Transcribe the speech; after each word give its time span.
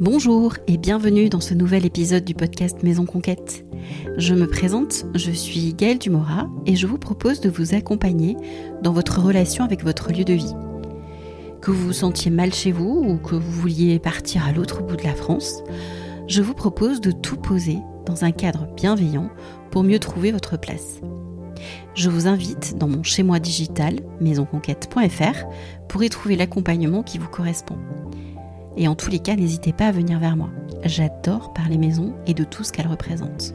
Bonjour 0.00 0.54
et 0.66 0.78
bienvenue 0.78 1.28
dans 1.28 1.40
ce 1.40 1.54
nouvel 1.54 1.86
épisode 1.86 2.24
du 2.24 2.34
podcast 2.34 2.82
Maison 2.82 3.06
Conquête. 3.06 3.64
Je 4.16 4.34
me 4.34 4.46
présente, 4.46 5.06
je 5.14 5.30
suis 5.30 5.74
Gaëlle 5.74 5.98
Dumora 5.98 6.48
et 6.66 6.74
je 6.76 6.86
vous 6.86 6.98
propose 6.98 7.40
de 7.40 7.50
vous 7.50 7.74
accompagner 7.74 8.36
dans 8.82 8.92
votre 8.92 9.20
relation 9.20 9.64
avec 9.64 9.84
votre 9.84 10.12
lieu 10.12 10.24
de 10.24 10.34
vie. 10.34 10.54
Que 11.60 11.70
vous 11.70 11.86
vous 11.86 11.92
sentiez 11.92 12.30
mal 12.30 12.52
chez 12.52 12.72
vous 12.72 13.04
ou 13.06 13.16
que 13.16 13.34
vous 13.34 13.52
vouliez 13.52 13.98
partir 13.98 14.46
à 14.46 14.52
l'autre 14.52 14.82
bout 14.82 14.96
de 14.96 15.04
la 15.04 15.14
France, 15.14 15.62
je 16.26 16.42
vous 16.42 16.54
propose 16.54 17.00
de 17.00 17.12
tout 17.12 17.36
poser 17.36 17.78
dans 18.06 18.24
un 18.24 18.32
cadre 18.32 18.66
bienveillant 18.74 19.30
pour 19.70 19.84
mieux 19.84 19.98
trouver 19.98 20.32
votre 20.32 20.58
place. 20.58 21.00
Je 21.94 22.10
vous 22.10 22.26
invite 22.26 22.76
dans 22.78 22.88
mon 22.88 23.02
chez-moi 23.02 23.38
digital 23.38 24.00
maisonconquête.fr 24.20 25.44
pour 25.88 26.02
y 26.02 26.08
trouver 26.08 26.36
l'accompagnement 26.36 27.02
qui 27.02 27.18
vous 27.18 27.28
correspond. 27.28 27.78
Et 28.76 28.88
en 28.88 28.94
tous 28.94 29.10
les 29.10 29.18
cas, 29.18 29.36
n'hésitez 29.36 29.72
pas 29.72 29.88
à 29.88 29.92
venir 29.92 30.18
vers 30.18 30.36
moi. 30.36 30.50
J'adore 30.84 31.52
parler 31.52 31.78
maison 31.78 32.14
et 32.26 32.34
de 32.34 32.44
tout 32.44 32.64
ce 32.64 32.72
qu'elle 32.72 32.88
représente. 32.88 33.54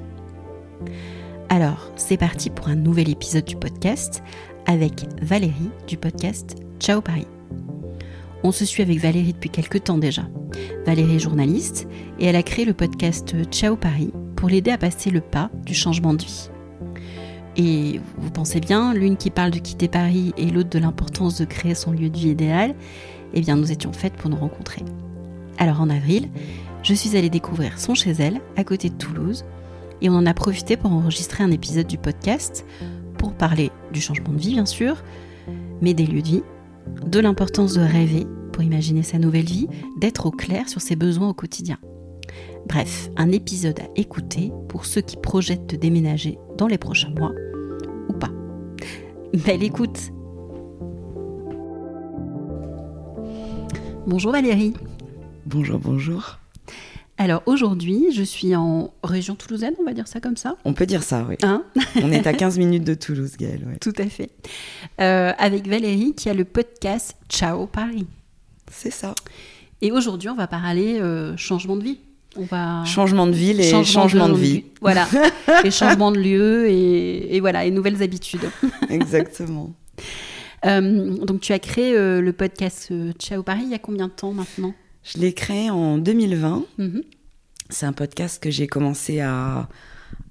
Alors, 1.49 1.91
c'est 1.95 2.17
parti 2.17 2.49
pour 2.49 2.67
un 2.67 2.75
nouvel 2.75 3.09
épisode 3.09 3.45
du 3.45 3.55
podcast 3.55 4.21
avec 4.65 5.05
Valérie 5.21 5.71
du 5.87 5.97
podcast 5.97 6.55
Ciao 6.79 7.01
Paris. 7.01 7.27
On 8.43 8.51
se 8.51 8.65
suit 8.65 8.83
avec 8.83 8.99
Valérie 8.99 9.33
depuis 9.33 9.49
quelques 9.49 9.85
temps 9.85 9.97
déjà. 9.97 10.23
Valérie 10.85 11.15
est 11.15 11.19
journaliste 11.19 11.87
et 12.19 12.25
elle 12.25 12.35
a 12.35 12.43
créé 12.43 12.65
le 12.65 12.73
podcast 12.73 13.35
Ciao 13.49 13.75
Paris 13.75 14.11
pour 14.35 14.49
l'aider 14.49 14.71
à 14.71 14.77
passer 14.77 15.09
le 15.09 15.21
pas 15.21 15.49
du 15.65 15.73
changement 15.73 16.13
de 16.13 16.23
vie. 16.23 16.49
Et 17.55 17.99
vous 18.17 18.29
pensez 18.29 18.59
bien, 18.59 18.93
l'une 18.93 19.17
qui 19.17 19.31
parle 19.31 19.51
de 19.51 19.59
quitter 19.59 19.87
Paris 19.87 20.33
et 20.37 20.45
l'autre 20.45 20.69
de 20.69 20.79
l'importance 20.79 21.39
de 21.39 21.45
créer 21.45 21.73
son 21.73 21.91
lieu 21.91 22.09
de 22.09 22.17
vie 22.17 22.29
idéal, 22.29 22.75
eh 23.33 23.41
bien 23.41 23.55
nous 23.55 23.71
étions 23.71 23.93
faites 23.93 24.13
pour 24.13 24.29
nous 24.29 24.37
rencontrer. 24.37 24.83
Alors 25.57 25.81
en 25.81 25.89
avril, 25.89 26.29
je 26.83 26.93
suis 26.93 27.17
allée 27.17 27.29
découvrir 27.29 27.79
son 27.79 27.95
chez 27.95 28.11
elle, 28.11 28.41
à 28.55 28.63
côté 28.63 28.89
de 28.89 28.95
Toulouse, 28.95 29.43
et 30.01 30.09
on 30.09 30.13
en 30.13 30.25
a 30.25 30.33
profité 30.33 30.77
pour 30.77 30.91
enregistrer 30.91 31.43
un 31.43 31.51
épisode 31.51 31.87
du 31.87 31.97
podcast 31.97 32.65
pour 33.17 33.33
parler 33.33 33.71
du 33.91 33.99
changement 33.99 34.33
de 34.33 34.39
vie 34.39 34.53
bien 34.53 34.67
sûr, 34.67 35.03
mais 35.81 35.95
des 35.95 36.05
lieux 36.05 36.21
de 36.21 36.27
vie, 36.27 36.43
de 37.05 37.19
l'importance 37.19 37.73
de 37.73 37.81
rêver 37.81 38.27
pour 38.53 38.61
imaginer 38.61 39.03
sa 39.03 39.17
nouvelle 39.17 39.45
vie, 39.45 39.67
d'être 39.97 40.27
au 40.27 40.31
clair 40.31 40.69
sur 40.69 40.81
ses 40.81 40.95
besoins 40.95 41.29
au 41.29 41.33
quotidien. 41.33 41.77
Bref, 42.67 43.09
un 43.15 43.31
épisode 43.31 43.79
à 43.79 43.87
écouter 43.95 44.51
pour 44.67 44.85
ceux 44.85 45.01
qui 45.01 45.17
projettent 45.17 45.67
de 45.67 45.77
déménager 45.77 46.37
dans 46.57 46.67
les 46.67 46.77
prochains 46.77 47.13
mois 47.17 47.33
ou 48.09 48.13
pas. 48.13 48.31
Belle 49.33 49.63
écoute 49.63 50.11
Bonjour 54.05 54.31
Valérie 54.31 54.73
Bonjour, 55.47 55.79
bonjour. 55.79 56.39
Alors 57.17 57.41
aujourd'hui, 57.45 58.11
je 58.13 58.21
suis 58.21 58.53
en 58.53 58.93
région 59.01 59.33
toulousaine, 59.33 59.73
on 59.79 59.85
va 59.85 59.93
dire 59.93 60.05
ça 60.05 60.19
comme 60.19 60.35
ça 60.35 60.57
On 60.65 60.73
peut 60.73 60.85
dire 60.85 61.03
ça, 61.03 61.25
oui. 61.29 61.35
Hein 61.41 61.63
on 62.03 62.11
est 62.11 62.27
à 62.27 62.33
15 62.33 62.57
minutes 62.57 62.83
de 62.83 62.93
Toulouse, 62.93 63.37
Gaëlle. 63.37 63.63
Ouais. 63.65 63.77
Tout 63.79 63.93
à 63.97 64.07
fait. 64.07 64.29
Euh, 64.99 65.31
avec 65.37 65.65
Valérie 65.65 66.13
qui 66.15 66.27
a 66.27 66.33
le 66.33 66.43
podcast 66.43 67.15
Ciao 67.29 67.65
Paris. 67.65 68.07
C'est 68.69 68.91
ça. 68.91 69.15
Et 69.81 69.93
aujourd'hui, 69.93 70.27
on 70.27 70.35
va 70.35 70.47
parler 70.47 70.99
euh, 70.99 71.37
changement 71.37 71.77
de 71.77 71.83
vie. 71.83 71.99
On 72.35 72.43
va... 72.43 72.83
Changement 72.83 73.25
de 73.25 73.31
ville 73.31 73.61
et 73.61 73.71
changement, 73.71 74.27
de, 74.27 74.33
de, 74.33 74.37
vie. 74.37 74.65
Voilà, 74.81 75.07
et 75.63 75.71
changement 75.71 76.11
de 76.11 76.19
lieu 76.19 76.67
et, 76.67 77.37
et, 77.37 77.39
voilà, 77.39 77.63
et 77.63 77.71
nouvelles 77.71 78.03
habitudes. 78.03 78.49
Exactement. 78.89 79.73
Euh, 80.65 81.15
donc 81.25 81.39
tu 81.39 81.53
as 81.53 81.59
créé 81.59 81.93
le 81.93 82.33
podcast 82.33 82.91
Ciao 83.17 83.43
Paris 83.43 83.61
il 83.63 83.69
y 83.69 83.75
a 83.75 83.79
combien 83.79 84.07
de 84.07 84.11
temps 84.11 84.33
maintenant? 84.33 84.73
Je 85.07 85.19
l'ai 85.19 85.33
créé 85.33 85.69
en 85.69 85.97
2020. 85.97 86.65
Mm 86.77 86.85
-hmm. 86.85 87.03
C'est 87.69 87.85
un 87.85 87.93
podcast 87.93 88.41
que 88.41 88.51
j'ai 88.51 88.67
commencé 88.67 89.19
à, 89.19 89.67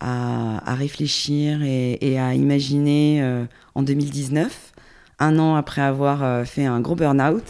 à, 0.01 0.73
à 0.73 0.75
réfléchir 0.75 1.63
et, 1.63 1.99
et, 2.01 2.19
à 2.19 2.35
imaginer 2.35 3.23
euh, 3.23 3.45
en 3.75 3.83
2019, 3.83 4.73
un 5.19 5.39
an 5.39 5.55
après 5.55 5.83
avoir 5.83 6.47
fait 6.47 6.65
un 6.65 6.81
gros 6.81 6.95
burn-out, 6.95 7.45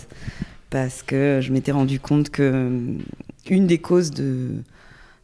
parce 0.71 1.03
que 1.03 1.41
je 1.43 1.53
m'étais 1.53 1.73
rendu 1.73 2.01
compte 2.01 2.31
que 2.31 2.71
une 3.49 3.67
des 3.67 3.79
causes 3.79 4.11
de 4.11 4.51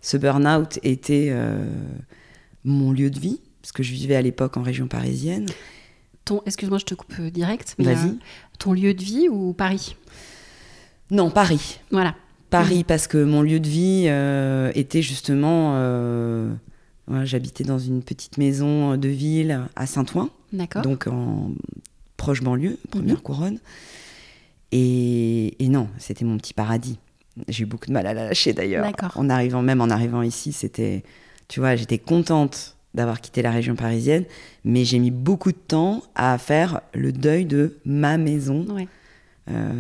ce 0.01 0.17
burn-out 0.17 0.79
était 0.83 1.29
euh, 1.31 1.65
mon 2.65 2.93
lieu 2.93 3.11
de 3.11 3.19
vie, 3.19 3.41
parce 3.61 3.73
que 3.73 3.83
je 3.83 3.93
vivais 3.93 4.17
à 4.17 4.23
l'époque 4.23 4.57
en 4.57 4.63
région 4.63 4.89
parisienne. 4.89 5.47
Ton, 6.25 6.43
excuse-moi, 6.47 6.79
je 6.79 6.85
te 6.85 6.95
coupe 6.95 7.21
direct. 7.21 7.75
Vas-y. 7.79 8.09
Euh, 8.09 8.15
ton 8.59 8.73
lieu 8.73 8.95
de 8.95 9.03
vie 9.03 9.29
ou 9.29 9.53
Paris? 9.53 9.97
Non, 11.13 11.31
Paris. 11.31 11.79
Voilà. 11.91 12.17
Paris, 12.51 12.85
parce 12.85 13.07
que 13.07 13.23
mon 13.23 13.43
lieu 13.43 13.61
de 13.61 13.69
vie 13.69 14.07
euh, 14.09 14.73
était 14.75 15.03
justement. 15.03 15.75
Euh, 15.77 16.53
voilà, 17.07 17.25
J'habitais 17.25 17.65
dans 17.65 17.79
une 17.79 18.03
petite 18.03 18.39
maison 18.39 18.97
de 18.97 19.09
ville 19.09 19.61
à 19.77 19.87
Saint-Ouen. 19.87 20.31
D'accord. 20.53 20.83
Donc 20.83 21.07
en 21.07 21.53
proche 22.17 22.43
banlieue, 22.43 22.79
première 22.91 23.19
mmh. 23.19 23.23
couronne. 23.23 23.59
Et, 24.71 25.63
et 25.63 25.69
non, 25.69 25.89
c'était 25.99 26.25
mon 26.25 26.39
petit 26.39 26.55
paradis. 26.55 26.99
J'ai 27.49 27.65
eu 27.65 27.67
beaucoup 27.67 27.87
de 27.87 27.93
mal 27.93 28.07
à 28.07 28.15
la 28.15 28.27
lâcher 28.27 28.53
d'ailleurs. 28.53 28.87
En 29.15 29.31
arrivant, 29.31 29.63
même 29.63 29.81
en 29.81 29.91
arrivant 29.91 30.23
ici, 30.23 30.53
c'était. 30.53 31.05
Tu 31.49 31.61
vois, 31.61 31.77
j'étais 31.77 31.99
contente 31.99 32.77
d'avoir 32.95 33.21
quitté 33.21 33.43
la 33.43 33.51
région 33.51 33.75
parisienne, 33.75 34.25
mais 34.65 34.85
j'ai 34.85 34.99
mis 34.99 35.11
beaucoup 35.11 35.53
de 35.53 35.57
temps 35.57 36.03
à 36.15 36.37
faire 36.39 36.81
le 36.95 37.13
deuil 37.13 37.45
de 37.47 37.79
ma 37.85 38.19
maison, 38.19 38.67
ouais. 38.75 38.89
Euh, 39.51 39.73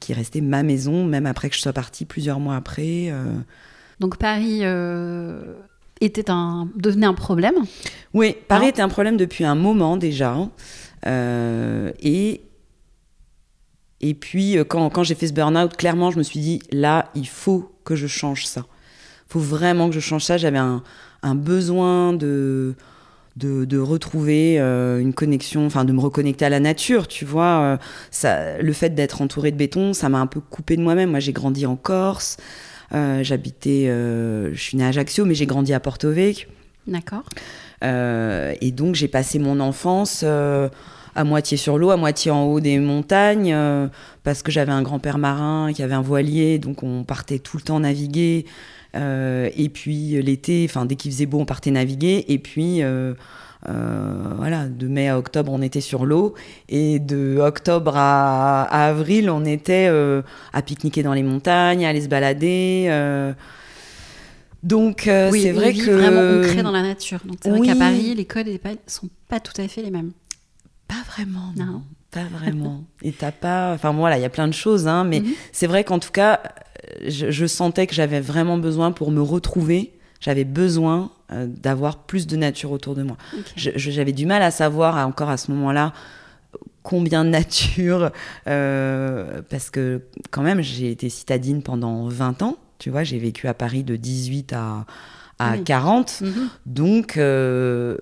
qui 0.00 0.12
restait 0.12 0.40
ma 0.40 0.62
maison, 0.62 1.04
même 1.04 1.26
après 1.26 1.48
que 1.48 1.56
je 1.56 1.60
sois 1.60 1.72
partie 1.72 2.04
plusieurs 2.04 2.40
mois 2.40 2.56
après. 2.56 3.08
Euh... 3.10 3.34
Donc 4.00 4.18
Paris 4.18 4.60
euh, 4.62 5.54
était 6.00 6.30
un, 6.30 6.68
devenait 6.76 7.06
un 7.06 7.14
problème? 7.14 7.54
Oui, 8.14 8.36
Paris 8.48 8.68
était 8.68 8.82
un 8.82 8.88
problème 8.88 9.16
depuis 9.16 9.44
un 9.44 9.54
moment 9.54 9.96
déjà. 9.96 10.36
Et, 11.04 12.42
et 14.00 14.14
puis, 14.14 14.56
quand, 14.68 14.88
quand 14.90 15.02
j'ai 15.02 15.14
fait 15.14 15.26
ce 15.28 15.32
burn-out, 15.32 15.76
clairement, 15.76 16.10
je 16.10 16.18
me 16.18 16.22
suis 16.22 16.40
dit, 16.40 16.62
là, 16.70 17.10
il 17.14 17.26
faut 17.26 17.72
que 17.84 17.96
je 17.96 18.06
change 18.06 18.46
ça. 18.46 18.66
Il 19.28 19.32
faut 19.32 19.40
vraiment 19.40 19.88
que 19.88 19.94
je 19.94 20.00
change 20.00 20.24
ça. 20.24 20.36
J'avais 20.36 20.58
un 20.58 20.82
un 21.22 21.34
besoin 21.34 22.12
de, 22.12 22.74
de, 23.36 23.64
de 23.64 23.78
retrouver 23.78 24.60
euh, 24.60 25.00
une 25.00 25.14
connexion, 25.14 25.66
enfin 25.66 25.84
de 25.84 25.92
me 25.92 26.00
reconnecter 26.00 26.44
à 26.44 26.48
la 26.48 26.60
nature, 26.60 27.08
tu 27.08 27.24
vois. 27.24 27.60
Euh, 27.62 27.76
ça, 28.10 28.58
le 28.58 28.72
fait 28.72 28.90
d'être 28.90 29.22
entouré 29.22 29.50
de 29.50 29.56
béton, 29.56 29.92
ça 29.92 30.08
m'a 30.08 30.18
un 30.18 30.26
peu 30.26 30.40
coupé 30.40 30.76
de 30.76 30.82
moi-même. 30.82 31.10
Moi, 31.10 31.20
j'ai 31.20 31.32
grandi 31.32 31.66
en 31.66 31.76
Corse, 31.76 32.36
euh, 32.94 33.22
j'habitais, 33.22 33.86
je 33.86 34.60
suis 34.60 34.76
née 34.76 34.84
à 34.84 34.88
Ajaccio, 34.88 35.24
mais 35.24 35.34
j'ai 35.34 35.46
grandi 35.46 35.72
à 35.72 35.80
Porto 35.80 36.10
Vecchio. 36.10 36.48
D'accord. 36.86 37.24
et 37.82 38.72
donc, 38.72 38.94
j'ai 38.94 39.08
passé 39.08 39.38
mon 39.38 39.60
enfance 39.60 40.24
à 41.14 41.24
moitié 41.24 41.56
sur 41.56 41.78
l'eau, 41.78 41.90
à 41.90 41.96
moitié 41.96 42.30
en 42.30 42.44
haut 42.44 42.60
des 42.60 42.78
montagnes, 42.78 43.56
parce 44.24 44.42
que 44.42 44.50
j'avais 44.50 44.72
un 44.72 44.82
grand-père 44.82 45.18
marin 45.18 45.72
qui 45.72 45.82
avait 45.82 45.94
un 45.94 46.02
voilier, 46.02 46.58
donc 46.58 46.82
on 46.82 47.04
partait 47.04 47.38
tout 47.38 47.56
le 47.56 47.62
temps 47.62 47.80
naviguer. 47.80 48.44
Euh, 48.94 49.48
et 49.56 49.68
puis 49.68 50.22
l'été, 50.22 50.66
enfin 50.68 50.84
dès 50.84 50.96
qu'il 50.96 51.10
faisait 51.10 51.26
beau, 51.26 51.40
on 51.40 51.44
partait 51.44 51.70
naviguer. 51.70 52.24
Et 52.28 52.38
puis 52.38 52.82
euh, 52.82 53.14
euh, 53.68 54.34
voilà, 54.36 54.66
de 54.66 54.88
mai 54.88 55.08
à 55.08 55.18
octobre, 55.18 55.52
on 55.52 55.62
était 55.62 55.80
sur 55.80 56.04
l'eau. 56.04 56.34
Et 56.68 56.98
de 56.98 57.38
octobre 57.38 57.96
à, 57.96 58.64
à 58.64 58.88
avril, 58.88 59.30
on 59.30 59.44
était 59.44 59.86
euh, 59.88 60.22
à 60.52 60.62
pique-niquer 60.62 61.02
dans 61.02 61.14
les 61.14 61.22
montagnes, 61.22 61.84
à 61.84 61.88
aller 61.88 62.02
se 62.02 62.08
balader. 62.08 62.86
Euh. 62.88 63.32
Donc 64.62 65.08
euh, 65.08 65.30
oui, 65.30 65.42
c'est 65.42 65.52
vrai 65.52 65.74
que 65.74 65.90
vraiment 65.90 66.40
ancrée 66.40 66.62
dans 66.62 66.70
la 66.70 66.82
nature. 66.82 67.20
Donc 67.24 67.38
c'est 67.42 67.50
oui. 67.50 67.58
vrai 67.58 67.68
qu'à 67.68 67.76
Paris, 67.76 68.14
les 68.14 68.24
codes 68.24 68.46
ne 68.46 68.58
sont 68.86 69.08
pas 69.28 69.40
tout 69.40 69.60
à 69.60 69.66
fait 69.66 69.82
les 69.82 69.90
mêmes. 69.90 70.12
Pas 70.86 71.02
vraiment. 71.08 71.52
Non. 71.56 71.82
Pas 72.12 72.24
vraiment. 72.24 72.84
Et 73.02 73.12
t'as 73.12 73.32
pas. 73.32 73.72
Enfin 73.74 73.92
voilà, 73.92 74.18
il 74.18 74.22
y 74.22 74.26
a 74.26 74.30
plein 74.30 74.48
de 74.48 74.54
choses, 74.54 74.86
hein, 74.86 75.04
mais 75.04 75.20
mm 75.20 75.24
-hmm. 75.24 75.34
c'est 75.52 75.66
vrai 75.66 75.82
qu'en 75.84 75.98
tout 75.98 76.12
cas, 76.12 76.40
je, 77.08 77.30
je 77.30 77.46
sentais 77.46 77.86
que 77.86 77.94
j'avais 77.94 78.20
vraiment 78.20 78.58
besoin 78.58 78.92
pour 78.92 79.10
me 79.10 79.22
retrouver. 79.22 79.92
J'avais 80.20 80.44
besoin 80.44 81.10
euh, 81.32 81.46
d'avoir 81.48 81.96
plus 81.96 82.26
de 82.26 82.36
nature 82.36 82.70
autour 82.70 82.94
de 82.94 83.02
moi. 83.02 83.16
Okay. 83.32 83.72
J'avais 83.76 84.12
du 84.12 84.26
mal 84.26 84.42
à 84.42 84.50
savoir 84.50 84.96
à, 84.96 85.06
encore 85.06 85.30
à 85.30 85.36
ce 85.36 85.50
moment-là 85.50 85.92
combien 86.82 87.24
de 87.24 87.30
nature, 87.30 88.10
euh, 88.48 89.40
parce 89.50 89.70
que 89.70 90.02
quand 90.30 90.42
même 90.42 90.60
j'ai 90.60 90.90
été 90.90 91.08
citadine 91.08 91.62
pendant 91.62 92.08
20 92.08 92.42
ans. 92.42 92.56
Tu 92.78 92.90
vois, 92.90 93.04
j'ai 93.04 93.18
vécu 93.18 93.46
à 93.48 93.54
Paris 93.54 93.84
de 93.84 93.96
18 93.96 94.52
à 94.52 94.84
à 95.50 95.52
oui. 95.56 95.64
40. 95.64 96.20
Mm 96.20 96.26
-hmm. 96.26 96.32
Donc, 96.66 97.16
euh, 97.16 97.96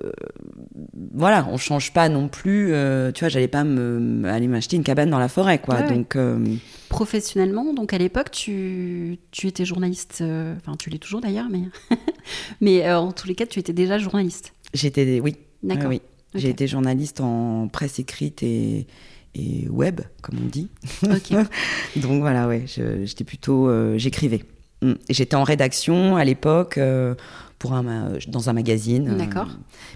voilà, 1.15 1.47
on 1.51 1.57
change 1.57 1.93
pas 1.93 2.09
non 2.09 2.29
plus. 2.29 2.73
Euh, 2.73 3.13
tu 3.13 3.21
vois, 3.21 3.29
j'allais 3.29 3.49
pas 3.49 3.65
me, 3.65 4.25
aller 4.29 4.49
m'acheter 4.49 4.77
une 4.77 4.83
cabane 4.83 5.11
dans 5.11 5.19
la 5.19 5.29
forêt, 5.29 5.59
quoi. 5.59 5.77
Ouais, 5.77 5.89
donc, 5.89 6.17
euh... 6.17 6.39
professionnellement, 6.89 7.73
donc 7.75 7.93
à 7.93 7.99
l'époque, 7.99 8.31
tu, 8.31 9.19
tu 9.31 9.47
étais 9.47 9.65
journaliste. 9.65 10.23
Enfin, 10.23 10.77
tu 10.79 10.91
l'es 10.91 10.99
toujours 10.99 11.21
d'ailleurs, 11.21 11.49
mais 11.51 11.63
mais 12.61 12.93
en 12.93 13.13
tous 13.13 13.27
les 13.29 13.35
cas, 13.35 13.47
tu 13.47 13.59
étais 13.59 13.73
déjà 13.75 13.99
journaliste. 13.99 14.53
J'étais, 14.75 15.21
oui. 15.21 15.37
D'accord. 15.63 15.91
oui. 15.91 16.01
Okay. 16.33 16.43
J'ai 16.43 16.51
été 16.51 16.67
journaliste 16.69 17.21
en 17.21 17.69
presse 17.69 17.99
écrite 17.99 18.43
et 18.43 18.87
et 19.35 19.69
web, 19.69 20.01
comme 20.23 20.39
on 20.45 20.49
dit. 20.49 20.69
Donc 22.05 22.21
voilà, 22.21 22.49
ouais, 22.49 22.65
j'étais 22.67 23.25
plutôt, 23.25 23.71
j'écrivais. 23.97 24.43
Mm. 24.83 24.93
J'étais 25.09 25.37
en 25.37 25.45
rédaction 25.45 26.17
à 26.17 26.25
l'époque 26.25 26.79
euh, 26.79 27.15
pour 27.59 27.75
un, 27.75 27.83
ma- 27.83 28.09
dans 28.29 28.49
un 28.49 28.53
magazine. 28.53 29.11
euh, 29.11 29.17
D'accord. 29.17 29.49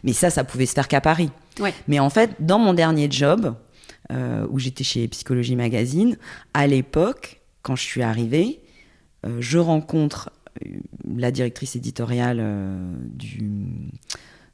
mais 0.02 0.12
ça, 0.12 0.30
ça 0.30 0.44
pouvait 0.44 0.66
se 0.66 0.74
faire 0.74 0.88
qu'à 0.88 1.00
Paris. 1.00 1.30
Ouais. 1.60 1.72
Mais 1.88 1.98
en 1.98 2.10
fait, 2.10 2.30
dans 2.40 2.58
mon 2.58 2.74
dernier 2.74 3.10
job, 3.10 3.54
euh, 4.12 4.46
où 4.50 4.58
j'étais 4.58 4.84
chez 4.84 5.08
Psychologie 5.08 5.56
Magazine, 5.56 6.18
à 6.52 6.66
l'époque, 6.66 7.40
quand 7.62 7.76
je 7.76 7.82
suis 7.82 8.02
arrivée, 8.02 8.60
je 9.38 9.56
rencontre 9.56 10.28
la 11.16 11.30
directrice 11.30 11.76
éditoriale 11.76 12.44
du, 13.14 13.50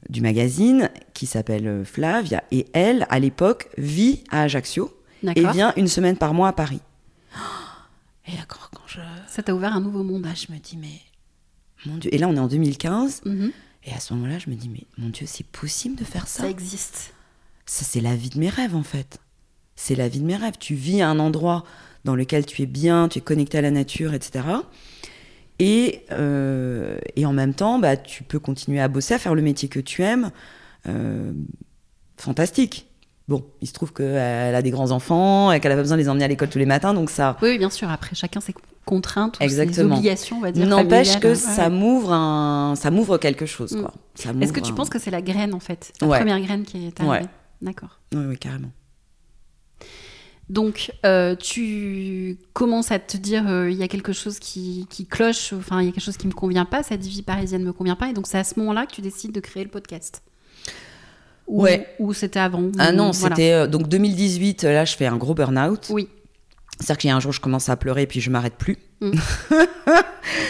du 0.08 0.20
magazine, 0.20 0.90
qui 1.12 1.26
s'appelle 1.26 1.82
Flavia, 1.84 2.44
et 2.52 2.66
elle, 2.72 3.04
à 3.10 3.18
l'époque, 3.18 3.68
vit 3.76 4.22
à 4.30 4.42
Ajaccio 4.42 4.96
et 5.24 5.26
D'accord. 5.26 5.52
vient 5.52 5.72
une 5.76 5.88
semaine 5.88 6.16
par 6.16 6.32
mois 6.34 6.46
à 6.48 6.52
Paris. 6.52 6.80
Et 8.28 8.32
quand, 8.46 8.60
quand 8.69 8.69
je, 9.00 9.32
Ça 9.32 9.42
t'a 9.42 9.54
ouvert 9.54 9.74
un 9.74 9.80
nouveau 9.80 10.02
monde. 10.02 10.24
là, 10.24 10.32
je 10.34 10.52
me 10.52 10.58
dis, 10.58 10.76
mais 10.76 11.00
mon 11.86 11.96
Dieu, 11.96 12.12
et 12.14 12.18
là, 12.18 12.28
on 12.28 12.34
est 12.36 12.40
en 12.40 12.48
2015, 12.48 13.22
Mhm. 13.24 13.52
et 13.84 13.92
à 13.92 14.00
ce 14.00 14.12
moment-là, 14.14 14.38
je 14.38 14.50
me 14.50 14.54
dis, 14.54 14.68
mais 14.68 14.84
mon 14.98 15.08
Dieu, 15.08 15.26
c'est 15.26 15.46
possible 15.46 15.96
de 15.96 16.04
faire 16.04 16.26
ça? 16.28 16.42
Ça 16.44 16.50
existe. 16.50 17.14
ça, 17.66 17.84
c'est 17.84 18.00
la 18.00 18.16
vie 18.16 18.30
de 18.30 18.38
mes 18.38 18.48
rêves, 18.48 18.74
en 18.74 18.82
fait. 18.82 19.18
C'est 19.76 19.94
la 19.94 20.08
vie 20.08 20.20
de 20.20 20.26
mes 20.26 20.36
rêves. 20.36 20.54
Tu 20.58 20.74
vis 20.74 21.00
à 21.02 21.08
un 21.08 21.18
endroit 21.18 21.64
dans 22.04 22.14
lequel 22.16 22.44
tu 22.44 22.62
es 22.62 22.66
bien, 22.66 23.08
tu 23.08 23.18
es 23.18 23.22
connecté 23.22 23.58
à 23.58 23.62
la 23.62 23.70
nature, 23.70 24.12
etc. 24.12 24.44
Et, 25.58 26.04
euh, 26.10 26.98
et 27.16 27.26
en 27.26 27.32
même 27.32 27.54
temps, 27.54 27.78
bah, 27.78 27.96
tu 27.96 28.22
peux 28.24 28.38
continuer 28.38 28.80
à 28.80 28.88
bosser, 28.88 29.14
à 29.14 29.18
faire 29.18 29.34
le 29.34 29.42
métier 29.42 29.68
que 29.68 29.80
tu 29.80 30.02
aimes. 30.02 30.30
Euh, 30.88 31.32
fantastique. 32.16 32.86
Bon, 33.28 33.46
il 33.60 33.68
se 33.68 33.72
trouve 33.72 33.92
qu'elle 33.92 34.54
a 34.54 34.62
des 34.62 34.70
grands-enfants 34.70 35.52
et 35.52 35.60
qu'elle 35.60 35.72
a 35.72 35.76
pas 35.76 35.82
besoin 35.82 35.96
de 35.96 36.02
les 36.02 36.08
emmener 36.08 36.24
à 36.24 36.28
l'école 36.28 36.48
tous 36.48 36.58
les 36.58 36.66
matins, 36.66 36.94
donc 36.94 37.10
ça 37.10 37.36
Oui, 37.42 37.50
oui, 37.50 37.58
bien 37.58 37.70
sûr. 37.70 37.88
Après, 37.90 38.14
chacun 38.16 38.40
ses 38.40 38.52
contraintes 38.84 39.38
ou 39.40 39.80
obligations, 39.82 40.38
on 40.38 40.40
va 40.40 40.50
dire. 40.52 40.66
n'empêche 40.66 41.20
que 41.20 41.34
familiales. 41.34 41.56
ça 41.56 41.68
m'ouvre 41.68 42.12
un, 42.12 42.74
ça 42.76 42.90
m'ouvre 42.90 43.18
quelque 43.18 43.46
chose, 43.46 43.72
Mm. 43.72 43.80
quoi. 43.82 43.92
Est-ce 44.40 44.52
que 44.52 44.60
tu 44.60 44.72
un- 44.72 44.74
penses 44.74 44.88
que 44.90 44.98
c'est 44.98 45.10
la 45.10 45.22
graine, 45.22 45.54
en 45.54 45.60
fait? 45.60 45.92
La 46.00 46.06
Ouais. 46.08 46.18
première 46.18 46.40
graine 46.40 46.64
qui 46.64 46.86
est 46.86 47.00
arrivée 47.00 47.24
Ouais. 47.24 47.30
D'accord. 47.62 48.00
Oui, 48.14 48.24
oui, 48.26 48.38
carrément. 48.38 48.70
Donc, 50.48 50.90
euh, 51.06 51.36
tu 51.36 52.36
commences 52.54 52.90
à 52.90 52.98
te 52.98 53.16
dire, 53.16 53.48
euh, 53.48 53.70
il 53.70 53.76
y 53.76 53.84
a 53.84 53.88
quelque 53.88 54.12
chose 54.12 54.40
qui, 54.40 54.86
qui 54.90 55.06
cloche, 55.06 55.52
enfin, 55.52 55.80
il 55.80 55.86
y 55.86 55.88
a 55.88 55.92
quelque 55.92 56.02
chose 56.02 56.16
qui 56.16 56.26
me 56.26 56.32
convient 56.32 56.64
pas, 56.64 56.82
cette 56.82 57.02
vie 57.06 57.22
parisienne 57.22 57.62
me 57.62 57.72
convient 57.72 57.94
pas, 57.94 58.08
et 58.08 58.12
donc 58.12 58.26
c'est 58.26 58.38
à 58.38 58.42
ce 58.44 58.58
moment-là 58.58 58.86
que 58.86 58.92
tu 58.92 59.00
décides 59.00 59.30
de 59.30 59.38
créer 59.38 59.62
le 59.62 59.70
podcast. 59.70 60.22
Ou, 61.46 61.62
Ouais. 61.62 61.86
Ou 62.00 62.12
c'était 62.14 62.40
avant 62.40 62.64
Ah 62.78 62.90
ou- 62.90 62.96
non, 62.96 63.10
voilà. 63.12 63.36
c'était 63.36 63.52
euh, 63.52 63.66
donc 63.68 63.86
2018. 63.88 64.64
Là, 64.64 64.84
je 64.84 64.96
fais 64.96 65.06
un 65.06 65.16
gros 65.16 65.34
burn-out. 65.34 65.86
Oui. 65.90 66.08
C'est-à-dire 66.80 66.96
qu'il 66.98 67.08
y 67.08 67.12
a 67.12 67.16
un 67.16 67.20
jour, 67.20 67.32
je 67.32 67.40
commence 67.40 67.68
à 67.68 67.76
pleurer 67.76 68.02
et 68.02 68.06
puis 68.06 68.20
je 68.20 68.30
m'arrête 68.30 68.54
plus. 68.56 68.78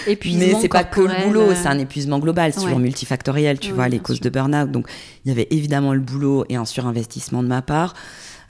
Épuisement 0.06 0.46
Mais 0.46 0.54
c'est 0.60 0.68
pas 0.68 0.84
que 0.84 1.00
le 1.00 1.26
boulot, 1.26 1.50
euh, 1.50 1.54
c'est 1.54 1.68
un 1.68 1.78
épuisement 1.78 2.18
global, 2.18 2.52
c'est 2.52 2.58
ouais. 2.60 2.64
toujours 2.64 2.78
multifactoriel, 2.78 3.58
tu 3.58 3.68
Ouais, 3.70 3.74
vois, 3.74 3.88
les 3.88 3.98
causes 3.98 4.16
sûr. 4.16 4.24
de 4.24 4.30
burn-out. 4.30 4.70
Donc, 4.70 4.88
il 5.24 5.28
y 5.28 5.32
avait 5.32 5.48
évidemment 5.50 5.92
le 5.92 6.00
boulot 6.00 6.44
et 6.48 6.56
un 6.56 6.64
surinvestissement 6.64 7.42
de 7.42 7.48
ma 7.48 7.62
part. 7.62 7.94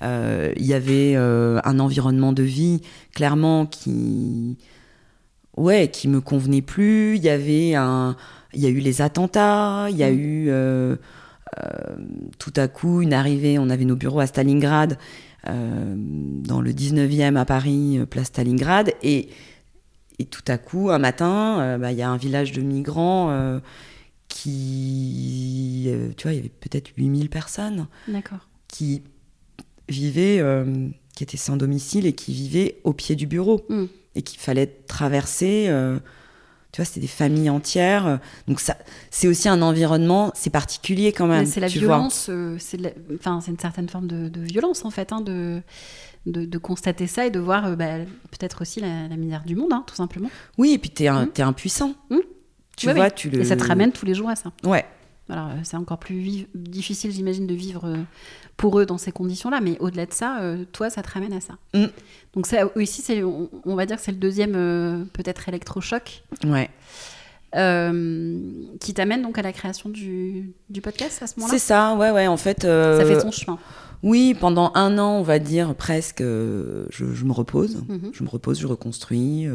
Euh, 0.03 0.53
il 0.56 0.65
y 0.65 0.75
avait 0.75 1.15
euh, 1.17 1.61
un 1.65 1.79
environnement 1.79 2.32
de 2.32 2.43
vie, 2.43 2.81
clairement, 3.15 3.67
qui, 3.67 4.56
ouais, 5.56 5.88
qui 5.88 6.09
me 6.09 6.21
convenait 6.21 6.62
plus. 6.62 7.17
Il 7.17 7.23
y 7.23 7.29
avait 7.29 7.75
un, 7.75 8.17
il 8.55 8.61
y 8.61 8.67
a 8.67 8.71
eu 8.71 8.79
les 8.81 9.03
attentats, 9.03 9.87
il 9.91 9.97
y 9.97 10.03
a 10.05 10.11
Mm. 10.11 10.19
eu 10.19 10.47
euh, 10.50 10.97
tout 12.38 12.53
à 12.56 12.69
coup 12.69 13.03
une 13.03 13.12
arrivée. 13.12 13.59
On 13.59 13.69
avait 13.71 13.85
nos 13.85 13.97
bureaux 13.97 14.21
à 14.21 14.26
Stalingrad, 14.26 14.97
dans 15.47 16.61
le 16.61 16.73
19e 16.73 17.37
à 17.37 17.45
Paris, 17.45 17.99
euh, 17.99 18.07
place 18.07 18.27
Stalingrad, 18.29 18.93
et 19.03 19.29
et 20.19 20.27
tout 20.27 20.43
à 20.49 20.59
coup, 20.59 20.91
un 20.91 20.99
matin, 20.99 21.61
euh, 21.61 21.79
bah, 21.79 21.93
il 21.93 21.99
y 21.99 22.03
a 22.03 22.11
un 22.11 22.19
village 22.19 22.53
de 22.53 22.61
migrants 22.61 23.31
euh, 23.31 23.59
qui, 24.29 25.85
euh, 25.89 26.11
tu 26.17 26.25
vois, 26.25 26.33
il 26.33 26.37
y 26.37 26.39
avait 26.41 26.49
peut-être 26.51 26.91
8000 26.97 27.31
personnes 27.31 27.87
qui 28.69 29.03
vivaient, 29.89 30.39
euh, 30.41 30.89
qui 31.17 31.23
étaient 31.25 31.37
sans 31.37 31.57
domicile 31.57 32.07
et 32.07 32.13
qui 32.13 32.33
vivaient 32.33 32.81
au 32.85 32.93
pied 32.93 33.17
du 33.17 33.27
bureau 33.27 33.63
Mm. 33.69 33.85
et 34.15 34.23
qu'il 34.23 34.39
fallait 34.39 34.67
traverser. 34.87 35.67
euh, 35.69 35.99
tu 36.73 36.81
vois, 36.81 36.85
c'était 36.85 37.01
des 37.01 37.07
familles 37.07 37.51
entières. 37.51 38.21
Donc 38.49 38.61
ça, 38.61 38.77
c'est 39.11 39.27
aussi 39.29 39.49
un 39.49 39.61
environnement, 39.63 40.31
c'est 40.35 40.51
particulier 40.51 41.13
quand 41.13 41.27
même. 41.27 41.47
C'est 41.47 41.61
la 41.61 41.69
tu 41.69 41.79
violence, 41.79 42.27
euh, 42.31 42.57
c'est 42.59 42.79
enfin, 43.15 43.41
c'est 43.41 43.51
une 43.51 43.59
certaine 43.59 43.89
forme 43.89 44.07
de, 44.07 44.29
de 44.29 44.41
violence 44.41 44.85
en 44.85 44.91
fait, 44.91 45.13
hein, 45.13 45.21
de, 45.21 45.63
de, 46.27 46.45
de 46.45 46.59
constater 46.59 47.07
ça 47.07 47.27
et 47.27 47.31
de 47.31 47.41
voir 47.41 47.67
euh, 47.67 47.77
bah, 47.77 47.99
peut-être 48.31 48.63
aussi 48.63 48.81
la, 48.81 49.09
la 49.09 49.17
misère 49.17 49.43
du 49.45 49.57
monde, 49.57 49.73
hein, 49.73 49.83
tout 49.87 49.97
simplement. 49.97 50.31
Oui, 50.59 50.73
et 50.73 50.79
puis 50.79 50.91
t'es 50.91 51.11
Mm. 51.11 51.29
t'es 51.35 51.43
impuissant. 51.43 51.95
Mm. 52.11 52.17
Tu 52.77 52.87
Ouais, 52.87 52.95
vois, 52.95 53.05
oui. 53.07 53.11
tu 53.17 53.31
le. 53.31 53.41
Et 53.41 53.45
ça 53.45 53.57
te 53.57 53.65
ramène 53.65 53.93
tous 53.93 54.07
les 54.07 54.15
jours 54.15 54.29
à 54.31 54.37
ça. 54.37 54.53
Ouais. 54.65 54.85
Alors, 55.31 55.47
euh, 55.49 55.61
c'est 55.62 55.77
encore 55.77 55.99
plus 55.99 56.47
difficile, 56.55 57.12
j'imagine, 57.12 57.47
de 57.47 57.55
vivre 57.55 57.85
euh, 57.87 57.97
pour 58.56 58.79
eux 58.81 58.87
dans 58.87 58.99
ces 58.99 59.12
conditions-là, 59.12 59.61
mais 59.61 59.77
au-delà 59.79 60.06
de 60.06 60.12
ça, 60.12 60.41
euh, 60.41 60.65
toi, 60.73 60.91
ça 60.91 61.03
te 61.03 61.11
ramène 61.11 61.32
à 61.32 61.41
ça. 61.41 61.55
Mm. 61.75 61.87
Donc, 62.35 62.47
ça, 62.47 62.65
ici, 62.77 63.00
c'est, 63.03 63.23
on, 63.23 63.49
on 63.65 63.75
va 63.75 63.87
dire 63.87 63.97
que 63.97 64.03
c'est 64.03 64.12
le 64.12 64.19
deuxième, 64.19 65.06
peut-être, 65.12 65.49
électrochoc 65.49 66.25
Ouais. 66.44 66.69
euh, 67.56 68.41
qui 68.81 68.94
t'amène 68.94 69.23
donc 69.23 69.38
à 69.38 69.43
la 69.43 69.53
création 69.53 69.88
du, 69.88 70.53
du 70.69 70.81
podcast 70.81 71.23
à 71.23 71.27
ce 71.27 71.38
moment-là? 71.38 71.59
C'est 71.59 71.65
ça, 71.65 71.94
ouais, 71.94 72.11
ouais. 72.11 72.26
En 72.26 72.37
fait. 72.37 72.62
Ça 72.62 73.05
fait 73.05 73.21
son 73.21 73.31
chemin. 73.31 73.59
Oui, 74.03 74.35
pendant 74.38 74.73
un 74.76 74.97
an, 74.99 75.19
on 75.19 75.23
va 75.23 75.38
dire 75.38 75.75
presque, 75.75 76.23
euh, 76.23 76.87
je, 76.91 77.12
je 77.12 77.25
me 77.26 77.33
repose. 77.33 77.83
Mhm. 77.88 78.11
Je 78.15 78.25
me 78.25 78.29
repose, 78.31 78.59
je 78.59 78.67
reconstruis. 78.67 79.47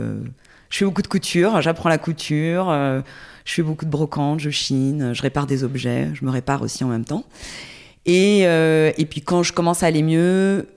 Je 0.75 0.79
fais 0.79 0.85
beaucoup 0.85 1.01
de 1.01 1.07
couture, 1.07 1.61
j'apprends 1.61 1.87
la 1.87 1.97
couture. 1.97 2.69
euh, 2.69 2.99
je 3.45 3.53
fais 3.53 3.61
beaucoup 3.61 3.85
de 3.85 3.89
brocante, 3.89 4.41
je 4.41 4.49
chine, 4.49 5.13
je 5.13 5.21
répare 5.21 5.47
des 5.47 5.63
objets, 5.63 6.09
je 6.13 6.25
me 6.25 6.31
répare 6.31 6.61
aussi 6.63 6.83
en 6.83 6.89
même 6.89 7.05
temps. 7.05 7.23
Et, 8.05 8.41
euh, 8.45 8.91
et 8.97 9.05
puis 9.05 9.21
quand 9.21 9.41
je 9.41 9.53
commence 9.53 9.83
à 9.83 9.85
aller 9.85 10.03
mieux, 10.03 10.67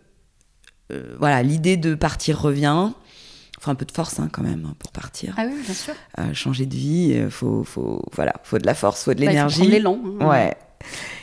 euh, 0.92 1.16
voilà, 1.18 1.42
l'idée 1.42 1.76
de 1.76 1.96
partir 1.96 2.40
revient. 2.40 2.90
Faut 3.60 3.72
un 3.72 3.74
peu 3.74 3.84
de 3.86 3.90
force 3.90 4.20
hein, 4.20 4.28
quand 4.30 4.42
même 4.44 4.66
hein, 4.70 4.74
pour 4.78 4.92
partir. 4.92 5.34
Ah 5.36 5.42
oui, 5.48 5.54
bien 5.64 5.74
sûr. 5.74 5.94
Changer 6.32 6.64
de 6.64 6.76
vie, 6.76 7.26
faut, 7.28 7.64
faut, 7.64 8.04
voilà, 8.12 8.34
faut 8.44 8.58
de 8.58 8.66
la 8.66 8.74
force, 8.74 9.02
faut 9.02 9.14
de 9.14 9.18
Bah, 9.18 9.24
il 9.24 9.26
faut 9.26 9.32
l'énergie. 9.32 9.58
prendre 9.58 9.72
l'élan. 9.72 9.98
hein. 10.20 10.26
Ouais. 10.28 10.56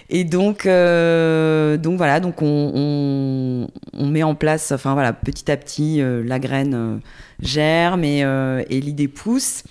Et 0.09 0.23
donc, 0.23 0.65
euh, 0.65 1.77
donc 1.77 1.97
voilà, 1.97 2.19
donc 2.19 2.41
on, 2.41 3.67
met 3.93 4.23
en 4.23 4.35
place, 4.35 4.71
enfin 4.71 4.93
voilà, 4.93 5.13
petit 5.13 5.51
à 5.51 5.57
petit, 5.57 5.99
euh, 5.99 6.23
la 6.23 6.39
graine 6.39 6.73
euh, 6.75 6.97
germe 7.39 8.03
et, 8.03 8.81
l'idée 8.81 9.07
pousse. 9.07 9.63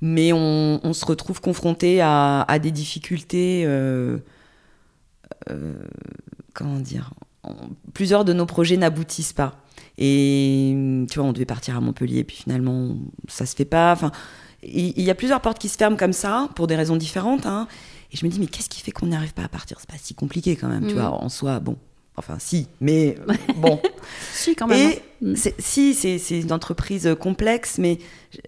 Mais 0.00 0.32
on, 0.32 0.92
se 0.92 1.04
retrouve 1.04 1.40
confronté 1.40 2.00
à, 2.00 2.58
des 2.60 2.70
difficultés, 2.70 3.66
comment 6.54 6.78
dire, 6.78 7.12
plusieurs 7.94 8.24
de 8.24 8.32
nos 8.32 8.46
projets 8.46 8.76
n'aboutissent 8.76 9.32
pas. 9.32 9.56
Et 9.96 11.04
tu 11.10 11.18
vois, 11.18 11.28
on 11.28 11.32
devait 11.32 11.46
partir 11.46 11.76
à 11.76 11.80
Montpellier, 11.80 12.22
puis 12.22 12.36
finalement, 12.36 12.96
ça 13.26 13.46
se 13.46 13.56
fait 13.56 13.64
pas. 13.64 13.92
Enfin, 13.92 14.12
il 14.62 14.92
il 14.96 15.02
y 15.02 15.10
a 15.10 15.16
plusieurs 15.16 15.40
portes 15.40 15.58
qui 15.58 15.68
se 15.68 15.76
ferment 15.76 15.96
comme 15.96 16.12
ça, 16.12 16.48
pour 16.54 16.68
des 16.68 16.76
raisons 16.76 16.96
différentes. 16.96 17.46
hein. 17.46 17.66
Et 18.12 18.16
je 18.16 18.24
me 18.24 18.30
dis, 18.30 18.40
mais 18.40 18.46
qu'est-ce 18.46 18.68
qui 18.68 18.80
fait 18.80 18.90
qu'on 18.90 19.06
n'y 19.06 19.14
arrive 19.14 19.34
pas 19.34 19.44
à 19.44 19.48
partir? 19.48 19.78
C'est 19.80 19.88
pas 19.90 19.98
si 20.00 20.14
compliqué 20.14 20.56
quand 20.56 20.68
même, 20.68 20.86
tu 20.86 20.94
Mhm. 20.94 21.00
vois, 21.00 21.10
en 21.12 21.28
soi, 21.28 21.60
bon. 21.60 21.76
Enfin, 22.16 22.36
si, 22.38 22.66
mais 22.80 23.16
euh, 23.28 23.34
bon. 23.56 23.80
Si, 24.32 24.54
quand 24.56 24.66
même. 24.66 24.78
Et 24.90 24.94
hein. 25.24 25.32
Mm. 25.34 25.34
si, 25.58 25.94
c'est 25.94 26.40
une 26.40 26.52
entreprise 26.52 27.06
euh, 27.06 27.14
complexe, 27.14 27.78
mais 27.78 27.98
je- 28.32 28.38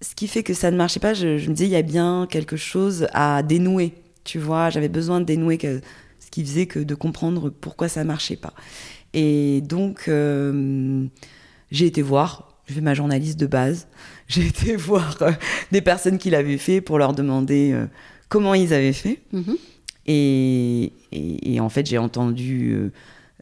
ce 0.00 0.14
qui 0.14 0.28
fait 0.28 0.42
que 0.44 0.54
ça 0.54 0.70
ne 0.70 0.76
marchait 0.76 1.00
pas, 1.00 1.12
je, 1.14 1.38
je 1.38 1.48
me 1.50 1.54
disais, 1.54 1.66
il 1.66 1.72
y 1.72 1.76
a 1.76 1.82
bien 1.82 2.26
quelque 2.30 2.56
chose 2.56 3.08
à 3.12 3.42
dénouer. 3.42 3.92
Tu 4.24 4.38
vois, 4.38 4.70
j'avais 4.70 4.88
besoin 4.88 5.18
de 5.20 5.24
dénouer 5.24 5.58
que, 5.58 5.80
ce 6.20 6.30
qui 6.30 6.44
faisait 6.44 6.66
que 6.66 6.78
de 6.78 6.94
comprendre 6.94 7.50
pourquoi 7.50 7.88
ça 7.88 8.02
ne 8.04 8.08
marchait 8.08 8.36
pas. 8.36 8.52
Et 9.14 9.60
donc, 9.62 10.04
euh, 10.08 11.04
j'ai 11.70 11.86
été 11.86 12.02
voir, 12.02 12.60
j'ai 12.66 12.74
fait 12.74 12.80
ma 12.80 12.94
journaliste 12.94 13.38
de 13.40 13.46
base, 13.46 13.88
j'ai 14.28 14.46
été 14.46 14.76
voir 14.76 15.16
euh, 15.22 15.32
des 15.72 15.80
personnes 15.82 16.18
qui 16.18 16.30
l'avaient 16.30 16.58
fait 16.58 16.80
pour 16.80 16.98
leur 16.98 17.12
demander 17.14 17.72
euh, 17.72 17.86
comment 18.28 18.54
ils 18.54 18.72
avaient 18.74 18.92
fait. 18.92 19.20
Mhm. 19.32 19.56
Et, 20.06 20.92
et- 21.12 21.54
et 21.54 21.60
en 21.60 21.68
fait, 21.68 21.86
j'ai 21.86 21.98
entendu 21.98 22.72
euh, 22.72 22.90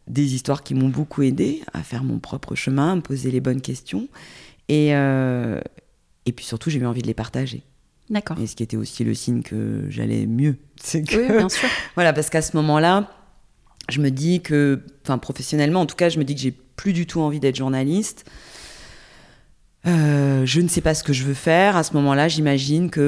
des 0.08 0.34
histoires 0.34 0.62
qui 0.62 0.74
m'ont 0.74 0.88
beaucoup 0.88 1.22
aidé 1.22 1.62
à 1.72 1.82
faire 1.82 2.02
mon 2.04 2.18
propre 2.18 2.54
chemin, 2.54 2.92
à 2.92 2.96
me 2.96 3.00
poser 3.00 3.30
les 3.30 3.40
bonnes 3.40 3.60
questions. 3.60 4.08
Et, 4.68 4.94
euh, 4.94 5.60
et 6.26 6.32
puis 6.32 6.44
surtout, 6.44 6.70
j'ai 6.70 6.78
eu 6.80 6.86
envie 6.86 7.02
de 7.02 7.06
les 7.06 7.14
partager. 7.14 7.62
D'accord. 8.10 8.38
Et 8.40 8.46
ce 8.46 8.54
qui 8.56 8.62
était 8.62 8.76
aussi 8.76 9.02
le 9.04 9.14
signe 9.14 9.42
que 9.42 9.84
j'allais 9.90 10.26
mieux. 10.26 10.56
C'est 10.80 11.02
que, 11.02 11.16
Oui, 11.16 11.38
bien 11.38 11.48
sûr. 11.48 11.68
voilà, 11.94 12.12
parce 12.12 12.30
qu'à 12.30 12.42
ce 12.42 12.56
moment-là, 12.56 13.10
je 13.88 14.00
me 14.00 14.10
dis 14.10 14.40
que, 14.42 14.80
enfin, 15.04 15.18
professionnellement, 15.18 15.80
en 15.82 15.86
tout 15.86 15.96
cas, 15.96 16.08
je 16.08 16.18
me 16.18 16.24
dis 16.24 16.34
que 16.34 16.40
j'ai 16.40 16.52
plus 16.76 16.92
du 16.92 17.06
tout 17.06 17.20
envie 17.20 17.38
d'être 17.40 17.56
journaliste. 17.56 18.24
Euh, 19.86 20.44
je 20.44 20.60
ne 20.60 20.68
sais 20.68 20.80
pas 20.80 20.94
ce 20.94 21.04
que 21.04 21.12
je 21.12 21.22
veux 21.24 21.34
faire. 21.34 21.76
À 21.76 21.84
ce 21.84 21.94
moment-là, 21.94 22.26
j'imagine 22.28 22.90
que 22.90 23.00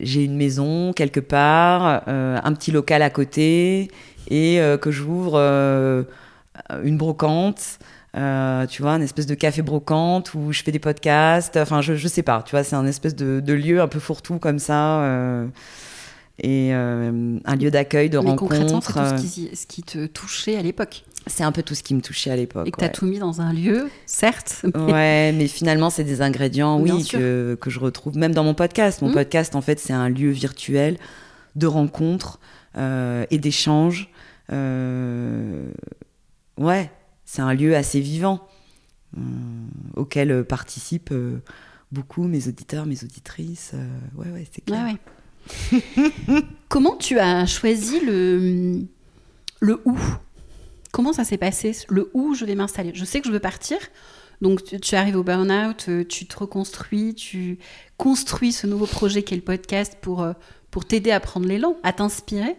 j'ai 0.00 0.24
une 0.24 0.36
maison 0.36 0.92
quelque 0.92 1.20
part, 1.20 2.02
euh, 2.08 2.38
un 2.42 2.52
petit 2.52 2.72
local 2.72 3.02
à 3.02 3.10
côté, 3.10 3.90
et 4.28 4.60
que 4.80 4.90
j'ouvre 4.90 5.36
une 6.84 6.96
brocante. 6.96 7.78
tu 8.14 8.82
vois, 8.82 8.92
une 8.92 9.02
espèce 9.02 9.26
de 9.26 9.34
café 9.34 9.62
brocante 9.62 10.34
où 10.34 10.52
je 10.52 10.62
fais 10.62 10.72
des 10.72 10.78
podcasts. 10.78 11.56
Enfin, 11.56 11.80
je, 11.80 11.94
je 11.94 12.08
sais 12.08 12.22
pas, 12.22 12.42
tu 12.44 12.52
vois, 12.52 12.62
c'est 12.62 12.76
un 12.76 12.86
espèce 12.86 13.16
de, 13.16 13.40
de, 13.40 13.52
lieu 13.52 13.80
un 13.80 13.88
peu 13.88 13.98
fourre-tout 13.98 14.38
comme 14.38 14.58
ça 14.58 15.02
et 16.42 16.70
euh, 16.72 17.38
un 17.44 17.56
lieu 17.56 17.70
d'accueil, 17.70 18.08
de 18.08 18.18
Mais 18.18 18.30
rencontre. 18.30 18.56
Concrètement, 18.56 18.80
c'est 18.80 18.92
tout 18.92 19.28
ce 19.28 19.34
qui, 19.34 19.56
ce 19.56 19.66
qui, 19.66 19.82
te 19.82 20.06
touchait 20.06 20.56
à 20.56 20.62
l'époque. 20.62 21.04
C'est 21.26 21.44
un 21.44 21.52
peu 21.52 21.62
tout 21.62 21.74
ce 21.74 21.82
qui 21.82 21.94
me 21.94 22.00
touchait 22.00 22.30
à 22.30 22.36
l'époque. 22.36 22.66
Et 22.66 22.70
que 22.70 22.78
tu 22.78 22.84
as 22.84 22.88
tout 22.88 23.06
mis 23.06 23.18
dans 23.18 23.40
un 23.40 23.52
lieu, 23.52 23.90
certes. 24.06 24.64
Mais... 24.74 24.92
Ouais, 24.92 25.32
mais 25.32 25.48
finalement, 25.48 25.90
c'est 25.90 26.04
des 26.04 26.22
ingrédients, 26.22 26.80
oui, 26.80 27.06
que, 27.06 27.56
que, 27.60 27.70
je 27.70 27.78
retrouve 27.78 28.16
même 28.16 28.34
dans 28.34 28.44
mon 28.44 28.54
podcast. 28.54 29.02
Mon 29.02 29.10
mmh. 29.10 29.14
podcast, 29.14 29.54
en 29.54 29.60
fait, 29.60 29.78
c'est 29.78 29.92
un 29.92 30.08
lieu 30.08 30.30
virtuel 30.30 30.96
de 31.56 31.66
rencontres 31.66 32.40
euh, 32.76 33.26
et 33.30 33.38
d'échanges. 33.38 34.10
Euh... 34.52 35.70
Ouais, 36.56 36.90
c'est 37.24 37.42
un 37.42 37.54
lieu 37.54 37.74
assez 37.74 38.00
vivant 38.00 38.46
euh, 39.16 39.20
auquel 39.96 40.44
participent 40.44 41.12
euh, 41.12 41.42
beaucoup 41.90 42.24
mes 42.24 42.48
auditeurs, 42.48 42.86
mes 42.86 43.02
auditrices. 43.02 43.72
ouais, 44.16 44.30
ouais, 44.30 44.46
c'est 44.52 44.64
clair. 44.64 44.84
Ouais, 45.72 45.80
ouais. 46.32 46.42
Comment 46.68 46.96
tu 46.96 47.18
as 47.18 47.46
choisi 47.46 48.00
le, 48.00 48.82
le 49.60 49.80
où? 49.84 49.98
Comment 50.92 51.12
ça 51.12 51.24
s'est 51.24 51.38
passé 51.38 51.76
Le 51.88 52.10
où 52.14 52.34
je 52.34 52.44
vais 52.44 52.54
m'installer? 52.54 52.92
Je 52.94 53.04
sais 53.04 53.20
que 53.20 53.26
je 53.26 53.32
veux 53.32 53.40
partir. 53.40 53.78
Donc 54.40 54.64
tu, 54.80 54.94
arrives 54.94 55.16
au 55.16 55.22
burn-out, 55.22 55.86
euh, 55.88 56.04
tu 56.04 56.24
te 56.26 56.38
reconstruis, 56.38 57.14
tu 57.14 57.58
construis 57.98 58.52
ce 58.52 58.66
nouveau 58.66 58.86
projet 58.86 59.22
qui 59.22 59.34
est 59.34 59.36
le 59.36 59.42
podcast 59.42 59.98
pour, 60.00 60.22
euh, 60.22 60.32
pour 60.70 60.86
t'aider 60.86 61.10
à 61.10 61.20
prendre 61.20 61.46
l'élan, 61.46 61.76
à 61.82 61.92
t'inspirer. 61.92 62.56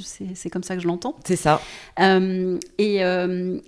C'est 0.00 0.50
comme 0.50 0.64
ça 0.64 0.74
que 0.74 0.82
je 0.82 0.88
l'entends. 0.88 1.14
C'est 1.24 1.36
ça. 1.36 1.60
Euh, 2.00 2.58
et, 2.78 3.02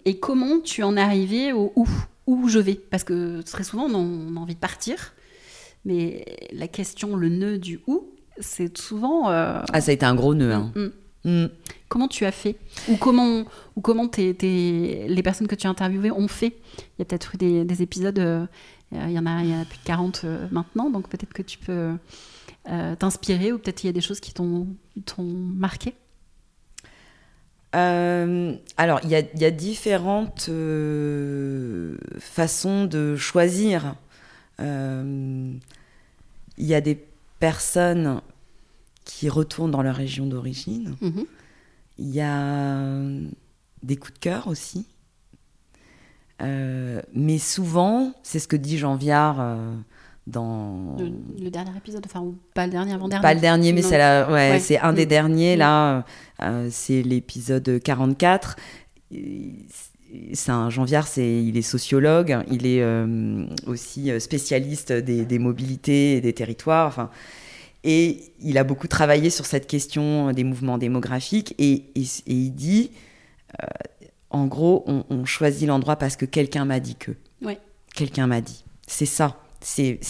et, 0.04 0.18
comment 0.18 0.58
tu 0.60 0.82
en 0.82 0.96
es 0.96 1.00
arrivé 1.00 1.52
au 1.52 1.72
où? 1.76 1.88
Où 2.26 2.48
je 2.48 2.58
vais? 2.58 2.74
Parce 2.74 3.04
que 3.04 3.42
très 3.42 3.64
souvent 3.64 3.84
on 3.84 4.36
a 4.36 4.40
envie 4.40 4.54
de 4.54 4.60
partir. 4.60 5.14
Mais 5.84 6.24
la 6.52 6.68
question, 6.68 7.14
le 7.16 7.28
nœud 7.28 7.58
du 7.58 7.80
où, 7.86 8.08
c'est 8.38 8.76
souvent. 8.78 9.30
Euh, 9.30 9.60
ah, 9.72 9.80
ça 9.80 9.90
a 9.90 9.94
été 9.94 10.06
un 10.06 10.14
gros 10.14 10.34
nœud. 10.34 10.52
Hein. 10.52 10.72
Mm, 10.74 10.88
mm. 11.24 11.46
Comment 11.88 12.08
tu 12.08 12.24
as 12.24 12.32
fait 12.32 12.56
Ou 12.88 12.96
comment, 12.96 13.44
ou 13.76 13.80
comment 13.80 14.10
les 14.16 15.22
personnes 15.22 15.46
que 15.46 15.54
tu 15.54 15.66
as 15.66 15.70
interviewées 15.70 16.10
ont 16.10 16.28
fait 16.28 16.56
Il 16.76 17.00
y 17.00 17.02
a 17.02 17.04
peut-être 17.04 17.34
eu 17.34 17.64
des, 17.64 17.82
épisodes, 17.82 18.18
euh, 18.18 18.46
il, 18.92 19.12
y 19.12 19.18
en 19.18 19.26
a, 19.26 19.42
il 19.42 19.50
y 19.50 19.54
en 19.54 19.60
a 19.60 19.64
plus 19.64 19.78
de 19.78 19.84
40 19.84 20.22
euh, 20.24 20.48
maintenant, 20.50 20.90
donc 20.90 21.08
peut-être 21.08 21.32
que 21.32 21.42
tu 21.42 21.58
peux 21.58 21.92
t'inspirer 22.98 23.52
ou 23.52 23.58
peut-être 23.58 23.84
il 23.84 23.88
y 23.88 23.90
a 23.90 23.92
des 23.92 24.00
choses 24.00 24.20
qui 24.20 24.32
t'ont 24.32 24.66
marqué? 25.18 25.94
Alors, 27.72 29.00
il 29.02 29.10
y, 29.10 29.16
a, 29.16 29.20
il 29.20 29.40
y 29.40 29.44
a 29.44 29.50
différentes 29.50 30.48
façons 32.18 32.84
de 32.84 33.16
choisir. 33.16 33.96
Il 34.60 35.60
y 36.58 36.74
a 36.74 36.80
des 36.80 37.04
personnes 37.38 38.20
qui 39.04 39.28
retournent 39.28 39.70
dans 39.70 39.82
leur 39.82 39.96
région 39.96 40.26
d'origine. 40.26 40.96
Mhm. 41.00 41.24
Il 41.98 42.10
y 42.10 42.20
a 42.20 42.90
des 43.82 43.96
coups 43.96 44.14
de 44.14 44.18
cœur 44.18 44.48
aussi. 44.48 44.86
Euh, 46.42 47.00
mais 47.14 47.38
souvent, 47.38 48.12
c'est 48.22 48.38
ce 48.38 48.48
que 48.48 48.56
dit 48.56 48.78
Jean 48.78 48.96
Viard 48.96 49.36
euh, 49.40 49.74
dans. 50.26 50.96
Le, 50.98 51.48
dernier 51.50 51.76
épisode, 51.76 52.02
enfin, 52.06 52.24
pas 52.54 52.66
le 52.66 52.72
dernier, 52.72 52.94
avant-dernier. 52.94 53.22
Pas 53.22 53.34
le 53.34 53.40
dernier, 53.40 53.72
mais 53.72 53.82
c'est 53.82 53.98
ouais, 54.26 54.58
c'est 54.58 54.78
un 54.78 54.92
des 54.92 55.06
mm. 55.06 55.08
derniers, 55.08 55.56
là. 55.56 56.04
Euh, 56.42 56.68
c'est 56.70 57.02
l'épisode 57.02 57.80
44. 57.82 58.56
C'est 60.32 60.50
un 60.50 60.70
Jean 60.70 60.84
Viard, 60.84 61.06
c'est, 61.06 61.42
il 61.44 61.56
est 61.56 61.62
sociologue, 61.62 62.38
il 62.50 62.66
est 62.66 62.84
aussi 63.66 64.10
spécialiste 64.20 64.92
des, 64.92 65.24
des, 65.24 65.38
mobilités 65.38 66.16
et 66.16 66.20
des 66.20 66.32
territoires. 66.32 66.86
Enfin, 66.86 67.10
et 67.84 68.32
il 68.40 68.56
a 68.56 68.64
beaucoup 68.64 68.88
travaillé 68.88 69.28
sur 69.28 69.44
cette 69.44 69.66
question 69.66 70.32
des 70.32 70.42
mouvements 70.42 70.78
démographiques 70.78 71.54
et, 71.58 71.84
il 71.94 72.54
dit, 72.54 72.90
euh, 73.62 73.66
en 74.30 74.46
gros, 74.46 74.84
on, 74.86 75.24
choisit 75.26 75.68
l'endroit 75.68 75.96
parce 75.96 76.16
que 76.16 76.24
quelqu'un 76.24 76.64
m'a 76.64 76.80
dit 76.80 76.96
que. 76.96 77.12
Ouais. 77.42 77.58
Quelqu'un 77.94 78.26
m'a 78.26 78.40
dit. 78.40 78.64
C'est 78.86 79.06
ça. 79.06 79.38
C'est 79.60 80.00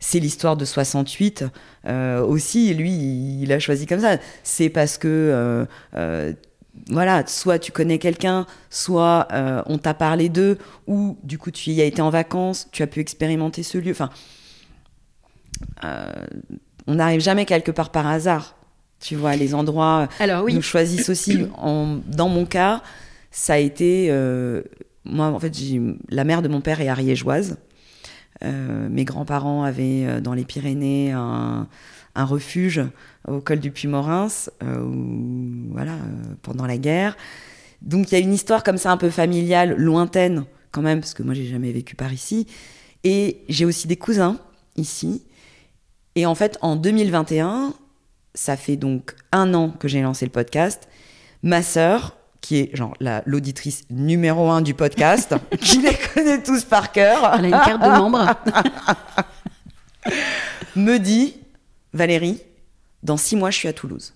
c'est 0.00 0.20
l'histoire 0.20 0.56
de 0.56 0.66
68 0.66 1.44
euh, 1.86 2.20
aussi. 2.20 2.74
Lui, 2.74 3.40
il, 3.40 3.52
a 3.52 3.58
choisi 3.58 3.86
comme 3.86 4.00
ça. 4.00 4.18
C'est 4.42 4.68
parce 4.68 4.98
que 4.98 5.66
euh, 5.94 6.32
voilà, 6.90 7.24
soit 7.26 7.58
tu 7.58 7.72
connais 7.72 7.98
quelqu'un, 7.98 8.46
soit 8.68 9.28
on 9.66 9.78
t'a 9.78 9.94
parlé 9.94 10.28
d'eux, 10.28 10.58
ou 10.88 11.16
du 11.22 11.38
coup 11.38 11.52
tu 11.52 11.70
y 11.70 11.80
as 11.80 11.84
été 11.84 12.02
en 12.02 12.10
vacances, 12.10 12.68
tu 12.72 12.82
as 12.82 12.88
pu 12.88 12.98
expérimenter 13.00 13.62
ce 13.62 13.78
lieu. 13.78 13.92
Enfin, 13.92 14.10
on 16.86 16.94
n'arrive 16.94 17.20
jamais 17.20 17.44
quelque 17.44 17.70
part 17.70 17.90
par 17.90 18.06
hasard. 18.06 18.56
Tu 19.00 19.16
vois, 19.16 19.36
les 19.36 19.54
endroits 19.54 20.08
Alors, 20.18 20.44
oui. 20.44 20.54
nous 20.54 20.62
choisissent 20.62 21.10
aussi. 21.10 21.46
dans 22.06 22.28
mon 22.28 22.46
cas, 22.46 22.82
ça 23.30 23.54
a 23.54 23.58
été. 23.58 24.08
Euh, 24.10 24.62
moi, 25.04 25.26
en 25.26 25.38
fait, 25.38 25.52
la 26.08 26.24
mère 26.24 26.40
de 26.40 26.48
mon 26.48 26.60
père 26.60 26.80
est 26.80 26.88
ariégeoise. 26.88 27.58
Euh, 28.42 28.88
mes 28.88 29.04
grands-parents 29.04 29.62
avaient 29.62 30.06
euh, 30.06 30.20
dans 30.20 30.32
les 30.32 30.44
Pyrénées 30.44 31.12
un, 31.12 31.68
refuge 32.16 32.80
au 33.28 33.40
col 33.40 33.58
du 33.58 33.70
Puy-Morins, 33.70 34.48
voilà, 35.70 35.96
pendant 36.42 36.64
la 36.64 36.78
guerre. 36.78 37.16
Donc 37.82 38.10
il 38.10 38.14
y 38.14 38.16
a 38.16 38.20
une 38.20 38.32
histoire 38.32 38.62
comme 38.62 38.78
ça 38.78 38.92
un 38.92 38.96
peu 38.96 39.10
familiale, 39.10 39.74
lointaine 39.76 40.44
quand 40.70 40.80
même, 40.80 41.00
parce 41.00 41.12
que 41.12 41.24
moi 41.24 41.34
j'ai 41.34 41.46
jamais 41.46 41.72
vécu 41.72 41.96
par 41.96 42.12
ici. 42.12 42.46
Et 43.02 43.42
j'ai 43.48 43.64
aussi 43.64 43.88
des 43.88 43.96
cousins 43.96 44.38
ici. 44.76 45.22
Et 46.16 46.26
en 46.26 46.34
fait, 46.34 46.58
en 46.60 46.76
2021, 46.76 47.74
ça 48.34 48.56
fait 48.56 48.76
donc 48.76 49.14
un 49.32 49.54
an 49.54 49.70
que 49.70 49.88
j'ai 49.88 50.02
lancé 50.02 50.24
le 50.24 50.30
podcast. 50.30 50.88
Ma 51.42 51.62
sœur, 51.62 52.16
qui 52.40 52.58
est 52.58 52.76
genre 52.76 52.94
l'auditrice 53.26 53.84
numéro 53.90 54.50
un 54.50 54.60
du 54.60 54.74
podcast, 54.74 55.34
qui 55.60 55.80
les 55.80 55.96
connaît 56.14 56.42
tous 56.42 56.64
par 56.64 56.92
cœur. 56.92 57.34
Elle 57.34 57.46
a 57.46 57.48
une 57.48 57.64
carte 57.64 57.82
de 57.82 57.88
membre. 57.88 58.34
me 60.76 60.98
dit, 60.98 61.36
Valérie, 61.92 62.40
dans 63.02 63.16
six 63.16 63.36
mois, 63.36 63.50
je 63.50 63.58
suis 63.58 63.68
à 63.68 63.72
Toulouse. 63.72 64.14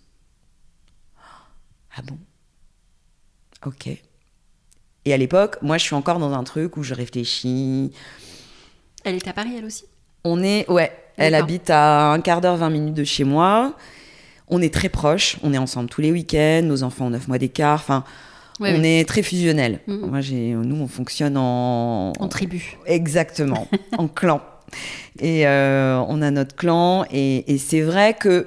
Ah 1.96 2.02
bon? 2.02 2.18
Ok. 3.66 3.88
Et 5.04 5.12
à 5.12 5.16
l'époque, 5.16 5.56
moi, 5.62 5.78
je 5.78 5.84
suis 5.84 5.94
encore 5.94 6.18
dans 6.18 6.32
un 6.32 6.44
truc 6.44 6.76
où 6.76 6.82
je 6.82 6.94
réfléchis. 6.94 7.92
Elle 9.04 9.16
est 9.16 9.26
à 9.26 9.32
Paris, 9.32 9.54
elle 9.56 9.64
aussi? 9.64 9.84
On 10.24 10.42
est, 10.42 10.68
ouais, 10.70 10.92
elle 11.18 11.34
habite 11.34 11.70
à 11.70 12.12
un 12.12 12.20
quart 12.20 12.40
d'heure, 12.40 12.56
20 12.56 12.70
minutes 12.70 12.94
de 12.94 13.04
chez 13.04 13.24
moi. 13.24 13.74
On 14.48 14.62
est 14.62 14.72
très 14.72 14.88
proches, 14.88 15.36
on 15.42 15.52
est 15.52 15.58
ensemble 15.58 15.90
tous 15.90 16.00
les 16.00 16.10
week-ends, 16.10 16.62
nos 16.64 16.82
enfants 16.82 17.06
ont 17.06 17.10
9 17.10 17.28
mois 17.28 17.38
d'écart, 17.38 17.74
enfin, 17.74 18.04
on 18.60 18.82
est 18.82 19.06
très 19.06 19.22
fusionnels. 19.22 19.80
Mm. 19.86 20.06
Moi, 20.06 20.20
nous, 20.64 20.76
on 20.76 20.88
fonctionne 20.88 21.36
en... 21.36 22.12
En 22.18 22.28
tribu. 22.28 22.76
Exactement, 22.86 23.68
en 23.98 24.08
clan. 24.08 24.40
Et 25.20 25.46
euh, 25.46 26.02
on 26.08 26.22
a 26.22 26.30
notre 26.30 26.56
clan, 26.56 27.04
et, 27.12 27.58
c'est 27.58 27.80
vrai 27.80 28.14
que 28.14 28.46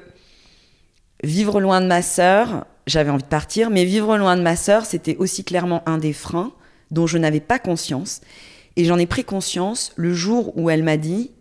vivre 1.24 1.62
loin 1.62 1.82
de 1.82 1.88
ma 1.88 2.02
sœur, 2.02 2.66
j'avais 2.88 3.12
envie 3.12 3.24
de 3.24 3.28
partir, 3.28 3.70
mais 3.70 3.86
vivre 3.86 4.18
loin 4.18 4.38
de 4.38 4.42
ma 4.42 4.56
sœur, 4.56 4.86
c'était 4.86 5.18
aussi 5.18 5.44
clairement 5.44 5.84
un 5.86 5.98
des 5.98 6.14
freins 6.14 6.52
dont 6.90 7.06
je 7.06 7.18
n'avais 7.18 7.40
pas 7.40 7.60
conscience. 7.60 8.22
Et 8.76 8.86
j'en 8.86 8.98
ai 8.98 9.06
pris 9.06 9.24
conscience 9.24 9.94
le 9.96 10.14
jour 10.14 10.58
où 10.58 10.70
elle 10.70 10.84
m'a 10.84 10.98
dit 10.98 11.32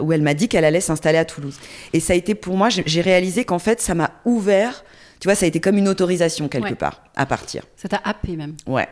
où 0.00 0.12
elle 0.12 0.22
m'a 0.22 0.34
dit 0.34 0.48
qu'elle 0.48 0.64
allait 0.64 0.80
s'installer 0.80 1.18
à 1.18 1.24
Toulouse. 1.24 1.58
Et 1.92 2.00
ça 2.00 2.12
a 2.12 2.16
été 2.16 2.34
pour 2.34 2.56
moi, 2.56 2.68
j'ai 2.70 3.00
réalisé 3.00 3.44
qu'en 3.44 3.58
fait, 3.58 3.80
ça 3.80 3.94
m'a 3.94 4.12
ouvert. 4.24 4.84
Tu 5.20 5.28
vois, 5.28 5.34
ça 5.34 5.44
a 5.44 5.48
été 5.48 5.60
comme 5.60 5.78
une 5.78 5.88
autorisation 5.88 6.48
quelque 6.48 6.74
part 6.74 7.02
à 7.16 7.26
partir. 7.26 7.64
Ça 7.76 7.88
t'a 7.88 8.00
happé 8.04 8.36
même. 8.36 8.56
Ouais. 8.66 8.88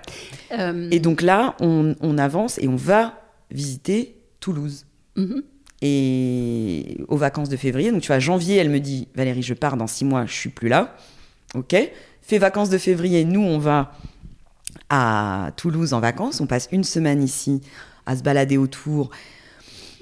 Euh, 0.53 0.89
et 0.91 0.99
donc 0.99 1.23
là, 1.23 1.57
on, 1.61 2.19
avance 2.19 2.59
et 2.59 2.69
on 2.69 2.77
va 2.77 3.21
visiter 3.51 4.17
Toulouse. 4.41 4.87
Mm-hmm. 5.17 5.43
Et 5.83 6.99
aux 7.09 7.17
vacances 7.17 7.49
de 7.49 7.57
février, 7.57 7.91
donc 7.91 8.03
tu 8.03 8.07
vois, 8.07 8.21
janvier, 8.21 8.57
elle 8.57 8.71
me 8.71 8.79
dit 8.79 9.09
Valérie, 9.15 9.43
je 9.43 9.55
pars 9.55 9.77
dans 9.77 9.89
six 9.89 10.05
mois, 10.05 10.27
je 10.27 10.33
suis 10.33 10.49
plus 10.49 10.69
là. 10.69 10.97
Ok. 11.55 11.75
Fait 12.23 12.39
vacances 12.39 12.71
de 12.71 12.79
février, 12.79 13.25
nous, 13.25 13.43
on 13.43 13.59
va 13.59 13.93
à 14.89 15.51
Toulouse 15.57 15.93
en 15.93 16.01
vacances. 16.01 16.41
On 16.41 16.47
passe 16.47 16.69
une 16.71 16.85
semaine 16.85 17.23
ici 17.23 17.61
à 18.07 18.17
se 18.17 18.23
balader 18.23 18.57
autour. 18.57 19.11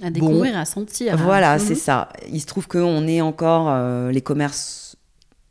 À 0.02 0.10
découvrir, 0.10 0.56
à 0.56 0.64
sentir. 0.64 1.16
Voilà, 1.16 1.58
c'est 1.58 1.70
mhm. 1.74 1.78
ça. 1.80 2.08
Il 2.32 2.40
se 2.40 2.46
trouve 2.46 2.66
qu'on 2.68 3.06
est 3.06 3.20
encore 3.20 3.66
euh, 3.68 4.10
les 4.10 4.20
commerces, 4.20 4.96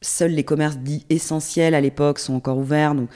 seuls 0.02 0.32
les 0.32 0.44
commerces 0.44 0.78
dits 0.78 1.06
essentiels 1.10 1.76
à 1.76 1.82
l'époque 1.82 2.20
sont 2.20 2.34
encore 2.34 2.58
ouverts. 2.58 2.96
Donc 2.96 3.10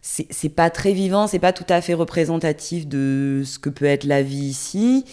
c'est 0.00 0.48
pas 0.48 0.68
très 0.68 0.92
vivant, 0.92 1.26
c'est 1.28 1.38
pas 1.38 1.52
tout 1.52 1.66
à 1.68 1.80
fait 1.80 1.94
représentatif 1.94 2.88
de 2.88 3.42
ce 3.44 3.58
que 3.60 3.70
peut 3.70 3.84
être 3.84 4.04
la 4.04 4.22
vie 4.22 4.36
ici. 4.46 5.04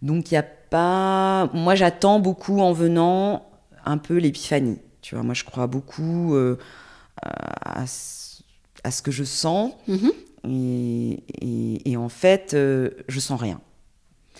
Donc 0.00 0.30
il 0.30 0.34
y 0.34 0.38
a 0.38 0.42
pas. 0.42 1.50
Moi 1.52 1.74
j'attends 1.74 2.18
beaucoup 2.18 2.60
en 2.60 2.72
venant 2.72 3.44
un 3.84 3.98
peu 3.98 4.16
l'épiphanie. 4.16 4.78
Tu 5.02 5.14
vois, 5.14 5.22
moi 5.24 5.34
je 5.34 5.44
crois 5.44 5.66
beaucoup. 5.66 6.34
Euh, 6.34 6.56
à, 7.20 7.84
à 8.84 8.90
ce 8.90 9.02
que 9.02 9.10
je 9.10 9.24
sens. 9.24 9.72
Mhm. 9.86 10.12
Et, 10.48 11.22
et- 11.40 11.90
et 11.92 11.96
en 11.96 12.08
fait, 12.08 12.54
euh, 12.54 12.90
je 13.08 13.20
sens 13.20 13.40
rien. 13.40 13.60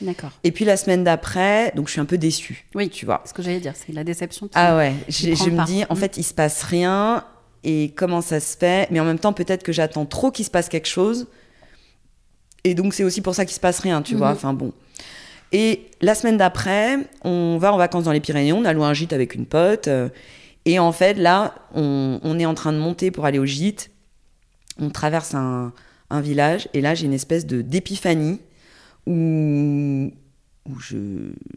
D'accord. 0.01 0.31
Et 0.43 0.51
puis 0.53 0.65
la 0.65 0.77
semaine 0.77 1.05
d'après, 1.05 1.73
donc 1.77 1.87
je 1.89 1.93
suis 1.93 2.01
un 2.01 2.05
peu 2.07 2.19
déçue. 2.19 2.67
Oui. 2.75 2.89
Tu 2.89 3.05
vois. 3.07 3.23
Ce 3.27 3.33
que 3.33 3.43
j'allais 3.43 3.61
dire, 3.61 3.75
c'est 3.77 3.93
la 3.93 4.05
déception. 4.05 4.47
Qui... 4.47 4.53
Ah 4.57 4.77
ouais, 4.77 4.95
je 5.09 5.51
me 5.51 5.65
dis, 5.67 5.85
en 5.89 5.95
Mm. 5.95 5.99
fait, 5.99 6.17
il 6.17 6.23
se 6.25 6.35
passe 6.35 6.63
rien. 6.63 7.25
Et 7.65 7.93
comment 7.95 8.21
ça 8.23 8.41
se 8.41 8.57
fait? 8.57 8.89
Mais 8.91 8.99
en 8.99 9.05
même 9.05 9.21
temps, 9.21 9.33
peut-être 9.33 9.63
que 9.63 9.71
j'attends 9.73 10.05
trop 10.07 10.31
qu'il 10.33 10.45
se 10.45 10.51
passe 10.51 10.69
quelque 10.69 10.89
chose. 10.89 11.29
Et 12.65 12.75
donc, 12.75 12.95
c'est 12.95 13.05
aussi 13.05 13.21
pour 13.21 13.35
ça 13.35 13.45
qu'il 13.45 13.55
se 13.55 13.61
passe 13.61 13.79
rien, 13.81 14.03
tu 14.03 14.15
vois. 14.17 14.31
Mhm. 14.31 14.37
Enfin 14.37 14.53
bon. 14.55 14.73
Et 15.53 15.87
la 16.01 16.15
semaine 16.15 16.37
d'après, 16.39 16.97
on 17.23 17.59
va 17.59 17.73
en 17.73 17.77
vacances 17.77 18.05
dans 18.05 18.13
les 18.13 18.21
Pyrénées. 18.21 18.53
On 18.53 18.65
a 18.65 18.73
loué 18.73 18.85
un 18.87 18.95
gîte 18.95 19.13
avec 19.13 19.35
une 19.35 19.47
pote. 19.47 19.87
euh, 19.89 20.09
Et 20.65 20.79
en 20.79 20.93
fait, 20.93 21.15
là, 21.15 21.55
on, 21.75 22.19
on 22.23 22.39
est 22.39 22.47
en 22.47 22.55
train 22.55 22.73
de 22.73 22.79
monter 22.79 23.11
pour 23.11 23.27
aller 23.27 23.39
au 23.39 23.45
gîte. 23.47 23.91
On 24.81 24.91
traverse 24.91 25.35
un, 25.35 25.73
un 26.11 26.21
village. 26.21 26.69
Et 26.73 26.81
là, 26.81 26.95
j'ai 26.95 27.05
une 27.07 27.13
espèce 27.13 27.47
de 27.47 27.61
d'épiphanie 27.63 28.41
où, 29.07 30.11
où 30.69 30.73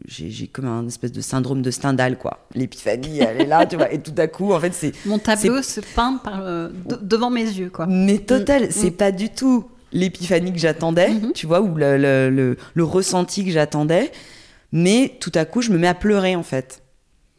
j'ai, 0.08 0.46
comme 0.48 0.66
un 0.66 0.86
espèce 0.86 1.12
de 1.12 1.20
syndrome 1.20 1.62
de 1.62 1.70
Stendhal, 1.70 2.18
quoi. 2.18 2.46
L'épiphanie, 2.54 3.20
elle 3.20 3.42
est 3.42 3.46
là, 3.46 3.64
tu 3.66 3.76
vois. 3.76 3.92
Et 3.92 4.00
tout 4.00 4.14
à 4.16 4.26
coup, 4.26 4.52
en 4.52 4.60
fait, 4.60 4.74
c'est. 4.74 4.92
Mon 5.06 5.18
tableau 5.18 5.62
se 5.62 5.80
peint 5.80 6.16
par, 6.22 6.40
euh, 6.44 6.68
de- 6.88 6.98
devant 7.02 7.30
mes 7.30 7.44
yeux, 7.44 7.70
quoi. 7.70 7.86
Mais 7.86 8.18
total, 8.18 8.64
Mm. 8.64 8.70
c'est 8.70 8.90
Mm. 8.90 8.96
pas 8.96 9.12
du 9.12 9.28
tout 9.30 9.66
l'épiphanie 9.92 10.52
que 10.52 10.58
j'attendais, 10.58 11.10
Mhm. 11.10 11.32
tu 11.34 11.46
vois, 11.46 11.60
ou 11.60 11.74
le, 11.76 11.96
le, 11.96 12.28
le- 12.30 12.56
le 12.74 12.84
ressenti 12.84 13.44
que 13.44 13.50
j'attendais. 13.52 14.10
Mais 14.72 15.12
tout 15.20 15.32
à 15.36 15.44
coup, 15.44 15.62
je 15.62 15.70
me 15.70 15.78
mets 15.78 15.86
à 15.86 15.94
pleurer, 15.94 16.34
en 16.34 16.42
fait. 16.42 16.82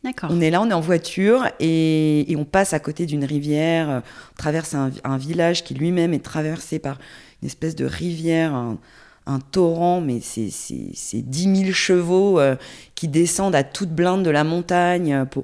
D'accord. 0.04 0.30
On 0.32 0.40
est 0.40 0.50
là, 0.50 0.62
on 0.62 0.70
est 0.70 0.74
en 0.74 0.80
voiture 0.80 1.48
et, 1.60 2.32
et 2.32 2.36
on 2.38 2.46
passe 2.46 2.72
à 2.72 2.80
côté 2.80 3.06
d'une 3.06 3.26
rivière, 3.26 3.90
euh, 3.90 4.00
on 4.00 4.36
traverse 4.38 4.74
un, 4.74 4.92
un 5.04 5.18
village 5.18 5.66
qui 5.66 5.74
lui-même 5.74 6.14
est 6.14 6.24
traversé 6.24 6.80
par 6.80 6.98
une 7.42 7.48
espèce 7.48 7.76
de 7.76 7.84
rivière, 7.84 8.54
un, 8.56 8.78
un 9.28 9.40
torrent, 9.40 10.02
mais 10.02 10.20
c'est 10.22 10.50
c'est- 10.50 10.92
c'est 10.96 11.22
10 11.22 11.56
000 11.66 11.72
chevaux 11.74 12.40
euh, 12.40 12.56
qui 12.96 13.08
descendent 13.08 13.56
à 13.56 13.64
toute 13.64 13.90
blinde 13.90 14.24
de 14.24 14.30
la 14.32 14.44
montagne. 14.44 15.14
euh, 15.14 15.26
Pour... 15.26 15.44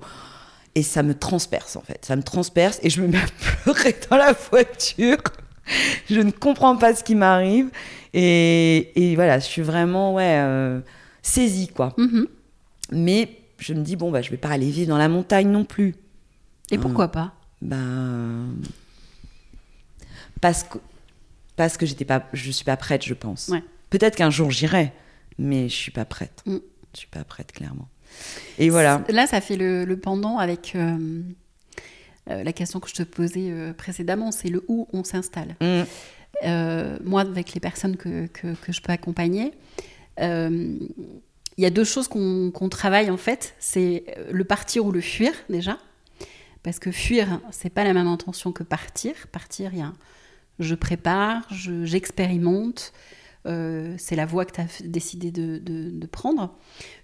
Et 0.76 0.82
ça 0.82 1.04
me 1.04 1.14
transperce 1.14 1.76
en 1.76 1.82
fait, 1.82 2.04
ça 2.04 2.16
me 2.16 2.24
transperce 2.24 2.80
et 2.82 2.90
je 2.90 3.02
me 3.02 3.08
mets 3.08 3.20
à 3.20 3.26
pleurer 3.64 3.96
dans 4.10 4.18
la 4.18 4.34
voiture. 4.34 5.18
je 6.10 6.20
ne 6.20 6.32
comprends 6.32 6.76
pas 6.78 6.96
ce 6.96 7.04
qui 7.04 7.14
m'arrive 7.16 7.70
et, 8.14 8.92
et 8.96 9.16
voilà, 9.16 9.38
je 9.40 9.46
suis 9.46 9.62
vraiment 9.62 10.14
ouais, 10.16 10.40
euh, 10.40 10.80
saisie 11.22 11.68
quoi. 11.68 11.94
Mhm. 11.98 12.28
Mais 12.92 13.38
je 13.60 13.74
me 13.74 13.82
dis, 13.84 13.96
bon, 13.96 14.12
bah, 14.12 14.22
je 14.22 14.30
vais 14.32 14.38
pas 14.38 14.50
aller 14.50 14.70
vivre 14.72 14.90
dans 14.90 14.98
la 14.98 15.08
montagne 15.10 15.48
non 15.50 15.64
plus. 15.64 15.96
Et 16.72 16.78
pourquoi 16.78 17.08
pas? 17.10 17.34
Bah, 17.62 17.78
parce 20.42 20.64
que, 20.64 20.78
parce 21.56 21.78
que 21.78 21.86
j'étais 21.86 22.06
pas, 22.06 22.24
je 22.34 22.52
suis 22.52 22.66
pas 22.66 22.78
prête, 22.78 23.04
je 23.06 23.14
pense. 23.14 23.50
Ouais. 23.50 23.64
Peut-être 23.94 24.16
qu'un 24.16 24.32
jour 24.32 24.50
j'irai, 24.50 24.92
mais 25.38 25.70
je 25.70 25.76
suis 25.76 25.92
pas 25.92 26.04
prête. 26.06 26.42
Mm. 26.48 26.58
Je 26.94 26.98
suis 27.00 27.08
pas 27.08 27.24
prête, 27.24 27.52
clairement. 27.52 27.88
Et 28.58 28.70
voilà. 28.72 29.04
Là, 29.10 29.28
ça 29.28 29.40
fait 29.40 29.56
le, 29.56 29.86
le 29.86 29.98
pendant 29.98 30.40
avec 30.40 30.74
euh, 30.76 31.22
euh, 32.32 32.44
la 32.44 32.54
question 32.54 32.80
que 32.80 32.90
je 32.90 32.96
te 32.96 33.04
posais 33.04 33.52
euh, 33.52 33.72
précédemment, 33.74 34.32
c'est 34.32 34.50
le 34.50 34.64
où 34.68 34.88
on 34.94 35.04
s'installe. 35.04 35.56
Mm. 35.62 35.82
Euh, 36.46 36.98
moi, 37.04 37.22
avec 37.22 37.54
les 37.54 37.60
personnes 37.60 37.96
que, 37.98 38.26
que, 38.28 38.56
que 38.56 38.72
je 38.72 38.82
peux 38.82 38.92
accompagner, 38.92 39.52
il 40.20 40.80
y 41.60 41.66
a 41.66 41.70
deux 41.70 41.84
choses 41.84 42.08
qu'on 42.08 42.70
travaille 42.70 43.12
en 43.12 43.18
fait. 43.18 43.54
C'est 43.60 44.06
le 44.32 44.44
partir 44.44 44.86
ou 44.86 44.92
le 44.92 45.02
fuir 45.02 45.34
déjà. 45.50 45.78
Parce 46.64 46.80
que 46.80 46.92
fuir, 46.92 47.42
c'est 47.52 47.70
pas 47.70 47.84
la 47.84 47.94
même 47.94 48.08
intention 48.08 48.52
que 48.52 48.64
partir. 48.64 49.14
Partir, 49.32 49.72
il 49.74 49.80
y 49.80 49.82
a 49.84 49.86
un 49.86 49.96
je 50.60 50.76
prépare, 50.76 51.42
je- 51.52 51.84
j'expérimente. 51.86 52.94
Euh, 53.46 53.94
c'est 53.98 54.16
la 54.16 54.26
voie 54.26 54.46
que 54.46 54.54
tu 54.54 54.62
as 54.62 54.68
décidé 54.86 55.32
de, 55.32 55.58
de- 55.58 55.90
de 55.92 56.08
prendre. 56.08 56.56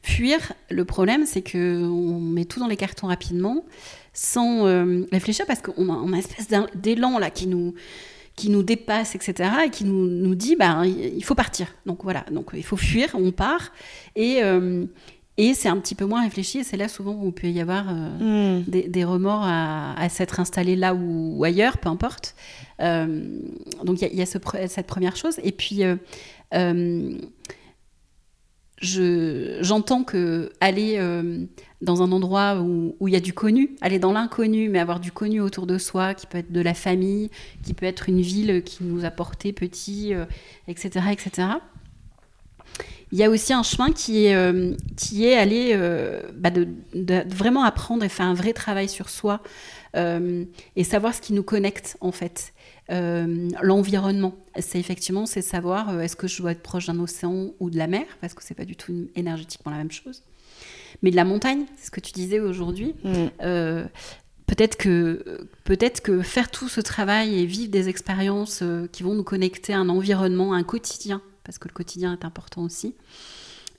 Fuir, 0.02 0.54
le 0.70 0.86
problème, 0.86 1.26
c'est 1.26 1.42
que 1.42 1.84
on 1.84 2.20
met 2.20 2.46
tout 2.46 2.60
dans 2.60 2.68
les 2.68 2.78
cartons 2.78 3.08
rapidement, 3.08 3.66
sans 4.14 4.66
euh, 4.66 5.06
réfléchir, 5.12 5.46
parce 5.46 5.62
qu'on 5.62 5.90
a, 5.90 5.94
on 5.98 6.08
a 6.14 6.16
une 6.16 6.20
espèce 6.20 6.48
d'élan 6.76 7.20
là 7.20 7.30
qui 7.30 7.48
nous, 7.48 7.74
qui 8.36 8.50
nous 8.50 8.64
dépasse, 8.64 9.16
etc., 9.16 9.50
et 9.66 9.70
qui 9.70 9.84
nous, 9.84 10.08
nous 10.08 10.36
dit, 10.36 10.56
bah, 10.56 10.82
il 10.86 10.98
il 11.18 11.24
faut 11.24 11.36
partir. 11.36 11.68
Donc 11.86 12.04
voilà, 12.04 12.26
donc 12.32 12.52
il 12.54 12.64
faut 12.64 12.78
fuir, 12.78 13.10
on 13.16 13.32
part, 13.32 13.72
et, 14.16 14.42
euh, 14.44 14.86
et 15.38 15.54
c'est 15.54 15.70
un 15.70 15.78
petit 15.78 15.96
peu 15.96 16.06
moins 16.06 16.24
réfléchi, 16.24 16.60
et 16.60 16.64
c'est 16.64 16.78
là 16.78 16.88
souvent 16.88 17.14
où 17.16 17.28
il 17.28 17.34
peut 17.34 17.48
y 17.50 17.60
avoir 17.62 17.86
euh, 17.90 18.60
Mm. 18.60 18.64
des, 18.68 18.88
des 18.90 19.04
remords 19.04 19.44
à, 19.44 19.94
à 20.00 20.10
s'être 20.10 20.40
installé 20.40 20.76
là 20.78 20.94
ou, 20.96 21.38
ou 21.38 21.44
ailleurs, 21.44 21.78
peu 21.78 21.90
importe. 21.90 22.36
Euh, 22.82 23.40
donc 23.84 24.02
il 24.02 24.16
y 24.16 24.22
a, 24.22 24.26
cette 24.26 24.88
première 24.88 25.16
chose. 25.16 25.40
Et 25.44 25.52
puis, 25.52 25.84
euh, 25.84 25.96
euh, 26.54 27.18
je- 28.82 29.58
j'entends 29.62 30.04
que 30.04 30.52
aller 30.62 30.98
dans 31.82 32.02
un 32.02 32.12
endroit 32.14 32.62
où 32.62 33.08
il 33.08 33.14
y 33.14 33.18
a 33.18 33.20
du 33.20 33.34
connu, 33.34 33.76
aller 33.82 34.00
dans 34.00 34.14
l'inconnu, 34.14 34.70
mais 34.70 34.80
avoir 34.80 35.00
du 35.02 35.12
connu 35.12 35.42
autour 35.42 35.68
de 35.68 35.78
soi, 35.78 36.14
qui 36.14 36.28
peut 36.28 36.38
être 36.38 36.52
de 36.52 36.62
la 36.62 36.74
famille, 36.74 37.30
qui 37.64 37.74
peut 37.74 37.86
être 37.86 38.08
une 38.08 38.22
ville 38.22 38.64
qui 38.64 38.84
nous 38.86 39.04
a 39.04 39.12
porté 39.12 39.52
petit, 39.52 40.14
euh, 40.14 40.26
etc., 40.68 41.08
etc. 41.12 41.48
Il 43.12 43.18
y 43.18 43.24
a 43.24 43.30
aussi 43.30 43.52
un 43.54 43.64
chemin 43.64 43.92
qui 43.92 44.26
est, 44.28 44.76
qui 44.96 45.26
est 45.26 45.36
aller 45.36 45.76
bah, 46.36 46.52
de, 46.52 46.68
de- 46.94 47.24
vraiment 47.28 47.64
apprendre 47.64 48.04
et 48.06 48.10
faire 48.10 48.28
un 48.28 48.36
vrai 48.36 48.54
travail 48.54 48.88
sur 48.88 49.10
soi 49.10 49.42
et 49.96 50.84
savoir 50.84 51.14
ce 51.16 51.20
qui 51.22 51.34
nous 51.34 51.44
connecte 51.44 51.98
en 52.02 52.12
fait. 52.12 52.54
Euh, 52.92 53.50
L'environnement, 53.62 54.34
c'est 54.60 54.80
effectivement 54.80 55.26
c'est 55.26 55.42
savoir 55.42 55.90
euh, 55.90 56.00
est-ce 56.02 56.16
que 56.16 56.28
je 56.28 56.42
dois 56.42 56.52
être 56.54 56.64
proche 56.64 56.88
d'un 56.88 57.00
océan 57.00 57.52
ou 57.60 57.70
de 57.70 57.78
la 57.78 57.88
mer 57.88 58.06
parce 58.22 58.34
que 58.34 58.44
c'est 58.44 58.56
pas 58.56 58.66
du 58.66 58.76
tout 58.76 58.92
une- 58.92 59.10
énergétiquement 59.16 59.72
la 59.72 59.78
même 59.78 59.92
chose. 59.92 60.24
Mais 61.04 61.12
de 61.12 61.16
la 61.16 61.24
montagne, 61.26 61.66
c'est 61.78 61.88
ce 61.88 61.92
que 61.92 62.00
tu 62.00 62.12
disais 62.14 62.40
aujourd'hui. 62.40 62.96
Mm. 63.04 63.14
Euh, 63.44 63.86
peut-être 64.48 64.76
que 64.76 65.48
peut-être 65.66 66.02
que 66.02 66.22
faire 66.24 66.50
tout 66.50 66.68
ce 66.68 66.82
travail 66.82 67.40
et 67.40 67.46
vivre 67.46 67.70
des 67.70 67.90
expériences 67.90 68.64
qui 68.92 69.04
vont 69.04 69.14
nous 69.14 69.24
connecter 69.24 69.74
à 69.74 69.80
un 69.80 69.90
environnement, 69.90 70.54
à 70.54 70.58
un 70.58 70.64
quotidien, 70.64 71.22
parce 71.44 71.60
que 71.60 71.68
le 71.68 71.74
quotidien 71.74 72.14
est 72.14 72.26
important 72.26 72.64
aussi. 72.64 72.96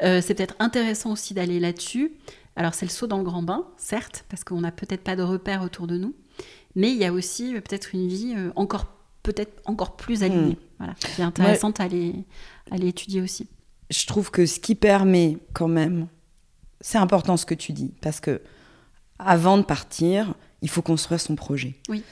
c'est 0.01 0.35
peut-être 0.35 0.55
intéressant 0.61 1.13
aussi 1.13 1.35
d'aller 1.35 1.59
là-dessus. 1.61 2.13
Alors 2.57 2.75
c'est 2.75 2.87
le 2.87 2.91
saut 2.91 3.07
dans 3.09 3.19
le 3.19 3.25
grand 3.25 3.43
bain, 3.43 3.67
certes, 3.77 4.25
parce 4.29 4.45
qu'on 4.45 4.61
n'a 4.61 4.71
peut-être 4.73 5.03
pas 5.03 5.17
de 5.17 5.23
repères 5.23 5.63
autour 5.63 5.87
de 5.89 5.97
nous, 5.97 6.15
mais 6.77 6.91
il 6.93 6.97
y 6.97 7.05
a 7.05 7.13
aussi 7.13 7.53
peut-être 7.55 7.95
une 7.95 8.07
vie 8.09 8.35
encore 8.55 8.87
peut-être 9.23 9.61
encore 9.67 9.97
plus 9.97 10.23
alignée, 10.23 10.59
voilà, 10.79 10.95
qui 10.95 11.21
est 11.21 11.25
intéressante 11.25 11.81
à, 11.81 11.85
aller, 11.85 12.15
à 12.71 12.75
aller 12.75 12.89
étudier 12.89 13.21
aussi. 13.21 13.49
je 13.91 14.07
trouve 14.07 14.31
que 14.31 14.47
ce 14.47 14.59
qui 14.61 14.75
permet 14.75 15.39
quand 15.53 15.69
même, 15.69 16.07
c'est 16.81 16.99
important 16.99 17.37
ce 17.37 17.45
que 17.45 17.55
tu 17.55 17.73
dis, 17.73 17.93
parce 18.01 18.21
que 18.21 18.41
avant 19.19 19.59
de 19.59 19.63
partir, 19.63 20.35
il 20.63 20.69
faut 20.71 20.83
construire 20.83 21.21
son 21.21 21.37
projet. 21.37 21.75
Oui. 21.89 22.03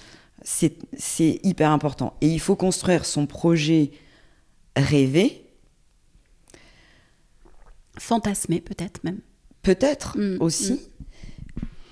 C'est 0.42 0.76
c'est 0.96 1.40
hyper 1.42 1.70
important. 1.70 2.14
Et 2.20 2.28
il 2.28 2.38
faut 2.40 2.54
construire 2.56 3.04
son 3.04 3.26
projet 3.26 3.90
rêvé, 4.76 5.44
Fantasmer 7.98 8.60
peut-être 8.60 9.02
même. 9.02 9.20
peut-être 9.62 10.16
Mm, 10.16 10.36
aussi. 10.40 10.80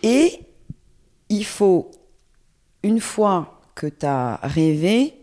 Et 0.03 0.39
il 1.29 1.45
faut, 1.45 1.91
une 2.85 3.01
fois 3.01 3.56
que 3.77 3.87
tu 3.87 4.05
as 4.05 4.41
rêvé, 4.43 5.15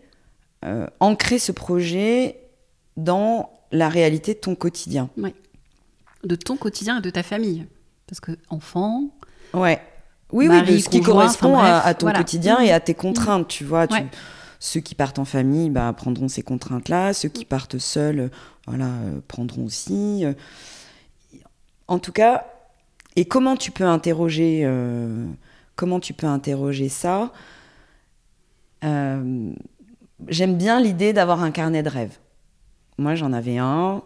euh, 0.64 0.86
ancrer 1.00 1.38
ce 1.38 1.52
projet 1.52 2.40
dans 2.96 3.50
la 3.70 3.90
réalité 3.90 4.32
de 4.32 4.38
ton 4.38 4.54
quotidien. 4.54 5.10
De 6.24 6.36
ton 6.36 6.56
quotidien 6.56 6.98
et 6.98 7.02
de 7.02 7.10
ta 7.10 7.22
famille. 7.22 7.66
Parce 8.06 8.20
que 8.20 8.32
enfant, 8.48 9.10
Ouais. 9.52 9.80
Oui, 10.32 10.48
Mari, 10.48 10.66
oui, 10.68 10.76
de 10.76 10.82
ce 10.82 10.88
qui 10.88 11.00
correspond 11.00 11.54
enfin 11.56 11.64
à, 11.64 11.70
bref, 11.72 11.82
à 11.86 11.94
ton 11.94 12.06
voilà. 12.06 12.18
quotidien 12.18 12.60
et 12.60 12.72
à 12.72 12.80
tes 12.80 12.94
contraintes, 12.94 13.46
tu 13.46 13.64
vois. 13.64 13.86
tu-. 13.86 13.94
Ceux 14.58 14.80
qui 14.80 14.94
partent 14.94 15.18
en 15.18 15.24
famille 15.24 15.68
bah, 15.70 15.92
prendront 15.96 16.28
ces 16.28 16.42
contraintes-là, 16.42 17.12
ceux 17.12 17.28
qui 17.28 17.44
partent 17.44 17.78
seuls 17.78 18.30
voilà, 18.66 18.86
euh, 18.86 19.20
prendront 19.28 19.66
aussi. 19.66 20.24
euh. 20.24 20.32
En 21.86 21.98
tout 21.98 22.12
cas, 22.12 22.46
et 23.16 23.26
comment 23.26 23.56
tu 23.56 23.70
peux 23.70 23.84
interroger, 23.84 24.62
euh, 24.64 25.26
comment 25.76 26.00
tu 26.00 26.14
peux 26.14 26.26
interroger 26.26 26.88
ça? 26.88 27.30
Euh, 28.84 29.52
J'aime 30.28 30.56
bien 30.56 30.80
l'idée 30.80 31.12
d'avoir 31.12 31.42
un 31.42 31.50
carnet 31.50 31.82
de 31.82 31.88
rêves. 31.88 32.18
Moi, 32.98 33.14
j'en 33.14 33.32
avais 33.32 33.58
un. 33.58 34.02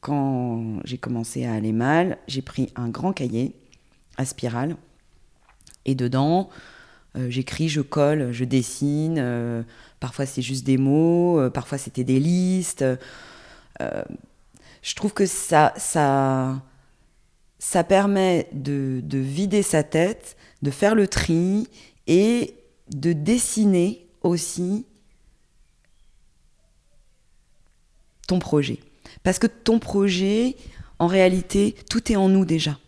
Quand 0.00 0.80
j'ai 0.84 0.98
commencé 0.98 1.46
à 1.46 1.54
aller 1.54 1.72
mal, 1.72 2.18
j'ai 2.26 2.42
pris 2.42 2.70
un 2.76 2.88
grand 2.88 3.12
cahier 3.12 3.54
à 4.18 4.26
spirale. 4.26 4.76
Et 5.86 5.94
dedans, 5.94 6.50
euh, 7.16 7.30
j'écris, 7.30 7.68
je 7.68 7.80
colle, 7.80 8.32
je 8.32 8.44
dessine. 8.44 9.16
euh, 9.18 9.62
parfois, 10.00 10.26
c'est 10.26 10.42
juste 10.42 10.66
des 10.66 10.76
mots. 10.76 11.40
parfois, 11.50 11.78
c'était 11.78 12.04
des 12.04 12.20
listes. 12.20 12.84
je 13.80 14.94
trouve 14.94 15.14
que 15.14 15.24
ça, 15.24 15.72
ça, 15.76 16.60
ça 17.58 17.84
permet 17.84 18.48
de 18.52 19.18
vider 19.18 19.62
sa 19.62 19.82
tête, 19.82 20.36
de 20.62 20.70
faire 20.70 20.94
le 20.94 21.08
tri 21.08 21.68
et 22.06 22.54
de 22.90 23.14
dessiner 23.14 24.03
aussi 24.24 24.86
ton 28.26 28.38
projet. 28.38 28.78
Parce 29.22 29.38
que 29.38 29.46
ton 29.46 29.78
projet, 29.78 30.56
en 30.98 31.06
réalité, 31.06 31.74
tout 31.90 32.10
est 32.10 32.16
en 32.16 32.28
nous 32.28 32.44
déjà. 32.44 32.78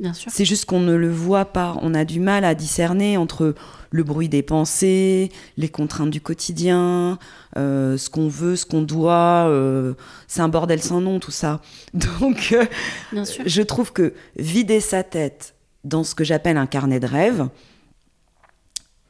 Bien 0.00 0.14
sûr. 0.14 0.32
C'est 0.34 0.44
juste 0.44 0.64
qu'on 0.64 0.80
ne 0.80 0.94
le 0.94 1.10
voit 1.12 1.44
pas. 1.44 1.76
On 1.80 1.94
a 1.94 2.04
du 2.04 2.18
mal 2.18 2.44
à 2.44 2.54
discerner 2.56 3.16
entre 3.16 3.54
le 3.90 4.02
bruit 4.02 4.28
des 4.28 4.42
pensées, 4.42 5.30
les 5.56 5.68
contraintes 5.68 6.10
du 6.10 6.20
quotidien, 6.20 7.18
euh, 7.56 7.96
ce 7.96 8.10
qu'on 8.10 8.26
veut, 8.26 8.56
ce 8.56 8.66
qu'on 8.66 8.82
doit. 8.82 9.46
euh, 9.48 9.94
c'est 10.26 10.40
un 10.40 10.48
bordel 10.48 10.82
sans 10.82 11.00
nom, 11.00 11.20
tout 11.20 11.30
ça. 11.30 11.60
Donc, 11.94 12.50
euh, 12.52 12.64
Bien 13.12 13.24
sûr. 13.24 13.44
je 13.46 13.62
trouve 13.62 13.92
que 13.92 14.12
vider 14.36 14.80
sa 14.80 15.04
tête 15.04 15.54
dans 15.84 16.02
ce 16.04 16.14
que 16.16 16.24
j'appelle 16.24 16.56
un 16.56 16.66
carnet 16.66 16.98
de 16.98 17.06
rêve, 17.06 17.48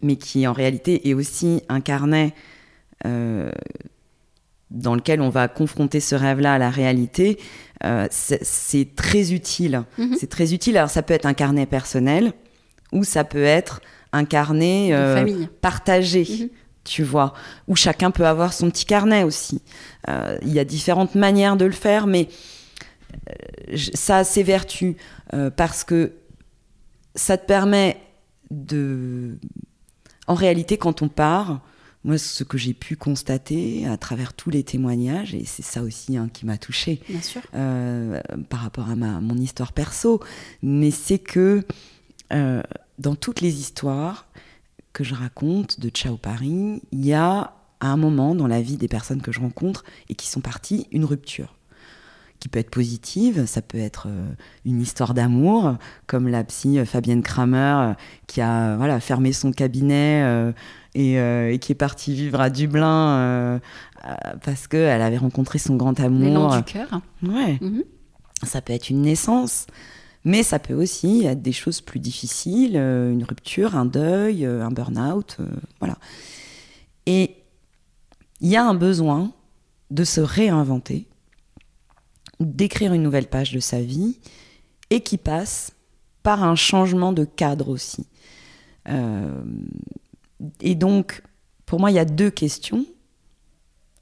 mais 0.03 0.17
qui 0.17 0.47
en 0.47 0.53
réalité 0.53 1.09
est 1.09 1.15
aussi 1.15 1.63
un 1.69 1.81
carnet 1.81 2.35
euh, 3.07 3.51
dans 4.71 4.95
lequel 4.95 5.21
on 5.21 5.29
va 5.29 5.49
confronter 5.49 6.01
ce 6.01 6.15
rêve-là 6.15 6.55
à 6.55 6.59
la 6.59 6.71
réalité, 6.71 7.39
euh, 7.85 8.07
c'est 8.11 8.97
très 8.97 9.33
utile. 9.33 9.85
Mhm. 9.99 10.17
C'est 10.19 10.31
très 10.31 10.55
utile. 10.55 10.79
Alors 10.79 10.89
ça 10.89 11.03
peut 11.03 11.13
être 11.13 11.27
un 11.27 11.35
carnet 11.35 11.67
personnel 11.67 12.33
ou 12.91 13.05
ça 13.05 13.25
peut 13.25 13.43
être 13.43 13.83
un 14.13 14.25
carnet 14.25 14.91
euh, 14.93 15.47
partagé. 15.61 16.27
Mhm. 16.29 16.49
Tu 16.85 17.05
vois, 17.05 17.33
où 17.69 17.77
chacun 17.77 18.11
peut 18.11 18.27
avoir 18.27 18.53
son 18.53 18.69
petit 18.69 18.87
carnet 18.87 19.23
aussi. 19.23 19.63
Il 20.09 20.53
y 20.53 20.59
a 20.59 20.65
différentes 20.65 21.15
manières 21.15 21.57
de 21.57 21.65
le 21.65 21.71
faire, 21.71 22.09
mais 22.09 22.29
ça 23.95 24.19
a 24.19 24.25
ses 24.25 24.43
vertus 24.43 24.97
parce 25.55 25.85
que 25.85 26.11
ça 27.15 27.37
te 27.37 27.47
permet 27.47 27.99
de. 28.51 29.39
En 30.27 30.35
réalité, 30.35 30.77
quand 30.79 31.03
on 31.03 31.09
part, 31.09 31.61
moi, 32.05 32.19
ce 32.19 32.43
que 32.45 32.59
j'ai 32.59 32.75
pu 32.75 32.97
constater 32.97 33.87
à 33.87 33.97
travers 33.97 34.33
tous 34.35 34.51
les 34.51 34.65
témoignages, 34.65 35.35
et 35.35 35.45
c'est 35.45 35.63
ça 35.63 35.83
aussi 35.83 36.17
hein, 36.17 36.29
qui 36.33 36.47
m'a 36.47 36.59
touchée 36.59 37.01
Bien 37.09 37.21
sûr. 37.21 37.43
euh, 37.55 38.21
par 38.49 38.61
rapport 38.61 38.89
à 38.89 38.97
ma, 38.97 39.21
mon 39.21 39.37
histoire 39.37 39.73
perso, 39.73 40.21
mais 40.63 40.91
c'est 40.91 41.19
que 41.19 41.65
euh, 42.33 42.63
dans 42.99 43.15
toutes 43.15 43.41
les 43.41 43.61
histoires 43.61 44.27
que 44.93 45.05
je 45.05 45.15
raconte 45.15 45.81
de 45.81 45.89
Ciao 45.89 46.17
Paris, 46.17 46.83
il 46.93 47.05
y 47.07 47.13
a 47.13 47.55
à 47.81 47.87
un 47.89 47.97
moment 47.97 48.35
dans 48.35 48.47
la 48.47 48.61
vie 48.63 48.77
des 48.77 48.89
personnes 48.89 49.23
que 49.23 49.33
je 49.33 49.41
rencontre 49.41 49.85
et 50.09 50.15
qui 50.15 50.29
sont 50.29 50.41
parties 50.41 50.87
une 50.93 51.05
rupture 51.05 51.55
qui 52.43 52.49
peut 52.49 52.59
être 52.59 52.71
positive, 52.71 53.47
ça 53.47 53.63
peut 53.63 53.79
être 53.79 54.09
euh, 54.09 54.27
une 54.65 54.81
histoire 54.81 55.15
d'amour, 55.15 55.77
comme 56.09 56.27
la 56.27 56.43
psy 56.43 56.77
euh, 56.81 56.85
Fabienne 56.85 57.23
Kramer 57.23 57.57
euh, 57.91 57.95
qui 58.27 58.41
a 58.41 58.77
voilà 58.77 58.99
fermé 58.99 59.33
son 59.33 59.53
cabinet 59.53 60.53
et, 60.97 61.15
et 61.15 61.59
qui 61.61 61.71
est 61.71 61.77
partie 61.77 62.15
vivre 62.15 62.41
à 62.41 62.51
Dublin 62.51 63.61
parce 64.45 64.67
qu'elle 64.67 65.03
avait 65.03 65.19
rencontré 65.19 65.59
son 65.61 65.77
grand 65.77 65.97
L'élan 66.01 66.49
amour. 66.51 66.57
du 66.57 66.65
cœur. 66.65 67.01
Ouais. 67.23 67.59
Mhm. 67.61 67.85
Ça 68.43 68.61
peut 68.61 68.73
être 68.73 68.91
une 68.91 69.03
naissance, 69.03 69.67
mais 70.25 70.43
ça 70.43 70.59
peut 70.59 70.75
aussi 70.75 71.25
être 71.25 71.43
des 71.43 71.53
choses 71.53 71.81
plus 71.81 72.01
difficiles, 72.01 72.77
une 72.77 73.23
rupture, 73.23 73.77
un 73.77 73.85
deuil, 73.85 74.45
un 74.45 74.71
burn-out, 74.71 75.37
euh, 75.39 75.47
voilà. 75.79 75.97
Et 77.07 77.37
il 78.41 78.49
y 78.49 78.57
a 78.57 78.65
un 78.65 78.75
besoin 78.75 79.31
de 79.93 80.03
se 80.05 80.21
réinventer, 80.21 81.07
d'écrire 82.45 82.93
une 82.93 83.03
nouvelle 83.03 83.29
page 83.29 83.53
de 83.53 83.61
sa 83.61 83.81
vie, 83.81 84.19
et 84.91 85.01
qui 85.01 85.19
passe 85.19 85.73
par 86.23 86.43
un 86.45 86.55
changement 86.55 87.13
de 87.13 87.25
cadre 87.25 87.69
aussi. 87.69 88.07
Euh, 88.89 89.43
et 90.61 90.75
donc, 90.75 91.23
pour 91.67 91.81
moi, 91.81 91.91
il 91.91 91.95
y 91.95 91.99
a 91.99 92.05
deux 92.05 92.31
questions 92.31 92.85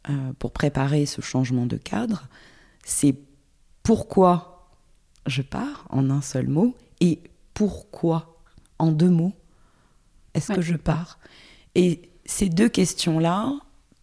euh, 0.09 0.33
pour 0.38 0.53
préparer 0.53 1.07
ce 1.07 1.20
changement 1.20 1.66
de 1.66 1.76
cadre. 1.76 2.29
C'est 2.85 3.14
pourquoi 3.83 4.68
je 5.26 5.42
pars 5.42 5.87
en 5.90 6.11
un 6.11 6.22
seul 6.22 6.48
mot 6.48 6.74
et 7.00 7.20
pourquoi 7.55 8.40
en 8.79 8.90
deux 8.90 9.11
mots 9.11 9.35
est-ce 10.35 10.50
Ouais. 10.50 10.57
que 10.57 10.62
je 10.62 10.76
pars? 10.76 11.18
Et 11.74 12.11
ces 12.24 12.48
deux 12.48 12.68
questions-là, 12.68 13.53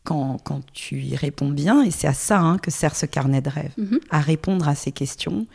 quand, 0.08 0.38
quand 0.46 0.62
tu 0.72 1.02
y 1.02 1.17
réponds 1.17 1.50
bien, 1.50 1.84
et 1.84 1.91
c'est 1.91 2.08
à 2.08 2.13
ça 2.13 2.39
hein, 2.39 2.58
que 2.60 2.72
sert 2.72 2.96
ce 2.96 3.06
carnet 3.06 3.41
de 3.41 3.50
rêve, 3.50 3.74
Mhm. 3.78 4.00
à 4.10 4.22
répondre 4.22 4.65
à 4.70 4.74
ces 4.74 4.93
questions, 4.93 5.46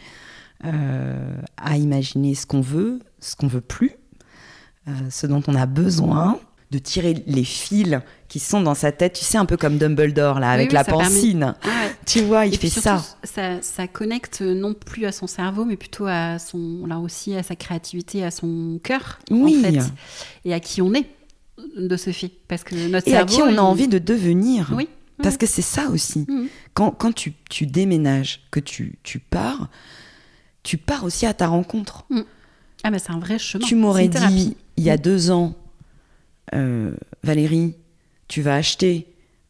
euh, 0.67 1.35
à 1.57 1.79
imaginer 1.79 2.35
ce 2.35 2.45
qu'on 2.47 2.61
veut, 2.61 3.01
ce 3.19 3.35
qu'on 3.35 3.47
veut 3.47 3.63
plus, 3.63 3.93
euh, 4.89 4.93
ce 5.11 5.27
dont 5.27 5.43
on 5.47 5.55
a 5.55 5.65
besoin, 5.67 6.39
de 6.71 6.79
tirer 6.79 7.23
les 7.27 7.45
fils 7.45 7.99
qui 8.29 8.39
sont 8.39 8.61
dans 8.63 8.75
sa 8.75 8.93
tête, 8.93 9.13
tu 9.15 9.25
sais, 9.25 9.37
un 9.37 9.45
peu 9.45 9.57
comme 9.59 9.77
Dumbledore, 9.79 10.39
là, 10.41 10.49
Oui, 10.49 10.55
avec 10.55 10.69
oui, 10.69 10.75
la 10.75 10.85
permet- 10.85 11.05
pancine. 11.05 11.55
Ah 11.63 11.67
ouais. 11.67 11.93
Tu 12.07 12.23
vois, 12.23 12.47
il 12.47 12.55
Et 12.55 12.57
fait 12.57 12.69
surtout, 12.71 12.89
ça. 12.89 13.03
ça. 13.25 13.61
Ça 13.63 13.87
connecte 13.89 14.41
non 14.41 14.73
plus 14.75 15.05
à 15.07 15.13
son 15.13 15.27
cerveau, 15.27 15.65
mais 15.67 15.77
plutôt 15.77 16.07
à 16.07 16.39
son, 16.39 16.87
là 16.87 16.99
aussi, 16.99 17.35
à 17.37 17.43
sa 17.43 17.57
créativité, 17.57 18.25
à 18.25 18.31
son 18.31 18.81
cœur, 18.83 19.19
Oui. 19.31 19.57
en 19.59 19.71
fait, 19.71 19.93
et 20.47 20.55
à 20.55 20.61
qui 20.61 20.81
on 20.81 20.95
est 20.95 21.07
de 21.77 21.97
ce 21.97 22.11
fait, 22.11 22.31
parce 22.49 22.65
que 22.65 22.75
notre 22.89 23.09
Et 23.09 23.17
à 23.17 23.25
qui 23.25 23.41
on 23.43 23.57
a 23.57 23.61
envie 23.63 23.89
de 23.89 23.99
devenir. 23.99 24.73
Oui. 24.77 24.89
Parce 25.23 25.37
que 25.37 25.47
c'est 25.47 25.63
ça 25.63 25.89
aussi. 25.89 26.25
Mhm. 26.29 26.49
Quand, 26.75 26.91
quand 26.91 27.13
tu, 27.13 27.33
tu 27.49 27.67
déménages, 27.67 28.41
que 28.51 28.61
tu, 28.61 28.99
tu 29.03 29.19
pars, 29.21 29.69
tu 30.63 30.79
pars 30.79 31.05
aussi 31.05 31.27
à 31.27 31.35
ta 31.35 31.47
rencontre. 31.47 32.05
Ah 32.83 32.91
mais 32.91 32.99
c'est 32.99 33.13
un 33.13 33.19
vrai 33.21 33.39
chemin. 33.39 33.65
Tu 33.65 33.75
m'aurais 33.77 34.09
dit 34.09 34.57
il 34.77 34.85
y 34.85 34.91
a 34.91 34.97
deux 34.97 35.31
ans, 35.31 35.55
euh, 36.55 36.95
Valérie, 37.23 37.75
tu 38.29 38.43
vas 38.43 38.55
acheter 38.57 39.07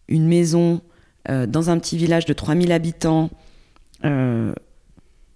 une 0.09 0.27
maison 0.27 0.83
euh, 1.31 1.47
dans 1.47 1.71
un 1.71 1.79
petit 1.79 1.97
village 1.97 2.27
de 2.27 2.33
3000 2.33 2.73
habitants. 2.73 3.31
euh, 4.05 4.53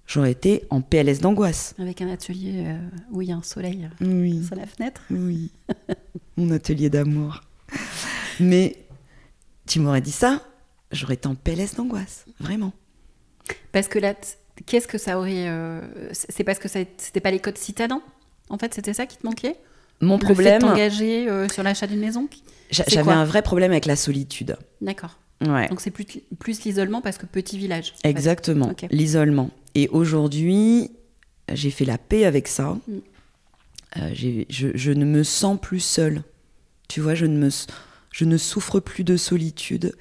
J'aurais 0.07 0.31
été 0.33 0.65
en 0.71 0.81
PLS 0.83 1.21
d'angoisse. 1.21 1.75
Avec 1.79 2.01
un 2.01 2.09
atelier 2.09 2.65
euh, 2.67 2.79
où 3.11 3.23
il 3.23 3.29
y 3.29 3.33
a 3.33 3.37
un 3.37 3.43
soleil 3.43 3.89
euh, 4.03 4.07
Oui, 4.23 4.45
sur 4.47 4.55
la 4.57 4.67
fenêtre. 4.67 5.03
oui. 5.11 5.51
Mon 6.37 6.51
atelier 6.51 6.91
d'amour. 6.91 7.41
Mais 8.41 8.77
tu 9.67 9.81
m'aurais 9.81 10.03
dit 10.03 10.13
ça, 10.13 10.43
j'aurais 10.93 11.15
été 11.15 11.27
en 11.27 11.35
PLS 11.35 11.75
d'angoisse. 11.77 12.27
Vraiment. 12.39 12.73
Parce 13.73 13.89
que 13.89 13.99
là, 13.99 14.15
qu'est-ce 14.67 14.87
que 14.87 14.99
ça 14.99 15.19
aurait... 15.19 15.49
euh, 15.49 15.81
c'est 16.13 16.45
parce 16.45 16.59
que 16.59 16.69
c'était 16.69 17.21
pas 17.21 17.31
les 17.31 17.41
codes 17.41 17.59
citadins 17.59 18.03
En 18.51 18.59
fait, 18.59 18.75
c'était 18.75 18.93
ça 18.95 19.07
qui 19.07 19.17
te 19.17 19.27
manquait? 19.27 19.57
Mon 20.01 20.15
Le 20.19 20.21
fait 20.21 20.25
problème, 20.27 20.63
de 20.63 20.67
t'engager 20.67 21.29
euh, 21.29 21.49
sur 21.49 21.63
l'achat 21.63 21.87
d'une 21.87 22.01
maison 22.01 22.29
j'avais 22.71 23.13
un 23.13 23.25
vrai 23.25 23.43
problème 23.43 23.71
avec 23.71 23.87
la 23.87 23.97
solitude. 23.97 24.57
D'accord. 24.81 25.19
Ouais. 25.41 25.69
Donc 25.69 25.81
c'est 25.81 25.91
plus, 25.91 26.05
plus 26.39 26.65
l'isolement 26.65 27.01
parce 27.01 27.17
que 27.19 27.27
petit 27.27 27.59
village. 27.59 27.95
Exactement, 28.05 28.73
l'isolement. 28.91 29.51
Et 29.77 29.89
aujourd'hui, 29.91 30.91
j'ai 31.53 31.71
fait 31.71 31.85
la 31.85 31.99
paix 31.99 32.25
avec 32.25 32.49
ça. 32.49 32.79
Mm. 32.89 32.93
Euh, 33.99 34.11
je, 34.49 34.69
je 34.75 34.91
ne 34.93 35.05
me 35.05 35.23
sens 35.23 35.59
plus 35.61 35.81
seule. 35.81 36.23
Tu 36.89 37.01
vois, 37.01 37.15
je 37.15 37.27
ne, 37.27 37.37
me, 37.37 37.51
je 38.11 38.25
ne 38.25 38.37
souffre 38.39 38.81
plus 38.81 39.05
de 39.05 39.17
solitude. 39.17 39.95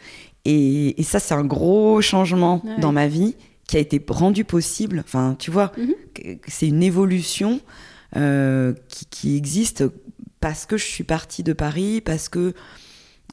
Et, 0.46 1.00
et 1.00 1.04
ça, 1.04 1.20
c'est 1.20 1.34
un 1.34 1.44
gros 1.44 2.02
changement 2.02 2.62
Ouais. 2.66 2.80
dans 2.80 2.92
ma 2.92 3.08
vie 3.08 3.36
qui 3.68 3.78
a 3.78 3.80
été 3.80 4.02
rendu 4.08 4.46
possible. 4.46 5.02
Enfin, 5.06 5.36
tu 5.38 5.52
vois, 5.52 5.72
Mhm. 5.78 5.94
que 6.14 6.22
c'est 6.48 6.68
une 6.68 6.84
évolution 6.84 7.60
euh, 8.16 8.74
qui, 8.88 9.06
qui 9.08 9.36
existe 9.36 9.84
parce 10.40 10.66
que 10.66 10.78
je 10.78 10.86
suis 10.86 11.04
partie 11.04 11.44
de 11.44 11.52
Paris, 11.54 12.00
parce 12.02 12.30
que 12.30 12.54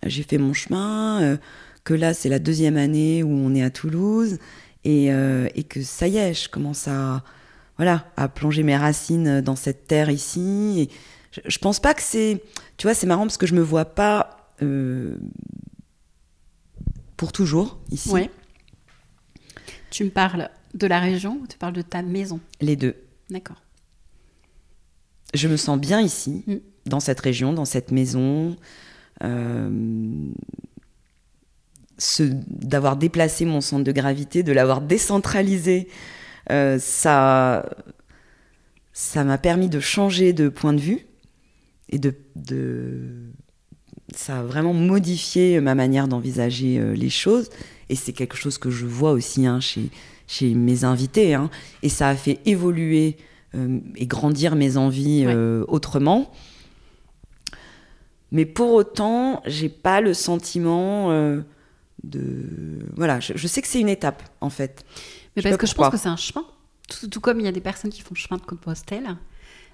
j'ai 0.05 0.23
fait 0.25 0.39
mon 0.39 0.55
chemin, 0.55 1.21
euh, 1.23 1.37
que 1.85 1.95
là, 1.95 2.15
c'est 2.15 2.29
la 2.31 2.39
deuxième 2.39 2.77
année 2.77 3.23
où 3.23 3.31
on 3.31 3.55
est 3.55 3.63
à 3.63 3.71
Toulouse, 3.71 4.39
et, 4.85 5.13
euh, 5.13 5.49
et 5.55 5.65
que 5.65 5.83
ça 5.83 6.09
y 6.09 6.17
est, 6.17 6.35
je 6.35 6.49
commence 6.49 6.89
à, 6.89 7.23
voilà, 7.77 8.07
à 8.17 8.29
plonger 8.29 8.63
mes 8.63 8.77
racines 8.77 9.41
dans 9.41 9.57
cette 9.57 9.87
terre 9.87 10.11
ici. 10.11 10.81
Et 10.81 10.89
je, 11.33 11.41
je 11.47 11.59
pense 11.59 11.81
pas 11.81 11.95
que 11.95 12.03
c'est. 12.03 12.43
Tu 12.77 12.87
vois, 12.87 12.95
c'est 12.95 13.07
marrant 13.07 13.23
parce 13.23 13.37
que 13.39 13.47
je 13.47 13.55
me 13.55 13.61
vois 13.63 13.85
pas 13.85 14.51
euh, 14.63 15.17
pour 17.17 17.33
toujours 17.33 17.79
ici. 17.91 18.11
Ouais. 18.11 18.31
Tu 19.91 20.05
me 20.05 20.11
parles 20.11 20.49
de 20.75 20.87
la 20.87 21.01
région 21.01 21.39
ou 21.43 21.47
tu 21.47 21.59
parles 21.59 21.75
de 21.75 21.83
ta 21.83 22.03
maison? 22.03 22.41
Les 22.61 22.77
deux. 22.77 22.97
D'accord. 23.31 23.63
je 25.35 25.49
me 25.49 25.57
sens 25.57 25.79
bien 25.79 26.01
ici, 26.01 26.45
Mm. 26.47 26.57
dans 26.87 27.01
cette 27.01 27.21
région, 27.21 27.53
dans 27.55 27.65
cette 27.65 27.91
maison. 27.91 28.57
Euh, 29.23 29.71
d'avoir 32.49 32.97
déplacé 32.97 33.45
mon 33.45 33.61
centre 33.61 33.85
de 33.85 33.93
gravité, 33.93 34.43
de 34.43 34.53
l'avoir 34.53 34.81
décentralisé, 34.81 35.89
euh, 36.51 36.79
ça, 36.79 37.65
ça 38.93 39.25
m'a 39.25 39.39
permis 39.39 39.69
de 39.69 39.81
changer 39.81 40.33
de 40.33 40.49
point 40.49 40.73
de 40.73 40.81
vue 40.81 41.07
et 41.89 41.99
de, 41.99 42.15
de- 42.37 43.31
ça 44.15 44.41
a 44.41 44.43
vraiment 44.43 44.75
modifié 44.75 45.61
ma 45.61 45.75
manière 45.75 46.09
d'envisager 46.09 46.79
euh, 46.79 46.95
les 46.95 47.11
choses. 47.11 47.49
Et 47.89 47.95
c'est 47.95 48.13
quelque 48.13 48.37
chose 48.37 48.59
que 48.59 48.71
je 48.71 48.87
vois 48.87 49.13
aussi 49.13 49.47
hein, 49.47 49.61
chez, 49.61 49.89
chez 50.27 50.55
mes 50.55 50.85
invités. 50.85 51.35
hein. 51.35 51.51
Et 51.83 51.89
ça 51.89 52.09
a 52.09 52.15
fait 52.17 52.39
évoluer 52.47 53.17
euh, 53.55 53.79
et 53.97 54.07
grandir 54.07 54.55
mes 54.57 54.77
envies 54.77 55.27
Ouais. 55.27 55.35
autrement. 55.69 56.31
Mais 58.31 58.47
pour 58.47 58.73
autant, 58.73 59.43
j'ai 59.47 59.69
pas 59.69 60.01
le 60.01 60.15
sentiment 60.15 61.11
de. 62.05 62.81
Voilà, 62.97 63.21
je, 63.21 63.47
sais 63.47 63.63
que 63.63 63.69
c'est 63.69 63.81
une 63.81 63.89
étape, 63.89 64.23
en 64.41 64.51
fait. 64.51 64.85
Mais 65.37 65.43
parce 65.43 65.57
que 65.57 65.67
je 65.67 65.75
pense 65.75 65.91
que 65.91 65.97
c'est 65.97 66.09
un 66.09 66.17
chemin. 66.17 66.45
Tout, 67.11 67.21
comme 67.21 67.41
il 67.41 67.45
y 67.45 67.49
a 67.49 67.53
des 67.53 67.61
personnes 67.61 67.91
qui 67.91 68.03
font 68.03 68.15
le 68.15 68.19
chemin 68.19 68.39
de 68.39 68.45
Compostelle, 68.45 69.17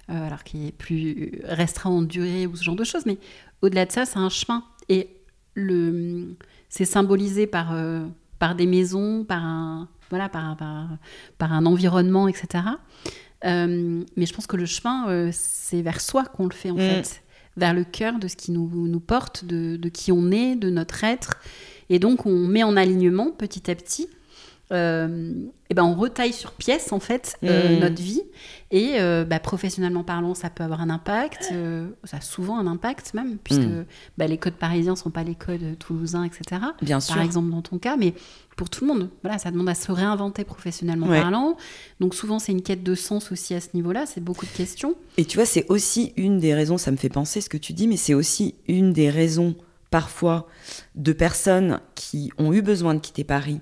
euh, 0.09 0.27
alors 0.27 0.43
qui 0.43 0.67
est 0.67 0.71
plus 0.71 1.41
restreint 1.43 1.89
en 1.89 2.01
durée 2.01 2.47
ou 2.47 2.55
ce 2.55 2.63
genre 2.63 2.75
de 2.75 2.83
choses, 2.83 3.05
mais 3.05 3.17
au-delà 3.61 3.85
de 3.85 3.91
ça, 3.91 4.05
c'est 4.05 4.19
un 4.19 4.29
chemin. 4.29 4.63
Et 4.87 5.09
le, 5.55 6.35
c'est 6.69 6.85
symbolisé 6.85 7.45
par, 7.47 7.73
euh, 7.73 8.05
par 8.37 8.55
des 8.55 8.67
maisons, 8.67 9.25
par 9.25 9.43
un, 9.43 9.89
voilà, 10.09 10.29
par, 10.29 10.55
par, 11.37 11.53
un 11.53 11.65
environnement, 11.65 12.27
etc. 12.27 12.63
Euh, 13.45 14.03
mais 14.15 14.25
je 14.25 14.33
pense 14.33 14.47
que 14.47 14.55
le 14.55 14.65
chemin, 14.65 15.29
c'est 15.31 15.81
vers 15.81 15.99
soi 15.99 16.25
qu'on 16.25 16.45
le 16.45 16.53
fait, 16.53 16.71
en 16.71 16.75
mm. 16.75 16.79
fait. 16.79 17.23
Vers 17.59 17.73
le 17.73 17.83
cœur 17.83 18.19
de 18.19 18.27
ce 18.27 18.37
qui 18.37 18.51
nous, 18.51 18.99
porte, 18.99 19.43
de, 19.43 19.89
qui 19.89 20.11
on 20.11 20.31
est, 20.31 20.55
de 20.55 20.69
notre 20.69 21.03
être. 21.03 21.41
Et 21.89 21.99
donc, 21.99 22.25
on 22.25 22.47
met 22.47 22.63
en 22.63 22.77
alignement 22.77 23.31
petit 23.31 23.69
à 23.69 23.75
petit 23.75 24.07
euh, 24.71 25.33
et 25.71 25.73
ben 25.73 25.83
on 25.83 25.95
retaille 25.95 26.33
sur 26.33 26.51
pièce 26.51 26.91
en 26.91 26.99
fait 26.99 27.37
euh, 27.43 27.75
mmh. 27.75 27.79
notre 27.79 28.01
vie. 28.01 28.21
Et 28.71 28.99
euh, 28.99 29.25
bah, 29.25 29.39
professionnellement 29.39 30.03
parlant 30.03 30.35
ça 30.35 30.51
peut 30.51 30.63
avoir 30.63 30.81
un 30.81 30.91
impact 30.91 31.51
ça 32.03 32.17
a 32.17 32.21
souvent 32.21 32.59
un 32.59 32.67
impact 32.67 33.13
même 33.15 33.37
puisque 33.43 33.61
mmh. 33.61 33.85
bah, 34.17 34.27
les 34.27 34.37
codes 34.37 34.53
parisiens 34.53 34.95
sont 34.95 35.09
pas 35.09 35.23
les 35.23 35.33
codes 35.33 35.77
toulousains 35.79 36.23
etc 36.23 36.61
bien 36.81 36.99
sûr. 36.99 37.15
par 37.15 37.23
exemple 37.23 37.49
dans 37.49 37.63
ton 37.63 37.79
cas 37.79 37.97
mais 37.97 38.13
pour 38.57 38.69
tout 38.69 38.85
le 38.85 38.93
monde 38.93 39.09
voilà 39.23 39.39
ça 39.39 39.49
demande 39.49 39.69
à 39.69 39.75
se 39.75 39.91
réinventer 39.91 40.43
professionnellement 40.43 41.07
parlant. 41.07 41.57
Donc 41.99 42.13
souvent 42.13 42.37
c'est 42.37 42.51
une 42.51 42.61
quête 42.61 42.83
de 42.83 42.93
sens 42.93 43.31
aussi 43.31 43.55
à 43.55 43.61
ce 43.61 43.69
niveau 43.73 43.91
là 43.91 44.05
c'est 44.05 44.23
beaucoup 44.23 44.45
de 44.45 44.51
questions. 44.51 44.95
Et 45.17 45.25
tu 45.25 45.37
vois 45.37 45.45
c'est 45.45 45.65
aussi 45.69 46.13
une 46.15 46.37
des 46.39 46.53
raisons 46.53 46.77
ça 46.77 46.91
me 46.91 46.97
fait 46.97 47.09
penser 47.09 47.41
ce 47.41 47.49
que 47.49 47.57
tu 47.57 47.73
dis 47.73 47.87
mais 47.87 47.97
c'est 47.97 48.13
aussi 48.13 48.53
une 48.67 48.93
des 48.93 49.09
raisons 49.09 49.55
parfois 49.89 50.47
de 50.95 51.13
personnes 51.13 51.79
qui 51.95 52.31
ont 52.37 52.53
eu 52.53 52.61
besoin 52.61 52.93
de 52.93 52.99
quitter 52.99 53.23
Paris 53.23 53.59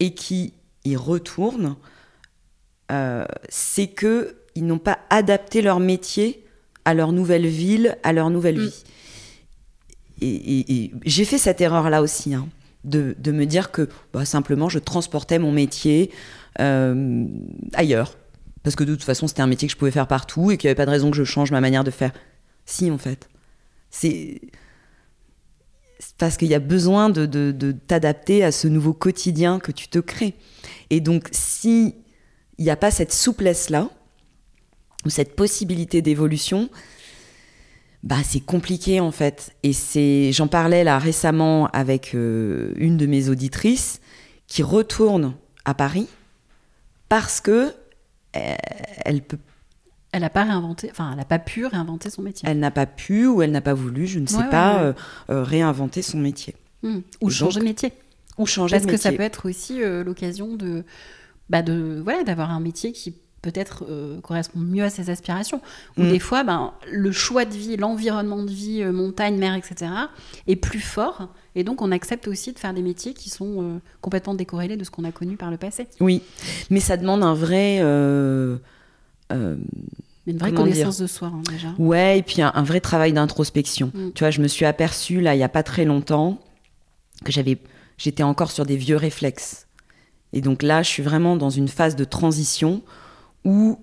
et 0.00 0.14
qui 0.14 0.54
y 0.84 0.96
retournent, 0.96 1.76
euh, 2.92 3.26
c'est 3.48 3.88
que 3.88 4.36
ils 4.54 4.64
n'ont 4.64 4.78
pas 4.78 4.98
adapté 5.10 5.60
leur 5.60 5.80
métier 5.80 6.44
à 6.84 6.94
leur 6.94 7.12
nouvelle 7.12 7.46
ville, 7.46 7.98
à 8.02 8.12
leur 8.12 8.30
nouvelle 8.30 8.58
mm. 8.58 8.66
vie. 8.66 8.84
Et, 10.22 10.92
j'ai 11.04 11.26
fait 11.26 11.36
cette 11.36 11.60
erreur-là 11.60 12.00
aussi, 12.00 12.32
hein, 12.32 12.48
de, 12.84 13.14
me 13.26 13.44
dire 13.44 13.70
que 13.70 13.88
bah, 14.14 14.24
simplement 14.24 14.70
je 14.70 14.78
transportais 14.78 15.38
mon 15.38 15.52
métier 15.52 16.10
euh, 16.60 17.26
ailleurs. 17.74 18.16
Parce 18.62 18.76
que 18.76 18.84
de 18.84 18.94
toute 18.94 19.04
façon, 19.04 19.28
c'était 19.28 19.42
un 19.42 19.46
métier 19.46 19.68
que 19.68 19.72
je 19.72 19.78
pouvais 19.78 19.90
faire 19.90 20.08
partout 20.08 20.50
et 20.50 20.56
qu'il 20.56 20.66
n'y 20.66 20.70
avait 20.70 20.76
pas 20.76 20.86
de 20.86 20.90
raison 20.90 21.10
que 21.10 21.16
je 21.16 21.24
change 21.24 21.52
ma 21.52 21.60
manière 21.60 21.84
de 21.84 21.90
faire. 21.90 22.12
Si, 22.64 22.90
en 22.90 22.98
fait. 22.98 23.28
C'est 23.90 24.40
parce 26.18 26.36
qu'il 26.36 26.48
y 26.48 26.54
a 26.54 26.60
besoin 26.60 27.10
de, 27.10 27.72
t'adapter 27.86 28.42
à 28.44 28.52
ce 28.52 28.68
nouveau 28.68 28.92
quotidien 28.92 29.58
que 29.58 29.72
tu 29.72 29.88
te 29.88 29.98
crées. 29.98 30.34
Et 30.90 31.00
donc, 31.00 31.28
si 31.32 31.94
il 32.58 32.64
n'y 32.64 32.70
a 32.70 32.76
pas 32.76 32.90
cette 32.90 33.12
souplesse-là, 33.12 33.90
ou 35.06 35.10
cette 35.10 35.36
possibilité 35.36 36.02
d'évolution, 36.02 36.68
bah 38.02 38.18
c'est 38.24 38.40
compliqué 38.40 39.00
en 39.00 39.12
fait. 39.12 39.54
Et 39.62 40.32
j'en 40.32 40.48
parlais 40.48 40.84
là 40.84 40.98
récemment 40.98 41.68
avec 41.68 42.14
euh, 42.14 42.72
une 42.76 42.96
de 42.96 43.06
mes 43.06 43.28
auditrices 43.28 44.00
qui 44.48 44.62
retourne 44.62 45.34
à 45.64 45.74
Paris 45.74 46.08
parce 47.08 47.40
que 47.40 47.72
euh, 48.36 48.54
elle 49.04 49.22
peut 49.22 49.38
elle 50.12 50.22
n'a 50.22 50.30
pas 50.30 50.44
réinventé, 50.44 50.88
enfin, 50.90 51.10
elle 51.10 51.18
n'a 51.18 51.24
pas 51.24 51.38
pu 51.38 51.66
réinventer 51.66 52.10
son 52.10 52.22
métier. 52.22 52.48
Elle 52.48 52.58
n'a 52.58 52.70
pas 52.70 52.86
pu 52.86 53.26
ou 53.26 53.42
elle 53.42 53.50
n'a 53.50 53.60
pas 53.60 53.74
voulu, 53.74 54.06
je 54.06 54.18
ne 54.18 54.26
sais 54.26 54.48
pas, 54.50 54.82
euh, 54.82 54.92
euh, 55.30 55.42
réinventer 55.42 56.02
son 56.02 56.18
métier. 56.18 56.54
Hmm. 56.82 57.00
Ou 57.20 57.30
changer 57.30 57.60
de 57.60 57.64
métier. 57.64 57.92
Ou 58.38 58.46
changer 58.46 58.76
Parce 58.76 58.86
que 58.86 58.96
ça 58.96 59.12
peut 59.12 59.22
être 59.22 59.48
aussi 59.48 59.82
euh, 59.82 60.04
l'occasion 60.04 60.54
de, 60.54 60.84
bah 61.50 61.62
de, 61.62 62.00
voilà, 62.02 62.22
d'avoir 62.22 62.50
un 62.50 62.60
métier 62.60 62.92
qui 62.92 63.14
peut-être 63.42 63.84
correspond 64.22 64.58
mieux 64.58 64.82
à 64.82 64.90
ses 64.90 65.08
aspirations. 65.08 65.60
Ou 65.96 66.02
hmm. 66.02 66.08
des 66.08 66.18
fois, 66.18 66.42
ben, 66.42 66.72
le 66.90 67.12
choix 67.12 67.44
de 67.44 67.54
vie, 67.54 67.76
l'environnement 67.76 68.42
de 68.42 68.50
vie, 68.50 68.84
montagne, 68.86 69.36
mer, 69.36 69.54
etc., 69.54 69.92
est 70.48 70.56
plus 70.56 70.80
fort. 70.80 71.28
Et 71.54 71.62
donc, 71.62 71.80
on 71.80 71.92
accepte 71.92 72.26
aussi 72.26 72.52
de 72.52 72.58
faire 72.58 72.74
des 72.74 72.82
métiers 72.82 73.14
qui 73.14 73.30
sont 73.30 73.80
complètement 74.00 74.34
décorrélés 74.34 74.76
de 74.76 74.82
ce 74.82 74.90
qu'on 74.90 75.04
a 75.04 75.12
connu 75.12 75.36
par 75.36 75.52
le 75.52 75.58
passé. 75.58 75.86
Oui, 76.00 76.22
mais 76.70 76.80
ça 76.80 76.96
demande 76.96 77.22
un 77.22 77.34
vrai 77.34 77.80
une 79.30 80.38
vraie 80.38 80.52
connaissance 80.52 80.98
de 80.98 81.06
soi, 81.06 81.28
hein, 81.28 81.42
déjà. 81.50 81.68
Ouais, 81.78 82.18
et 82.18 82.22
puis 82.22 82.42
un, 82.42 82.62
vrai 82.62 82.80
travail 82.80 83.12
d'introspection. 83.12 83.92
Mm. 83.94 84.12
Tu 84.14 84.24
vois, 84.24 84.30
je 84.30 84.40
me 84.40 84.48
suis 84.48 84.64
aperçue, 84.64 85.20
là, 85.20 85.34
il 85.34 85.38
n'y 85.38 85.44
a 85.44 85.48
pas 85.48 85.62
très 85.62 85.84
longtemps, 85.84 86.38
que 87.24 87.32
j'avais, 87.32 87.58
j'étais 87.96 88.22
encore 88.22 88.50
sur 88.50 88.66
des 88.66 88.76
vieux 88.76 88.96
réflexes. 88.96 89.66
Et 90.32 90.40
donc 90.40 90.62
là, 90.62 90.82
je 90.82 90.88
suis 90.88 91.02
vraiment 91.02 91.36
dans 91.36 91.50
une 91.50 91.68
phase 91.68 91.96
de 91.96 92.04
transition 92.04 92.82
où 93.44 93.78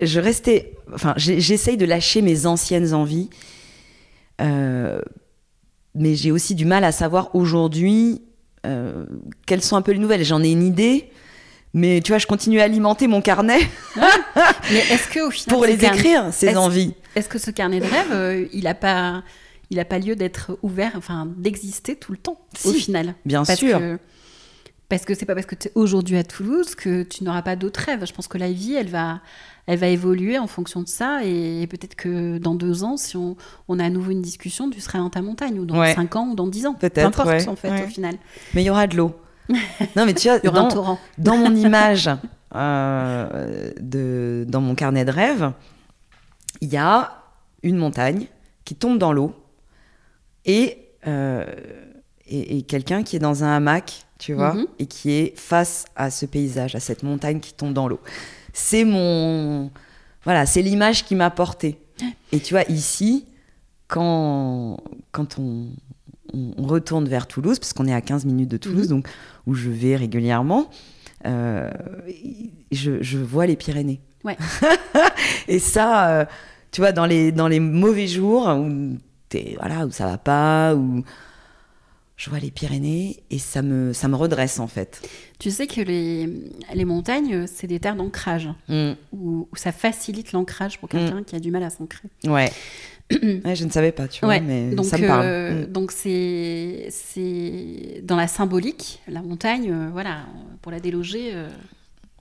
je 0.00 0.18
restais. 0.18 0.74
Enfin, 0.94 1.14
j'essaye 1.16 1.76
de 1.76 1.84
lâcher 1.84 2.22
mes 2.22 2.46
anciennes 2.46 2.94
envies. 2.94 3.28
Euh, 4.40 5.00
mais 5.94 6.14
j'ai 6.14 6.32
aussi 6.32 6.54
du 6.54 6.64
mal 6.64 6.84
à 6.84 6.92
savoir 6.92 7.34
aujourd'hui 7.34 8.22
euh, 8.66 9.04
quelles 9.46 9.62
sont 9.62 9.76
un 9.76 9.82
peu 9.82 9.92
les 9.92 9.98
nouvelles. 9.98 10.24
J'en 10.24 10.42
ai 10.42 10.50
une 10.50 10.62
idée, 10.62 11.10
mais 11.72 12.00
tu 12.00 12.12
vois, 12.12 12.18
je 12.18 12.26
continue 12.26 12.60
à 12.60 12.64
alimenter 12.64 13.06
mon 13.06 13.20
carnet. 13.20 13.60
mais 13.96 14.80
est-ce 14.90 15.08
que 15.08 15.20
au 15.20 15.30
final, 15.30 15.54
pour 15.54 15.64
les 15.64 15.84
écrire 15.84 16.32
ces 16.32 16.56
envies. 16.56 16.94
Est-ce 17.14 17.28
que 17.28 17.38
ce 17.38 17.50
carnet 17.50 17.80
de 17.80 17.86
rêve, 17.86 18.12
euh, 18.12 18.46
il 18.52 18.64
n'a 18.64 18.74
pas, 18.74 19.22
il 19.70 19.78
a 19.78 19.84
pas 19.84 19.98
lieu 19.98 20.16
d'être 20.16 20.58
ouvert, 20.62 20.92
enfin 20.96 21.28
d'exister 21.36 21.96
tout 21.96 22.12
le 22.12 22.18
temps 22.18 22.38
au 22.64 22.72
final 22.72 23.14
Bien 23.24 23.44
sûr. 23.44 23.80
parce 24.88 25.04
que 25.04 25.14
c'est 25.14 25.26
pas 25.26 25.34
parce 25.34 25.46
que 25.46 25.54
tu 25.54 25.68
es 25.68 25.72
aujourd'hui 25.76 26.16
à 26.16 26.24
Toulouse 26.24 26.74
que 26.74 27.04
tu 27.04 27.22
n'auras 27.24 27.42
pas 27.42 27.54
d'autres 27.54 27.80
rêves. 27.80 28.04
Je 28.04 28.12
pense 28.12 28.26
que 28.26 28.38
la 28.38 28.50
vie, 28.50 28.74
elle 28.74 28.88
va, 28.88 29.20
elle 29.66 29.78
va 29.78 29.86
évoluer 29.86 30.38
en 30.38 30.48
fonction 30.48 30.82
de 30.82 30.88
ça. 30.88 31.24
Et, 31.24 31.66
peut-être 31.68 31.94
que 31.94 32.38
dans 32.38 32.56
deux 32.56 32.82
ans, 32.82 32.96
si 32.96 33.16
on, 33.16 33.36
on, 33.68 33.78
a 33.78 33.84
à 33.84 33.90
nouveau 33.90 34.10
une 34.10 34.22
discussion, 34.22 34.70
tu 34.70 34.80
seras 34.80 34.98
dans 34.98 35.10
ta 35.10 35.22
montagne, 35.22 35.58
ou 35.60 35.66
dans 35.66 35.84
cinq 35.94 36.16
ans, 36.16 36.30
ou 36.30 36.34
dans 36.34 36.48
dix 36.48 36.66
ans. 36.66 36.74
Peut-être. 36.74 36.94
Peu 36.94 37.22
importe, 37.22 37.48
en 37.48 37.56
fait, 37.56 37.84
au 37.84 37.88
final. 37.88 38.16
Mais 38.54 38.62
il 38.62 38.66
y 38.66 38.70
aura 38.70 38.88
de 38.88 38.96
l'eau. 38.96 39.14
non, 39.96 40.06
mais 40.06 40.14
tu 40.14 40.28
vois, 40.28 40.38
dans, 40.38 40.98
dans 41.18 41.36
mon 41.36 41.54
image, 41.54 42.10
euh, 42.54 43.70
de, 43.80 44.44
dans 44.48 44.60
mon 44.60 44.74
carnet 44.74 45.04
de 45.04 45.12
rêve, 45.12 45.52
il 46.60 46.68
y 46.68 46.76
a 46.76 47.22
une 47.62 47.76
montagne 47.76 48.26
qui 48.64 48.74
tombe 48.74 48.98
dans 48.98 49.12
l'eau 49.12 49.34
et, 50.44 50.78
euh, 51.06 51.44
et, 52.26 52.62
quelqu'un 52.62 53.02
qui 53.02 53.16
est 53.16 53.20
dans 53.20 53.44
un 53.44 53.56
hamac, 53.56 54.04
tu 54.18 54.34
vois, 54.34 54.54
mhm. 54.54 54.66
et 54.78 54.86
qui 54.86 55.12
est 55.12 55.38
face 55.38 55.84
à 55.96 56.10
ce 56.10 56.26
paysage, 56.26 56.74
à 56.74 56.80
cette 56.80 57.02
montagne 57.02 57.40
qui 57.40 57.52
tombe 57.52 57.72
dans 57.72 57.88
l'eau. 57.88 58.00
C'est 58.52 58.84
mon. 58.84 59.70
Voilà, 60.24 60.44
c'est 60.46 60.62
l'image 60.62 61.04
qui 61.04 61.14
m'a 61.14 61.30
portée. 61.30 61.78
Et 62.32 62.40
tu 62.40 62.54
vois, 62.54 62.64
ici, 62.68 63.26
quand, 63.86 64.78
quand 65.12 65.38
on, 65.38 65.66
on, 66.32 66.62
retourne 66.62 67.08
vers 67.08 67.26
Toulouse, 67.26 67.58
parce 67.58 67.72
qu'on 67.72 67.86
est 67.86 67.94
à 67.94 68.00
15 68.00 68.24
minutes 68.24 68.48
de 68.48 68.56
Toulouse, 68.56 68.88
mhm. 68.88 68.96
donc 68.96 69.08
où 69.46 69.54
je 69.54 69.70
vais 69.70 69.96
régulièrement, 69.96 70.70
euh, 71.26 71.70
je, 72.70 73.18
vois 73.18 73.46
les 73.46 73.56
Pyrénées. 73.56 74.00
Ouais. 74.24 74.36
et 75.48 75.58
ça, 75.58 76.10
euh, 76.10 76.24
tu 76.72 76.80
vois, 76.80 76.92
dans 76.92 77.06
les, 77.06 77.32
dans 77.32 77.48
les 77.48 77.60
mauvais 77.60 78.06
jours 78.06 78.48
où, 78.48 78.96
es, 79.34 79.56
voilà, 79.58 79.86
où 79.86 79.90
ça 79.90 80.06
va 80.06 80.18
pas, 80.18 80.74
où 80.74 81.02
je 82.20 82.28
vois 82.28 82.38
les 82.38 82.50
Pyrénées 82.50 83.22
et 83.30 83.38
ça 83.38 83.62
me, 83.62 83.94
ça 83.94 84.06
me 84.06 84.14
redresse 84.14 84.60
en 84.60 84.66
fait. 84.66 85.00
Tu 85.38 85.50
sais 85.50 85.66
que 85.66 85.80
les, 85.80 86.28
les 86.74 86.84
montagnes, 86.84 87.46
c'est 87.46 87.66
des 87.66 87.80
terres 87.80 87.96
d'ancrage, 87.96 88.50
mm. 88.68 88.92
où, 89.12 89.48
ça 89.54 89.72
facilite 89.72 90.32
l'ancrage 90.32 90.78
pour 90.78 90.90
quelqu'un 90.90 91.22
mm. 91.22 91.24
qui 91.24 91.36
a 91.36 91.40
du 91.40 91.50
mal 91.50 91.62
à 91.62 91.70
s'ancrer. 91.70 92.08
Ouais. 92.24 92.52
je 93.54 93.64
ne 93.64 93.70
savais 93.70 93.92
pas, 93.92 94.06
tu 94.06 94.24
vois, 94.24 94.38
mais 94.40 94.70
donc, 94.70 94.86
ça 94.86 94.96
me 94.96 95.06
parle. 95.06 95.26
Euh, 95.26 95.62
mm. 95.62 95.72
Donc 95.72 95.90
c'est 95.90 96.86
c'est 96.90 98.02
dans 98.04 98.16
la 98.16 98.28
symbolique, 98.28 99.00
la 99.08 99.20
montagne, 99.20 99.70
euh, 99.70 99.88
voilà, 99.92 100.26
pour 100.62 100.70
la 100.70 100.78
déloger, 100.78 101.32
euh, 101.34 101.48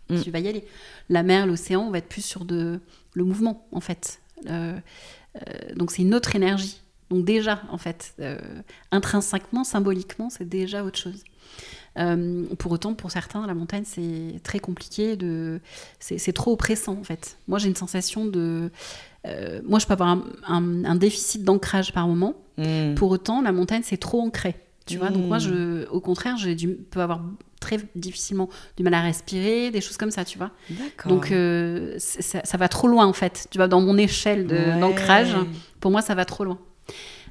mm. 0.09 0.21
tu 0.21 0.31
vas 0.31 0.39
y 0.39 0.47
aller. 0.47 0.65
La 1.09 1.21
mer, 1.21 1.45
l'océan, 1.45 1.81
on 1.81 1.91
va 1.91 1.99
être 1.99 2.09
plus 2.09 2.25
sur 2.25 2.43
de 2.43 2.79
le 3.13 3.23
mouvement 3.23 3.67
en 3.71 3.81
fait. 3.81 4.19
donc 5.75 5.91
c'est 5.91 6.01
une 6.01 6.15
autre 6.15 6.35
énergie. 6.35 6.81
Donc 7.09 7.25
déjà, 7.25 7.61
en 7.71 7.77
fait, 7.77 8.15
intrinsèquement, 8.91 9.63
symboliquement, 9.63 10.29
c'est 10.29 10.47
déjà 10.47 10.83
autre 10.83 10.99
chose. 10.99 11.23
Pour 12.57 12.71
autant, 12.71 12.93
pour 12.93 13.11
certains, 13.11 13.45
la 13.45 13.53
montagne, 13.53 13.83
c'est 13.85 14.39
très 14.43 14.59
compliqué. 14.59 15.15
De... 15.15 15.59
C'est 15.99 16.33
trop 16.33 16.53
oppressant, 16.53 16.97
en 16.99 17.03
fait. 17.03 17.37
Moi, 17.47 17.59
j'ai 17.59 17.67
une 17.67 17.75
sensation 17.75 18.25
de... 18.25 18.71
Euh, 19.27 19.61
moi, 19.65 19.79
je 19.79 19.85
peux 19.85 19.93
avoir 19.93 20.17
un, 20.47 20.95
déficit 20.95 21.43
d'ancrage 21.43 21.91
par 21.91 22.07
moment. 22.07 22.35
Hmm. 22.57 22.95
Pour 22.95 23.11
autant, 23.11 23.41
la 23.41 23.51
montagne, 23.51 23.81
c'est 23.83 23.97
trop 23.97 24.21
ancré. 24.21 24.55
Tu 24.85 24.97
vois, 24.97 25.09
donc 25.09 25.25
moi, 25.25 25.37
hmm. 25.37 25.41
je, 25.41 25.87
au 25.89 25.99
contraire, 25.99 26.37
je 26.37 26.49
peux 26.65 27.01
avoir 27.01 27.21
très 27.59 27.77
difficilement 27.95 28.49
du 28.77 28.83
mal 28.83 28.93
à 28.93 29.01
respirer, 29.01 29.69
des 29.69 29.81
choses 29.81 29.97
comme 29.97 30.11
ça, 30.11 30.25
tu 30.25 30.37
vois. 30.37 30.51
Donc 31.05 31.31
euh, 31.31 31.95
ça, 31.99 32.57
va 32.57 32.67
trop 32.69 32.87
loin 32.87 33.05
en 33.05 33.13
fait. 33.13 33.47
Tu 33.51 33.57
vois, 33.57 33.67
dans 33.67 33.81
mon 33.81 33.97
échelle 33.97 34.47
d'ancrage, 34.47 35.35
pour 35.79 35.91
moi, 35.91 36.01
ça 36.01 36.15
va 36.15 36.25
trop 36.25 36.43
loin. 36.43 36.57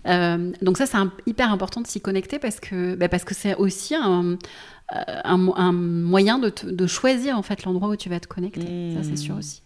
Euh, 0.07 0.53
donc 0.63 0.79
ça, 0.79 0.87
c'est 0.87 0.99
hyper 1.27 1.53
important 1.53 1.81
de 1.81 1.87
s'y 1.87 2.01
connecter 2.01 2.39
parce 2.39 2.61
que 2.61 2.95
bah, 2.95 3.09
parce 3.09 3.25
que 3.25 3.35
c'est 3.35 3.55
aussi 3.55 3.95
un, 3.95 4.39
un, 4.89 5.73
moyen 5.73 6.39
de, 6.39 6.53
de, 6.65 6.87
choisir 6.87 7.37
en 7.37 7.43
fait 7.43 7.65
l'endroit 7.65 7.89
où 7.89 7.97
tu 7.97 8.09
vas 8.09 8.21
te 8.21 8.29
connecter. 8.29 8.95
Ça, 8.95 9.03
c'est 9.03 9.17
sûr 9.17 9.35
mmh. 9.35 9.39
aussi. 9.39 9.63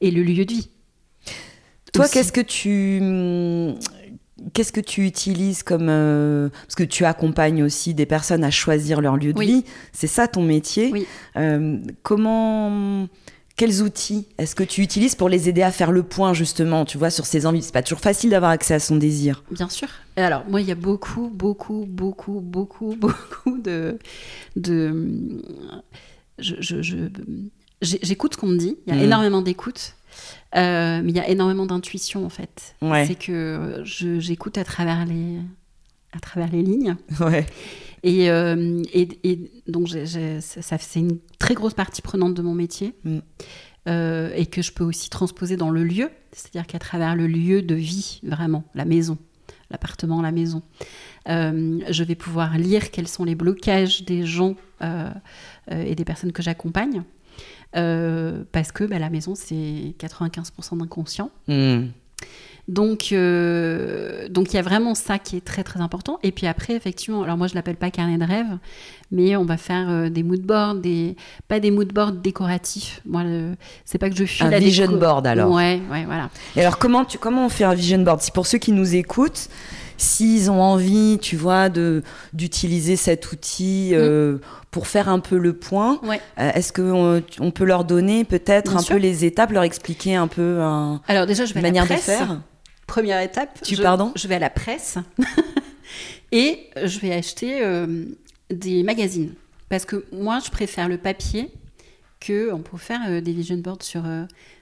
Et 0.00 0.10
le 0.10 0.22
lieu 0.22 0.44
de 0.44 0.52
vie. 0.52 0.68
Toi, 1.92 2.08
qu'est-ce 2.08 2.32
que 2.32 2.40
tu 2.40 3.00
Qu'est-ce 4.52 4.72
que 4.72 4.80
tu 4.80 5.06
utilises 5.06 5.62
comme 5.62 5.88
euh, 5.88 6.50
parce 6.50 6.74
que 6.74 6.84
tu 6.84 7.06
accompagnes 7.06 7.62
aussi 7.62 7.94
des 7.94 8.04
personnes 8.04 8.44
à 8.44 8.50
choisir 8.50 9.00
leur 9.00 9.16
lieu 9.16 9.32
de 9.32 9.40
vie, 9.40 9.64
c'est 9.92 10.06
ça 10.06 10.28
ton 10.28 10.42
métier. 10.42 10.90
Oui. 10.92 11.06
Euh, 11.36 11.78
comment 12.02 13.08
quels 13.56 13.82
outils 13.82 14.26
est-ce 14.38 14.54
que 14.54 14.62
tu 14.62 14.82
utilises 14.82 15.14
pour 15.14 15.28
les 15.28 15.48
aider 15.48 15.62
à 15.62 15.72
faire 15.72 15.90
le 15.90 16.02
point 16.02 16.34
justement, 16.34 16.84
tu 16.84 16.98
vois, 16.98 17.10
sur 17.10 17.24
ses 17.24 17.46
envies? 17.46 17.62
C'est 17.62 17.72
pas 17.72 17.82
toujours 17.82 18.00
facile 18.00 18.30
d'avoir 18.30 18.50
accès 18.50 18.74
à 18.74 18.80
son 18.80 18.96
désir. 18.96 19.42
Bien 19.50 19.68
sûr. 19.68 19.88
Et 20.16 20.20
alors 20.20 20.44
moi, 20.48 20.60
il 20.60 20.68
y 20.68 20.72
a 20.72 20.76
beaucoup, 20.76 21.30
beaucoup, 21.32 21.86
beaucoup, 21.88 22.40
beaucoup, 22.40 22.96
beaucoup 23.00 23.58
de, 23.58 23.98
de, 24.56 25.42
je, 26.38 26.54
je, 26.60 27.08
j'écoute 27.80 28.34
ce 28.34 28.38
qu'on 28.38 28.46
me 28.46 28.58
dit. 28.58 28.76
Il 28.86 28.94
y 28.94 28.96
a 28.96 29.00
mmh. 29.00 29.04
énormément 29.04 29.42
d'écoute. 29.42 29.94
Euh, 30.54 31.00
mais 31.02 31.10
il 31.10 31.16
y 31.16 31.20
a 31.20 31.28
énormément 31.28 31.66
d'intuition 31.66 32.24
en 32.24 32.30
fait. 32.30 32.76
C'est 33.06 33.18
que 33.18 33.82
j'écoute 33.84 34.58
à 34.58 34.64
travers 34.64 35.04
les 35.04 35.38
à 36.12 36.20
travers 36.20 36.50
les 36.50 36.62
lignes. 36.62 36.96
Ouais. 37.20 37.46
Et, 38.08 38.30
euh, 38.30 38.82
et, 38.92 39.08
et, 39.24 39.50
donc 39.66 39.88
ça 39.88 40.78
c'est 40.78 41.00
une 41.00 41.18
très 41.40 41.54
grosse 41.54 41.74
partie 41.74 42.02
prenante 42.02 42.34
de 42.34 42.42
mon 42.42 42.54
métier 42.54 42.94
mm. 43.02 43.18
euh, 43.88 44.30
et 44.36 44.46
que 44.46 44.62
je 44.62 44.70
peux 44.72 44.84
aussi 44.84 45.10
transposer 45.10 45.56
dans 45.56 45.70
le 45.70 45.82
lieu, 45.82 46.10
c'est-à-dire 46.30 46.68
qu'à 46.68 46.78
travers 46.78 47.16
le 47.16 47.26
lieu 47.26 47.62
de 47.62 47.74
vie 47.74 48.20
vraiment, 48.22 48.62
la 48.76 48.84
maison, 48.84 49.18
l'appartement, 49.70 50.22
la 50.22 50.30
maison, 50.30 50.62
je 51.26 52.04
vais 52.04 52.14
pouvoir 52.14 52.56
lire 52.58 52.92
quels 52.92 53.08
sont 53.08 53.24
les 53.24 53.34
blocages 53.34 54.04
des 54.04 54.24
gens 54.24 54.54
et 55.68 55.94
des 55.96 56.04
personnes 56.04 56.32
que 56.32 56.42
j'accompagne 56.42 57.02
euh, 57.76 58.44
parce 58.52 58.72
que 58.72 58.84
bah, 58.84 58.98
la 58.98 59.10
maison, 59.10 59.34
c'est 59.34 59.94
95% 59.98 60.78
d'inconscient. 60.78 61.30
Hmm. 61.48 61.86
Donc, 62.68 63.08
euh, 63.12 64.28
donc 64.28 64.52
il 64.52 64.56
y 64.56 64.58
a 64.58 64.62
vraiment 64.62 64.94
ça 64.94 65.18
qui 65.18 65.36
est 65.36 65.44
très 65.44 65.62
très 65.62 65.80
important. 65.80 66.18
Et 66.22 66.32
puis 66.32 66.46
après, 66.46 66.74
effectivement, 66.74 67.22
alors 67.22 67.36
moi 67.36 67.46
je 67.46 67.54
l'appelle 67.54 67.76
pas 67.76 67.90
carnet 67.90 68.18
de 68.18 68.24
rêve, 68.24 68.58
mais 69.12 69.36
on 69.36 69.44
va 69.44 69.56
faire 69.56 69.88
euh, 69.88 70.08
des 70.08 70.22
mood 70.22 70.40
boards, 70.40 70.76
des 70.76 71.16
pas 71.46 71.60
des 71.60 71.70
mood 71.70 71.92
boards 71.92 72.12
décoratifs. 72.12 73.00
Moi, 73.06 73.22
c'est 73.84 73.98
pas 73.98 74.10
que 74.10 74.16
je 74.16 74.24
suis 74.24 74.44
un 74.44 74.58
vision 74.58 74.98
board 74.98 75.26
alors. 75.26 75.52
Ouais, 75.52 75.80
ouais, 75.90 76.04
voilà. 76.06 76.28
Et 76.56 76.60
alors 76.60 76.78
comment 76.78 77.04
tu 77.04 77.18
comment 77.18 77.46
on 77.46 77.50
fait 77.50 77.64
un 77.64 77.74
vision 77.74 77.98
board? 78.02 78.20
Si 78.20 78.32
pour 78.32 78.46
ceux 78.46 78.58
qui 78.58 78.72
nous 78.72 78.96
écoutent, 78.96 79.48
s'ils 79.96 80.50
ont 80.50 80.60
envie, 80.60 81.18
tu 81.20 81.36
vois, 81.36 81.68
de 81.68 82.02
d'utiliser 82.32 82.96
cet 82.96 83.30
outil 83.30 83.94
mm 83.94 84.38
pour 84.76 84.88
faire 84.88 85.08
un 85.08 85.20
peu 85.20 85.38
le 85.38 85.54
point. 85.54 85.98
Euh, 86.04 86.50
est-ce 86.52 86.70
qu'on 86.70 87.22
on 87.40 87.50
peut 87.50 87.64
leur 87.64 87.86
donner 87.86 88.24
peut-être 88.24 88.76
un 88.76 88.82
peu 88.82 88.96
les 88.96 89.24
étapes, 89.24 89.50
leur 89.50 89.62
expliquer 89.62 90.16
un 90.16 90.28
peu 90.28 90.60
un, 90.60 91.00
Alors 91.08 91.24
déjà, 91.24 91.46
je 91.46 91.54
vais 91.54 91.62
manière 91.62 91.84
à 91.84 91.88
la 91.88 91.94
presse. 91.94 92.06
de 92.06 92.12
faire? 92.12 92.40
Première 92.86 93.20
étape. 93.20 93.60
Tu 93.62 93.76
je, 93.76 93.82
pardon 93.82 94.12
Je 94.16 94.28
vais 94.28 94.36
à 94.36 94.38
la 94.38 94.50
presse 94.50 94.98
et 96.32 96.70
je 96.82 96.98
vais 97.00 97.12
acheter 97.12 97.62
euh, 97.62 98.04
des 98.50 98.82
magazines 98.82 99.34
parce 99.68 99.84
que 99.84 100.04
moi, 100.12 100.38
je 100.44 100.50
préfère 100.50 100.88
le 100.88 100.98
papier 100.98 101.50
que 102.20 102.52
on 102.52 102.60
peut 102.60 102.78
faire 102.78 103.00
euh, 103.08 103.20
des 103.20 103.32
vision 103.32 103.56
boards 103.56 103.82
sur 103.82 104.04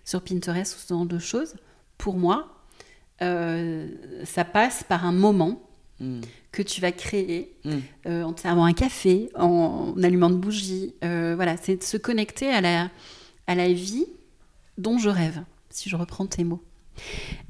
sur 0.05 0.23
Pinterest 0.23 0.75
ou 0.77 0.79
ce 0.79 0.89
genre 0.89 1.07
de 1.07 1.19
choses. 1.19 1.55
Pour 1.99 2.17
moi, 2.17 2.49
ça 3.21 4.45
passe 4.45 4.83
par 4.83 5.07
un 5.07 5.13
moment 5.13 5.63
hmm 6.01 6.21
que 6.55 6.63
tu 6.63 6.81
vas 6.81 6.93
créer 6.93 7.53
mm. 7.65 7.71
euh, 8.07 8.23
en 8.23 8.33
te 8.33 8.41
servant 8.41 8.65
un 8.65 8.73
café, 8.73 9.29
en, 9.35 9.95
allumant 10.03 10.31
de 10.31 10.37
bougies. 10.37 10.95
Euh, 11.03 11.35
voilà, 11.35 11.57
c'est 11.57 11.77
de 11.77 11.83
se 11.83 11.97
connecter 11.97 12.49
à 12.49 12.61
la, 12.61 12.91
à 13.47 13.55
la 13.55 13.73
vie 13.73 14.07
dont 14.79 14.97
je 14.99 15.09
rêve, 15.09 15.43
si 15.71 15.91
je 15.91 15.97
reprends 15.97 16.27
tes 16.27 16.45
mots. 16.45 16.63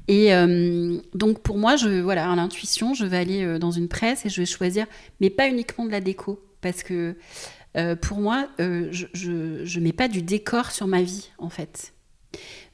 Et 0.07 0.33
euh, 0.33 0.97
donc 1.13 1.41
pour 1.41 1.57
moi, 1.57 1.75
je, 1.75 2.01
voilà, 2.01 2.31
à 2.31 2.35
l'intuition, 2.35 2.93
je 2.93 3.05
vais 3.05 3.17
aller 3.17 3.59
dans 3.59 3.71
une 3.71 3.87
presse 3.87 4.25
et 4.25 4.29
je 4.29 4.41
vais 4.41 4.45
choisir, 4.45 4.85
mais 5.19 5.29
pas 5.29 5.47
uniquement 5.47 5.85
de 5.85 5.91
la 5.91 6.01
déco, 6.01 6.43
parce 6.61 6.83
que 6.83 7.15
pour 8.01 8.19
moi, 8.19 8.47
je 8.59 9.29
ne 9.29 9.83
mets 9.83 9.93
pas 9.93 10.07
du 10.07 10.21
décor 10.21 10.71
sur 10.71 10.87
ma 10.87 11.01
vie, 11.01 11.31
en 11.37 11.49
fait. 11.49 11.93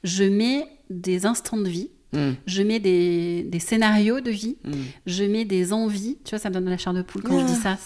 Je 0.04 0.24
mets 0.24 0.66
des 0.90 1.26
instants 1.26 1.56
de 1.56 1.68
vie 1.68 1.90
Mm. 2.12 2.32
Je 2.46 2.62
mets 2.62 2.78
des, 2.78 3.58
scénarios 3.58 4.20
de 4.20 4.30
vie, 4.30 4.56
mm. 4.64 4.72
je 5.06 5.24
mets 5.24 5.44
des 5.44 5.72
envies. 5.72 6.18
Tu 6.24 6.30
vois, 6.30 6.38
ça 6.38 6.50
me 6.50 6.54
donne 6.54 6.68
la 6.68 6.76
chair 6.76 6.92
de 6.92 7.02
poule 7.02 7.22
quand 7.22 7.40
je 7.40 7.46
dis 7.46 7.54
ça. 7.54 7.78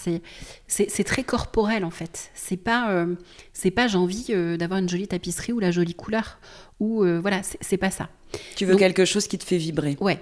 C'est 0.67 1.03
très 1.03 1.23
corporel 1.23 1.85
en 1.85 1.91
fait. 1.91 2.31
C'est 2.33 2.57
pas, 2.57 2.91
euh, 2.91 3.15
c'est 3.53 3.71
pas 3.71 3.87
j'ai 3.87 3.97
envie 3.97 4.27
euh, 4.29 4.57
d'avoir 4.57 4.79
une 4.79 4.89
jolie 4.89 5.07
tapisserie 5.07 5.53
ou 5.53 5.59
la 5.59 5.71
jolie 5.71 5.95
couleur. 5.95 6.39
Ou 6.79 7.03
euh, 7.03 7.19
voilà, 7.19 7.41
c'est 7.43 7.77
pas 7.77 7.91
ça. 7.91 8.09
Tu 8.55 8.65
veux 8.65 8.75
quelque 8.75 9.05
chose 9.05 9.27
qui 9.27 9.37
te 9.37 9.43
fait 9.43 9.57
vibrer. 9.57 9.97
Ouais, 9.99 10.19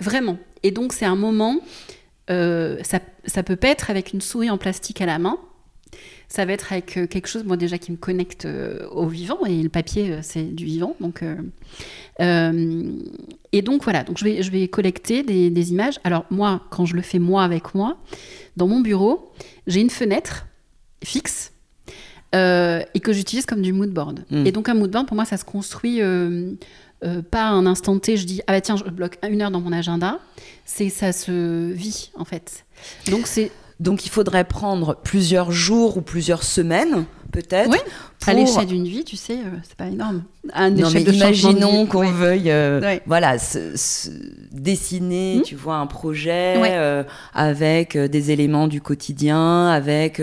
vraiment. 0.00 0.38
Et 0.62 0.70
donc 0.70 0.92
c'est 0.92 1.06
un 1.06 1.16
moment. 1.16 1.60
ça, 2.28 3.00
ça 3.24 3.42
peut 3.42 3.56
pas 3.56 3.68
être 3.68 3.90
avec 3.90 4.12
une 4.12 4.20
souris 4.20 4.50
en 4.50 4.58
plastique 4.58 5.00
à 5.00 5.06
la 5.06 5.18
main 5.18 5.38
ça 6.30 6.44
va 6.44 6.52
être 6.52 6.72
avec 6.72 6.84
quelque 7.08 7.26
chose, 7.26 7.44
moi 7.44 7.56
déjà, 7.56 7.78
qui 7.78 7.90
me 7.90 7.96
connecte 7.96 8.46
au 8.90 9.06
vivant, 9.06 9.46
et 9.46 9.62
le 9.62 9.70
papier, 9.70 10.18
c'est 10.20 10.42
du 10.42 10.66
vivant. 10.66 10.94
Donc, 11.00 11.22
euh, 12.20 12.92
et 13.52 13.62
donc 13.62 13.84
voilà, 13.84 14.02
donc 14.02 14.18
je 14.18 14.24
vais, 14.24 14.42
je 14.42 14.50
vais 14.50 14.68
collecter 14.68 15.22
des, 15.22 15.70
images. 15.70 15.98
Alors 16.04 16.24
moi, 16.30 16.62
quand 16.70 16.84
je 16.84 16.94
le 16.94 17.02
fais 17.02 17.18
moi 17.18 17.44
avec 17.44 17.74
moi, 17.74 17.98
dans 18.56 18.66
mon 18.66 18.80
bureau, 18.80 19.32
j'ai 19.66 19.80
une 19.80 19.90
fenêtre 19.90 20.46
fixe 21.04 21.52
euh, 22.34 22.82
et 22.94 23.00
que 23.00 23.12
j'utilise 23.12 23.46
comme 23.46 23.62
du 23.62 23.72
mood 23.72 23.90
board. 23.90 24.24
Hmm. 24.30 24.46
Et 24.46 24.52
donc 24.52 24.68
un 24.68 24.74
mood 24.74 24.90
board, 24.90 25.06
pour 25.06 25.16
moi, 25.16 25.24
ça 25.24 25.36
se 25.36 25.44
construit 25.44 26.00
euh, 27.02 27.22
pas 27.30 27.44
un 27.44 27.66
instant 27.66 27.98
T, 27.98 28.16
je 28.16 28.26
dis, 28.26 28.42
ah 28.46 28.52
bah 28.52 28.60
tiens, 28.60 28.76
je 28.76 28.84
bloque 28.90 29.18
une 29.28 29.40
heure 29.42 29.50
dans 29.50 29.60
mon 29.60 29.72
agenda. 29.72 30.18
C'est 30.64 30.88
ça 30.88 31.12
se 31.12 31.70
vit 31.70 32.10
en 32.16 32.24
fait. 32.24 32.64
Donc 33.10 33.26
c'est 33.26 33.52
donc 33.80 34.04
il 34.04 34.08
faudrait 34.08 34.44
prendre 34.44 34.96
plusieurs 34.96 35.52
jours 35.52 35.96
ou 35.96 36.00
plusieurs 36.00 36.42
semaines, 36.42 37.04
peut-être. 37.32 37.70
Oui, 37.70 37.78
à 38.26 38.34
l'échelle 38.34 38.66
d'une 38.66 38.84
vie, 38.84 39.04
tu 39.04 39.16
sais, 39.16 39.34
euh, 39.34 39.56
c'est 39.62 39.76
pas 39.76 39.86
énorme. 39.86 40.22
non, 40.54 40.90
mais 40.92 41.02
imaginons 41.02 41.86
qu'on 41.86 42.10
veuille 42.10 42.50
euh, 42.50 42.98
voilà, 43.06 43.36
dessiner, 44.52 45.38
hmm. 45.38 45.42
tu 45.42 45.54
vois, 45.54 45.76
un 45.76 45.86
projet 45.86 46.54
euh, 46.56 47.04
avec 47.34 47.96
des 47.96 48.30
éléments 48.30 48.68
du 48.68 48.80
quotidien, 48.80 49.68
avec 49.68 50.20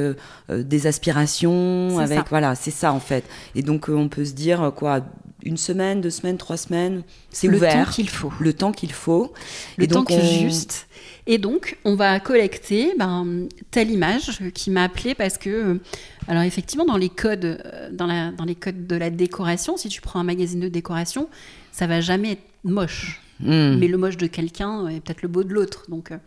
des 0.50 0.88
aspirations, 0.88 2.00
avec 2.00 2.30
voilà, 2.30 2.56
c'est 2.56 2.72
ça 2.72 2.94
en 2.94 3.00
fait. 3.00 3.24
Et 3.56 3.62
donc 3.62 3.90
on 3.90 4.08
peut 4.08 4.26
se 4.26 4.34
dire 4.34 4.72
quoi 4.76 5.02
une 5.44 5.58
semaine, 5.58 6.02
deux 6.02 6.10
semaines, 6.10 6.38
trois 6.38 6.58
semaines, 6.58 7.04
c'est 7.30 7.48
ouvert. 7.48 7.78
Le 7.78 7.86
temps 7.86 7.92
qu'il 7.92 8.10
faut. 8.10 8.34
Le 8.40 8.54
temps 8.54 8.72
qu'il 8.72 8.92
faut. 8.92 9.34
Le 9.78 9.84
et 9.84 9.88
temps 9.88 10.00
donc 10.00 10.12
juste. 10.12 10.88
Et 11.28 11.38
donc, 11.38 11.78
on 11.86 11.96
va 11.96 12.20
collecter 12.20 12.94
ben, 12.98 13.48
telle 13.72 13.90
image 13.90 14.44
qui 14.54 14.70
m'a 14.70 14.84
appelé 14.84 15.16
parce 15.16 15.38
que, 15.38 15.50
euh, 15.50 15.80
alors 16.28 16.44
effectivement, 16.44 16.86
dans 16.86 16.98
les 16.98 17.10
codes, 17.10 17.46
euh, 17.46 17.90
dans, 17.92 18.32
dans 18.32 18.46
les 18.46 18.56
codes 18.56 18.86
de 18.86 18.96
la 18.96 19.10
décoration, 19.10 19.76
si 19.76 19.90
tu 19.90 20.02
prends 20.02 20.20
un 20.20 20.24
magazine 20.24 20.60
de 20.60 20.68
décoration, 20.68 21.28
ça 21.72 21.88
va 21.88 22.00
jamais 22.00 22.34
être 22.34 22.44
moche. 22.64 23.22
Hmm. 23.40 23.78
Mais 23.78 23.88
le 23.88 23.98
moche 23.98 24.18
de 24.18 24.28
quelqu'un 24.28 24.88
est 24.88 25.02
peut-être 25.02 25.22
le 25.22 25.28
beau 25.28 25.44
de 25.44 25.54
l'autre. 25.54 25.86
Donc, 25.90 26.12
euh, 26.12 26.18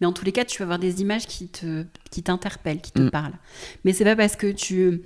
mais 0.00 0.06
en 0.06 0.12
tous 0.12 0.24
les 0.24 0.32
cas, 0.32 0.44
tu 0.44 0.58
vas 0.58 0.64
avoir 0.64 0.78
des 0.78 1.00
images 1.00 1.26
qui 1.26 1.48
te, 1.48 1.84
qui 2.10 2.22
t'interpellent, 2.22 2.80
qui 2.80 2.92
te 2.92 3.02
hmm. 3.02 3.10
parlent. 3.10 3.38
Mais 3.84 3.92
c'est 3.92 4.04
pas 4.04 4.16
parce 4.16 4.36
que 4.36 4.50
tu, 4.50 5.02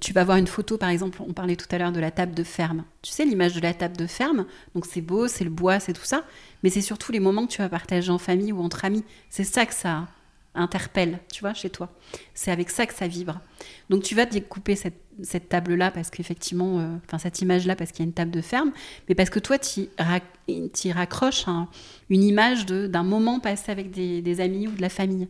tu 0.00 0.12
vas 0.12 0.24
voir 0.24 0.38
une 0.38 0.46
photo, 0.46 0.78
par 0.78 0.88
exemple, 0.88 1.20
on 1.26 1.32
parlait 1.32 1.56
tout 1.56 1.68
à 1.70 1.78
l'heure 1.78 1.92
de 1.92 2.00
la 2.00 2.10
table 2.10 2.34
de 2.34 2.42
ferme. 2.42 2.84
Tu 3.02 3.10
sais 3.10 3.24
l'image 3.24 3.54
de 3.54 3.60
la 3.60 3.74
table 3.74 3.96
de 3.96 4.06
ferme. 4.06 4.46
Donc 4.74 4.86
c'est 4.86 5.02
beau, 5.02 5.28
c'est 5.28 5.44
le 5.44 5.50
bois, 5.50 5.80
c'est 5.80 5.92
tout 5.92 6.04
ça 6.04 6.24
mais 6.64 6.70
c'est 6.70 6.80
surtout 6.80 7.12
les 7.12 7.20
moments 7.20 7.46
que 7.46 7.52
tu 7.52 7.58
vas 7.58 7.68
partager 7.68 8.10
en 8.10 8.18
famille 8.18 8.50
ou 8.50 8.60
entre 8.60 8.86
amis. 8.86 9.04
C'est 9.28 9.44
ça 9.44 9.66
que 9.66 9.74
ça 9.74 10.08
interpelle, 10.54 11.18
tu 11.30 11.40
vois, 11.40 11.52
chez 11.52 11.68
toi. 11.68 11.90
C'est 12.32 12.50
avec 12.50 12.70
ça 12.70 12.86
que 12.86 12.94
ça 12.94 13.06
vibre. 13.06 13.38
Donc 13.90 14.02
tu 14.02 14.14
vas 14.14 14.24
découper 14.24 14.74
cette, 14.74 14.98
cette 15.22 15.48
table-là 15.48 15.90
parce 15.90 16.10
qu'effectivement, 16.10 16.80
euh, 16.80 16.96
enfin 17.04 17.18
cette 17.18 17.40
image-là 17.40 17.76
parce 17.76 17.92
qu'il 17.92 18.00
y 18.00 18.02
a 18.02 18.08
une 18.08 18.12
table 18.12 18.30
de 18.30 18.40
ferme, 18.40 18.72
mais 19.08 19.14
parce 19.14 19.30
que 19.30 19.38
toi, 19.38 19.58
tu 19.58 19.88
raccroches 20.90 21.46
une 22.10 22.22
image 22.22 22.66
d'un 22.66 23.02
moment 23.02 23.40
passé 23.40 23.70
avec 23.70 23.90
des, 23.90 24.22
des, 24.22 24.40
amis 24.40 24.68
ou 24.68 24.72
de 24.72 24.82
la 24.82 24.88
famille. 24.88 25.28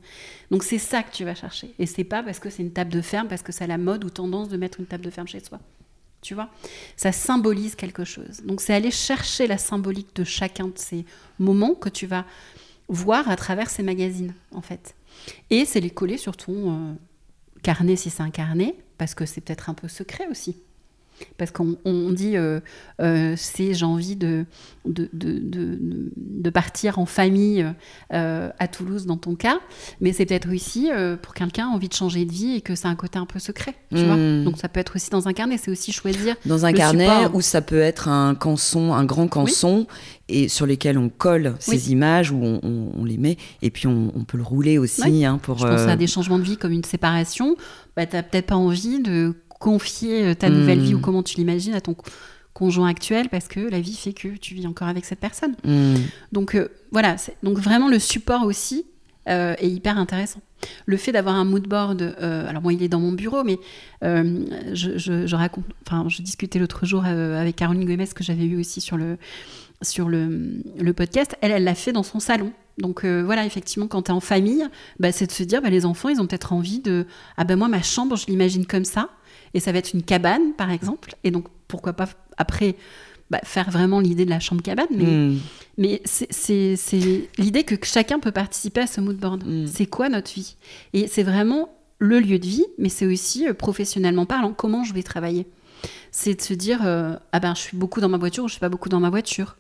Donc 0.51 0.65
c'est 0.65 0.79
ça 0.79 1.03
que 1.03 1.13
tu 1.13 1.25
vas 1.25 1.35
chercher. 1.35 1.75
Et 1.79 1.87
c'est 1.87 2.05
pas 2.05 2.23
parce 2.23 2.39
que 2.39 2.51
c'est 2.51 2.63
une 2.63 2.73
table 2.73 2.91
de 2.91 3.01
ferme, 3.01 3.29
parce 3.29 3.43
que 3.43 3.53
c'est 3.53 3.67
la 3.67 3.79
mode 3.79 4.05
ou 4.05 4.11
tendance 4.11 4.49
de 4.49 4.57
mettre 4.57 4.81
une 4.81 4.87
table 4.87 5.05
de 5.05 5.11
ferme 5.11 5.29
chez 5.29 5.41
soi 5.41 5.61
tu 6.25 6.35
vois? 6.35 6.49
Ça 6.97 7.13
symbolise 7.13 7.77
quelque 7.77 8.05
chose. 8.05 8.41
Donc 8.45 8.61
c'est 8.61 8.75
aller 8.75 8.91
chercher 8.91 9.47
la 9.47 9.59
symbolique 9.59 10.17
de 10.17 10.25
chacun 10.25 10.69
de 10.69 10.77
ces 10.79 11.05
moments 11.39 11.75
que 11.75 11.91
tu 11.91 12.07
vas 12.07 12.25
voir 12.89 13.29
à 13.29 13.37
travers 13.37 13.71
ces 13.71 13.83
magazines, 13.83 14.35
en 14.51 14.63
fait. 14.63 14.97
Et 15.51 15.65
c'est 15.65 15.81
les 15.81 15.91
coller 15.91 16.17
sur 16.17 16.37
ton 16.37 16.73
euh, 16.73 16.95
carnet 17.63 17.95
si 17.95 18.11
c'est 18.11 18.23
un 18.23 18.31
carnet, 18.31 18.75
parce 18.99 19.15
que 19.15 19.27
c'est 19.27 19.41
peut-être 19.41 19.71
un 19.71 19.75
peu 19.75 19.89
secret 19.89 20.27
aussi. 20.29 20.63
Parce 21.39 21.51
qu'on 21.51 21.77
on 21.85 22.11
dit, 22.11 22.37
euh, 22.37 22.61
euh, 23.01 23.35
c'est 23.37 23.75
j'ai 23.75 23.85
envie 23.85 24.17
de 24.17 24.47
de, 24.85 25.09
de, 25.13 25.39
de, 25.39 25.79
de, 26.17 26.51
partir 26.51 26.99
en 26.99 27.07
famille 27.07 27.67
euh, 28.13 28.51
à 28.59 28.69
Toulouse 28.69 29.07
dans 29.07 29.17
ton 29.17 29.35
cas, 29.35 29.59
mais 30.01 30.13
c'est 30.13 30.27
peut-être 30.27 30.53
aussi 30.53 30.91
pour 31.23 31.33
quelqu'un 31.33 31.69
envie 31.69 31.89
de 31.89 31.95
changer 31.95 32.25
de 32.25 32.33
vie 32.33 32.57
et 32.57 32.61
que 32.61 32.75
c'est 32.75 32.89
un 32.89 32.95
côté 32.95 33.19
un 33.19 33.25
peu 33.25 33.39
secret, 33.39 33.75
tu 33.95 34.05
vois. 34.05 34.17
Hmm. 34.17 34.45
Donc 34.45 34.59
ça 34.59 34.69
peut 34.69 34.81
être 34.81 34.97
aussi 34.97 35.11
dans 35.11 35.27
un 35.27 35.33
carnet, 35.33 35.57
c'est 35.57 35.71
aussi 35.71 35.93
choisir. 35.93 36.37
Dans 36.45 36.67
un 36.67 36.73
carnet 36.73 37.27
où 37.33 37.41
ça 37.41 37.63
peut 37.63 37.81
être 37.81 38.09
un 38.09 38.35
canson, 38.35 38.93
un 38.93 39.05
grand 39.05 39.29
canson, 39.29 39.87
et 40.29 40.49
sur 40.49 40.67
lesquels 40.67 40.99
on 40.99 41.09
colle 41.09 41.55
ces 41.61 41.93
images, 41.93 42.31
où 42.31 42.41
on, 42.43 42.61
on, 42.63 43.05
les 43.05 43.19
met, 43.19 43.37
et 43.63 43.71
puis 43.71 43.87
on, 43.87 44.13
on 44.15 44.25
peut 44.25 44.37
le 44.37 44.43
rouler 44.43 44.79
aussi. 44.79 45.25
Hein, 45.25 45.39
pour, 45.43 45.59
Je 45.59 45.67
pense 45.67 45.83
à 45.83 45.97
des 45.97 46.07
changements 46.07 46.39
de 46.39 46.45
vie 46.45 46.57
comme 46.57 46.73
une 46.73 46.85
séparation. 46.85 47.57
Bah, 47.97 48.07
tu 48.07 48.17
n'as 48.17 48.23
peut-être 48.23 48.47
pas 48.47 48.57
envie 48.57 49.01
de 49.01 49.35
confier 49.65 50.27
euh, 50.27 50.35
ta 50.35 50.51
nouvelle 50.51 50.79
vie 50.79 50.95
ou 50.95 50.99
hmm. 50.99 51.01
comment 51.01 51.23
tu 51.23 51.37
l'imagines 51.39 51.73
à 51.73 51.81
ton 51.81 51.97
conjoint 52.53 52.87
actuel 52.87 53.31
parce 53.31 53.49
que 53.49 53.61
la 53.61 53.81
vie 53.81 53.95
fait 53.95 54.13
que 54.13 54.29
tu 54.37 54.55
vis 54.55 54.67
encore 54.67 54.89
avec 54.89 55.07
cette 55.07 55.21
personne. 55.21 55.55
Hmm. 55.65 55.95
Donc 56.33 56.55
euh, 56.55 56.69
voilà, 56.93 57.17
donc 57.43 57.59
vraiment 57.59 57.89
le 57.89 57.99
support 57.99 58.45
aussi 58.45 58.85
euh, 59.27 59.55
est 59.59 59.71
hyper 59.71 59.97
intéressant. 59.97 60.41
Le 60.85 60.99
fait 60.99 61.13
d'avoir 61.13 61.35
un 61.35 61.47
mood 61.47 61.67
board, 61.67 62.15
alors 62.21 62.63
moi 62.63 62.75
il 62.75 62.83
est 62.83 62.89
dans 62.89 63.01
mon 63.01 63.13
bureau, 63.13 63.43
mais 63.43 63.59
je, 64.03 64.99
je, 64.99 65.35
raconte, 65.35 65.65
enfin 65.87 66.07
je 66.09 66.23
discutais 66.23 66.59
l'autre 66.59 66.87
jour 66.87 67.05
avec 67.05 67.57
Caroline 67.57 67.85
Gomez 67.85 68.07
que 68.15 68.25
j'avais 68.25 68.45
eu 68.45 68.59
aussi 68.59 68.81
sur 68.81 68.97
le 68.97 69.19
sur 69.83 70.09
le, 70.09 70.63
le 70.79 70.93
podcast. 70.95 71.37
Elle, 71.43 71.53
elle 71.53 71.65
l'a 71.65 71.75
fait 71.75 71.93
dans 71.93 72.03
son 72.03 72.19
salon. 72.19 72.53
Donc 72.79 73.05
voilà, 73.05 73.45
effectivement, 73.45 73.89
quand 73.89 74.05
tu 74.05 74.11
es 74.11 74.15
en 74.15 74.21
famille, 74.21 74.67
bah, 74.99 75.13
c'est 75.13 75.27
de 75.27 75.33
se 75.33 75.43
dire, 75.43 75.61
bah, 75.61 75.69
les 75.69 75.85
enfants, 75.85 76.09
ils 76.09 76.21
ont 76.21 76.27
peut-être 76.27 76.55
envie 76.55 76.81
de... 76.81 77.07
Ah 77.37 77.45
ben 77.45 77.57
moi, 77.57 77.69
ma 77.69 77.83
chambre, 77.83 78.17
je 78.17 78.27
l'imagine 78.27 78.65
comme 78.65 78.87
ça 78.87 79.11
et 79.55 79.61
ça 79.61 79.73
va 79.73 79.79
être 79.79 79.95
une 79.95 80.03
cabane, 80.03 80.53
par 80.57 80.71
exemple. 80.71 81.15
Et 81.25 81.31
donc, 81.31 81.47
pourquoi 81.69 81.95
pas 81.95 82.09
après 82.37 82.77
bah, 83.31 83.41
faire 83.43 83.71
vraiment 83.71 84.01
l'idée 84.01 84.27
de 84.27 84.31
la 84.31 84.41
chambre 84.41 84.63
cabane, 84.63 84.87
mais, 84.91 85.05
hmm. 85.05 85.39
mais 85.79 86.03
c'est 86.05 87.29
l'idée 87.39 87.65
que 87.65 87.75
chacun 87.83 88.19
peut 88.19 88.33
participer 88.33 88.83
à 88.83 88.87
ce 88.87 89.01
mood 89.01 89.17
board. 89.17 89.45
Hmm. 89.47 89.67
C'est 89.67 89.87
quoi 89.87 90.09
notre 90.11 90.33
vie? 90.33 90.57
Et 90.93 91.07
c'est 91.07 91.23
vraiment 91.23 91.71
le 91.99 92.21
lieu 92.21 92.39
de 92.39 92.47
vie, 92.47 92.67
mais 92.79 92.91
c'est 92.91 93.07
aussi 93.07 93.49
euh, 93.49 93.55
professionnellement 93.55 94.27
parlant, 94.27 94.53
comment 94.53 94.85
je 94.85 94.93
vais 94.93 95.03
travailler. 95.03 95.47
C'est 96.11 96.35
de 96.35 96.43
se 96.43 96.53
dire, 96.55 96.81
euh, 96.85 97.17
ah 97.33 97.41
ben 97.41 97.55
je 97.55 97.61
suis 97.61 97.77
beaucoup 97.77 98.01
dans 98.01 98.09
ma 98.09 98.19
voiture 98.19 98.45
ou 98.45 98.49
je 98.49 98.53
suis 98.53 98.61
pas 98.61 98.69
beaucoup 98.69 98.89
dans 98.89 99.01
ma 99.01 99.11
voiture, 99.11 99.57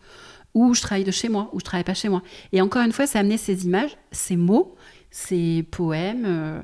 ou 0.52 0.74
je 0.74 0.80
travaille 0.80 1.04
de 1.04 1.10
chez 1.10 1.28
moi, 1.28 1.50
ou 1.52 1.60
je 1.60 1.64
travaille 1.64 1.84
pas 1.84 1.94
chez 1.94 2.08
moi. 2.08 2.22
Et 2.52 2.60
encore 2.60 2.82
une 2.82 2.92
fois, 2.92 3.06
c'est 3.06 3.18
amener 3.18 3.38
ces 3.38 3.64
images, 3.64 3.96
ces 4.12 4.36
mots, 4.36 4.76
ces 5.14 5.64
poèmes, 5.70 6.24
euh, 6.26 6.60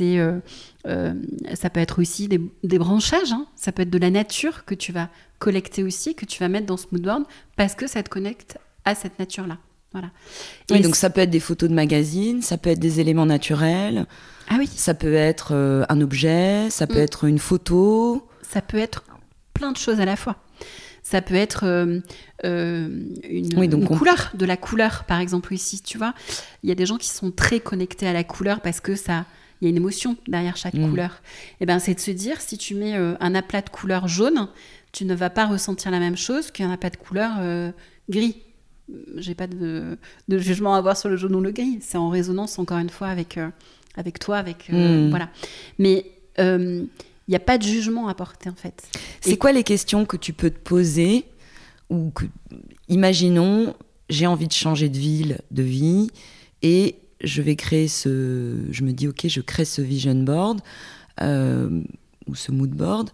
euh, 0.00 0.40
euh, 0.86 1.14
ça 1.52 1.68
peut 1.68 1.78
être 1.78 2.00
aussi 2.00 2.26
des, 2.26 2.78
branchages, 2.78 3.32
hein. 3.32 3.44
ça 3.54 3.70
peut 3.70 3.82
être 3.82 3.90
de 3.90 3.98
la 3.98 4.08
nature 4.08 4.64
que 4.64 4.74
tu 4.74 4.92
vas 4.92 5.10
collecter 5.38 5.82
aussi, 5.82 6.14
que 6.14 6.24
tu 6.24 6.38
vas 6.38 6.48
mettre 6.48 6.64
dans 6.64 6.78
ce 6.78 6.86
moodboard 6.90 7.24
parce 7.54 7.74
que 7.74 7.86
ça 7.86 8.02
te 8.02 8.08
connecte 8.08 8.56
à 8.86 8.94
cette 8.94 9.18
nature-là. 9.18 9.58
Voilà. 9.92 10.08
Et 10.70 10.80
donc 10.80 10.96
ça 10.96 11.10
peut 11.10 11.20
être 11.20 11.30
des 11.30 11.38
photos 11.38 11.68
de 11.68 11.74
magazines, 11.74 12.40
ça 12.40 12.56
peut 12.56 12.70
être 12.70 12.78
des 12.78 12.98
éléments 12.98 13.26
naturels. 13.26 14.06
Ah 14.48 14.54
oui. 14.58 14.70
Ça 14.74 14.94
peut 14.94 15.12
être 15.12 15.52
un 15.86 16.00
objet, 16.00 16.70
ça 16.70 16.86
peut 16.86 16.94
mm. 16.94 17.02
être 17.02 17.24
une 17.24 17.38
photo. 17.38 18.26
Ça 18.40 18.62
peut 18.62 18.78
être 18.78 19.04
plein 19.52 19.70
de 19.70 19.76
choses 19.76 20.00
à 20.00 20.06
la 20.06 20.16
fois. 20.16 20.36
Ça 21.02 21.20
peut 21.20 21.34
être 21.34 21.64
euh, 21.64 21.98
euh, 22.44 22.88
une, 23.28 23.84
couleur, 23.84 24.30
de 24.34 24.46
la 24.46 24.56
couleur, 24.56 25.04
par 25.04 25.18
exemple, 25.18 25.52
ici, 25.52 25.82
tu 25.82 25.98
vois. 25.98 26.14
Il 26.62 26.68
y 26.68 26.72
a 26.72 26.76
des 26.76 26.86
gens 26.86 26.96
qui 26.96 27.08
sont 27.08 27.32
très 27.32 27.58
connectés 27.58 28.06
à 28.06 28.12
la 28.12 28.22
couleur 28.22 28.60
parce 28.60 28.80
que 28.80 28.94
ça, 28.94 29.26
il 29.60 29.64
y 29.64 29.66
a 29.66 29.70
une 29.70 29.76
émotion 29.76 30.16
derrière 30.28 30.56
chaque 30.56 30.74
mm. 30.74 30.88
couleur. 30.88 31.22
Et 31.54 31.62
eh 31.62 31.66
ben, 31.66 31.80
c'est 31.80 31.94
de 31.94 32.00
se 32.00 32.12
dire, 32.12 32.40
si 32.40 32.56
tu 32.56 32.76
mets 32.76 32.96
euh, 32.96 33.14
un 33.18 33.34
aplat 33.34 33.62
de 33.62 33.68
couleur 33.68 34.06
jaune, 34.06 34.48
tu 34.92 35.04
ne 35.04 35.14
vas 35.14 35.30
pas 35.30 35.46
ressentir 35.46 35.90
la 35.90 35.98
même 35.98 36.16
chose 36.16 36.52
qu'un 36.52 36.70
aplat 36.70 36.90
de 36.90 36.96
couleur 36.96 37.32
gris. 38.08 38.36
J'ai 39.16 39.34
pas 39.34 39.46
de, 39.46 39.98
jugement 40.28 40.74
à 40.74 40.78
avoir 40.78 40.96
sur 40.96 41.08
le 41.08 41.16
jaune 41.16 41.34
ou 41.34 41.40
le 41.40 41.50
gris. 41.50 41.78
C'est 41.80 41.98
en 41.98 42.10
résonance, 42.10 42.58
encore 42.58 42.78
une 42.78 42.90
fois, 42.90 43.08
avec, 43.08 43.40
avec 43.96 44.18
toi, 44.18 44.36
avec. 44.36 44.68
Mm. 44.68 45.08
Voilà. 45.08 45.30
Mais 45.78 46.06
il 47.28 47.32
n'y 47.32 47.36
a 47.36 47.40
pas 47.40 47.58
de 47.58 47.62
jugement 47.62 48.08
à 48.08 48.14
porter 48.14 48.48
en 48.48 48.54
fait. 48.54 48.82
C'est 49.20 49.36
quoi 49.36 49.52
les 49.52 49.62
questions 49.62 50.04
que 50.04 50.16
tu 50.16 50.32
peux 50.32 50.50
te 50.50 50.58
poser 50.58 51.24
ou 51.90 52.10
que, 52.10 52.24
imaginons, 52.88 53.74
j'ai 54.08 54.26
envie 54.26 54.48
de 54.48 54.52
changer 54.52 54.88
de 54.88 54.98
ville, 54.98 55.40
de 55.50 55.62
vie, 55.62 56.10
et 56.62 56.96
je 57.22 57.42
vais 57.42 57.56
créer 57.56 57.88
ce, 57.88 58.56
je 58.70 58.84
me 58.84 58.92
dis 58.92 59.08
ok, 59.08 59.26
je 59.26 59.40
crée 59.40 59.64
ce 59.64 59.82
vision 59.82 60.14
board 60.14 60.60
euh, 61.20 61.82
ou 62.26 62.34
ce 62.34 62.50
mood 62.50 62.70
board. 62.70 63.10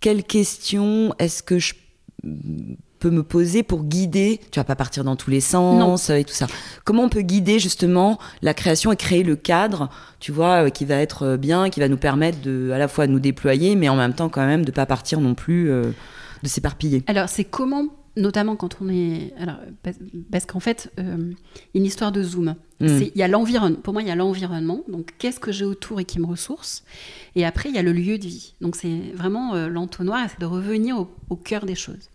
Quelles 0.00 0.24
questions 0.24 1.14
est-ce 1.18 1.42
que 1.42 1.58
je 1.58 1.74
me 3.10 3.22
poser 3.22 3.62
pour 3.62 3.84
guider 3.84 4.40
Tu 4.50 4.60
vas 4.60 4.64
pas 4.64 4.76
partir 4.76 5.04
dans 5.04 5.16
tous 5.16 5.30
les 5.30 5.40
sens 5.40 6.10
et 6.10 6.24
tout 6.24 6.34
ça. 6.34 6.46
Comment 6.84 7.04
on 7.04 7.08
peut 7.08 7.22
guider 7.22 7.58
justement 7.58 8.18
la 8.42 8.54
création 8.54 8.92
et 8.92 8.96
créer 8.96 9.22
le 9.22 9.36
cadre, 9.36 9.88
tu 10.20 10.32
vois, 10.32 10.64
euh, 10.64 10.70
qui 10.70 10.84
va 10.84 10.96
être 10.96 11.22
euh, 11.22 11.36
bien, 11.36 11.70
qui 11.70 11.80
va 11.80 11.88
nous 11.88 11.96
permettre 11.96 12.40
de 12.40 12.70
à 12.72 12.78
la 12.78 12.88
fois 12.88 13.06
nous 13.06 13.20
déployer, 13.20 13.76
mais 13.76 13.88
en 13.88 13.96
même 13.96 14.14
temps 14.14 14.28
quand 14.28 14.46
même 14.46 14.64
de 14.64 14.70
pas 14.70 14.86
partir 14.86 15.20
non 15.20 15.34
plus 15.34 15.70
euh, 15.70 15.92
de 16.42 16.48
s'éparpiller? 16.48 17.02
Alors 17.06 17.28
c'est 17.28 17.44
comment 17.44 17.86
notamment 18.16 18.54
quand 18.54 18.76
on 18.80 18.88
est. 18.88 19.32
Alors, 19.38 19.56
parce 20.30 20.46
qu'en 20.46 20.60
fait, 20.60 20.92
une 20.98 21.84
histoire 21.84 22.12
de 22.12 22.22
zoom. 22.22 22.54
Hmm. 22.78 22.86
Il 22.86 23.18
y 23.18 23.24
a 23.24 23.28
l'environnement. 23.28 23.80
Pour 23.82 23.92
moi, 23.92 24.02
il 24.02 24.08
y 24.08 24.10
a 24.12 24.14
l'environnement. 24.14 24.82
Donc, 24.86 25.14
qu'est-ce 25.18 25.40
que 25.40 25.50
j'ai 25.50 25.64
autour 25.64 25.98
et 25.98 26.04
qui 26.04 26.20
me 26.20 26.26
ressource 26.26 26.84
Et 27.34 27.44
après, 27.44 27.70
il 27.70 27.74
y 27.74 27.78
a 27.78 27.82
le 27.82 27.92
lieu 27.92 28.16
de 28.18 28.26
vie. 28.26 28.54
Donc, 28.60 28.76
c'est 28.76 29.00
vraiment 29.14 29.56
l'entonnoir, 29.66 30.28
c'est 30.30 30.38
de 30.38 30.46
revenir 30.46 30.96
au, 30.96 31.10
au, 31.28 31.34
cœur 31.34 31.66
des 31.66 31.74
choses. 31.74 32.08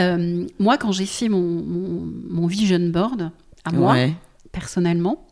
Euh, 0.00 0.46
moi, 0.58 0.78
quand 0.78 0.92
j'ai 0.92 1.06
fait 1.06 1.28
mon, 1.28 2.46
vision 2.46 2.80
board, 2.88 3.30
à 3.64 3.72
moi, 3.72 3.96
personnellement, 4.50 5.26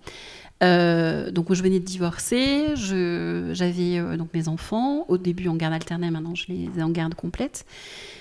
euh, 0.62 1.30
donc 1.30 1.52
je 1.52 1.62
venais 1.62 1.80
de 1.80 1.84
divorcer, 1.84 2.74
j'avais 2.76 3.98
euh, 3.98 4.16
donc 4.16 4.32
mes 4.34 4.48
enfants, 4.48 5.06
au 5.08 5.16
début 5.16 5.48
en 5.48 5.56
garde 5.56 5.74
alternée, 5.74 6.10
maintenant 6.10 6.34
je 6.34 6.46
les 6.48 6.68
ai 6.78 6.82
en 6.82 6.90
garde 6.90 7.14
complète. 7.14 7.64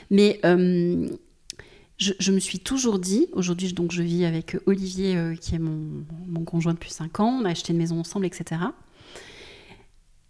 Mais 0.10 0.40
je, 1.98 2.32
me 2.32 2.40
suis 2.40 2.60
toujours 2.60 3.00
dit, 3.00 3.28
aujourd'hui 3.34 3.74
donc 3.74 3.92
je 3.92 4.02
vis 4.02 4.24
avec 4.24 4.58
Olivier 4.66 5.36
qui 5.42 5.56
est 5.56 5.60
mon, 5.60 6.06
mon, 6.28 6.46
conjoint 6.46 6.74
depuis 6.74 6.92
5 6.92 7.20
ans, 7.20 7.40
on 7.42 7.46
a 7.46 7.50
acheté 7.50 7.74
une 7.74 7.80
maison 7.80 8.00
ensemble, 8.00 8.26
etc. 8.26 8.62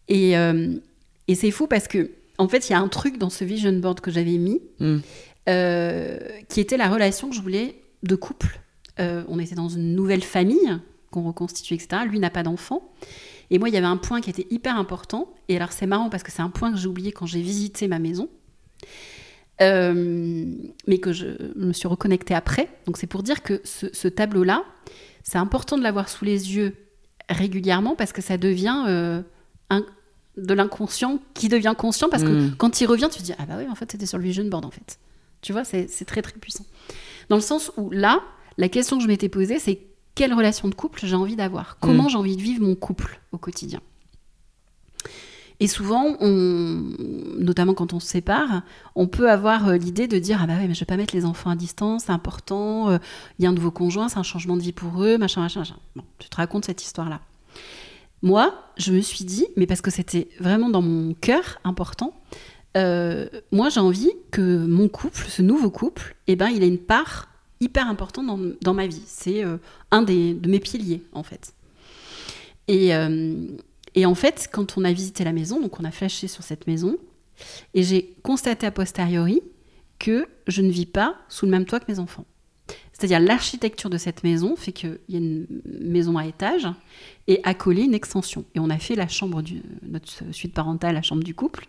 Et, 0.08 0.32
et 0.32 1.36
c'est 1.36 1.52
fou 1.52 1.68
parce 1.68 1.88
que 1.88 2.10
en 2.40 2.48
fait 2.48 2.70
il 2.70 2.72
y 2.72 2.76
a 2.76 2.80
un 2.80 2.88
truc 2.88 3.20
dans 3.20 3.30
ce 3.30 3.46
vision 3.46 3.72
board 3.74 4.02
que 4.02 4.10
j'avais 4.10 4.38
mis. 4.38 4.60
Hmm. 4.80 5.00
Euh, 5.50 6.20
qui 6.48 6.60
était 6.60 6.78
la 6.78 6.90
relation 6.90 7.30
que 7.30 7.36
je 7.36 7.42
voulais 7.42 7.82
de 8.04 8.16
couple. 8.16 8.60
Euh, 9.00 9.24
on 9.30 9.40
était 9.40 9.56
dans 9.56 9.70
une 9.70 9.96
nouvelle 9.96 10.24
famille 10.24 10.78
qu'on 11.10 11.24
reconstitue, 11.24 11.74
etc. 11.74 12.04
Lui 12.08 12.20
n'a 12.20 12.30
pas 12.30 12.44
d'enfant. 12.44 12.94
Et 13.50 13.58
moi, 13.58 13.70
il 13.70 13.74
y 13.74 13.78
avait 13.78 13.88
un 13.88 13.98
point 13.98 14.22
qui 14.22 14.30
était 14.30 14.46
hyper 14.52 14.78
important. 14.78 15.34
Et 15.48 15.56
alors, 15.56 15.72
c'est 15.72 15.88
marrant 15.88 16.10
parce 16.10 16.22
que 16.22 16.32
c'est 16.32 16.44
un 16.44 16.52
point 16.52 16.72
que 16.72 16.78
j'ai 16.78 16.88
oublié 16.88 17.12
quand 17.12 17.26
j'ai 17.26 17.42
visité 17.42 17.88
ma 17.88 17.98
maison. 17.98 18.30
Euh, 19.62 20.46
mais 20.88 21.00
que 21.00 21.12
je 21.12 21.26
me 21.56 21.74
suis 21.74 21.88
reconnectée 21.88 22.36
après. 22.36 22.70
Donc, 22.86 22.98
c'est 22.98 23.08
pour 23.08 23.24
dire 23.24 23.42
que 23.42 23.60
ce, 23.64 24.08
tableau-là, 24.08 24.64
c'est 25.24 25.40
important 25.40 25.80
de 25.80 25.84
l'avoir 25.84 26.10
sous 26.10 26.26
les 26.26 26.56
yeux 26.56 26.76
régulièrement 27.28 27.96
parce 27.96 28.14
que 28.14 28.22
ça 28.22 28.38
devient 28.38 29.24
un, 29.70 29.86
de 30.38 30.54
l'inconscient 30.54 31.20
qui 31.34 31.50
devient 31.50 31.74
conscient 31.76 32.10
parce 32.10 32.24
que 32.24 32.30
hmm. 32.30 32.56
quand 32.58 32.82
il 32.82 32.86
revient, 32.86 33.08
tu 33.12 33.20
te 33.20 33.24
dis 33.24 33.34
Ah 33.40 33.46
bah 33.48 33.56
oui, 33.58 33.66
en 33.68 33.76
fait, 33.76 33.92
c'était 33.92 34.06
sur 34.06 34.20
le 34.20 34.26
vision 34.26 34.46
board 34.46 34.66
en 34.66 34.72
fait. 34.72 35.00
Tu 35.42 35.54
vois, 35.54 35.64
c'est 35.64 36.06
très 36.06 36.22
très 36.22 36.34
puissant. 36.34 36.66
Dans 37.30 37.36
le 37.36 37.42
sens 37.42 37.72
où 37.78 37.90
là, 37.92 38.22
la 38.58 38.70
question 38.70 38.98
que 38.98 39.04
je 39.04 39.08
m'étais 39.08 39.30
posée, 39.30 39.60
c'est 39.60 39.80
quelle 40.16 40.34
relation 40.34 40.68
de 40.68 40.76
couple 40.76 41.02
j'ai 41.04 41.16
envie 41.16 41.36
d'avoir? 41.36 41.78
Comment 41.80 42.06
mm. 42.06 42.10
j'ai 42.10 42.18
envie 42.18 42.36
de 42.36 42.42
vivre 42.42 42.62
mon 42.62 42.76
couple 42.76 43.22
au 43.32 43.38
quotidien? 43.38 43.80
Et 45.62 45.68
souvent, 45.68 46.16
on, 46.22 46.94
notamment 47.38 47.74
quand 47.74 47.92
on 47.94 48.00
se 48.00 48.08
sépare, 48.08 48.64
on 48.96 49.08
peut 49.08 49.30
avoir 49.30 49.68
euh, 49.68 49.78
l'idée 49.78 50.08
de 50.08 50.18
dire 50.18 50.40
ah 50.42 50.48
bah 50.48 50.56
ouais 50.56 50.68
mais 50.68 50.74
je 50.74 50.80
vais 50.80 50.86
pas 50.86 50.96
mettre 50.96 51.14
les 51.14 51.26
enfants 51.26 51.50
à 51.50 51.56
distance, 51.56 52.04
c'est 52.06 52.14
important. 52.14 52.90
Euh, 52.90 52.98
il 53.38 53.44
y 53.44 53.46
a 53.46 53.50
un 53.50 53.54
de 53.54 53.60
vos 53.60 53.72
conjoints, 53.72 54.08
c'est 54.08 54.20
un 54.20 54.24
changement 54.24 54.56
de 54.56 54.62
vie 54.62 54.72
pour 54.72 55.04
eux, 55.04 55.18
machin 55.18 55.42
machin 55.42 55.60
machin. 55.60 55.76
Bon, 55.98 56.04
tu 56.18 56.30
te 56.30 56.38
racontes 56.38 56.66
cette 56.66 56.82
histoire 56.82 57.10
là. 57.10 57.20
Moi, 58.22 58.54
je 58.78 58.92
me 58.92 59.00
suis 59.00 59.24
dit, 59.24 59.48
mais 59.56 59.66
parce 59.66 59.82
que 59.82 59.92
c'était 59.92 60.28
vraiment 60.40 60.70
dans 60.70 60.82
mon 60.82 61.14
cœur 61.14 61.60
important, 61.64 62.14
euh, 62.78 63.28
moi 63.52 63.70
j'ai 63.70 63.80
envie 63.80 64.12
que 64.32 64.66
mon 64.66 64.88
couple, 64.88 65.26
ce 65.28 65.42
nouveau 65.42 65.72
couple, 65.72 66.16
eh 66.28 66.36
ben, 66.36 66.50
il 66.50 66.64
ait 66.64 66.68
une 66.68 66.78
part 66.78 67.30
hyper 67.60 67.88
importante 67.88 68.58
dans, 68.62 68.74
ma 68.74 68.88
vie. 68.88 69.02
C'est 69.06 69.44
euh, 69.44 69.58
un 69.92 70.02
des, 70.02 70.34
de 70.34 70.50
mes 70.50 70.60
piliers, 70.60 71.04
en 71.14 71.24
fait. 71.24 71.54
Et, 72.68 72.96
euh, 72.96 73.48
et, 73.96 74.06
en 74.06 74.16
fait, 74.16 74.50
quand 74.52 74.78
on 74.78 74.86
a 74.86 74.94
visité 74.94 75.24
la 75.24 75.34
maison, 75.34 75.60
donc 75.60 75.80
on 75.80 75.84
a 75.84 75.92
flashé 75.92 76.28
sur 76.28 76.44
cette 76.44 76.68
maison, 76.68 76.98
et 77.74 77.84
j'ai 77.84 78.16
constaté 78.24 78.66
a 78.66 78.72
posteriori 78.72 79.42
que 79.98 80.28
je 80.48 80.62
ne 80.62 80.70
vis 80.70 80.86
pas 80.86 81.16
sous 81.28 81.46
le 81.46 81.52
même 81.52 81.66
toit 81.66 81.80
que 81.80 81.92
mes 81.92 82.00
enfants. 82.00 82.26
C'est-à-dire 82.94 83.20
l'architecture 83.22 83.90
de 83.90 83.98
cette 83.98 84.24
maison 84.24 84.58
fait 84.58 84.74
qu'il 84.74 85.00
y 85.08 85.16
a 85.16 85.20
une 85.20 85.48
maison 85.66 86.18
à 86.18 86.26
étage 86.26 86.68
et 87.28 87.42
coller 87.58 87.84
une 87.84 87.94
extension. 87.94 88.44
Et 88.56 88.60
on 88.60 88.70
a 88.70 88.78
fait 88.78 88.96
la 88.96 89.08
chambre 89.08 89.42
du 89.42 89.62
notre 89.84 90.34
suite 90.34 90.54
parentale, 90.54 90.96
la 90.96 91.02
chambre 91.02 91.24
du 91.24 91.34
couple. 91.34 91.66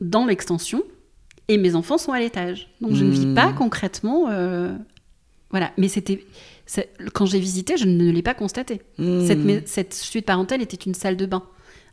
Dans 0.00 0.26
l'extension 0.26 0.82
et 1.48 1.58
mes 1.58 1.74
enfants 1.74 1.98
sont 1.98 2.12
à 2.12 2.18
l'étage. 2.18 2.68
Donc 2.80 2.94
je 2.94 3.04
ne 3.04 3.10
vis 3.10 3.26
Hmm. 3.26 3.34
pas 3.34 3.52
concrètement. 3.52 4.26
euh, 4.30 4.74
voilà. 5.50 5.70
Mais 5.78 5.88
c'était. 5.88 6.24
Quand 7.14 7.26
j'ai 7.26 7.38
visité, 7.38 7.76
je 7.76 7.84
ne 7.86 8.10
l'ai 8.10 8.22
pas 8.22 8.34
constaté. 8.34 8.82
Hmm. 8.98 9.24
Cette, 9.66 9.94
suite 9.94 10.26
parentale 10.26 10.60
était 10.62 10.76
une 10.76 10.94
salle 10.94 11.16
de 11.16 11.24
bain 11.26 11.44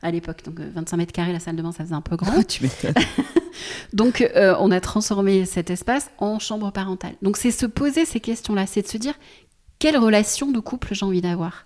à 0.02 0.10
l'époque. 0.12 0.40
Donc 0.46 0.60
euh, 0.60 0.70
25 0.74 0.98
mètres 0.98 1.14
carrés, 1.14 1.32
la 1.34 1.40
salle 1.40 1.56
de 1.56 1.62
bain, 1.62 1.72
ça 1.72 1.84
faisait 1.84 1.96
un 1.96 2.02
peu 2.02 2.16
grand. 2.16 2.44
Tu 2.48 2.64
m'étonnes. 2.64 2.94
Donc, 3.94 4.22
euh, 4.22 4.56
on 4.60 4.72
a 4.72 4.80
transformé 4.82 5.46
cet 5.46 5.70
espace 5.70 6.10
en 6.18 6.40
chambre 6.40 6.72
parentale. 6.72 7.14
Donc, 7.22 7.38
c'est 7.38 7.52
se 7.52 7.68
poser 7.68 8.04
ces 8.04 8.20
questions-là, 8.20 8.66
c'est 8.66 8.82
de 8.82 8.88
se 8.88 8.98
dire 8.98 9.14
quelle 9.78 9.96
relation 9.98 10.52
de 10.52 10.60
couple 10.60 10.90
j'ai 10.96 11.06
envie 11.06 11.22
d'avoir? 11.22 11.66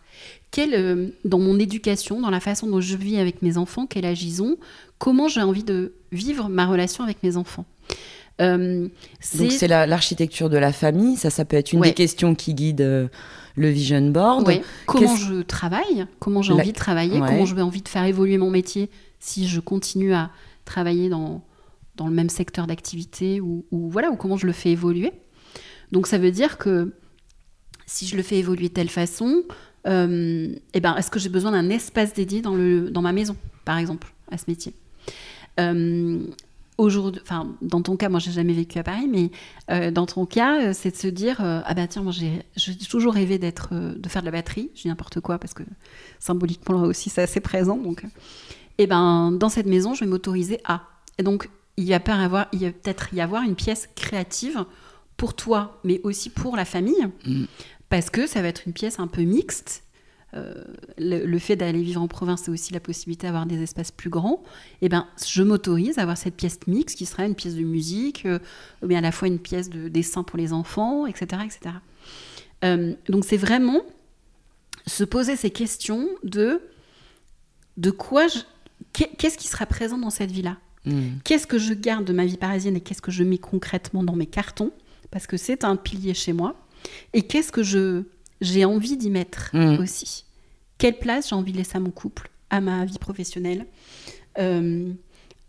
Quelle, 0.51 0.73
euh, 0.73 1.07
Dans 1.23 1.39
mon 1.39 1.57
éducation, 1.59 2.19
dans 2.19 2.29
la 2.29 2.41
façon 2.41 2.67
dont 2.67 2.81
je 2.81 2.97
vis 2.97 3.17
avec 3.19 3.41
mes 3.41 3.57
enfants, 3.57 3.85
quel 3.87 4.05
âge 4.05 4.21
ils 4.23 4.41
ont? 4.43 4.57
Comment 4.97 5.29
j'ai 5.29 5.41
envie 5.41 5.63
de 5.63 5.93
vivre 6.11 6.49
ma 6.49 6.65
relation 6.65 7.03
avec 7.03 7.21
mes 7.23 7.37
enfants 7.37 7.65
Euh, 8.39 8.87
Donc 9.39 9.51
c'est 9.51 9.67
la- 9.67 9.87
l'architecture 9.87 10.47
de 10.51 10.57
la 10.57 10.71
famille, 10.71 11.15
ça, 11.17 11.31
ça 11.31 11.43
peut 11.43 11.55
être 11.57 11.73
une 11.73 11.79
Ouais. 11.79 11.87
des 11.87 11.93
questions 11.95 12.35
qui 12.35 12.53
guide 12.53 12.81
euh, 12.81 13.07
le 13.55 13.67
vision 13.69 14.11
board. 14.11 14.45
Ouais. 14.47 14.61
Comment 14.85 15.15
je 15.15 15.41
travaille, 15.41 16.05
comment 16.19 16.43
j'ai 16.43 16.53
La- 16.53 16.59
envie 16.61 16.71
de 16.71 16.77
travailler, 16.77 17.19
Ouais. 17.19 17.27
comment 17.27 17.45
j'ai 17.45 17.59
envie 17.59 17.81
de 17.81 17.87
faire 17.89 18.03
évoluer 18.05 18.37
mon 18.37 18.51
métier 18.51 18.91
si 19.19 19.47
je 19.47 19.59
continue 19.59 20.13
à 20.13 20.29
travailler 20.65 21.09
dans, 21.09 21.41
dans 21.95 22.07
le 22.07 22.13
même 22.13 22.29
secteur 22.29 22.67
d'activité 22.67 23.41
ou, 23.41 23.65
ou 23.71 23.89
voilà, 23.89 24.11
ou 24.11 24.15
comment 24.15 24.37
je 24.37 24.45
le 24.45 24.53
fais 24.53 24.69
évoluer. 24.69 25.13
Donc 25.91 26.05
ça 26.05 26.19
veut 26.19 26.29
dire 26.31 26.59
que 26.59 26.93
si 27.87 28.05
je 28.05 28.15
le 28.15 28.21
fais 28.21 28.37
évoluer 28.37 28.67
de 28.69 28.73
telle 28.73 28.89
façon, 28.89 29.41
euh, 29.87 30.53
eh 30.75 30.79
ben, 30.79 30.95
est-ce 30.95 31.09
que 31.09 31.17
j'ai 31.17 31.29
besoin 31.29 31.53
d'un 31.53 31.71
espace 31.71 32.13
dédié 32.13 32.41
dans, 32.43 32.53
le, 32.53 32.91
dans 32.91 33.01
ma 33.01 33.13
maison, 33.13 33.35
par 33.65 33.79
exemple, 33.79 34.13
à 34.31 34.37
ce 34.37 34.43
métier? 34.47 34.73
Aujourd'hui, 36.79 37.21
enfin, 37.23 37.55
dans 37.63 37.81
ton 37.81 37.97
cas, 37.97 38.07
moi, 38.07 38.19
j'ai 38.19 38.31
jamais 38.31 38.53
vécu 38.53 38.77
à 38.77 38.83
Paris, 38.83 39.07
mais 39.09 39.31
euh, 39.71 39.89
dans 39.89 40.05
ton 40.05 40.27
cas, 40.27 40.61
euh, 40.61 40.73
c'est 40.73 40.91
de 40.91 40.95
se 40.95 41.07
dire, 41.07 41.41
euh, 41.41 41.61
ah 41.65 41.73
bah 41.73 41.87
tiens, 41.87 42.03
moi, 42.03 42.11
j'ai 42.11 42.45
toujours 42.87 43.15
rêvé 43.15 43.39
d'être, 43.39 43.69
euh, 43.71 43.95
de 43.95 44.07
faire 44.07 44.21
de 44.21 44.27
la 44.27 44.31
batterie. 44.31 44.69
Je 44.75 44.83
dis 44.83 44.87
n'importe 44.87 45.19
quoi 45.19 45.39
parce 45.39 45.55
que 45.55 45.63
symboliquement 46.19 46.79
là 46.79 46.87
aussi, 46.87 47.09
c'est 47.09 47.23
assez 47.23 47.39
présent. 47.39 47.77
Donc, 47.77 48.03
et 48.77 48.85
ben, 48.85 49.31
dans 49.31 49.49
cette 49.49 49.65
maison, 49.65 49.95
je 49.95 50.01
vais 50.01 50.09
m'autoriser 50.09 50.59
à. 50.65 50.83
Et 51.17 51.23
donc, 51.23 51.49
il 51.77 51.89
va 51.89 51.95
avoir, 52.23 52.47
il 52.51 52.59
va 52.59 52.71
peut-être 52.71 53.11
y 53.11 53.21
avoir 53.21 53.41
une 53.41 53.55
pièce 53.55 53.89
créative 53.95 54.63
pour 55.15 55.35
toi, 55.35 55.79
mais 55.83 55.99
aussi 56.03 56.29
pour 56.29 56.55
la 56.55 56.65
famille, 56.65 57.07
Mm. 57.25 57.45
parce 57.89 58.11
que 58.11 58.27
ça 58.27 58.43
va 58.43 58.49
être 58.49 58.67
une 58.67 58.73
pièce 58.73 58.99
un 58.99 59.07
peu 59.07 59.23
mixte. 59.23 59.83
Euh, 60.37 60.63
le, 60.97 61.25
le 61.25 61.39
fait 61.39 61.55
d'aller 61.55 61.81
vivre 61.81 62.01
en 62.01 62.07
province, 62.07 62.43
c'est 62.45 62.51
aussi 62.51 62.71
la 62.73 62.79
possibilité 62.79 63.25
d'avoir 63.27 63.45
des 63.45 63.61
espaces 63.61 63.91
plus 63.91 64.09
grands. 64.09 64.43
Et 64.81 64.89
ben, 64.89 65.07
je 65.25 65.41
m'autorise 65.43 65.97
à 65.97 66.03
avoir 66.03 66.17
cette 66.17 66.35
pièce 66.35 66.59
mixte 66.67 66.97
qui 66.97 67.05
sera 67.05 67.25
une 67.25 67.35
pièce 67.35 67.55
de 67.55 67.63
musique, 67.63 68.25
euh, 68.25 68.39
mais 68.85 68.95
à 68.95 69.01
la 69.01 69.11
fois 69.11 69.27
une 69.27 69.39
pièce 69.39 69.69
de 69.69 69.87
dessin 69.89 70.23
pour 70.23 70.37
les 70.37 70.53
enfants, 70.53 71.05
etc., 71.07 71.41
etc. 71.45 71.75
Euh, 72.65 72.93
donc 73.09 73.25
c'est 73.25 73.37
vraiment 73.37 73.81
se 74.85 75.03
poser 75.03 75.35
ces 75.35 75.49
questions 75.51 76.07
de 76.23 76.61
de 77.77 77.91
quoi 77.91 78.27
je 78.27 78.39
qu'est- 78.93 79.15
qu'est-ce 79.17 79.37
qui 79.37 79.47
sera 79.47 79.65
présent 79.65 79.97
dans 79.97 80.09
cette 80.09 80.31
vie-là? 80.31 80.57
Hmm. 80.85 81.17
Qu'est-ce 81.23 81.45
que 81.47 81.57
je 81.59 81.73
garde 81.73 82.05
de 82.05 82.13
ma 82.13 82.25
vie 82.25 82.37
parisienne 82.37 82.75
et 82.75 82.81
qu'est-ce 82.81 83.01
que 83.01 83.11
je 83.11 83.23
mets 83.23 83.37
concrètement 83.37 84.03
dans 84.03 84.15
mes 84.15 84.25
cartons? 84.25 84.71
Parce 85.11 85.27
que 85.27 85.37
c'est 85.37 85.63
un 85.63 85.75
pilier 85.75 86.13
chez 86.13 86.33
moi. 86.33 86.55
Et 87.13 87.21
qu'est-ce 87.23 87.51
que 87.51 87.63
je 87.63 88.03
j'ai 88.39 88.65
envie 88.65 88.97
d'y 88.97 89.09
mettre 89.09 89.49
Mm. 89.53 89.79
aussi? 89.79 90.25
Quelle 90.77 90.97
place 90.97 91.29
j'ai 91.29 91.35
envie 91.35 91.51
de 91.51 91.57
laisser 91.57 91.77
à 91.77 91.79
mon 91.79 91.91
couple, 91.91 92.29
à 92.49 92.61
ma 92.61 92.85
vie 92.85 92.99
professionnelle, 92.99 93.65
euh, 94.37 94.91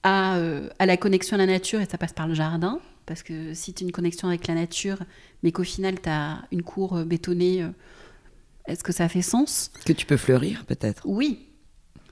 à, 0.03 0.37
euh, 0.37 0.69
à 0.79 0.87
la 0.87 0.97
connexion 0.97 1.35
à 1.35 1.39
la 1.39 1.47
nature, 1.47 1.81
et 1.81 1.87
ça 1.87 1.99
passe 1.99 2.13
par 2.13 2.29
le 2.29 2.35
jardin. 2.35 2.81
Parce 3.07 3.23
que 3.23 3.55
si 3.55 3.73
tu 3.73 3.85
as 3.85 3.87
une 3.87 3.93
connexion 3.93 4.29
avec 4.29 4.47
la 4.47 4.55
nature, 4.55 4.99
mais 5.43 5.53
qu'au 5.53 5.65
final 5.65 6.01
tu 6.01 6.09
as 6.09 6.43
une 6.53 6.63
cour 6.63 6.97
euh, 6.97 7.05
bétonnée, 7.05 7.67
est-ce 8.67 8.85
que 8.85 8.93
ça 8.93 9.09
fait 9.09 9.23
sens? 9.23 9.71
Que 9.85 9.93
tu 9.93 10.07
peux 10.07 10.17
fleurir 10.17 10.65
peut-être? 10.67 11.03
Oui. 11.07 11.47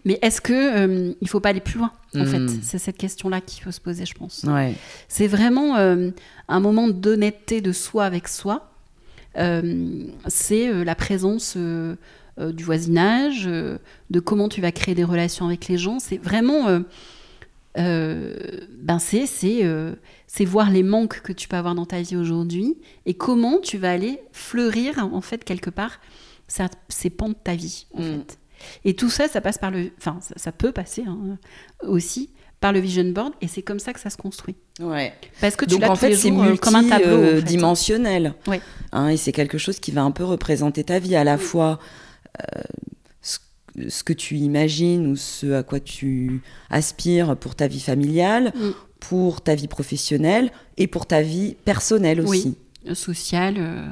Mais 0.04 0.18
est-ce 0.22 0.40
que 0.40 0.52
euh, 0.52 1.14
il 1.20 1.28
faut 1.28 1.40
pas 1.40 1.48
aller 1.50 1.60
plus 1.60 1.78
loin 1.78 1.92
En 2.14 2.24
fait, 2.24 2.48
c'est 2.62 2.78
cette 2.78 2.96
question-là 2.96 3.40
qu'il 3.40 3.62
faut 3.64 3.72
se 3.72 3.80
poser, 3.80 4.06
je 4.06 4.14
pense. 4.14 4.44
Ouais. 4.44 4.74
C'est 5.08 5.26
vraiment 5.26 5.74
un 5.74 6.60
moment 6.60 6.86
d'honnêteté 6.86 7.60
de 7.60 7.72
soi 7.72 8.04
avec 8.04 8.28
soi. 8.28 8.70
C'est 9.34 10.84
la 10.84 10.94
présence 10.94 11.58
euh, 12.38 12.52
du 12.52 12.64
voisinage, 12.64 13.44
euh, 13.46 13.78
de 14.10 14.20
comment 14.20 14.48
tu 14.48 14.60
vas 14.60 14.72
créer 14.72 14.94
des 14.94 15.04
relations 15.04 15.46
avec 15.46 15.68
les 15.68 15.78
gens. 15.78 15.98
C'est 15.98 16.18
vraiment, 16.18 16.68
euh, 17.78 18.34
ben 18.78 18.98
c'est 18.98 19.26
c'est 19.26 20.44
voir 20.44 20.70
les 20.70 20.82
manques 20.82 21.20
que 21.22 21.32
tu 21.32 21.46
peux 21.48 21.56
avoir 21.56 21.74
dans 21.74 21.86
ta 21.86 22.00
vie 22.00 22.16
aujourd'hui 22.16 22.76
et 23.04 23.14
comment 23.14 23.58
tu 23.60 23.78
vas 23.78 23.90
aller 23.92 24.18
fleurir 24.32 24.98
en 25.12 25.20
fait 25.20 25.44
quelque 25.44 25.70
part 25.70 26.00
ça- 26.48 26.68
ces 26.88 27.10
pans 27.10 27.28
de 27.28 27.34
ta 27.34 27.54
vie 27.54 27.86
en 27.94 28.00
Mm. 28.00 28.04
fait. 28.04 28.38
Et 28.86 28.94
tout 28.94 29.10
ça, 29.10 29.28
ça 29.28 29.40
passe 29.42 29.58
par 29.58 29.70
le, 29.70 29.90
enfin 29.98 30.18
ça, 30.22 30.34
ça 30.36 30.52
peut 30.52 30.72
passer 30.72 31.04
hein, 31.06 31.36
aussi 31.86 32.30
par 32.60 32.72
le 32.72 32.80
vision 32.80 33.04
board 33.04 33.34
et 33.42 33.48
c'est 33.48 33.60
comme 33.62 33.78
ça 33.78 33.92
que 33.92 34.00
ça 34.00 34.08
se 34.08 34.16
construit. 34.16 34.56
Ouais. 34.80 35.12
Parce 35.42 35.56
que 35.56 35.66
tu 35.66 35.72
Donc 35.72 35.80
l'as 35.82 35.90
en 35.90 35.96
fait, 35.96 36.14
c'est 36.14 36.30
comme 36.30 36.74
un 36.76 36.88
tableau. 36.88 37.16
en 37.18 37.22
fait. 37.22 37.32
multidimensionnel. 37.34 38.34
Ouais. 38.46 38.60
Hein, 38.92 39.08
et 39.08 39.16
c'est 39.18 39.32
quelque 39.32 39.58
chose 39.58 39.78
qui 39.78 39.90
va 39.90 40.02
un 40.02 40.10
peu 40.10 40.24
représenter 40.24 40.82
ta 40.84 40.98
vie, 40.98 41.16
à 41.16 41.24
la 41.24 41.36
fois 41.36 41.78
ce, 43.22 43.38
ce 43.88 44.02
que 44.04 44.12
tu 44.12 44.36
imagines 44.36 45.06
ou 45.06 45.16
ce 45.16 45.52
à 45.52 45.62
quoi 45.62 45.80
tu 45.80 46.40
aspires 46.70 47.36
pour 47.36 47.54
ta 47.54 47.66
vie 47.66 47.80
familiale, 47.80 48.52
Mm. 48.54 48.70
pour 49.00 49.40
ta 49.42 49.54
vie 49.54 49.68
professionnelle 49.68 50.50
et 50.76 50.86
pour 50.86 51.06
ta 51.06 51.22
vie 51.22 51.56
personnelle 51.64 52.20
Oui. 52.20 52.38
aussi. 52.38 52.58
Euh, 52.88 52.94
Social. 52.94 53.54
euh, 53.58 53.86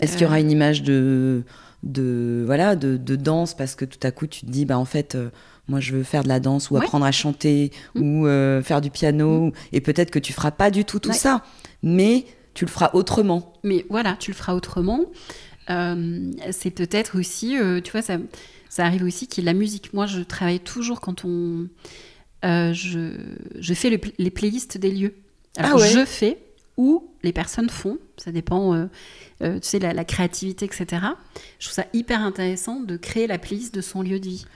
Est-ce 0.00 0.12
qu'il 0.12 0.22
y 0.22 0.26
aura 0.26 0.40
une 0.40 0.50
image 0.50 0.82
de, 0.82 1.42
de, 1.82 2.42
voilà, 2.44 2.76
de, 2.76 2.96
de 2.96 3.16
danse 3.16 3.54
parce 3.54 3.74
que 3.74 3.84
tout 3.84 3.98
à 4.02 4.10
coup 4.10 4.26
tu 4.26 4.40
te 4.44 4.50
dis, 4.50 4.64
bah, 4.66 4.78
en 4.78 4.84
fait, 4.84 5.14
euh, 5.14 5.30
moi 5.68 5.80
je 5.80 5.92
veux 5.94 6.02
faire 6.02 6.22
de 6.22 6.28
la 6.28 6.40
danse 6.40 6.70
ou 6.70 6.74
Ouais. 6.74 6.80
apprendre 6.82 7.04
à 7.06 7.12
chanter 7.12 7.70
Mm. 7.94 8.02
ou 8.02 8.26
euh, 8.26 8.62
faire 8.62 8.80
du 8.80 8.90
piano 8.90 9.52
et 9.72 9.80
peut-être 9.80 10.10
que 10.10 10.18
tu 10.18 10.32
feras 10.32 10.50
pas 10.50 10.70
du 10.70 10.84
tout 10.84 10.98
tout 10.98 11.10
Ouais. 11.10 11.14
ça, 11.14 11.42
mais 11.82 12.24
tu 12.54 12.64
le 12.64 12.70
feras 12.70 12.90
autrement. 12.94 13.52
Mais 13.64 13.84
voilà, 13.90 14.16
tu 14.18 14.30
le 14.32 14.36
feras 14.36 14.54
autrement. 14.54 15.00
Euh, 15.70 16.30
c'est 16.52 16.70
peut-être 16.70 17.18
aussi, 17.18 17.58
euh, 17.58 17.80
tu 17.80 17.92
vois, 17.92 18.02
ça, 18.02 18.18
ça 18.68 18.84
arrive 18.86 19.02
aussi 19.04 19.26
qu'il 19.26 19.42
y 19.42 19.46
ait 19.46 19.50
de 19.50 19.54
la 19.54 19.58
musique. 19.58 19.92
Moi, 19.92 20.06
je 20.06 20.20
travaille 20.20 20.60
toujours 20.60 21.00
quand 21.00 21.24
on. 21.24 21.68
euh, 22.44 22.72
je, 22.72 23.10
je 23.58 23.74
fais 23.74 23.90
le 23.90 23.98
les 24.18 24.30
playlists 24.30 24.78
des 24.78 24.90
lieux. 24.90 25.14
Alors, 25.56 25.72
Ah 25.74 25.76
ouais. 25.80 25.88
je 25.88 26.04
fais 26.04 26.38
ou 26.76 27.08
les 27.22 27.32
personnes 27.32 27.70
font. 27.70 27.98
Ça 28.18 28.30
dépend, 28.32 28.88
tu 29.40 29.46
sais, 29.62 29.78
la, 29.78 29.92
la 29.94 30.04
créativité, 30.04 30.66
etc. 30.66 30.86
Je 31.58 31.66
trouve 31.66 31.74
ça 31.74 31.86
hyper 31.94 32.20
intéressant 32.22 32.80
de 32.80 32.96
créer 32.96 33.26
la 33.26 33.38
playlist 33.38 33.74
de 33.74 33.80
son 33.80 34.02
lieu 34.02 34.20
de 34.20 34.26
vie. 34.26 34.46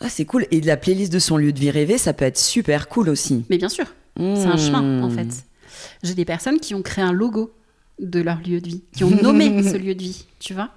Ah, 0.00 0.08
c'est 0.08 0.24
cool. 0.24 0.46
Et 0.50 0.60
la 0.60 0.76
playlist 0.76 1.12
de 1.12 1.20
son 1.20 1.36
lieu 1.36 1.52
de 1.52 1.60
vie 1.60 1.70
rêvé, 1.70 1.96
ça 1.96 2.12
peut 2.12 2.24
être 2.24 2.38
super 2.38 2.88
cool 2.88 3.08
aussi. 3.08 3.44
Mais 3.50 3.56
bien 3.58 3.68
sûr, 3.68 3.86
c'est 4.16 4.22
un 4.24 4.54
Mmh. 4.56 4.58
chemin, 4.58 5.02
en 5.04 5.10
fait. 5.10 5.44
J'ai 6.02 6.14
des 6.14 6.24
personnes 6.24 6.58
qui 6.60 6.74
ont 6.74 6.82
créé 6.82 7.04
un 7.04 7.12
logo 7.12 7.52
de 8.02 8.20
leur 8.20 8.38
lieu 8.40 8.60
de 8.60 8.68
vie, 8.68 8.82
qui 8.92 9.04
ont 9.04 9.10
nommé 9.10 9.62
ce 9.70 9.76
lieu 9.76 9.94
de 9.94 10.02
vie, 10.02 10.26
tu 10.38 10.54
vois. 10.54 10.70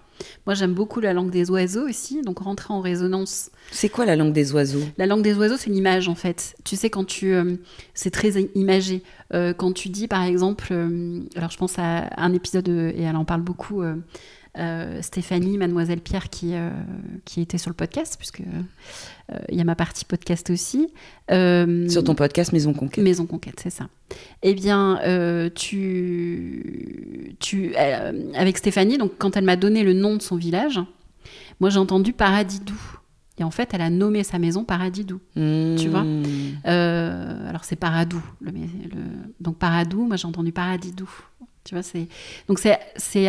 Moi, 0.45 0.53
j'aime 0.53 0.73
beaucoup 0.73 1.01
la 1.01 1.13
langue 1.13 1.29
des 1.29 1.51
oiseaux 1.51 1.87
aussi, 1.87 2.21
donc 2.21 2.39
rentrer 2.39 2.73
en 2.73 2.79
résonance. 2.79 3.51
C'est 3.71 3.89
quoi 3.89 4.05
la 4.05 4.15
langue 4.15 4.31
des 4.31 4.53
oiseaux? 4.53 4.83
La 4.97 5.07
langue 5.07 5.21
des 5.21 5.35
oiseaux, 5.35 5.57
c'est 5.57 5.69
une 5.69 5.75
image, 5.75 6.07
en 6.07 6.15
fait. 6.15 6.55
Tu 6.63 6.77
sais, 6.77 6.89
quand 6.89 7.03
tu... 7.03 7.33
euh, 7.33 7.55
c'est 7.93 8.11
très 8.11 8.29
imagé. 8.55 9.03
Euh, 9.33 9.53
quand 9.53 9.73
tu 9.73 9.89
dis, 9.89 10.07
par 10.07 10.23
exemple... 10.23 10.67
euh, 10.71 11.19
alors, 11.35 11.51
je 11.51 11.57
pense 11.57 11.77
à 11.79 12.09
un 12.15 12.31
épisode, 12.33 12.69
et 12.69 13.01
elle 13.01 13.17
en 13.17 13.25
parle 13.25 13.41
beaucoup, 13.41 13.83
euh, 14.57 15.01
Stéphanie, 15.01 15.57
Mademoiselle 15.57 15.99
Pierre, 16.01 16.29
qui, 16.29 16.53
euh, 16.53 16.69
qui 17.25 17.41
était 17.41 17.57
sur 17.57 17.69
le 17.69 17.75
podcast, 17.75 18.15
puisque 18.17 18.41
euh, 18.41 19.35
il 19.49 19.57
y 19.57 19.61
a 19.61 19.63
ma 19.63 19.75
partie 19.75 20.05
podcast 20.05 20.49
aussi. 20.49 20.87
Sur 21.29 22.03
ton 22.03 22.15
podcast 22.15 22.53
Maison 22.53 22.73
Conquête. 22.73 23.03
Maison 23.03 23.25
Conquête, 23.25 23.59
c'est 23.61 23.69
ça. 23.69 23.87
Eh 24.43 24.53
bien, 24.53 24.99
tu, 25.55 27.35
tu, 27.39 27.75
avec 27.75 28.57
Stéphanie, 28.57 28.97
donc 28.97 29.13
quand 29.17 29.35
elle 29.37 29.45
m'a 29.45 29.55
donné 29.55 29.83
le 29.83 29.93
nom 29.93 30.15
de 30.15 30.21
son 30.21 30.35
village, 30.35 30.79
moi 31.59 31.69
j'ai 31.69 31.79
entendu 31.79 32.13
Paradis 32.13 32.59
doux. 32.59 32.99
Et 33.37 33.43
en 33.43 33.51
fait, 33.51 33.69
elle 33.73 33.81
a 33.81 33.89
nommé 33.89 34.23
sa 34.23 34.39
maison 34.39 34.63
Paradis 34.63 35.03
doux. 35.03 35.19
tu 35.35 35.89
vois 35.89 36.03
Mmh. 36.03 36.23
Euh, 36.67 37.49
alors 37.49 37.65
c'est 37.65 37.75
Paradou. 37.75 38.21
Le, 38.39 38.51
le- 38.51 39.33
donc 39.41 39.57
Paradou, 39.57 40.05
moi 40.05 40.15
j'ai 40.15 40.27
entendu 40.27 40.51
Paradis 40.53 40.91
doux. 40.93 41.09
Tu 41.65 41.73
vois, 41.75 41.83
c'est 41.83 42.07
donc 42.47 42.59
c'est 42.59 42.77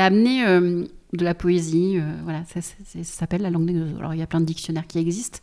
euh, 0.01 0.85
de 1.17 1.25
la 1.25 1.35
poésie. 1.35 1.95
euh, 1.99 2.03
voilà, 2.25 2.43
ça, 2.53 2.61
s'appelle 3.03 3.43
la 3.43 3.51
langue 3.51 3.67
des 3.67 3.79
oiseaux. 3.81 3.99
Alors 3.99 4.15
il 4.15 4.19
y 4.21 4.23
a 4.23 4.27
plein 4.27 4.41
de 4.41 4.45
dictionnaires 4.47 4.87
qui 4.87 4.99
existent, 4.99 5.39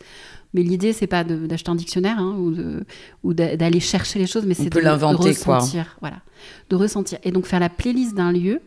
mais 0.53 0.61
l'idée 0.63 0.93
c'est 0.93 1.07
pas 1.07 1.23
d'acheter 1.23 1.69
un 1.71 1.75
dictionnaire 1.75 2.17
hein, 2.19 2.35
ou 2.37 2.51
de- 2.51 2.83
ou 3.23 3.33
d'a- 3.33 3.57
d'aller 3.57 3.79
chercher 3.79 4.19
les 4.19 4.27
choses, 4.27 4.45
mais 4.45 4.53
c'est 4.53 4.69
de, 4.69 4.69
de 5.29 5.43
quoi. 5.43 5.57
ressentir. 5.59 5.97
Voilà, 6.01 6.17
de 6.69 6.75
ressentir. 6.75 7.19
Et 7.23 7.31
donc 7.31 7.45
faire 7.45 7.59
la 7.59 7.69
playlist 7.69 8.15
d'un 8.15 8.31
lieu, 8.31 8.61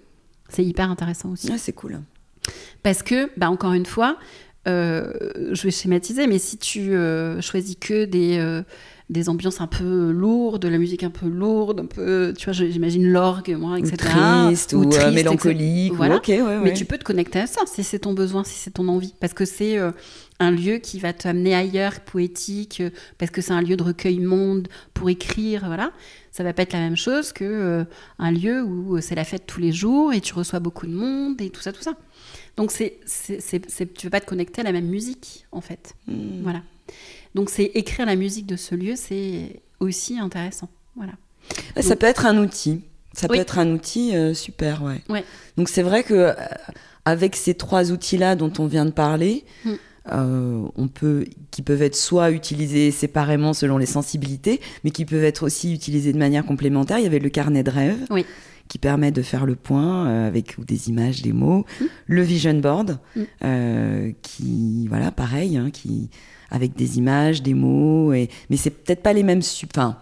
c'est 0.48 0.64
hyper 0.64 0.90
intéressant 0.90 1.30
aussi. 1.30 1.46
C'est 1.59 1.72
cool. 1.72 2.00
Parce 2.82 3.02
que, 3.02 3.30
bah, 3.36 3.50
encore 3.50 3.72
une 3.72 3.86
fois, 3.86 4.16
je 4.66 5.62
vais 5.62 5.70
schématiser, 5.70 6.26
mais 6.26 6.38
si 6.38 6.59
tu 6.59 6.92
choisis 7.40 7.76
que 7.80 8.04
des 8.04 8.62
des 9.09 9.28
ambiances 9.28 9.61
un 9.61 9.68
peu 9.68 10.11
lourdes, 10.11 10.62
de 10.62 10.68
la 10.68 10.78
musique 10.78 11.04
un 11.04 11.11
peu 11.11 11.28
lourde, 11.28 11.80
un 11.80 11.86
peu, 11.86 12.34
tu 12.36 12.46
vois, 12.46 12.52
j'imagine 12.52 13.07
l'orgue, 13.09 13.57
moi, 13.57 13.78
etc. 13.78 13.94
Ou 13.94 14.46
triste, 14.46 14.72
ou, 14.72 14.82
euh, 14.82 15.12
mélancolique. 15.12 15.92
Voilà. 15.94 16.20
ouais, 16.26 16.59
Mais 16.62 16.72
tu 16.72 16.84
peux 16.84 16.98
te 16.98 17.04
connecter 17.04 17.40
à 17.40 17.46
ça 17.46 17.61
si 17.66 17.84
c'est 17.84 18.00
ton 18.00 18.14
besoin, 18.14 18.42
si 18.42 18.54
c'est 18.54 18.72
ton 18.72 18.88
envie. 18.88 19.14
Parce 19.20 19.32
que 19.32 19.44
c'est 19.44 19.78
euh, 19.78 19.92
un 20.40 20.50
lieu 20.50 20.78
qui 20.78 20.98
va 20.98 21.12
t'amener 21.12 21.54
ailleurs, 21.54 22.00
poétique, 22.00 22.80
euh, 22.80 22.90
parce 23.16 23.30
que 23.30 23.40
c'est 23.40 23.52
un 23.52 23.62
lieu 23.62 23.76
de 23.76 23.84
recueil 23.84 24.18
monde 24.18 24.66
pour 24.92 25.09
écrire, 25.09 25.64
voilà. 25.66 25.92
Ça 26.32 26.42
va 26.42 26.52
pas 26.52 26.62
être 26.62 26.72
la 26.72 26.80
même 26.80 26.96
chose 26.96 27.32
que 27.32 27.86
un 28.18 28.30
lieu 28.30 28.62
où 28.62 29.00
c'est 29.00 29.14
la 29.14 29.24
fête 29.24 29.46
tous 29.46 29.61
les 29.61 29.72
jours 29.72 30.12
et 30.12 30.20
tu 30.20 30.34
reçois 30.34 30.61
beaucoup 30.61 30.86
de 30.86 30.92
monde 30.92 31.40
et 31.40 31.48
tout 31.48 31.62
ça, 31.62 31.72
tout 31.72 31.80
ça. 31.80 31.94
Donc 32.59 32.72
c'est, 32.72 32.98
c'est, 33.07 33.94
tu 33.94 34.07
veux 34.07 34.11
pas 34.11 34.20
te 34.20 34.26
connecter 34.26 34.61
à 34.61 34.64
la 34.64 34.72
même 34.72 34.86
musique, 34.86 35.46
en 35.50 35.62
fait. 35.62 35.94
Hmm. 36.09 36.42
Voilà. 36.42 36.61
Donc 37.37 37.51
c'est 37.51 37.70
écrire 37.74 38.07
la 38.07 38.16
musique 38.16 38.47
de 38.47 38.57
ce 38.57 38.74
lieu, 38.74 38.95
c'est 38.97 39.61
aussi 39.78 40.18
intéressant. 40.18 40.70
Voilà. 40.97 41.12
Ça 41.78 41.95
peut 41.95 42.07
être 42.07 42.24
un 42.24 42.39
outil. 42.39 42.80
Ça 43.12 43.28
peut 43.28 43.37
être 43.37 43.59
un 43.59 43.70
outil 43.72 44.16
euh, 44.16 44.32
super, 44.32 44.82
ouais. 44.82 45.03
ouais. 45.11 45.22
Donc 45.59 45.68
c'est 45.68 45.82
vrai 45.82 46.03
que 46.03 46.14
euh, 46.14 46.32
avec 47.05 47.37
ces 47.37 47.53
trois 47.53 47.93
outils-là 47.93 48.37
dont 48.37 48.53
on 48.59 48.66
vient 48.66 48.87
de 48.87 48.91
parler, 48.91 49.45
mm. 49.66 49.72
euh, 50.12 50.64
on 50.76 50.89
peut, 50.89 51.26
qui 51.51 51.61
peuvent 51.61 51.82
être 51.82 51.95
soit 51.95 52.30
utilisés 52.30 52.91
séparément 52.91 53.53
selon 53.53 53.76
les 53.76 53.87
sensibilités, 53.87 54.59
mais 54.82 54.91
qui 54.91 55.05
peuvent 55.05 55.24
être 55.24 55.45
aussi 55.45 55.74
utilisés 55.74 56.14
de 56.14 56.18
manière 56.18 56.45
complémentaire. 56.47 56.99
Il 56.99 57.05
y 57.05 57.07
avait 57.07 57.18
le 57.18 57.28
carnet 57.28 57.62
de 57.62 57.70
rêve. 57.70 57.99
Qui 58.68 58.78
permet 58.78 59.12
de 59.12 59.22
faire 59.22 59.46
le 59.46 59.54
point 59.54 60.26
avec 60.26 60.64
des 60.64 60.88
images, 60.88 61.22
des 61.22 61.32
mots, 61.32 61.64
mm. 61.80 61.84
le 62.06 62.22
vision 62.22 62.54
board, 62.54 62.98
mm. 63.14 64.12
qui, 64.22 64.86
voilà, 64.88 65.10
pareil, 65.10 65.56
hein, 65.56 65.70
qui, 65.72 66.10
avec 66.50 66.74
des 66.74 66.98
images, 66.98 67.42
des 67.42 67.54
mots, 67.54 68.12
et... 68.12 68.28
mais 68.50 68.56
c'est 68.56 68.70
peut-être 68.70 69.02
pas 69.02 69.12
les 69.12 69.22
mêmes 69.22 69.42
enfin, 69.72 69.96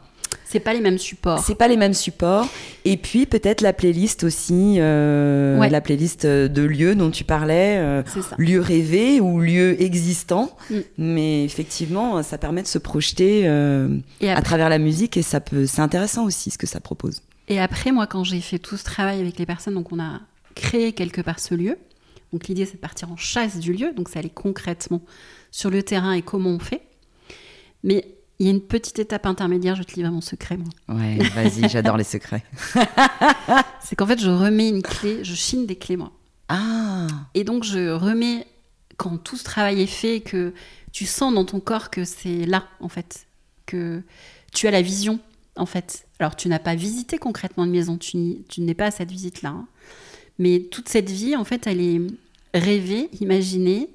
c'est 0.44 0.60
pas 0.60 0.72
les 0.72 0.80
mêmes 0.80 0.98
supports. 0.98 1.42
C'est 1.44 1.54
pas 1.54 1.68
les 1.68 1.76
mêmes 1.76 1.94
supports. 1.94 2.46
Et 2.84 2.96
puis 2.96 3.26
peut-être 3.26 3.60
la 3.60 3.72
playlist 3.72 4.24
aussi, 4.24 4.76
euh, 4.78 5.58
la 5.68 5.80
playlist 5.80 6.26
de 6.26 6.62
lieux 6.62 6.94
dont 6.94 7.10
tu 7.10 7.24
parlais, 7.24 7.78
euh, 7.78 8.02
lieu 8.38 8.60
rêvé 8.60 9.20
ou 9.20 9.40
lieu 9.40 9.80
existant. 9.82 10.56
Mm. 10.70 10.74
Mais 10.98 11.44
effectivement, 11.44 12.22
ça 12.22 12.38
permet 12.38 12.62
de 12.62 12.68
se 12.68 12.78
projeter 12.78 13.42
euh, 13.46 13.96
à 14.22 14.42
travers 14.42 14.68
la 14.68 14.78
musique 14.78 15.16
et 15.16 15.22
ça 15.22 15.40
peut, 15.40 15.66
c'est 15.66 15.82
intéressant 15.82 16.24
aussi 16.24 16.50
ce 16.50 16.58
que 16.58 16.66
ça 16.66 16.80
propose. 16.80 17.20
Et 17.48 17.60
après, 17.60 17.92
moi, 17.92 18.06
quand 18.06 18.24
j'ai 18.24 18.40
fait 18.40 18.58
tout 18.58 18.76
ce 18.76 18.84
travail 18.84 19.20
avec 19.20 19.38
les 19.38 19.46
personnes, 19.46 19.74
donc 19.74 19.92
on 19.92 20.00
a 20.00 20.20
créé 20.54 20.92
quelque 20.92 21.20
part 21.20 21.40
ce 21.40 21.54
lieu. 21.54 21.78
Donc 22.32 22.48
l'idée, 22.48 22.66
c'est 22.66 22.74
de 22.74 22.78
partir 22.78 23.10
en 23.10 23.16
chasse 23.16 23.58
du 23.58 23.72
lieu. 23.72 23.92
Donc 23.92 24.08
ça 24.08 24.18
allait 24.18 24.30
concrètement 24.30 25.02
sur 25.50 25.70
le 25.70 25.82
terrain 25.82 26.12
et 26.12 26.22
comment 26.22 26.50
on 26.50 26.58
fait. 26.58 26.82
Mais 27.82 28.14
il 28.38 28.46
y 28.46 28.48
a 28.48 28.52
une 28.52 28.62
petite 28.62 28.98
étape 28.98 29.26
intermédiaire, 29.26 29.76
je 29.76 29.82
te 29.82 29.94
livre 29.94 30.10
mon 30.10 30.20
secret, 30.20 30.56
moi. 30.56 30.96
Ouais, 30.96 31.18
vas-y, 31.34 31.68
j'adore 31.70 31.96
les 31.96 32.04
secrets. 32.04 32.42
c'est 33.80 33.94
qu'en 33.94 34.06
fait, 34.06 34.20
je 34.20 34.30
remets 34.30 34.68
une 34.68 34.82
clé, 34.82 35.22
je 35.22 35.34
chine 35.34 35.66
des 35.66 35.76
clés, 35.76 35.96
moi. 35.96 36.10
Ah 36.48 37.06
Et 37.34 37.44
donc, 37.44 37.62
je 37.64 37.90
remets, 37.90 38.46
quand 38.96 39.18
tout 39.18 39.36
ce 39.36 39.44
travail 39.44 39.80
est 39.80 39.86
fait, 39.86 40.20
que 40.20 40.52
tu 40.92 41.06
sens 41.06 41.32
dans 41.32 41.44
ton 41.44 41.60
corps 41.60 41.90
que 41.90 42.04
c'est 42.04 42.44
là, 42.46 42.64
en 42.80 42.88
fait, 42.88 43.26
que 43.66 44.02
tu 44.52 44.66
as 44.66 44.70
la 44.70 44.82
vision, 44.82 45.20
en 45.56 45.66
fait. 45.66 46.06
Alors, 46.18 46.36
tu 46.36 46.48
n'as 46.48 46.58
pas 46.58 46.74
visité 46.74 47.18
concrètement 47.18 47.64
une 47.64 47.70
maison, 47.70 47.98
tu, 47.98 48.16
n'es 48.58 48.74
pas 48.74 48.86
à 48.86 48.90
cette 48.90 49.10
visite-là. 49.10 49.50
Hein. 49.50 49.68
Mais 50.38 50.60
toute 50.70 50.88
cette 50.88 51.10
vie, 51.10 51.36
en 51.36 51.44
fait, 51.44 51.66
elle 51.66 51.80
est 51.80 52.00
rêvée, 52.54 53.08
imaginée, 53.20 53.90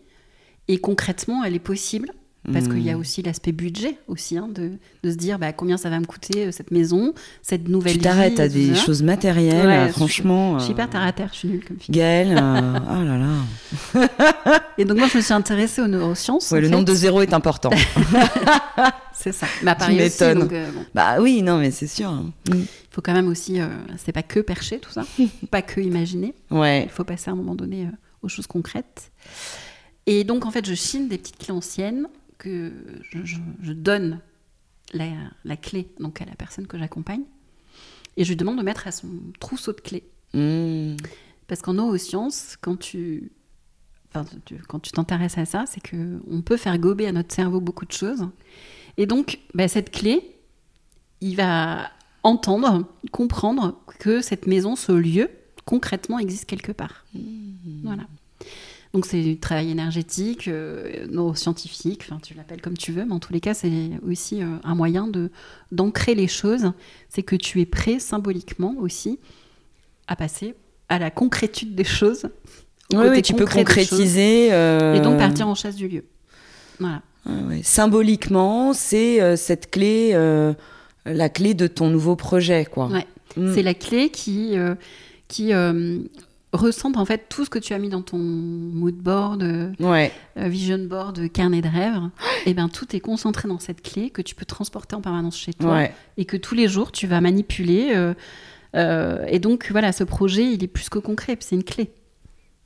et 0.67 0.77
concrètement, 0.77 1.43
elle 1.43 1.55
est 1.55 1.59
possible. 1.59 2.11
Parce 2.51 2.67
qu'il 2.67 2.81
y 2.81 2.89
a 2.89 2.95
hmm. 2.95 3.01
aussi 3.01 3.21
l'aspect 3.21 3.51
budget 3.51 3.97
aussi, 4.07 4.37
hein, 4.37 4.47
de, 4.47 4.71
de, 5.03 5.11
se 5.11 5.17
dire 5.17 5.37
bah, 5.37 5.51
combien 5.51 5.75
ça 5.77 5.89
va 5.89 5.99
me 5.99 6.05
coûter 6.05 6.47
euh, 6.47 6.51
cette 6.51 6.71
maison, 6.71 7.13
cette 7.41 7.67
nouvelle 7.67 7.93
tu 7.93 7.99
t'arrêtes 7.99 8.39
à 8.39 8.47
des 8.47 8.73
choses 8.75 9.03
matérielles, 9.03 9.91
franchement. 9.91 10.57
Je 10.57 10.63
suis 10.63 10.71
hyper 10.71 10.89
terre 10.89 11.03
à 11.03 11.11
terre, 11.11 11.29
je 11.33 11.39
suis 11.39 11.47
nulle 11.49 11.65
comme 11.65 11.77
fille. 11.77 11.93
Gaëlle, 11.93 12.37
euh, 12.41 12.79
oh 12.89 13.03
là 13.03 13.17
là. 13.17 14.69
Et 14.77 14.85
donc 14.85 14.97
moi, 14.97 15.07
je 15.07 15.17
me 15.17 15.21
suis 15.21 15.33
intéressée 15.33 15.81
aux 15.81 15.87
neurosciences. 15.87 16.49
Ouais, 16.51 16.61
le 16.61 16.69
nombre 16.69 16.85
de 16.85 16.93
zéros 16.93 17.21
est 17.21 17.33
important. 17.33 17.71
c'est 19.13 19.33
ça. 19.33 19.45
À 19.65 19.75
Paris 19.75 20.01
aussi, 20.01 20.33
donc, 20.33 20.53
euh, 20.53 20.71
Bah 20.95 21.17
oui, 21.19 21.41
non, 21.43 21.59
mais 21.59 21.71
c'est 21.71 21.87
sûr. 21.87 22.09
Hmm. 22.09 22.31
Il 22.53 22.65
faut 22.89 23.01
quand 23.01 23.13
même 23.13 23.27
aussi, 23.27 23.59
c'est 23.97 24.13
pas 24.13 24.23
que 24.23 24.39
percher 24.39 24.79
tout 24.79 24.91
ça, 24.91 25.03
pas 25.51 25.61
que 25.61 25.81
imaginer. 25.81 26.33
Ouais. 26.49 26.83
Il 26.83 26.89
faut 26.89 27.03
passer 27.03 27.29
à 27.29 27.33
un 27.33 27.35
moment 27.35 27.55
donné 27.55 27.89
aux 28.23 28.29
choses 28.29 28.47
concrètes. 28.47 29.11
Et 30.05 30.23
donc, 30.23 30.45
en 30.45 30.51
fait, 30.51 30.65
je 30.65 30.73
chine 30.73 31.07
des 31.09 31.17
petites 31.17 31.37
clés 31.37 31.53
anciennes 31.53 32.07
que 32.39 32.71
je, 33.01 33.73
donne 33.73 34.19
la, 34.93 35.57
clé 35.57 35.87
donc 35.99 36.21
à 36.21 36.25
la 36.25 36.33
personne 36.33 36.65
que 36.65 36.79
j'accompagne. 36.79 37.23
Et 38.17 38.23
je 38.23 38.29
lui 38.29 38.35
demande 38.35 38.57
de 38.57 38.63
mettre 38.63 38.87
à 38.87 38.91
son 38.91 39.07
trousseau 39.39 39.73
de 39.73 39.81
clés. 39.81 40.09
Mmh. 40.33 40.95
Parce 41.47 41.61
qu'en 41.61 41.73
neurosciences, 41.73 42.57
quand 42.59 42.77
tu 42.77 43.31
Enfin, 44.11 44.25
quand 44.67 44.79
tu 44.79 44.91
t'intéresses 44.91 45.37
à 45.37 45.45
ça, 45.45 45.65
c'est 45.67 45.81
que 45.81 46.19
on 46.27 46.41
peut 46.41 46.57
faire 46.57 46.75
gober 46.79 47.05
à 47.05 47.11
notre 47.11 47.31
cerveau 47.31 47.61
beaucoup 47.61 47.85
de 47.85 47.91
choses. 47.91 48.27
Et 48.97 49.05
donc, 49.05 49.39
bah, 49.53 49.67
cette 49.67 49.91
clé, 49.91 50.35
il 51.21 51.35
va 51.35 51.91
entendre, 52.23 52.87
comprendre 53.11 53.79
que 53.99 54.21
cette 54.21 54.47
maison, 54.47 54.75
ce 54.75 54.91
lieu, 54.91 55.29
concrètement 55.65 56.17
existe 56.17 56.45
quelque 56.45 56.71
part. 56.71 57.05
Mmh. 57.13 57.19
Voilà. 57.83 58.07
Donc 58.93 59.05
c'est 59.05 59.21
du 59.21 59.37
travail 59.37 59.69
énergétique, 59.69 60.47
euh, 60.47 61.05
neuroscientifique, 61.09 62.01
enfin 62.09 62.19
tu 62.21 62.33
l'appelles 62.33 62.61
comme 62.61 62.75
tu 62.77 62.91
veux, 62.91 63.05
mais 63.05 63.13
en 63.13 63.19
tous 63.19 63.31
les 63.31 63.39
cas 63.39 63.53
c'est 63.53 63.91
aussi 64.07 64.41
euh, 64.41 64.47
un 64.63 64.73
moyen 64.73 65.07
de 65.07 65.29
d'ancrer 65.71 66.15
les 66.15 66.27
choses. 66.27 66.71
C'est 67.07 67.21
que 67.21 67.35
tu 67.35 67.61
es 67.61 67.67
prêt 67.67 67.99
symboliquement 67.99 68.73
aussi 68.79 69.19
à 70.07 70.15
passer 70.15 70.55
à 70.89 70.97
la 70.97 71.11
concrétude 71.11 71.75
des 71.75 71.83
choses. 71.83 72.29
Oui, 72.91 73.21
tu 73.21 73.35
peux 73.35 73.45
concrétiser. 73.45 74.51
Euh, 74.51 74.95
Et 74.95 75.01
donc 75.01 75.19
partir 75.19 75.47
en 75.47 75.53
chasse 75.53 75.75
du 75.75 75.87
lieu. 75.87 76.05
Voilà. 76.79 77.03
Symboliquement, 77.61 78.73
c'est 78.73 79.37
cette 79.37 79.69
clé, 79.69 80.13
la 81.05 81.29
clé 81.29 81.53
de 81.53 81.67
ton 81.67 81.89
nouveau 81.91 82.15
projet, 82.15 82.65
quoi. 82.65 82.87
Ouais. 82.87 83.05
Mm. 83.37 83.53
C'est 83.53 83.61
la 83.61 83.75
clé 83.75 84.09
qui 84.09 84.55
qui 85.27 85.53
recentre 86.53 86.97
en 86.99 87.05
fait 87.05 87.27
tout 87.29 87.45
ce 87.45 87.49
que 87.49 87.59
tu 87.59 87.73
as 87.73 87.79
mis 87.79 87.89
dans 87.89 88.01
ton 88.01 88.17
mood 88.17 88.95
board, 88.95 89.43
euh, 89.43 89.71
vision 90.35 90.79
board, 90.79 91.31
carnet 91.31 91.61
de 91.61 91.67
rêves. 91.67 92.01
et 92.45 92.45
eh 92.47 92.53
bien 92.53 92.69
tout 92.69 92.95
est 92.95 92.99
concentré 92.99 93.47
dans 93.47 93.59
cette 93.59 93.81
clé 93.81 94.09
que 94.09 94.21
tu 94.21 94.35
peux 94.35 94.45
transporter 94.45 94.95
en 94.95 95.01
permanence 95.01 95.37
chez 95.37 95.53
toi 95.53 95.83
et 96.17 96.25
que 96.25 96.37
tous 96.37 96.55
les 96.55 96.67
jours 96.67 96.91
tu 96.91 97.07
vas 97.07 97.21
manipuler. 97.21 97.91
Euh, 97.93 98.13
euh, 98.75 99.25
et 99.27 99.39
donc 99.39 99.67
voilà, 99.71 99.91
ce 99.91 100.03
projet, 100.03 100.43
il 100.43 100.63
est 100.63 100.67
plus 100.67 100.89
que 100.89 100.99
concret, 100.99 101.37
c'est 101.39 101.55
une 101.55 101.63
clé. 101.63 101.91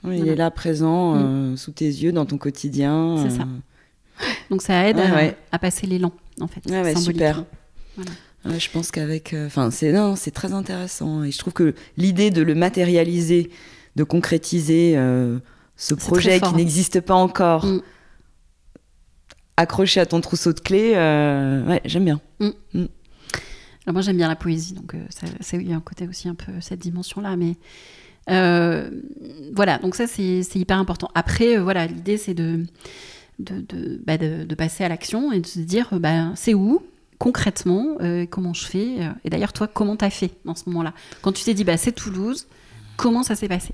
Il 0.05 0.27
est 0.27 0.35
là 0.35 0.51
présent 0.51 1.15
mm. 1.15 1.55
sous 1.55 1.71
tes 1.71 1.85
yeux, 1.85 2.11
dans 2.11 2.25
ton 2.25 2.37
quotidien. 2.37 3.15
C'est 3.23 3.37
ça. 3.37 3.47
Donc 4.49 4.61
ça 4.61 4.89
aide 4.89 4.99
à, 5.51 5.59
passer 5.59 5.87
l'élan, 5.87 6.11
en 6.41 6.47
fait. 6.47 6.61
super. 6.97 7.45
Je 8.45 8.69
pense 8.69 8.91
qu'avec, 8.91 9.35
enfin, 9.45 9.71
c'est 9.71 9.91
non, 9.91 10.15
c'est 10.15 10.31
très 10.31 10.53
intéressant 10.53 11.23
et 11.23 11.31
je 11.31 11.37
trouve 11.37 11.53
que 11.53 11.73
l'idée 11.97 12.29
de 12.29 12.41
le 12.41 12.55
matérialiser 12.55 13.49
de 13.95 14.03
concrétiser 14.03 14.93
euh, 14.97 15.39
ce 15.75 15.93
projet 15.93 16.39
qui 16.39 16.53
n'existe 16.53 17.01
pas 17.01 17.15
encore. 17.15 17.65
Mm. 17.65 17.81
Accroché 19.55 19.99
à 19.99 20.07
ton 20.07 20.19
trousseau 20.19 20.51
de 20.51 20.59
clés, 20.59 20.93
euh, 20.95 21.63
ouais, 21.67 21.81
j'aime 21.85 22.05
bien. 22.05 22.21
Mm. 22.39 22.49
Mm. 22.73 22.85
Alors 23.85 23.93
moi 23.93 24.01
j'aime 24.01 24.17
bien 24.17 24.27
la 24.27 24.35
poésie, 24.35 24.73
donc 24.73 24.95
euh, 24.95 25.05
il 25.53 25.69
y 25.69 25.73
a 25.73 25.75
un 25.75 25.81
côté 25.81 26.07
aussi 26.07 26.29
un 26.29 26.35
peu 26.35 26.53
cette 26.61 26.79
dimension-là, 26.79 27.35
mais 27.35 27.55
voilà, 29.55 29.77
donc 29.79 29.95
ça 29.95 30.07
c'est 30.07 30.55
hyper 30.55 30.77
important. 30.77 31.09
Après, 31.13 31.57
voilà, 31.57 31.85
l'idée 31.85 32.17
c'est 32.17 32.33
de 32.33 32.63
bah, 33.39 34.17
de, 34.17 34.45
de, 34.45 34.55
passer 34.55 34.83
à 34.83 34.89
l'action 34.89 35.31
et 35.31 35.41
de 35.41 35.47
se 35.47 35.59
dire 35.59 35.89
bah, 35.99 36.31
c'est 36.35 36.53
où? 36.53 36.81
Concrètement, 37.23 37.97
comment 38.29 38.53
je 38.53 38.65
fais. 38.65 38.97
Et 39.23 39.29
d'ailleurs, 39.29 39.53
toi, 39.53 39.67
comment 39.67 39.95
t'as 39.95 40.09
fait 40.09 40.31
dans 40.43 40.55
ce 40.55 40.63
moment-là? 40.67 40.93
Quand 41.21 41.31
tu 41.31 41.45
t'es 41.45 41.53
dit 41.53 41.63
bah, 41.63 41.77
c'est 41.77 41.93
Toulouse, 41.93 42.47
Comment 42.97 43.23
ça 43.23 43.35
s'est 43.35 43.47
passé? 43.47 43.73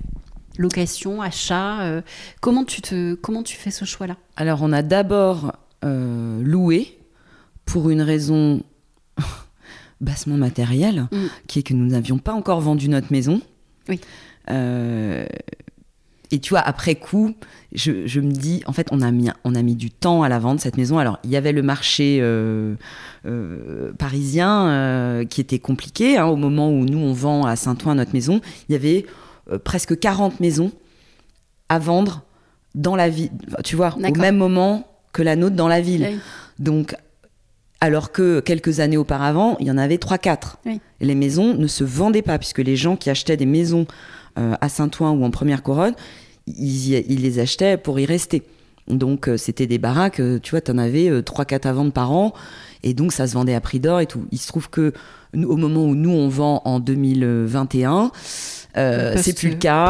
Location, 0.58 1.22
achat, 1.22 1.82
euh, 1.82 2.02
comment, 2.40 2.64
tu 2.64 2.82
te, 2.82 3.14
comment 3.14 3.42
tu 3.42 3.56
fais 3.56 3.70
ce 3.70 3.84
choix-là? 3.84 4.16
Alors, 4.36 4.62
on 4.62 4.72
a 4.72 4.82
d'abord 4.82 5.52
euh, 5.84 6.42
loué 6.42 6.98
pour 7.64 7.90
une 7.90 8.02
raison 8.02 8.62
bassement 10.00 10.36
matérielle, 10.36 11.06
mm. 11.12 11.26
qui 11.46 11.60
est 11.60 11.62
que 11.62 11.74
nous 11.74 11.86
n'avions 11.86 12.18
pas 12.18 12.32
encore 12.32 12.60
vendu 12.60 12.88
notre 12.88 13.12
maison. 13.12 13.40
Oui. 13.88 14.00
Euh, 14.50 15.26
et 16.30 16.38
tu 16.38 16.50
vois, 16.50 16.60
après 16.60 16.94
coup, 16.94 17.34
je, 17.72 18.20
me 18.20 18.30
dis, 18.30 18.62
en 18.66 18.72
fait, 18.72 18.88
on 18.90 19.00
a, 19.00 19.10
mis, 19.10 19.30
on 19.44 19.54
a 19.54 19.62
mis 19.62 19.74
du 19.74 19.90
temps 19.90 20.22
à 20.22 20.28
la 20.28 20.38
vendre 20.38 20.60
cette 20.60 20.76
maison. 20.76 20.98
Alors, 20.98 21.18
il 21.24 21.30
y 21.30 21.36
avait 21.36 21.52
le 21.52 21.62
marché 21.62 22.22
parisien 23.98 25.24
qui 25.28 25.40
était 25.40 25.58
compliqué. 25.58 26.18
Hein, 26.18 26.26
au 26.26 26.36
moment 26.36 26.70
où 26.70 26.84
nous, 26.84 26.98
on 26.98 27.12
vend 27.12 27.46
à 27.46 27.56
Saint-Ouen 27.56 27.96
notre 27.96 28.12
maison, 28.12 28.40
il 28.68 28.72
y 28.72 28.76
avait 28.76 29.06
presque 29.64 29.98
40 29.98 30.40
maisons 30.40 30.72
à 31.68 31.78
vendre 31.78 32.22
dans 32.74 32.96
la 32.96 33.08
ville, 33.08 33.30
tu 33.64 33.76
vois, 33.76 33.96
au 33.96 34.18
même 34.18 34.36
moment 34.36 34.86
que 35.12 35.22
la 35.22 35.36
nôtre 35.36 35.56
dans 35.56 35.68
la 35.68 35.80
ville. 35.80 36.06
Oui. 36.10 36.18
Donc, 36.58 36.94
alors 37.80 38.12
que 38.12 38.40
quelques 38.40 38.80
années 38.80 38.96
auparavant, 38.96 39.56
il 39.60 39.66
y 39.66 39.70
en 39.70 39.78
avait 39.78 39.96
3-4. 39.96 40.56
Oui. 40.66 40.80
Les 41.00 41.14
maisons 41.14 41.54
ne 41.54 41.66
se 41.66 41.82
vendaient 41.82 42.22
pas, 42.22 42.38
puisque 42.38 42.58
les 42.58 42.76
gens 42.76 42.96
qui 42.96 43.10
achetaient 43.10 43.36
des 43.36 43.46
maisons 43.46 43.86
euh, 43.86 44.19
à 44.36 44.68
Saint-Ouen 44.68 45.10
ou 45.10 45.24
en 45.24 45.30
première 45.30 45.62
couronne, 45.62 45.94
ils, 46.46 46.92
y- 46.94 47.04
ils 47.08 47.22
les 47.22 47.38
achetaient 47.38 47.76
pour 47.76 47.98
y 48.00 48.06
rester. 48.06 48.42
Donc, 48.88 49.28
euh, 49.28 49.36
c'était 49.36 49.66
des 49.68 49.78
baraques, 49.78 50.18
euh, 50.20 50.38
tu 50.42 50.50
vois, 50.50 50.60
tu 50.60 50.70
en 50.72 50.78
avais 50.78 51.10
3-4 51.22 51.66
à 51.66 51.72
vendre 51.72 51.92
par 51.92 52.10
an, 52.10 52.32
et 52.82 52.92
donc 52.94 53.12
ça 53.12 53.26
se 53.28 53.34
vendait 53.34 53.54
à 53.54 53.60
prix 53.60 53.78
d'or 53.78 54.00
et 54.00 54.06
tout. 54.06 54.24
Il 54.32 54.38
se 54.38 54.48
trouve 54.48 54.68
que 54.70 54.92
au 55.36 55.56
moment 55.56 55.84
où 55.84 55.94
nous, 55.94 56.10
on 56.10 56.28
vend 56.28 56.60
en 56.64 56.80
2021, 56.80 58.10
euh, 58.76 59.12
Post- 59.12 59.24
c'est 59.24 59.32
plus 59.36 59.50
le 59.50 59.54
cas. 59.56 59.86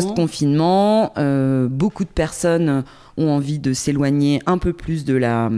Post-confinement. 0.00 1.12
Euh, 1.18 1.68
beaucoup 1.68 2.02
de 2.04 2.08
personnes 2.08 2.82
ont 3.16 3.28
envie 3.30 3.58
de 3.60 3.72
s'éloigner 3.72 4.40
un 4.46 4.58
peu 4.58 4.72
plus 4.72 5.04
de 5.04 5.14
la, 5.14 5.50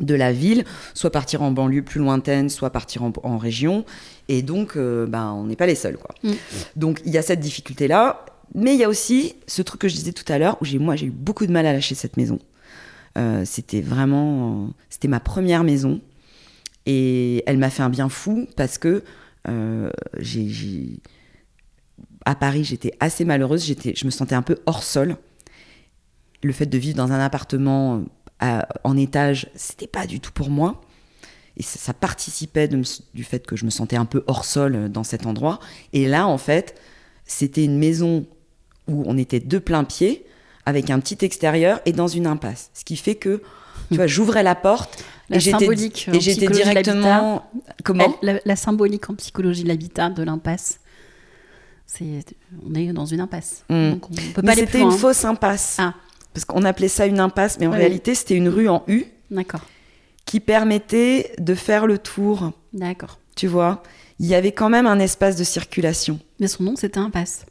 de 0.00 0.14
la 0.14 0.32
ville, 0.32 0.64
soit 0.94 1.10
partir 1.10 1.42
en 1.42 1.50
banlieue 1.50 1.82
plus 1.82 2.00
lointaine, 2.00 2.48
soit 2.48 2.70
partir 2.70 3.02
en, 3.04 3.12
en 3.22 3.38
région. 3.38 3.84
Et 4.28 4.42
donc, 4.42 4.76
euh, 4.76 5.06
ben, 5.06 5.32
on 5.32 5.44
n'est 5.44 5.56
pas 5.56 5.66
les 5.66 5.74
seuls. 5.76 5.96
Quoi. 5.96 6.14
Mm. 6.22 6.34
Donc, 6.76 7.00
il 7.04 7.12
y 7.12 7.18
a 7.18 7.22
cette 7.22 7.40
difficulté-là. 7.40 8.24
Mais 8.54 8.74
il 8.74 8.78
y 8.80 8.84
a 8.84 8.88
aussi 8.88 9.34
ce 9.46 9.62
truc 9.62 9.80
que 9.80 9.88
je 9.88 9.94
disais 9.94 10.12
tout 10.12 10.30
à 10.30 10.38
l'heure, 10.38 10.58
où 10.60 10.64
j'ai, 10.64 10.78
moi, 10.78 10.96
j'ai 10.96 11.06
eu 11.06 11.10
beaucoup 11.10 11.46
de 11.46 11.52
mal 11.52 11.66
à 11.66 11.72
lâcher 11.72 11.94
cette 11.94 12.16
maison. 12.16 12.38
Euh, 13.16 13.42
c'était 13.44 13.80
vraiment... 13.80 14.70
C'était 14.90 15.08
ma 15.08 15.20
première 15.20 15.64
maison. 15.64 16.00
Et 16.86 17.42
elle 17.46 17.56
m'a 17.58 17.70
fait 17.70 17.82
un 17.82 17.88
bien 17.88 18.08
fou 18.08 18.46
parce 18.56 18.78
que 18.78 19.02
euh, 19.48 19.90
j'ai, 20.18 20.48
j'ai- 20.48 20.98
à 22.26 22.34
Paris, 22.34 22.64
j'étais 22.64 22.92
assez 23.00 23.24
malheureuse. 23.24 23.64
J'étais, 23.64 23.94
je 23.96 24.04
me 24.04 24.10
sentais 24.10 24.34
un 24.34 24.42
peu 24.42 24.58
hors 24.66 24.82
sol. 24.82 25.16
Le 26.42 26.52
fait 26.52 26.66
de 26.66 26.76
vivre 26.78 26.96
dans 26.96 27.10
un 27.10 27.20
appartement 27.20 28.04
à- 28.40 28.66
en 28.84 28.96
étage, 28.96 29.48
c'était 29.54 29.86
pas 29.86 30.06
du 30.06 30.20
tout 30.20 30.32
pour 30.32 30.50
moi. 30.50 30.80
Et 31.56 31.62
ça, 31.62 31.78
ça 31.78 31.94
participait 31.94 32.66
de 32.68 32.76
me- 32.78 33.14
du 33.14 33.22
fait 33.24 33.46
que 33.46 33.54
je 33.56 33.64
me 33.64 33.70
sentais 33.70 33.96
un 33.96 34.04
peu 34.06 34.24
hors 34.26 34.44
sol 34.44 34.74
euh, 34.74 34.88
dans 34.88 35.04
cet 35.04 35.24
endroit. 35.26 35.60
Et 35.92 36.06
là, 36.08 36.26
en 36.26 36.38
fait, 36.38 36.80
c'était 37.26 37.64
une 37.64 37.78
maison 37.78 38.26
où 38.88 39.04
on 39.06 39.16
était 39.16 39.40
deux 39.40 39.60
plein 39.60 39.84
pied, 39.84 40.26
avec 40.66 40.90
un 40.90 40.98
petit 40.98 41.24
extérieur 41.24 41.80
et 41.86 41.92
dans 41.92 42.08
une 42.08 42.26
impasse. 42.26 42.70
Ce 42.74 42.84
qui 42.84 42.96
fait 42.96 43.14
que, 43.14 43.42
tu 43.90 43.96
vois, 43.96 44.06
j'ouvrais 44.06 44.42
la 44.42 44.54
porte 44.54 45.04
La 45.30 45.36
et 45.36 45.40
symbolique 45.40 46.06
en 46.10 46.14
et 46.14 46.20
j'étais 46.20 46.48
de 46.48 46.52
directement. 46.52 47.50
Comment 47.84 48.14
la, 48.20 48.40
la 48.44 48.56
symbolique 48.56 49.08
en 49.08 49.14
psychologie 49.14 49.62
de 49.62 49.68
l'habitat, 49.68 50.10
de 50.10 50.22
l'impasse. 50.22 50.80
C'est, 51.86 52.24
on 52.68 52.74
est 52.74 52.92
dans 52.92 53.06
une 53.06 53.20
impasse. 53.20 53.64
Mm. 53.70 53.90
Donc 53.92 54.10
on 54.10 54.14
peut 54.14 54.22
Mais 54.36 54.42
pas 54.42 54.52
aller 54.52 54.60
c'était 54.62 54.78
une 54.80 54.88
loin. 54.88 54.96
fausse 54.98 55.24
impasse. 55.24 55.76
Ah. 55.78 55.94
Parce 56.34 56.44
qu'on 56.44 56.64
appelait 56.64 56.88
ça 56.88 57.06
une 57.06 57.20
impasse, 57.20 57.58
mais 57.58 57.66
en 57.66 57.70
Oui. 57.72 57.76
réalité, 57.78 58.14
c'était 58.14 58.34
une 58.34 58.48
rue 58.48 58.68
en 58.68 58.82
U 58.88 59.04
D'accord, 59.30 59.60
qui 60.26 60.40
permettait 60.40 61.32
de 61.38 61.54
faire 61.54 61.86
le 61.86 61.96
tour. 61.98 62.52
d'accord. 62.72 63.18
Tu 63.36 63.46
vois 63.46 63.82
Il 64.20 64.26
y 64.26 64.34
avait 64.34 64.52
quand 64.52 64.68
même 64.68 64.86
un 64.86 64.98
espace 64.98 65.36
de 65.36 65.44
circulation. 65.44 66.18
Mais 66.40 66.46
son 66.48 66.62
nom, 66.64 66.76
c'était 66.76 66.98
impasse. 66.98 67.46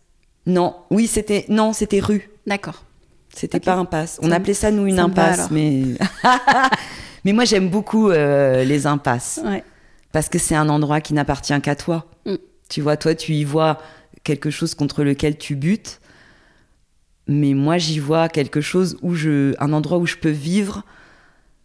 Non, 0.46 0.76
oui, 0.92 1.08
c'était 1.08 1.46
non, 1.50 1.74
c'était 1.74 2.00
rue. 2.00 2.30
D'accord. 2.46 2.84
C'était 3.36 3.60
pas 3.60 3.74
impasse. 3.76 4.20
On 4.22 4.30
Ça 4.30 4.36
appelait 4.36 4.54
ça 4.54 4.70
nous 4.72 4.86
une 4.86 4.98
ça 4.98 5.04
impasse, 5.04 5.50
mais 5.50 5.84
mais 7.26 7.34
moi 7.34 7.46
j'aime 7.46 7.70
beaucoup 7.70 8.10
euh, 8.10 8.64
les 8.64 8.86
impasses 8.86 9.40
Ouais. 9.44 9.64
parce 10.12 10.30
que 10.30 10.38
c'est 10.38 10.56
un 10.56 10.70
endroit 10.70 11.02
qui 11.02 11.14
n'appartient 11.14 11.60
qu'à 11.62 11.76
toi. 11.76 12.06
Mm. 12.26 12.36
Tu 12.70 12.82
vois, 12.82 12.98
toi 12.98 13.16
tu 13.16 13.34
y 13.34 13.44
vois 13.44 13.80
quelque 14.24 14.50
chose 14.50 14.76
contre 14.76 15.04
lequel 15.04 15.38
tu 15.38 15.56
butes, 15.56 16.00
mais 17.28 17.54
moi 17.54 17.78
j'y 17.78 18.00
vois 18.00 18.30
quelque 18.30 18.62
chose 18.62 18.98
où 19.02 19.14
je, 19.16 19.54
un 19.60 19.74
endroit 19.74 19.98
où 19.98 20.06
je 20.06 20.18
peux 20.18 20.30
vivre 20.30 20.84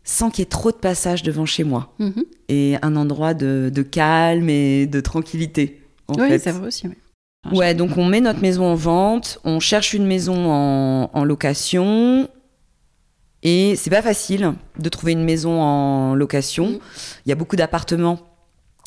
sans 0.05 0.31
qu'il 0.31 0.41
y 0.41 0.43
ait 0.45 0.47
trop 0.49 0.71
de 0.71 0.77
passages 0.77 1.23
devant 1.23 1.45
chez 1.47 1.65
moi 1.65 1.93
Mhm. 1.99 2.25
et 2.49 2.77
un 2.83 2.97
endroit 2.97 3.35
de, 3.35 3.71
de 3.75 3.83
calme 3.83 4.49
et 4.49 4.87
de 4.87 5.01
tranquillité. 5.01 5.83
En 6.09 6.15
Oui, 6.15 6.39
c'est 6.39 6.51
vrai 6.53 6.69
aussi. 6.69 6.87
oui. 6.89 6.95
Ouais, 7.53 7.75
donc 7.75 7.97
on 7.97 8.05
met 8.05 8.21
notre 8.21 8.41
maison 8.41 8.65
en 8.65 8.75
vente, 8.75 9.39
on 9.45 9.61
cherche 9.61 9.95
une 9.95 10.07
maison 10.07 10.51
en, 10.51 11.11
en 11.13 11.25
location. 11.25 12.29
Et 13.43 13.77
c'est 13.77 13.91
pas 13.91 14.03
facile 14.03 14.55
de 14.79 14.89
trouver 14.89 15.13
une 15.13 15.25
maison 15.25 15.61
en 15.61 16.15
location. 16.15 16.71
Mm. 16.71 16.79
Il 17.27 17.29
y 17.29 17.33
a 17.33 17.37
beaucoup 17.37 17.57
d'appartements, 17.57 18.19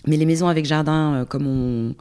mais 0.07 0.17
les 0.17 0.25
maisons 0.25 0.47
avec 0.47 0.65
jardin, 0.65 1.13
euh, 1.13 1.25
comme 1.25 1.47
on, 1.47 1.95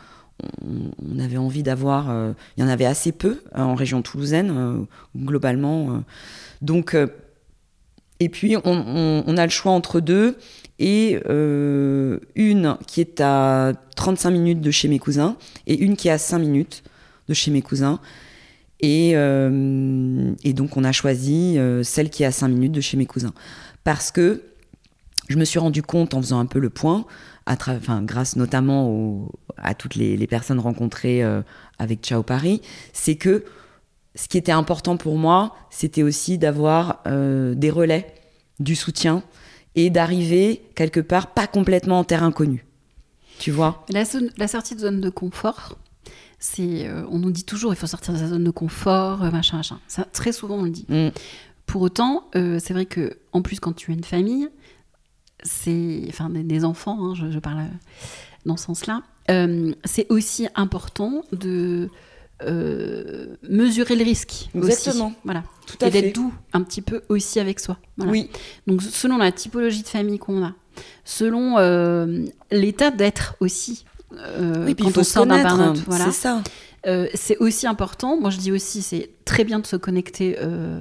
on- 0.62 1.18
avait 1.18 1.36
envie 1.36 1.62
d'avoir, 1.62 2.11
euh, 2.11 2.32
il 2.57 2.62
y 2.62 2.64
en 2.64 2.68
avait 2.68 2.86
assez 2.86 3.12
peu 3.12 3.43
euh, 3.57 3.61
en 3.61 3.74
région 3.74 4.03
toulousaine, 4.03 4.51
euh, 4.57 4.74
globalement. 5.16 6.03
Donc, 6.62 6.97
et 8.20 8.28
puis 8.28 8.57
on, 8.64 9.36
a 9.36 9.45
le 9.45 9.51
choix 9.51 9.72
entre 9.72 10.01
deux 10.01 10.36
et 10.78 11.18
une 12.34 12.76
qui 12.86 13.01
est 13.01 13.20
à 13.20 13.72
35 13.97 14.30
minutes 14.30 14.61
de 14.61 14.70
chez 14.70 14.88
mes 14.88 14.99
cousins 14.99 15.36
et 15.66 15.78
une 15.78 15.97
qui 15.97 16.09
est 16.09 16.12
à 16.12 16.18
5 16.18 16.38
minutes 16.38 16.82
de 17.28 17.34
chez 17.34 17.51
mes 17.51 17.62
cousins. 17.62 17.99
Et, 18.80 19.11
et 19.12 20.53
donc 20.53 20.76
on 20.76 20.84
a 20.84 20.93
choisi 20.93 21.59
celle 21.82 22.11
qui 22.11 22.22
est 22.22 22.26
à 22.26 22.32
5 22.32 22.49
minutes 22.49 22.72
de 22.72 22.80
chez 22.82 22.97
mes 22.99 23.07
cousins. 23.07 23.32
Parce 23.84 24.11
que 24.11 24.43
je 25.30 25.36
me 25.38 25.45
suis 25.45 25.59
rendu 25.59 25.82
compte 25.82 26.12
en 26.12 26.20
faisant 26.20 26.41
un 26.41 26.47
peu 26.47 26.59
le 26.59 26.70
point, 26.70 27.07
à 27.51 27.57
tra- 27.57 27.77
enfin, 27.77 28.01
grâce 28.03 28.37
notamment 28.37 28.89
au- 28.89 29.33
à 29.57 29.75
toutes 29.75 29.97
les, 29.97 30.17
les 30.17 30.27
personnes 30.29 30.61
rencontrées 30.61 31.25
euh, 31.25 31.43
avec 31.81 32.01
Ciao 32.01 32.23
Paris, 32.23 32.63
c'est 32.93 33.17
que 33.17 33.45
ce 34.15 34.29
qui 34.29 34.39
était 34.39 34.53
important 34.53 34.97
pour 34.97 35.19
moi, 35.19 35.57
c'était 35.69 36.05
aussi 36.05 36.39
d'avoir 36.39 37.01
euh, 37.09 37.55
des 37.57 37.71
relais, 37.71 38.15
du 38.61 38.77
soutien 38.77 39.25
et 39.75 39.91
d'arriver 39.91 40.63
quelque 40.77 41.01
part 41.01 41.35
pas 41.35 41.49
complètement 41.49 41.99
en 41.99 42.05
terre 42.05 42.23
inconnue. 42.23 42.65
Tu 43.41 43.51
vois? 43.51 43.85
La, 43.89 44.05
sortie 44.47 44.77
de 44.77 44.81
zone 44.81 45.01
de 45.01 45.11
confort, 45.11 45.77
c'est, 46.39 46.87
euh, 46.87 47.05
on 47.11 47.19
nous 47.19 47.33
dit 47.33 47.45
toujours 47.45 47.73
il 47.73 47.77
faut 47.77 47.89
sortir 47.89 48.15
de 48.15 48.19
sa 48.19 48.29
zone 48.29 48.45
de 48.45 48.51
confort, 48.51 49.19
machin, 49.33 49.57
machin. 49.57 49.81
Ça, 49.89 50.05
très 50.05 50.31
souvent 50.31 50.57
on 50.59 50.63
le 50.63 50.71
dit. 50.71 50.87
Mm. 50.89 51.09
Pour 51.67 51.83
autant, 51.83 52.29
euh, 52.37 52.59
c'est 52.63 52.75
vrai 52.75 52.87
que 52.87 53.19
en 53.33 53.43
plus 53.43 53.59
quand 53.59 53.73
tu 53.73 53.91
as 53.91 53.95
une 53.95 54.05
famille, 54.05 54.49
c'est, 55.43 56.03
enfin 56.09 56.30
des, 56.30 56.43
des 56.43 56.64
enfants, 56.64 56.99
hein, 57.01 57.14
je, 57.14 57.30
je 57.30 57.38
parle 57.38 57.64
dans 58.47 58.57
ce 58.57 58.64
sens-là, 58.66 59.03
euh, 59.30 59.72
c'est 59.84 60.07
aussi 60.11 60.49
important 60.55 61.22
de 61.32 61.88
euh, 62.43 63.36
mesurer 63.49 63.97
le 63.97 64.05
risque. 64.05 64.49
aussi. 64.55 64.66
Exactement. 64.70 65.12
Voilà. 65.24 65.43
Tout 65.66 65.76
Et 65.82 65.84
à 65.84 65.91
fait. 65.91 66.03
d'être 66.03 66.14
doux 66.14 66.32
un 66.53 66.62
petit 66.62 66.80
peu 66.82 67.03
aussi 67.09 67.38
avec 67.38 67.61
soi. 67.61 67.76
Voilà. 67.97 68.12
Oui, 68.12 68.30
Donc 68.66 68.82
selon 68.82 69.18
la 69.18 69.30
typologie 69.30 69.82
de 69.82 69.88
famille 69.88 70.18
qu'on 70.18 70.43
a, 70.45 70.53
selon 71.05 71.59
euh, 71.59 72.24
l'état 72.51 72.91
d'être 72.91 73.36
aussi. 73.41 73.84
oui 74.12 74.74
puis 74.74 74.84
quand 74.84 74.91
il 74.91 74.93
faut 74.95 75.01
on 75.01 75.05
sort 75.05 75.26
d'un 75.26 75.43
burn-out, 75.43 75.82
voilà. 75.86 76.07
c'est 76.07 76.12
ça. 76.12 76.43
Euh, 76.87 77.09
c'est 77.14 77.37
aussi 77.39 77.66
important. 77.66 78.18
Moi, 78.18 78.31
je 78.31 78.39
dis 78.39 78.53
aussi, 78.53 78.83
c'est 78.83 79.11
très 79.24 79.45
bien 79.45 79.59
de 79.59 79.66
se 79.66 79.76
connecter 79.76 80.37
euh, 80.41 80.81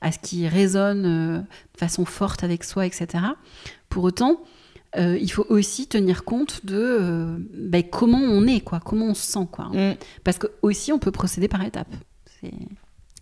à 0.00 0.12
ce 0.12 0.18
qui 0.18 0.46
résonne 0.46 1.06
euh, 1.06 1.38
de 1.38 1.78
façon 1.78 2.04
forte 2.04 2.44
avec 2.44 2.64
soi, 2.64 2.86
etc. 2.86 3.24
Pour 3.88 4.04
autant, 4.04 4.40
il 4.96 5.30
faut 5.30 5.46
aussi 5.50 5.86
tenir 5.86 6.24
compte 6.24 6.64
de 6.64 7.36
ben, 7.54 7.82
comment 7.82 8.18
on 8.18 8.46
est, 8.46 8.60
quoi, 8.60 8.80
comment 8.80 9.06
on 9.06 9.14
se 9.14 9.30
sent, 9.30 9.46
quoi. 9.52 9.66
Mm. 9.66 9.96
Parce 10.24 10.38
que 10.38 10.48
aussi, 10.62 10.92
on 10.92 10.98
peut 10.98 11.12
procéder 11.12 11.46
par 11.46 11.62
étapes. 11.62 11.94
C'est 12.40 12.52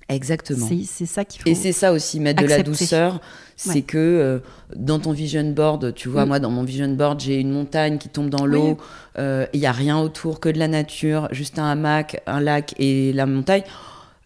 Exactement. 0.09 0.69
c'est- 0.85 1.07
ça 1.07 1.25
qu'il 1.25 1.43
faut. 1.43 1.49
Et 1.49 1.55
c'est 1.55 1.73
ça 1.73 1.93
aussi, 1.93 2.21
mettre 2.21 2.43
de 2.43 2.49
la 2.49 2.63
douceur. 2.63 3.21
C'est 3.57 3.71
Ouais. 3.71 3.83
que 3.83 3.97
euh, 3.99 4.39
dans 4.77 4.99
ton 5.01 5.13
vision 5.13 5.43
board, 5.51 5.95
tu 5.95 6.09
vois, 6.09 6.25
Mm. 6.25 6.29
moi 6.29 6.39
dans 6.39 6.51
mon 6.51 6.63
vision 6.63 6.89
board, 6.89 7.19
j'ai 7.21 7.41
une 7.41 7.51
montagne 7.51 7.99
qui 7.99 8.09
tombe 8.09 8.29
dans 8.31 8.47
l'eau. 8.47 8.79
euh, 9.19 9.47
Il 9.55 9.61
y 9.61 9.67
a 9.67 9.73
rien 9.73 9.99
autour 9.99 10.39
que 10.41 10.49
de 10.49 10.59
la 10.59 10.69
nature, 10.69 11.29
juste 11.33 11.59
un 11.59 11.65
hamac, 11.71 12.21
un 12.27 12.41
lac 12.41 12.75
et 12.79 13.13
la 13.15 13.27
montagne. 13.27 13.63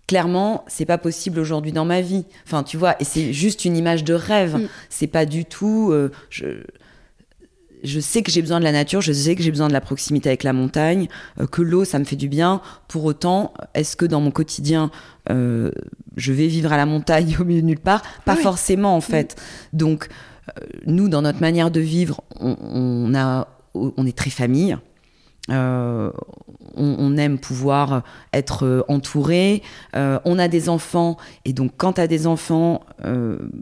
Clairement, 0.06 0.64
c'est 0.66 0.86
pas 0.86 0.98
possible 0.98 1.38
aujourd'hui 1.38 1.70
dans 1.70 1.84
ma 1.84 2.00
vie. 2.00 2.24
Enfin, 2.44 2.64
tu 2.64 2.76
vois, 2.76 2.96
et 3.00 3.04
c'est 3.04 3.32
juste 3.32 3.64
une 3.64 3.76
image 3.76 4.02
de 4.02 4.12
rêve. 4.14 4.56
Mm. 4.56 4.68
C'est 4.88 5.06
pas 5.06 5.24
du 5.24 5.44
tout. 5.44 5.90
euh, 5.92 6.10
je, 6.30 6.46
je 7.82 8.00
sais 8.00 8.22
que 8.22 8.30
j'ai 8.30 8.40
besoin 8.42 8.58
de 8.58 8.64
la 8.64 8.72
nature, 8.72 9.00
je 9.00 9.12
sais 9.12 9.34
que 9.34 9.42
j'ai 9.42 9.50
besoin 9.50 9.68
de 9.68 9.72
la 9.72 9.80
proximité 9.80 10.28
avec 10.28 10.42
la 10.42 10.52
montagne, 10.52 11.08
euh, 11.40 11.46
que 11.46 11.62
l'eau, 11.62 11.84
ça 11.84 11.98
me 11.98 12.04
fait 12.04 12.16
du 12.16 12.28
bien. 12.28 12.60
Pour 12.88 13.04
autant, 13.04 13.52
est-ce 13.74 13.96
que 13.96 14.04
dans 14.04 14.20
mon 14.20 14.30
quotidien, 14.30 14.90
euh, 15.30 15.70
je 16.16 16.32
vais 16.32 16.46
vivre 16.46 16.72
à 16.72 16.76
la 16.76 16.86
montagne 16.86 17.36
au 17.40 17.44
milieu 17.44 17.62
de 17.62 17.66
nulle 17.66 17.78
part? 17.80 18.02
Pas 18.24 18.34
Oui. 18.36 18.42
forcément, 18.42 18.96
en 18.96 19.00
fait. 19.00 19.40
Donc, 19.72 20.08
euh, 20.48 20.62
nous, 20.86 21.08
dans 21.08 21.22
notre 21.22 21.40
manière 21.40 21.70
de 21.70 21.80
vivre, 21.80 22.22
on, 22.38 22.56
on 22.60 23.14
a, 23.14 23.48
on 23.74 24.06
est 24.06 24.16
très 24.16 24.30
famille. 24.30 24.76
On, 25.48 26.12
on 26.76 27.16
aime 27.16 27.38
pouvoir 27.38 28.02
être 28.32 28.84
entouré. 28.88 29.62
On 29.94 30.38
a 30.38 30.46
des 30.46 30.68
enfants, 30.68 31.16
et 31.44 31.52
donc 31.52 31.72
quand 31.76 31.94
tu 31.94 32.00
as 32.00 32.06
des 32.06 32.28
enfants, 32.28 32.82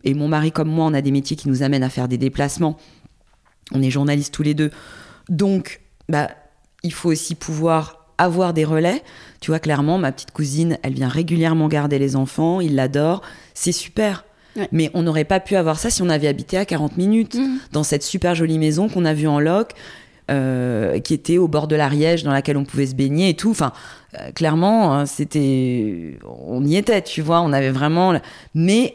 et 0.04 0.12
mon 0.12 0.28
mari 0.28 0.52
comme 0.52 0.68
moi, 0.68 0.84
on 0.84 0.92
a 0.92 1.00
des 1.00 1.10
métiers 1.10 1.36
qui 1.36 1.48
nous 1.48 1.62
amènent 1.62 1.82
à 1.84 1.88
faire 1.88 2.08
des 2.08 2.18
déplacements. 2.18 2.76
On 3.72 3.82
est 3.82 3.90
journalistes 3.90 4.32
tous 4.32 4.42
les 4.42 4.54
deux. 4.54 4.70
Donc, 5.28 5.80
bah, 6.08 6.30
il 6.82 6.92
faut 6.92 7.10
aussi 7.10 7.34
pouvoir 7.34 8.06
avoir 8.18 8.52
des 8.52 8.64
relais. 8.64 9.02
Tu 9.40 9.50
vois, 9.50 9.60
clairement, 9.60 9.98
ma 9.98 10.12
petite 10.12 10.32
cousine, 10.32 10.78
elle 10.82 10.94
vient 10.94 11.08
régulièrement 11.08 11.68
garder 11.68 11.98
les 11.98 12.16
enfants, 12.16 12.60
il 12.60 12.74
l'adore, 12.74 13.22
c'est 13.54 13.72
super. 13.72 14.24
Mais 14.72 14.90
on 14.92 15.02
n'aurait 15.02 15.24
pas 15.24 15.38
pu 15.38 15.54
avoir 15.54 15.78
ça 15.78 15.88
si 15.88 16.02
on 16.02 16.08
avait 16.08 16.26
habité 16.26 16.58
à 16.58 16.64
40 16.64 16.96
minutes 16.96 17.36
mmh. 17.36 17.58
dans 17.70 17.84
cette 17.84 18.02
super 18.02 18.34
jolie 18.34 18.58
maison 18.58 18.88
qu'on 18.88 19.04
a 19.04 19.14
vue 19.14 19.28
en 19.28 19.38
loc. 19.38 19.74
Euh, 20.30 21.00
qui 21.00 21.14
était 21.14 21.38
au 21.38 21.48
bord 21.48 21.68
de 21.68 21.74
l'Ariège, 21.74 22.22
dans 22.22 22.32
laquelle 22.32 22.58
on 22.58 22.66
pouvait 22.66 22.88
se 22.88 22.94
baigner 22.94 23.30
et 23.30 23.34
tout. 23.34 23.50
Enfin, 23.50 23.72
euh, 24.20 24.30
clairement, 24.32 24.92
hein, 24.92 25.06
c'était, 25.06 26.18
on 26.22 26.62
y 26.66 26.76
était, 26.76 27.00
tu 27.00 27.22
vois, 27.22 27.40
on 27.40 27.50
avait 27.50 27.70
vraiment. 27.70 28.12
Mais 28.54 28.94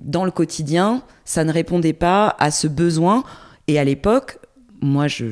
dans 0.00 0.24
le 0.24 0.32
quotidien, 0.32 1.02
ça 1.24 1.44
ne 1.44 1.52
répondait 1.52 1.92
pas 1.92 2.34
à 2.40 2.50
ce 2.50 2.66
besoin. 2.66 3.22
Et 3.70 3.78
à 3.78 3.84
l'époque, 3.84 4.38
moi, 4.82 5.08
je, 5.08 5.24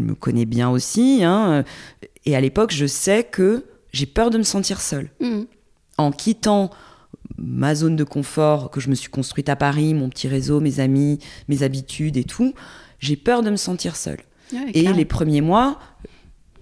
me 0.00 0.14
connais 0.14 0.44
bien 0.44 0.70
aussi. 0.70 1.24
Hein, 1.24 1.64
et 2.24 2.36
à 2.36 2.40
l'époque, 2.40 2.72
je 2.72 2.86
sais 2.86 3.24
que 3.24 3.64
j'ai 3.92 4.06
peur 4.06 4.30
de 4.30 4.38
me 4.38 4.42
sentir 4.42 4.80
seule. 4.80 5.10
Mmh. 5.20 5.42
En 5.98 6.12
quittant 6.12 6.70
ma 7.36 7.74
zone 7.74 7.96
de 7.96 8.04
confort 8.04 8.70
que 8.70 8.80
je 8.80 8.88
me 8.88 8.94
suis 8.94 9.10
construite 9.10 9.48
à 9.48 9.56
Paris, 9.56 9.94
mon 9.94 10.08
petit 10.08 10.28
réseau, 10.28 10.60
mes 10.60 10.80
amis, 10.80 11.18
mes 11.48 11.62
habitudes 11.62 12.16
et 12.16 12.24
tout, 12.24 12.54
j'ai 12.98 13.16
peur 13.16 13.42
de 13.42 13.50
me 13.50 13.56
sentir 13.56 13.96
seule 13.96 14.20
et 14.74 14.92
les 14.92 15.04
premiers 15.04 15.40
mois, 15.40 15.78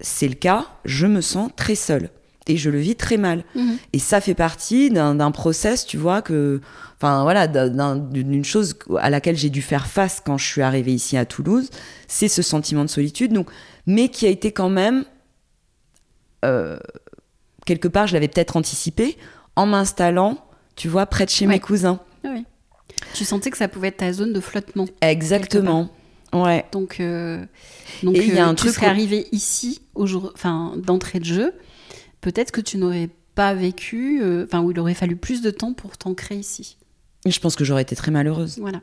c'est 0.01 0.29
le 0.29 0.35
cas, 0.35 0.67
je 0.85 1.07
me 1.07 1.21
sens 1.21 1.51
très 1.57 1.75
seule. 1.75 2.11
Et 2.51 2.57
je 2.57 2.69
le 2.69 2.81
vis 2.81 2.97
très 2.97 3.17
mal. 3.17 3.45
Mhm. 3.55 3.79
Et 3.93 3.99
ça 4.01 4.21
fait 4.21 4.35
partie 4.35 4.91
d'un 4.91 5.31
process, 5.31 5.87
tu 5.87 5.97
vois, 5.97 6.21
que. 6.21 6.61
Enfin, 6.97 7.23
voilà, 7.23 7.47
d'une 7.47 8.45
chose 8.45 8.77
à 8.99 9.09
laquelle 9.09 9.37
j'ai 9.37 9.49
dû 9.49 9.63
faire 9.63 9.87
face 9.87 10.21
quand 10.25 10.37
je 10.37 10.47
suis 10.47 10.63
arrivée 10.63 10.93
ici 10.93 11.17
à 11.17 11.25
Toulouse. 11.25 11.71
C'est 12.09 12.29
ce 12.29 12.43
sentiment 12.43 12.85
de 12.85 12.91
solitude, 12.91 13.33
donc, 13.33 13.49
mais 13.87 14.09
qui 14.09 14.27
a 14.27 14.31
été 14.31 14.53
quand 14.53 14.69
même. 14.69 15.05
Euh, 16.45 16.79
quelque 17.67 17.89
part, 17.89 18.07
je 18.07 18.15
l'avais 18.15 18.29
peut-être 18.29 18.57
anticipé 18.57 19.17
en 19.57 19.67
m'installant, 19.67 20.39
tu 20.75 20.89
vois, 20.89 21.07
près 21.07 21.25
de 21.25 21.31
chez 21.31 21.47
mes 21.47 21.61
cousins. 21.61 22.01
Oui. 22.25 22.45
Tu 23.15 23.25
sentais 23.25 23.51
que 23.51 23.57
ça 23.57 23.69
pouvait 23.69 23.89
être 23.89 23.99
ta 23.99 24.13
zone 24.13 24.33
de 24.33 24.41
flottement. 24.41 24.87
Exactement. 25.01 25.91
Ouais. 26.33 26.65
Donc, 26.73 27.01
euh, 27.01 27.45
donc 28.03 28.17
il 28.17 28.35
y 28.35 28.39
a 28.39 28.47
euh, 28.47 28.51
un 28.51 28.55
tu 28.55 28.63
truc 28.65 28.75
serais 28.75 28.87
arrivé 28.87 29.27
ici, 29.33 29.81
enfin, 29.95 30.75
d'entrée 30.77 31.19
de 31.21 31.25
jeu. 31.25 31.53
Peut-être 32.21 32.51
que 32.51 32.61
tu 32.61 32.77
n'aurais 32.79 33.09
pas 33.35 33.55
vécu, 33.55 34.21
euh, 34.23 34.45
enfin, 34.45 34.61
où 34.61 34.71
il 34.71 34.79
aurait 34.79 34.95
fallu 34.95 35.17
plus 35.17 35.43
de 35.43 35.51
temps 35.51 35.73
pour 35.73 35.97
t'ancrer 35.97 36.37
ici. 36.37 36.77
Je 37.27 37.39
pense 37.39 37.57
que 37.57 37.65
j'aurais 37.65 37.83
été 37.83 37.97
très 37.97 38.11
malheureuse. 38.11 38.59
Voilà. 38.59 38.81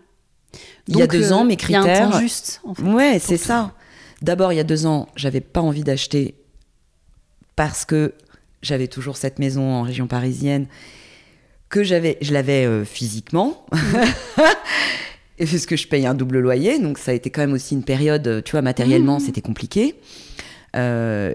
il 0.87 0.97
y 0.97 1.01
a 1.01 1.07
deux 1.07 1.31
ans, 1.31 1.43
mes 1.43 1.57
critères. 1.57 1.83
Il 1.83 1.87
y 1.87 1.89
a 1.89 2.07
un 2.07 2.11
temps 2.11 2.19
juste. 2.19 2.61
En 2.63 2.73
fait, 2.73 2.83
ouais, 2.83 3.19
c'est 3.19 3.37
ça. 3.37 3.73
D'abord, 4.21 4.51
il 4.53 4.55
y 4.55 4.59
a 4.59 4.63
deux 4.63 4.85
ans, 4.85 5.09
j'avais 5.15 5.41
pas 5.41 5.61
envie 5.61 5.83
d'acheter 5.83 6.35
parce 7.55 7.85
que 7.85 8.13
j'avais 8.61 8.87
toujours 8.87 9.17
cette 9.17 9.39
maison 9.39 9.61
en 9.61 9.83
région 9.83 10.07
parisienne 10.07 10.67
que 11.69 11.83
j'avais, 11.83 12.17
je 12.21 12.33
l'avais 12.33 12.85
physiquement. 12.85 13.65
et 15.39 15.45
que 15.45 15.75
je 15.75 15.87
paye 15.87 16.05
un 16.05 16.15
double 16.15 16.39
loyer, 16.39 16.79
donc 16.79 16.97
ça 16.97 17.11
a 17.11 17.13
été 17.13 17.29
quand 17.29 17.41
même 17.41 17.53
aussi 17.53 17.75
une 17.75 17.83
période, 17.83 18.41
tu 18.43 18.51
vois, 18.51 18.61
matériellement, 18.61 19.17
mmh. 19.17 19.21
c'était 19.21 19.41
compliqué. 19.41 19.95
Euh, 20.77 21.33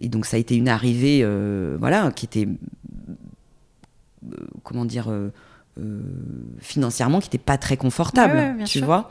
et 0.00 0.08
donc 0.08 0.26
ça 0.26 0.36
a 0.36 0.40
été 0.40 0.56
une 0.56 0.68
arrivée, 0.68 1.20
euh, 1.22 1.76
voilà, 1.78 2.10
qui 2.12 2.26
était, 2.26 2.48
euh, 2.48 4.36
comment 4.62 4.84
dire, 4.84 5.12
financièrement, 6.58 7.20
qui 7.20 7.26
n'était 7.26 7.38
pas 7.38 7.58
très 7.58 7.76
confortable, 7.76 8.64
tu 8.64 8.80
vois. 8.80 9.10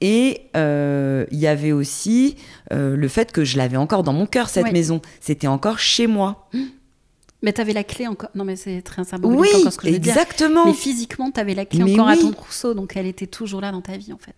Et 0.00 0.42
il 0.54 1.38
y 1.38 1.46
avait 1.46 1.72
aussi 1.72 2.36
le 2.70 3.08
fait 3.08 3.32
que 3.32 3.44
je 3.44 3.56
l'avais 3.56 3.76
encore 3.76 4.02
dans 4.02 4.12
mon 4.12 4.26
cœur, 4.26 4.48
cette 4.48 4.72
maison. 4.72 5.00
C'était 5.20 5.46
encore 5.46 5.78
chez 5.78 6.06
moi. 6.06 6.48
Mais 7.42 7.52
tu 7.52 7.60
avais 7.60 7.74
la 7.74 7.84
clé 7.84 8.06
encore. 8.06 8.30
Non, 8.34 8.44
mais 8.44 8.56
c'est 8.56 8.80
très 8.80 9.04
symbolique 9.04 9.38
oui, 9.38 9.48
encore 9.54 9.72
ce 9.72 9.76
que 9.76 9.86
je 9.86 9.92
veux 9.92 9.96
exactement. 9.96 10.64
Mais 10.64 10.72
physiquement, 10.72 11.30
tu 11.30 11.38
avais 11.38 11.54
la 11.54 11.66
clé 11.66 11.82
encore 11.82 12.08
à 12.08 12.16
ton 12.16 12.32
trousseau, 12.32 12.72
donc 12.72 12.96
elle 12.96 13.04
était 13.04 13.26
toujours 13.26 13.60
là 13.60 13.70
dans 13.70 13.82
ta 13.82 13.98
vie, 13.98 14.14
en 14.14 14.18
fait. 14.18 14.34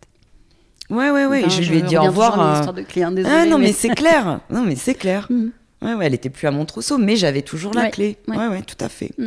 Ouais, 0.90 1.10
ouais, 1.10 1.26
ouais. 1.26 1.50
je, 1.50 1.70
lui 1.70 1.78
ai 1.78 1.82
dit 1.82 1.96
au 1.96 2.02
revoir. 2.02 2.68
Euh... 2.68 2.72
De 2.72 2.82
clé, 2.82 3.02
hein, 3.02 3.14
ah 3.24 3.46
non, 3.46 3.58
mais, 3.58 3.72
c'est 3.72 3.88
clair. 3.88 4.40
Non, 4.50 4.62
mais 4.62 4.76
c'est 4.76 4.94
clair. 4.94 5.26
Mm. 5.30 5.46
Ouais, 5.82 5.94
ouais, 5.94 6.06
elle 6.06 6.14
était 6.14 6.30
plus 6.30 6.46
à 6.46 6.50
mon 6.50 6.64
trousseau, 6.64 6.98
mais 6.98 7.16
j'avais 7.16 7.42
toujours 7.42 7.74
la 7.74 7.90
clé. 7.90 8.16
Ouais. 8.28 8.36
ouais, 8.48 8.62
tout 8.62 8.82
à 8.84 8.88
fait. 8.88 9.10
Mm. 9.18 9.26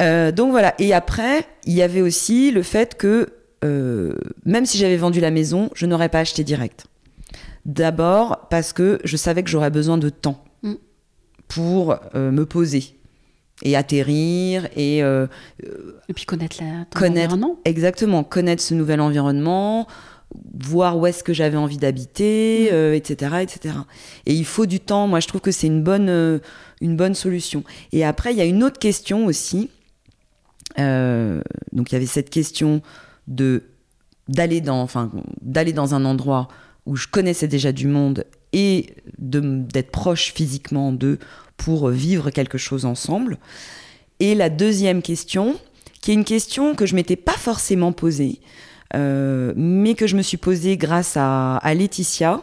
Euh, 0.00 0.32
donc 0.32 0.50
voilà. 0.50 0.74
Et 0.78 0.94
après, 0.94 1.46
il 1.64 1.74
y 1.74 1.82
avait 1.82 2.00
aussi 2.00 2.50
le 2.50 2.62
fait 2.62 2.96
que 2.96 3.28
euh, 3.64 4.14
même 4.44 4.66
si 4.66 4.78
j'avais 4.78 4.96
vendu 4.96 5.20
la 5.20 5.30
maison, 5.30 5.70
je 5.74 5.86
n'aurais 5.86 6.08
pas 6.08 6.20
acheté 6.20 6.44
direct. 6.44 6.86
D'abord 7.64 8.48
parce 8.48 8.72
que 8.72 9.00
je 9.04 9.16
savais 9.16 9.42
que 9.42 9.50
j'aurais 9.50 9.70
besoin 9.70 9.98
de 9.98 10.08
temps 10.08 10.44
pour 11.48 11.96
euh, 12.14 12.30
me 12.30 12.44
poser 12.46 12.97
et 13.62 13.76
atterrir 13.76 14.68
et 14.76 15.02
euh, 15.02 15.26
et 16.08 16.12
puis 16.12 16.24
connaître 16.24 16.58
la 16.62 16.84
connaître 16.94 17.36
exactement 17.64 18.24
connaître 18.24 18.62
ce 18.62 18.74
nouvel 18.74 19.00
environnement 19.00 19.86
voir 20.62 20.98
où 20.98 21.06
est-ce 21.06 21.24
que 21.24 21.32
j'avais 21.32 21.56
envie 21.56 21.78
d'habiter 21.78 22.66
etc 22.94 23.30
mm. 23.32 23.38
etc 23.38 23.74
euh, 23.78 23.82
et 24.26 24.34
il 24.34 24.44
faut 24.44 24.66
du 24.66 24.78
temps. 24.78 25.06
Moi 25.08 25.20
je 25.20 25.28
trouve 25.28 25.40
que 25.40 25.50
c'est 25.50 25.66
une 25.66 25.82
bonne 25.82 26.40
une 26.80 26.96
bonne 26.96 27.14
solution. 27.14 27.64
Et 27.92 28.04
après 28.04 28.32
il 28.32 28.38
y 28.38 28.42
a 28.42 28.44
une 28.44 28.62
autre 28.62 28.78
question 28.78 29.26
aussi. 29.26 29.70
Donc 30.76 31.90
il 31.90 31.92
y 31.92 31.96
avait 31.96 32.06
cette 32.06 32.30
question 32.30 32.82
de 33.26 33.64
d'aller 34.28 34.60
dans 34.60 34.82
enfin 34.82 35.10
d'aller 35.40 35.72
dans 35.72 35.94
un 35.94 36.04
endroit 36.04 36.48
où 36.86 36.94
je 36.96 37.08
connaissais 37.08 37.48
déjà 37.48 37.72
du 37.72 37.88
monde 37.88 38.24
et 38.52 38.94
d'être 39.18 39.90
proche 39.90 40.32
physiquement 40.32 40.92
d'eux 40.92 41.18
pour 41.58 41.90
vivre 41.90 42.30
quelque 42.30 42.56
chose 42.56 42.86
ensemble. 42.86 43.36
Et 44.20 44.34
la 44.34 44.48
deuxième 44.48 45.02
question, 45.02 45.56
qui 46.00 46.12
est 46.12 46.14
une 46.14 46.24
question 46.24 46.74
que 46.74 46.86
je 46.86 46.94
m'étais 46.94 47.16
pas 47.16 47.32
forcément 47.32 47.92
posée, 47.92 48.40
euh, 48.96 49.52
mais 49.56 49.94
que 49.94 50.06
je 50.06 50.16
me 50.16 50.22
suis 50.22 50.38
posée 50.38 50.76
grâce 50.76 51.16
à, 51.16 51.60
Laetitia, 51.74 52.42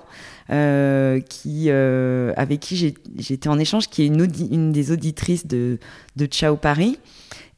euh, 0.52 1.20
qui, 1.22 1.66
euh, 1.70 2.34
avec 2.38 2.60
qui 2.60 2.96
j'étais 3.18 3.50
en 3.50 3.58
échange, 3.58 3.90
qui 3.90 4.04
est 4.04 4.08
une, 4.08 4.72
des 4.72 4.92
auditrices 4.92 5.48
de, 5.48 5.80
de 6.16 6.26
Ciao 6.28 6.56
Paris, 6.56 7.00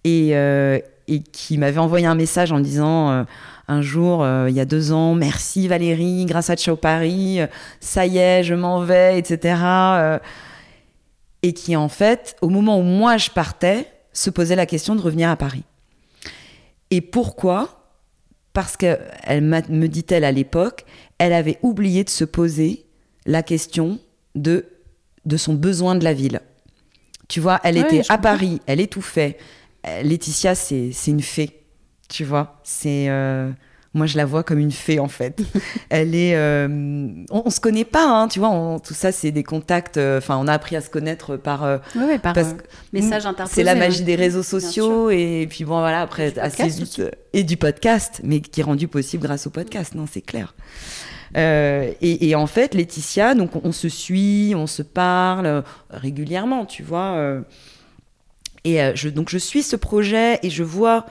et, 0.03 0.29
et 0.29 1.19
qui 1.19 1.57
m'avait 1.57 1.79
envoyé 1.79 2.05
un 2.05 2.15
message 2.15 2.53
en 2.53 2.61
disant 2.61 3.25
un 3.67 3.81
jour, 3.81 4.25
il 4.47 4.53
y 4.53 4.61
a 4.61 4.65
deux 4.65 4.93
ans, 4.93 5.15
merci 5.15 5.67
Valérie, 5.67 6.25
grâce 6.25 6.49
à 6.49 6.55
Ciao 6.55 6.77
Paris, 6.77 7.39
ça 7.81 8.05
y 8.05 8.17
est, 8.17 8.43
je 8.43 8.53
m'en 8.53 8.79
vais, 8.81 9.19
etc. 9.19 9.55
Euh, 11.43 11.47
et 11.47 11.53
qui 11.53 11.75
en 11.75 11.89
fait, 11.89 12.35
au 12.41 12.49
moment 12.49 12.79
où 12.79 12.83
moi 12.83 13.17
je 13.17 13.29
partais, 13.29 13.87
se 14.11 14.29
posait 14.29 14.55
la 14.55 14.65
question 14.65 14.95
de 14.95 15.01
revenir 15.01 15.29
à 15.29 15.35
Paris. 15.35 15.63
Et 16.89 17.01
pourquoi? 17.01 17.83
Parce 18.53 18.75
qu'elle 18.75 19.43
me 19.43 19.85
dit-elle 19.87 20.23
à 20.23 20.31
l'époque, 20.31 20.85
elle 21.19 21.33
avait 21.33 21.59
oublié 21.61 22.03
de 22.03 22.09
se 22.09 22.23
poser 22.23 22.85
la 23.25 23.43
question 23.43 23.99
de, 24.33 24.65
de 25.25 25.37
son 25.37 25.53
besoin 25.53 25.95
de 25.95 26.03
la 26.03 26.13
ville. 26.13 26.41
Tu 27.27 27.39
vois, 27.39 27.59
elle 27.63 27.77
était 27.77 28.01
à 28.09 28.17
Paris, 28.17 28.61
elle 28.65 28.79
étouffait. 28.79 29.37
Laetitia, 29.83 30.55
c'est 30.55 30.91
une 31.07 31.21
fée 31.21 31.57
tu 32.07 32.23
vois. 32.23 32.59
C'est 32.63 33.09
euh, 33.09 33.51
moi 33.97 34.05
je 34.05 34.17
la 34.17 34.25
vois 34.25 34.43
comme 34.43 34.59
une 34.59 34.71
fée 34.71 34.99
en 34.99 35.07
fait. 35.07 35.41
Elle 35.89 36.15
est, 36.15 36.35
euh, 36.35 36.67
on, 37.29 37.49
se 37.49 37.59
connaît 37.59 37.85
pas, 37.85 38.05
hein, 38.05 38.27
tu 38.27 38.39
vois. 38.39 38.79
tout 38.85 38.93
ça 38.93 39.11
c'est 39.11 39.31
des 39.31 39.43
contacts. 39.43 39.97
Euh, 39.97 40.19
enfin, 40.19 40.37
on 40.37 40.47
a 40.47 40.53
appris 40.53 40.75
à 40.75 40.81
se 40.81 40.89
connaître 40.89 41.35
par, 41.35 41.81
oui, 41.95 42.17
par 42.19 42.33
parce 42.33 42.55
message 42.93 43.23
C'est 43.49 43.63
la 43.63 43.75
magie 43.75 44.03
des 44.03 44.15
réseaux 44.15 44.43
sociaux 44.43 45.09
et 45.09 45.47
puis 45.49 45.65
bon 45.65 45.79
voilà 45.79 46.01
après 46.01 46.33
et 47.33 47.43
du 47.43 47.57
podcast, 47.57 48.21
mais 48.23 48.39
qui 48.39 48.61
est 48.61 48.63
rendu 48.63 48.87
possible 48.87 49.23
grâce 49.23 49.47
au 49.47 49.49
podcast. 49.49 49.95
Non, 49.95 50.05
c'est 50.09 50.21
clair. 50.21 50.55
Et, 51.35 52.29
et, 52.29 52.35
en 52.35 52.47
fait, 52.47 52.73
Laetitia, 52.73 53.35
donc 53.35 53.51
on, 53.63 53.71
se 53.71 53.89
suit, 53.89 54.53
on 54.55 54.65
se 54.65 54.81
parle 54.81 55.63
régulièrement, 55.91 56.65
tu 56.65 56.83
vois. 56.83 57.41
et 58.63 58.79
je, 58.95 59.09
donc 59.09 59.29
je 59.29 59.37
suis 59.37 59.61
ce 59.61 59.75
projet 59.75 60.39
et 60.41 60.49
je 60.49 60.63
vois 60.63 61.05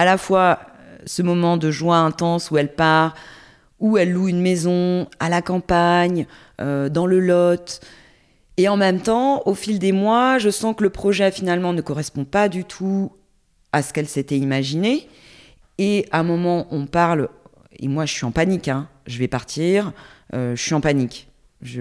à 0.00 0.06
la 0.06 0.16
fois 0.16 0.58
euh, 0.60 0.69
ce 1.06 1.22
moment 1.22 1.56
de 1.56 1.70
joie 1.70 1.98
intense 1.98 2.50
où 2.50 2.58
elle 2.58 2.74
part, 2.74 3.14
où 3.78 3.96
elle 3.96 4.12
loue 4.12 4.28
une 4.28 4.40
maison 4.40 5.08
à 5.18 5.28
la 5.28 5.42
campagne, 5.42 6.26
euh, 6.60 6.88
dans 6.88 7.06
le 7.06 7.20
Lot. 7.20 7.80
Et 8.56 8.68
en 8.68 8.76
même 8.76 9.00
temps, 9.00 9.42
au 9.46 9.54
fil 9.54 9.78
des 9.78 9.92
mois, 9.92 10.38
je 10.38 10.50
sens 10.50 10.76
que 10.76 10.82
le 10.82 10.90
projet 10.90 11.30
finalement 11.30 11.72
ne 11.72 11.80
correspond 11.80 12.24
pas 12.24 12.48
du 12.48 12.64
tout 12.64 13.12
à 13.72 13.82
ce 13.82 13.92
qu'elle 13.92 14.08
s'était 14.08 14.38
imaginé. 14.38 15.08
Et 15.78 16.06
à 16.10 16.20
un 16.20 16.24
moment, 16.24 16.66
on 16.70 16.86
parle, 16.86 17.28
et 17.78 17.88
moi 17.88 18.04
je 18.04 18.12
suis 18.12 18.26
en 18.26 18.32
panique, 18.32 18.68
hein. 18.68 18.88
je 19.06 19.18
vais 19.18 19.28
partir, 19.28 19.92
euh, 20.34 20.54
je 20.54 20.62
suis 20.62 20.74
en 20.74 20.82
panique 20.82 21.29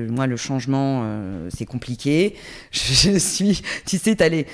moi, 0.10 0.28
le 0.28 0.36
changement, 0.38 1.02
euh, 1.04 1.50
c'est 1.56 1.66
compliqué. 1.66 2.36
Je, 2.72 3.18
suis, 3.18 3.62
tu 3.86 3.98
sais, 3.98 4.16
t'as 4.16 4.30
les, 4.30 4.46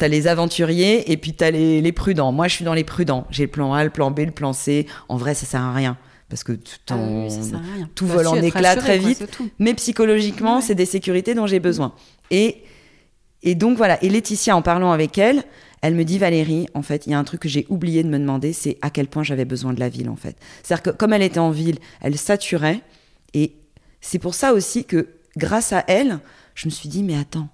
as 0.00 0.08
les 0.08 0.26
aventuriers 0.26 1.10
et 1.12 1.16
puis 1.16 1.32
t'as 1.34 1.50
les, 1.50 1.80
les 1.80 1.92
prudents. 1.92 2.32
Moi, 2.32 2.48
je 2.48 2.54
suis 2.56 2.64
dans 2.64 2.74
les 2.74 2.84
prudents. 2.84 3.26
J'ai 3.30 3.44
le 3.44 3.50
plan 3.50 3.72
A, 3.74 3.84
le 3.84 3.90
plan 3.90 4.10
B, 4.10 4.20
le 4.20 4.30
plan 4.32 4.52
C. 4.52 4.86
En 5.08 5.16
vrai, 5.16 5.34
ça 5.34 5.46
sert 5.46 5.60
à 5.60 5.72
rien 5.72 5.96
parce 6.28 6.44
que 6.44 6.52
tout, 6.52 6.72
Ah 6.90 6.96
en- 6.96 7.26
oui, 7.26 7.32
tout 7.94 8.06
Bah, 8.06 8.14
vole 8.14 8.26
en 8.26 8.30
rassuré, 8.32 8.50
très 8.76 8.98
vite. 8.98 9.26
mais 9.58 9.74
psychologiquement, 9.74 10.56
Ouais. 10.56 10.62
c'est 10.62 10.74
des 10.74 10.86
sécurités 10.86 11.34
dont 11.34 11.46
j'ai 11.46 11.60
besoin. 11.60 11.94
Et, 12.30 12.62
et 13.42 13.54
donc 13.54 13.76
voilà, 13.76 14.02
et 14.02 14.08
Laetitia, 14.08 14.56
en 14.56 14.62
parlant 14.62 14.92
avec 14.92 15.18
elle, 15.18 15.42
elle 15.82 15.94
me 15.94 16.04
dit 16.04 16.16
Valérie, 16.18 16.68
en 16.74 16.80
fait, 16.82 17.06
il 17.06 17.10
y 17.10 17.14
a 17.14 17.18
un 17.18 17.24
truc 17.24 17.40
que 17.40 17.48
j'ai 17.50 17.66
oublié 17.68 18.02
de 18.02 18.08
me 18.08 18.18
demander, 18.18 18.52
c'est 18.52 18.78
à 18.82 18.88
quel 18.90 19.08
point 19.08 19.22
j'avais 19.24 19.44
besoin 19.44 19.74
de 19.74 19.80
la 19.80 19.88
ville, 19.90 20.08
en 20.08 20.16
fait. 20.16 20.36
C'est-à-dire 20.62 20.82
que 20.82 20.90
comme 20.90 21.12
elle 21.12 21.22
était 21.22 21.38
en 21.40 21.50
ville, 21.50 21.76
elle 22.00 22.16
saturait, 22.16 22.80
et 23.34 23.52
c'est 24.02 24.18
pour 24.18 24.34
ça 24.34 24.52
aussi 24.52 24.84
que 24.84 25.08
grâce 25.38 25.72
à 25.72 25.82
elle, 25.88 26.18
je 26.54 26.66
me 26.66 26.70
suis 26.70 26.90
dit, 26.90 27.02
mais 27.02 27.16
attends, 27.16 27.48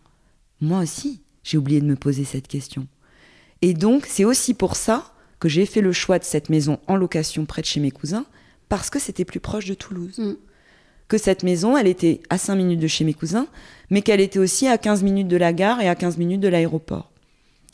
moi 0.61 0.81
aussi, 0.81 1.21
j'ai 1.45 1.57
oublié 1.59 1.81
de 1.81 1.87
me 1.87 1.95
poser 1.95 2.25
cette 2.25 2.49
question. 2.49 2.89
Et 3.63 3.75
donc, 3.75 4.07
c'est 4.07 4.25
aussi 4.25 4.55
pour 4.55 4.75
ça 4.75 5.13
que 5.39 5.49
j'ai 5.49 5.67
fait 5.67 5.81
le 5.81 5.93
choix 5.93 6.19
de 6.19 6.25
cette 6.25 6.49
maison 6.51 6.81
en 6.89 6.97
location 6.97 7.45
près 7.47 7.63
de 7.63 7.67
chez 7.67 7.79
mes 7.81 7.93
cousins, 7.93 8.25
parce 8.69 8.91
que 8.91 8.99
c'était 8.99 9.25
plus 9.25 9.39
proche 9.41 9.67
de 9.67 9.75
Toulouse. 9.75 10.19
Mm. 10.19 10.33
Que 11.07 11.17
cette 11.17 11.43
maison, 11.45 11.77
elle 11.77 11.87
était 11.87 12.21
à 12.29 12.37
5 12.39 12.57
minutes 12.57 12.81
de 12.81 12.87
chez 12.89 13.05
mes 13.05 13.15
cousins, 13.15 13.47
mais 13.89 14.03
qu'elle 14.03 14.21
était 14.21 14.39
aussi 14.41 14.67
à 14.67 14.77
15 14.77 15.03
minutes 15.05 15.29
de 15.29 15.37
la 15.37 15.53
gare 15.53 15.81
et 15.81 15.89
à 15.89 15.95
15 15.95 16.19
minutes 16.19 16.41
de 16.41 16.49
l'aéroport. 16.49 17.11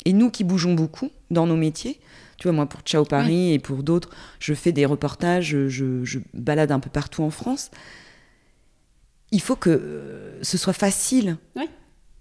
Et 0.05 0.13
nous 0.13 0.31
qui 0.31 0.45
bougeons 0.45 0.75
beaucoup 0.75 1.11
dans 1.31 1.47
nos 1.47 1.57
métiers, 1.57 1.99
tu 2.37 2.45
vois, 2.45 2.53
moi 2.53 2.67
pour 2.67 2.81
Ciao 2.83 3.05
Paris 3.05 3.53
et 3.55 3.59
pour 3.59 3.83
d'autres, 3.83 4.11
je 4.39 4.55
fais 4.55 4.71
des 4.73 4.85
reportages, 4.87 5.47
je, 5.47 5.69
je- 5.69 6.05
je 6.05 6.19
balade 6.35 6.71
un 6.71 6.79
peu 6.81 6.91
partout 6.91 7.23
en 7.23 7.31
France. 7.31 7.71
Il 9.35 9.41
faut 9.41 9.57
que 9.57 9.71
euh, 9.71 10.43
ce 10.43 10.57
soit 10.57 10.73
facile. 10.73 11.37
Oui. 11.57 11.65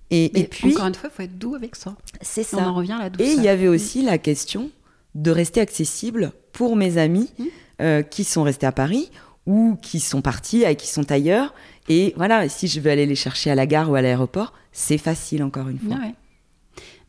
Et, 0.09 0.31
Mais 0.33 0.41
et 0.41 0.43
puis, 0.45 0.73
encore 0.73 0.87
une 0.87 0.95
fois, 0.95 1.09
il 1.11 1.15
faut 1.15 1.23
être 1.23 1.37
doux 1.37 1.55
avec 1.55 1.75
soi. 1.75 1.95
c'est 2.21 2.53
On 2.53 2.57
en 2.57 2.61
ça. 2.61 2.69
revient 2.71 2.91
à 2.93 2.99
la 2.99 3.09
douceur. 3.09 3.27
Et 3.27 3.33
il 3.33 3.43
y 3.43 3.47
avait 3.47 3.67
aussi 3.67 4.01
la 4.01 4.17
question 4.17 4.69
de 5.15 5.31
rester 5.31 5.61
accessible 5.61 6.31
pour 6.51 6.75
mes 6.75 6.97
amis 6.97 7.29
Mhm. 7.39 7.45
euh, 7.81 8.01
qui 8.01 8.23
sont 8.23 8.43
restés 8.43 8.65
à 8.65 8.71
Paris 8.71 9.09
ou 9.45 9.77
qui 9.81 9.99
sont 9.99 10.21
partis 10.21 10.63
et 10.63 10.75
qui 10.75 10.87
sont 10.87 11.11
ailleurs. 11.11 11.53
Et 11.89 12.13
voilà, 12.17 12.47
si 12.49 12.67
je 12.67 12.79
veux 12.79 12.89
aller 12.91 13.05
les 13.05 13.15
chercher 13.15 13.49
à 13.51 13.55
la 13.55 13.65
gare 13.65 13.89
ou 13.91 13.95
à 13.95 14.01
l'aéroport, 14.01 14.53
c'est 14.71 14.97
facile 14.97 15.43
encore 15.43 15.67
une 15.69 15.79
fois. 15.79 15.97
Ouais. 15.97 16.15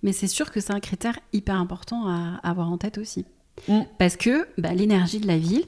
Mais 0.03 0.13
c'est 0.13 0.27
sûr 0.27 0.51
que 0.51 0.61
c'est 0.61 0.73
un 0.73 0.81
critère 0.81 1.19
hyper 1.33 1.57
important 1.57 2.07
à 2.09 2.41
avoir 2.43 2.71
en 2.71 2.77
tête 2.79 2.99
aussi. 2.99 3.25
Mm. 3.69 3.81
Parce 3.99 4.17
que 4.17 4.47
bah, 4.59 4.73
l'énergie 4.75 5.19
de 5.21 5.27
la 5.27 5.39
ville, 5.39 5.65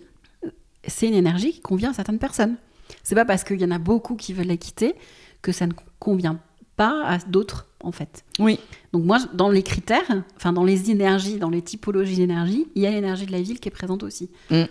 c'est 0.86 1.08
une 1.08 1.14
énergie 1.14 1.52
qui 1.52 1.60
convient 1.60 1.90
à 1.90 1.94
certaines 1.94 2.18
personnes. 2.18 2.56
C'est 3.02 3.14
pas 3.14 3.24
parce 3.24 3.44
qu'il 3.44 3.60
y 3.60 3.64
en 3.64 3.70
a 3.70 3.78
beaucoup 3.78 4.16
qui 4.16 4.32
veulent 4.32 4.46
la 4.46 4.56
quitter 4.56 4.94
que 5.42 5.52
ça 5.52 5.66
ne 5.66 5.72
convient 5.98 6.38
pas 6.76 7.04
à 7.06 7.18
d'autres, 7.18 7.66
en 7.82 7.92
fait. 7.92 8.24
Oui, 8.38 8.60
Donc 8.92 9.04
moi, 9.04 9.18
dans 9.32 9.48
les 9.48 9.62
critères, 9.62 10.24
enfin 10.36 10.52
dans 10.52 10.64
les 10.64 10.90
énergies, 10.90 11.38
dans 11.38 11.50
les 11.50 11.62
typologies 11.62 12.16
d'énergie, 12.16 12.68
il 12.74 12.82
y 12.82 12.86
a 12.86 12.90
l'énergie 12.90 13.26
de 13.26 13.32
la 13.32 13.40
ville 13.40 13.58
qui 13.58 13.68
est 13.68 13.72
présente 13.72 14.02
aussi. 14.02 14.30
Mm. 14.50 14.64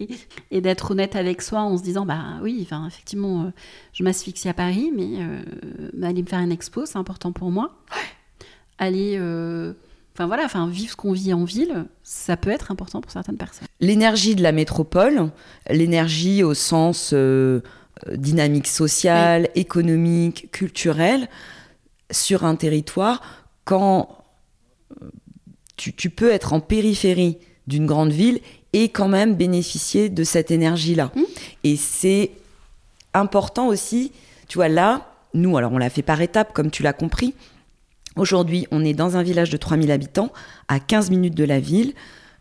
Et, 0.00 0.08
et 0.50 0.60
d'être 0.60 0.90
honnête 0.90 1.14
avec 1.14 1.42
soi 1.42 1.60
en 1.60 1.76
se 1.76 1.82
disant, 1.82 2.06
bah 2.06 2.38
oui, 2.42 2.60
enfin 2.62 2.86
effectivement, 2.86 3.44
euh, 3.44 3.50
je 3.92 4.02
m'asphyxie 4.02 4.48
à 4.48 4.54
Paris, 4.54 4.90
mais 4.94 5.18
euh, 5.18 5.42
bah, 5.92 6.08
aller 6.08 6.22
me 6.22 6.26
faire 6.26 6.40
une 6.40 6.52
expo, 6.52 6.86
c'est 6.86 6.98
important 6.98 7.32
pour 7.32 7.50
moi. 7.50 7.76
Aller, 8.78 9.16
euh, 9.18 9.74
enfin 10.14 10.26
voilà, 10.26 10.44
enfin 10.44 10.68
vivre 10.68 10.90
ce 10.92 10.96
qu'on 10.96 11.12
vit 11.12 11.32
en 11.32 11.44
ville, 11.44 11.86
ça 12.02 12.36
peut 12.36 12.50
être 12.50 12.70
important 12.70 13.00
pour 13.00 13.10
certaines 13.10 13.36
personnes. 13.36 13.68
l'énergie 13.80 14.34
de 14.34 14.42
la 14.42 14.52
métropole, 14.52 15.30
l'énergie 15.68 16.42
au 16.42 16.54
sens 16.54 17.10
euh, 17.12 17.60
dynamique 18.12 18.66
sociale, 18.66 19.48
économique, 19.54 20.50
culturelle, 20.50 21.28
sur 22.10 22.44
un 22.44 22.56
territoire, 22.56 23.22
quand 23.64 24.24
euh, 25.02 25.10
tu, 25.76 25.94
tu 25.94 26.10
peux 26.10 26.30
être 26.30 26.52
en 26.52 26.60
périphérie 26.60 27.38
d'une 27.66 27.86
grande 27.86 28.10
ville 28.10 28.40
et 28.72 28.88
quand 28.88 29.08
même 29.08 29.34
bénéficier 29.34 30.08
de 30.08 30.24
cette 30.24 30.50
énergie-là. 30.50 31.12
Mm. 31.14 31.22
Et 31.64 31.76
c'est 31.76 32.32
important 33.14 33.68
aussi, 33.68 34.12
tu 34.48 34.58
vois, 34.58 34.68
là, 34.68 35.06
nous, 35.34 35.56
alors 35.56 35.72
on 35.72 35.78
l'a 35.78 35.90
fait 35.90 36.02
par 36.02 36.20
étapes, 36.20 36.52
comme 36.52 36.70
tu 36.70 36.82
l'as 36.82 36.92
compris. 36.92 37.34
Aujourd'hui, 38.16 38.66
on 38.70 38.84
est 38.84 38.92
dans 38.94 39.16
un 39.16 39.22
village 39.22 39.50
de 39.50 39.56
3000 39.56 39.90
habitants, 39.90 40.32
à 40.68 40.80
15 40.80 41.10
minutes 41.10 41.34
de 41.36 41.44
la 41.44 41.60
ville. 41.60 41.94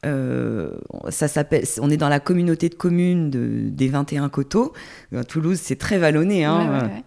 Euh, 0.05 0.72
ça 1.09 1.28
s'appelle, 1.28 1.63
on 1.82 1.89
est 1.89 1.97
dans 1.97 2.09
la 2.09 2.20
communauté 2.20 2.70
de 2.70 2.76
communes 2.76 3.30
de- 3.30 3.70
des 3.70 3.88
21 3.89 4.30
coteaux. 4.30 4.74
À 5.15 5.24
Toulouse, 5.24 5.59
c'est 5.61 5.76
très 5.76 5.97
vallonné. 5.97 6.45
Hein, 6.45 6.57
Ouais, 6.57 6.78
ouais, 6.78 6.84
ouais. 6.93 7.03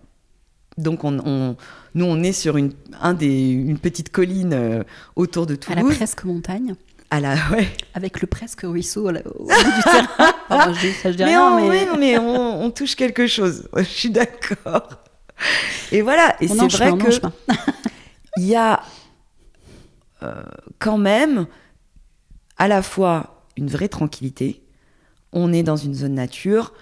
Donc, 0.78 1.04
on, 1.04 1.18
on- 1.26 1.56
nous, 1.94 2.04
on 2.04 2.22
est 2.22 2.32
sur 2.32 2.56
une, 2.56 2.72
un 3.00 3.14
des, 3.14 3.50
une 3.50 3.78
petite 3.78 4.10
colline 4.10 4.52
euh, 4.54 4.82
autour 5.16 5.46
de 5.46 5.54
À 5.68 5.74
la 5.74 5.80
Toulouse. 5.82 5.96
presque 5.96 6.24
montagne, 6.24 6.74
À 7.10 7.20
la, 7.20 7.34
ouais. 7.52 7.66
avec 7.94 8.20
le 8.20 8.26
presque 8.26 8.60
ruisseau 8.62 9.08
au 9.08 9.12
bout 9.12 9.48
du 9.48 9.82
terrain. 9.84 10.08
Enfin, 10.50 10.72
je, 10.74 10.88
ça, 11.02 11.10
je 11.12 11.16
dis 11.16 11.22
Mais, 11.24 11.30
rien, 11.30 11.42
on, 11.50 11.68
mais... 11.68 11.70
oui, 11.70 11.86
mais 11.98 12.18
on, 12.18 12.62
on 12.64 12.70
touche 12.70 12.94
quelque 12.94 13.26
chose. 13.26 13.68
Je 13.74 13.82
suis 13.84 14.10
d'accord. 14.10 14.88
Et 15.90 16.02
voilà. 16.02 16.36
Et 16.42 16.48
c'est 16.48 16.54
vrai 16.54 16.92
que. 16.98 17.10
Il 18.36 18.44
y 18.44 18.56
a 18.56 18.82
euh, 20.22 20.42
quand 20.78 20.98
même 20.98 21.46
à 22.58 22.68
la 22.68 22.82
fois 22.82 23.44
une 23.56 23.68
vraie 23.68 23.88
tranquillité. 23.88 24.62
On 25.32 25.52
est 25.52 25.62
dans 25.62 25.76
une 25.76 25.94
zone 25.94 26.14
nature 26.14 26.72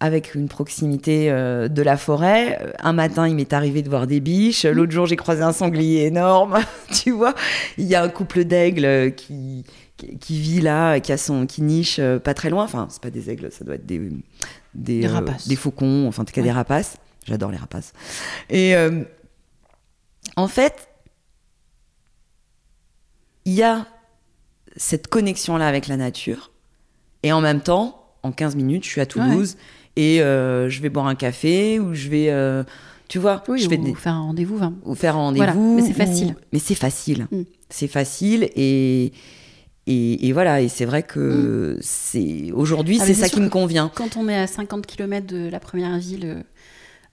avec 0.00 0.34
une 0.34 0.48
proximité 0.48 1.30
euh, 1.30 1.68
de 1.68 1.80
la 1.82 1.96
forêt. 1.96 2.74
Un 2.80 2.92
matin, 2.92 3.26
il 3.26 3.34
m'est 3.34 3.52
arrivé 3.52 3.82
de 3.82 3.88
voir 3.88 4.06
des 4.06 4.20
biches. 4.20 4.64
L'autre 4.66 4.92
jour, 4.92 5.06
j'ai 5.06 5.16
croisé 5.16 5.42
un 5.42 5.52
sanglier 5.52 6.04
énorme. 6.04 6.58
tu 6.92 7.10
vois, 7.10 7.34
il 7.78 7.84
y 7.86 7.94
a 7.94 8.02
un 8.02 8.08
couple 8.10 8.44
d'aigles 8.44 8.84
euh, 8.84 9.10
qui, 9.10 9.64
qui, 9.96 10.18
qui 10.18 10.38
vit 10.40 10.60
là, 10.60 11.00
qui 11.00 11.10
a 11.12 11.16
son 11.16 11.46
qui 11.46 11.62
niche 11.62 11.96
euh, 12.00 12.18
pas 12.18 12.34
très 12.34 12.50
loin. 12.50 12.64
Enfin, 12.64 12.86
c'est 12.90 13.00
pas 13.00 13.10
des 13.10 13.30
aigles, 13.30 13.50
ça 13.50 13.64
doit 13.64 13.76
être 13.76 13.86
des 13.86 13.98
des, 14.74 15.00
Des 15.00 15.06
euh, 15.06 15.12
rapaces. 15.12 15.48
des 15.48 15.56
faucons, 15.56 16.06
enfin 16.08 16.22
en 16.22 16.24
tout 16.26 16.32
cas 16.34 16.40
Ouais. 16.42 16.48
des 16.48 16.52
rapaces. 16.52 16.96
J'adore 17.26 17.50
les 17.50 17.56
rapaces. 17.56 17.92
Et 18.50 18.74
en 20.36 20.48
fait, 20.48 20.88
il 23.44 23.54
y 23.54 23.62
a 23.62 23.86
cette 24.76 25.08
connexion-là 25.08 25.66
avec 25.68 25.86
la 25.88 25.96
nature. 25.96 26.50
Et 27.22 27.32
en 27.32 27.40
même 27.40 27.60
temps, 27.60 28.06
en 28.22 28.32
15 28.32 28.56
minutes, 28.56 28.84
je 28.84 28.90
suis 28.90 29.00
à 29.00 29.06
Toulouse 29.06 29.56
et 29.96 30.20
euh, 30.22 30.68
je 30.68 30.80
vais 30.82 30.88
boire 30.88 31.06
un 31.06 31.14
café 31.14 31.78
ou 31.78 31.94
je 31.94 32.08
vais, 32.08 32.30
euh, 32.30 32.64
tu 33.08 33.18
vois, 33.18 33.42
Oui, 33.48 33.60
je 33.60 33.68
fais 33.68 33.78
ou 33.78 33.94
faire 33.94 34.14
un 34.14 34.22
rendez-vous. 34.22 34.56
enfin, 34.56 34.74
ou 34.84 34.94
faire 34.94 35.16
un 35.16 35.32
Voilà, 35.32 35.52
rendez-vous. 35.52 35.76
mais 35.76 35.82
c'est 35.82 35.90
ou- 35.90 36.06
facile. 36.06 36.36
Mais 36.52 36.58
c'est 36.58 36.74
facile. 36.74 37.28
Mm. 37.30 37.42
C'est 37.70 37.88
facile 37.88 38.44
et, 38.56 39.12
et, 39.86 40.26
et 40.28 40.32
voilà. 40.32 40.60
Et 40.60 40.68
c'est 40.68 40.84
vrai 40.84 41.00
Mm. 41.02 41.06
que 41.06 41.78
c'est 41.80 42.50
aujourd'hui, 42.52 42.98
Ah, 43.00 43.06
c'est 43.06 43.14
ça 43.14 43.28
qui 43.28 43.40
me 43.40 43.48
convient. 43.48 43.90
Quand 43.94 44.16
on 44.16 44.28
est 44.28 44.36
à 44.36 44.46
50 44.46 44.86
km 44.86 45.26
de 45.26 45.48
la 45.48 45.60
première 45.60 45.96
ville 45.98 46.24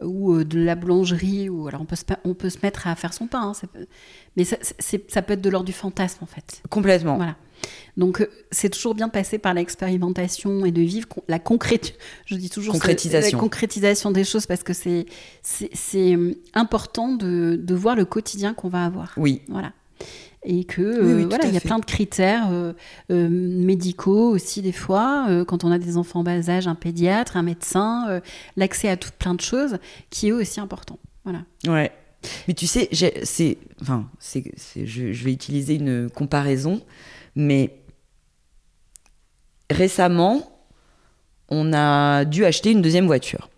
euh, 0.02 0.06
ou 0.06 0.34
euh, 0.34 0.44
de 0.46 0.60
la 0.60 0.76
boulangerie, 0.76 1.48
ou 1.50 1.68
alors 1.68 1.82
on 1.82 1.86
peut 1.86 1.96
se, 1.96 2.04
on 2.26 2.34
peut 2.34 2.50
se 2.50 2.58
mettre 2.64 2.88
à 2.88 2.96
faire 2.96 3.14
son 3.14 3.28
pain, 3.28 3.42
hein, 3.42 3.54
mais 4.38 4.44
ça, 4.46 5.22
peut 5.22 5.34
être 5.34 5.42
de 5.42 5.50
l'ordre 5.50 5.66
du 5.68 5.74
fantasme 5.74 6.20
en 6.24 6.28
fait. 6.28 6.62
Complètement. 6.70 7.18
Voilà. 7.18 7.36
Donc 7.98 8.22
euh, 8.22 8.28
c'est 8.52 8.70
toujours 8.70 8.96
bien 8.96 9.08
de 9.08 9.12
passer 9.12 9.38
par 9.38 9.54
l'expérimentation 9.54 10.66
et 10.66 10.72
de 10.72 10.82
vivre 10.82 11.08
la 11.28 11.38
concrète, 11.40 11.94
je 12.26 12.36
dis 12.36 12.50
toujours 12.50 12.74
Concrétisation. 12.74 13.38
la 13.38 13.42
concrétisation 13.42 14.12
des 14.12 14.24
choses 14.24 14.46
parce 14.48 14.64
que 14.64 14.74
c'est 14.74 15.06
euh, 15.96 16.34
important 16.54 17.10
de, 17.10 17.60
de 17.62 17.76
voir 17.76 17.96
le 17.96 18.06
quotidien 18.06 18.54
qu'on 18.54 18.70
va 18.70 18.86
avoir. 18.86 19.14
Oui. 19.18 19.42
Voilà. 19.50 19.74
Et 20.44 20.64
que 20.64 20.82
Oui, 20.82 21.12
euh, 21.12 21.16
oui, 21.18 21.26
voilà, 21.30 21.46
il 21.46 21.54
y 21.54 21.58
a 21.58 21.60
fait. 21.60 21.68
plein 21.68 21.78
de 21.78 21.86
critères 21.86 22.48
euh, 22.52 22.74
euh, 23.12 23.30
médicaux 23.30 24.30
aussi 24.32 24.64
des 24.64 24.72
fois, 24.72 25.28
quand 25.48 25.64
on 25.64 25.72
a 25.72 25.78
des 25.78 25.98
enfants 25.98 26.22
en 26.22 26.24
bas 26.24 26.50
âge, 26.50 26.68
un 26.68 26.74
pédiatre, 26.74 27.38
un 27.38 27.44
médecin, 27.44 28.22
l'accès 28.58 28.90
à 28.90 28.98
tout 28.98 29.12
plein 29.20 29.36
de 29.36 29.42
choses 29.42 29.78
qui 30.10 30.30
est 30.30 30.32
aussi 30.32 30.60
important. 30.60 30.98
Voilà. 31.26 31.44
Ouais. 31.68 31.92
Mais 32.48 32.54
tu 32.54 32.68
sais, 32.68 32.90
c'est, 33.24 33.58
enfin, 33.82 34.08
c'est, 34.20 34.44
je, 34.76 35.12
je 35.12 35.24
vais 35.24 35.32
utiliser 35.34 35.76
une 35.76 36.10
comparaison, 36.10 36.82
mais 37.36 37.76
récemment, 39.70 40.52
on 41.50 41.74
a 41.74 42.26
dû 42.26 42.46
acheter 42.46 42.72
une 42.72 42.82
deuxième 42.82 43.06
voiture. 43.06 43.50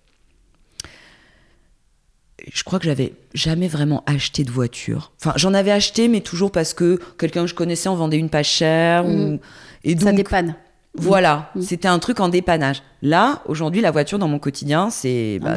Je 2.51 2.63
crois 2.63 2.79
que 2.79 2.85
j'avais 2.85 3.13
jamais 3.33 3.67
vraiment 3.67 4.03
acheté 4.05 4.43
de 4.43 4.51
voiture. 4.51 5.13
Enfin, 5.19 5.33
j'en 5.37 5.53
avais 5.53 5.71
acheté, 5.71 6.07
mais 6.09 6.19
toujours 6.19 6.51
parce 6.51 6.73
que 6.73 6.99
quelqu'un 7.17 7.43
que 7.43 7.47
je 7.47 7.55
connaissais 7.55 7.87
en 7.87 7.95
vendait 7.95 8.17
une 8.17 8.29
pas 8.29 8.43
chère. 8.43 9.05
Ou... 9.05 9.39
Et 9.83 9.97
Ça 9.97 10.05
donc, 10.05 10.15
dépanne. 10.15 10.55
Voilà, 10.95 11.49
Mm. 11.55 11.61
c'était 11.61 11.87
un 11.87 11.99
truc 11.99 12.19
en 12.19 12.29
dépannage. 12.29 12.83
Là, 13.01 13.41
aujourd'hui, 13.45 13.81
la 13.81 13.91
voiture 13.91 14.19
dans 14.19 14.27
mon 14.27 14.39
quotidien, 14.39 14.89
c'est 14.89 15.39
bah, 15.41 15.55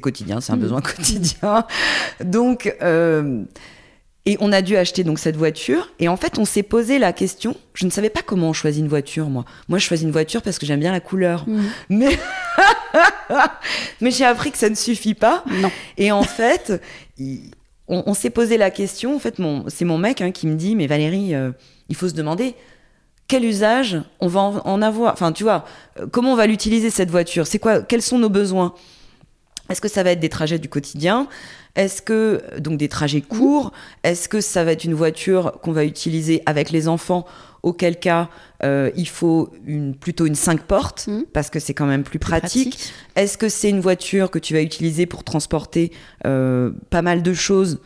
quotidien, 0.00 0.40
c'est 0.40 0.52
un 0.52 0.56
Mm. 0.56 0.60
besoin 0.60 0.80
quotidien. 0.82 1.64
Donc, 2.24 2.74
euh, 2.82 3.42
et 4.26 4.36
on 4.40 4.52
a 4.52 4.60
dû 4.62 4.76
acheter 4.76 5.02
donc 5.04 5.18
cette 5.18 5.36
voiture. 5.36 5.90
Et 5.98 6.08
en 6.08 6.16
fait, 6.16 6.38
on 6.38 6.44
s'est 6.44 6.62
posé 6.62 6.98
la 6.98 7.12
question. 7.12 7.56
Je 7.74 7.86
ne 7.86 7.90
savais 7.90 8.10
pas 8.10 8.20
comment 8.22 8.50
on 8.50 8.52
choisit 8.52 8.82
une 8.82 8.88
voiture, 8.88 9.28
moi. 9.30 9.44
Moi, 9.68 9.78
je 9.78 9.84
choisis 9.86 10.04
une 10.04 10.12
voiture 10.12 10.42
parce 10.42 10.58
que 10.58 10.66
j'aime 10.66 10.80
bien 10.80 10.92
la 10.92 11.00
couleur. 11.00 11.44
Mhm. 11.48 11.64
Mais, 11.88 12.18
mais 14.00 14.10
j'ai 14.10 14.24
appris 14.24 14.50
que 14.50 14.58
ça 14.58 14.68
ne 14.68 14.74
suffit 14.74 15.14
pas. 15.14 15.44
Non. 15.62 15.70
Et 15.96 16.12
en 16.12 16.22
fait, 16.22 16.80
on, 17.88 18.02
on 18.06 18.14
s'est 18.14 18.30
posé 18.30 18.56
la 18.56 18.70
question. 18.70 19.16
En 19.16 19.18
fait, 19.18 19.36
c'est 19.68 19.84
mon 19.84 19.98
mec 19.98 20.20
hein, 20.20 20.30
qui 20.32 20.46
me 20.46 20.54
dit, 20.54 20.76
mais 20.76 20.86
Valérie, 20.86 21.34
euh, 21.34 21.50
il 21.88 21.96
faut 21.96 22.08
se 22.08 22.14
demander 22.14 22.54
quel 23.30 23.44
usage 23.44 24.02
on 24.20 24.26
va 24.26 24.40
en 24.40 24.82
avoir 24.82 25.12
Enfin, 25.12 25.30
tu 25.32 25.44
vois, 25.44 25.64
euh, 25.98 26.06
comment 26.10 26.32
on 26.32 26.36
va 26.36 26.46
l'utiliser 26.48 26.90
cette 26.90 27.10
voiture? 27.10 27.46
C'est 27.46 27.60
quoi 27.60 27.80
Quels 27.80 28.02
sont 28.02 28.18
nos 28.18 28.28
besoins? 28.28 28.74
Est-ce 29.68 29.80
que 29.80 29.88
ça 29.88 30.02
va 30.02 30.10
être 30.10 30.20
des 30.20 30.28
trajets 30.28 30.58
du 30.58 30.68
quotidien? 30.68 31.28
Est-ce 31.76 32.02
que 32.02 32.42
donc 32.58 32.76
des 32.76 32.88
trajets 32.88 33.20
courts? 33.20 33.70
Est-ce 34.02 34.28
que 34.28 34.40
ça 34.40 34.64
va 34.64 34.72
être 34.72 34.82
une 34.84 34.94
voiture 34.94 35.60
qu'on 35.62 35.70
va 35.70 35.84
utiliser 35.84 36.42
avec 36.44 36.70
les 36.70 36.88
enfants? 36.88 37.24
Auquel 37.62 38.00
cas, 38.00 38.30
euh, 38.64 38.90
il 38.96 39.06
faut 39.06 39.52
une, 39.66 39.94
plutôt 39.94 40.26
une 40.26 40.34
5 40.34 40.62
portes, 40.62 41.06
Mhm. 41.06 41.26
parce 41.32 41.50
que 41.50 41.60
c'est 41.60 41.74
quand 41.74 41.86
même 41.86 42.02
plus 42.02 42.18
pratique. 42.18 42.70
pratique. 42.70 42.92
Est-ce 43.16 43.38
que 43.38 43.48
c'est 43.48 43.68
une 43.68 43.80
voiture 43.80 44.30
que 44.30 44.38
tu 44.40 44.54
vas 44.54 44.62
utiliser 44.62 45.06
pour 45.06 45.22
transporter 45.22 45.92
euh, 46.26 46.72
pas 46.88 47.02
mal 47.02 47.22
de 47.22 47.32
choses? 47.34 47.78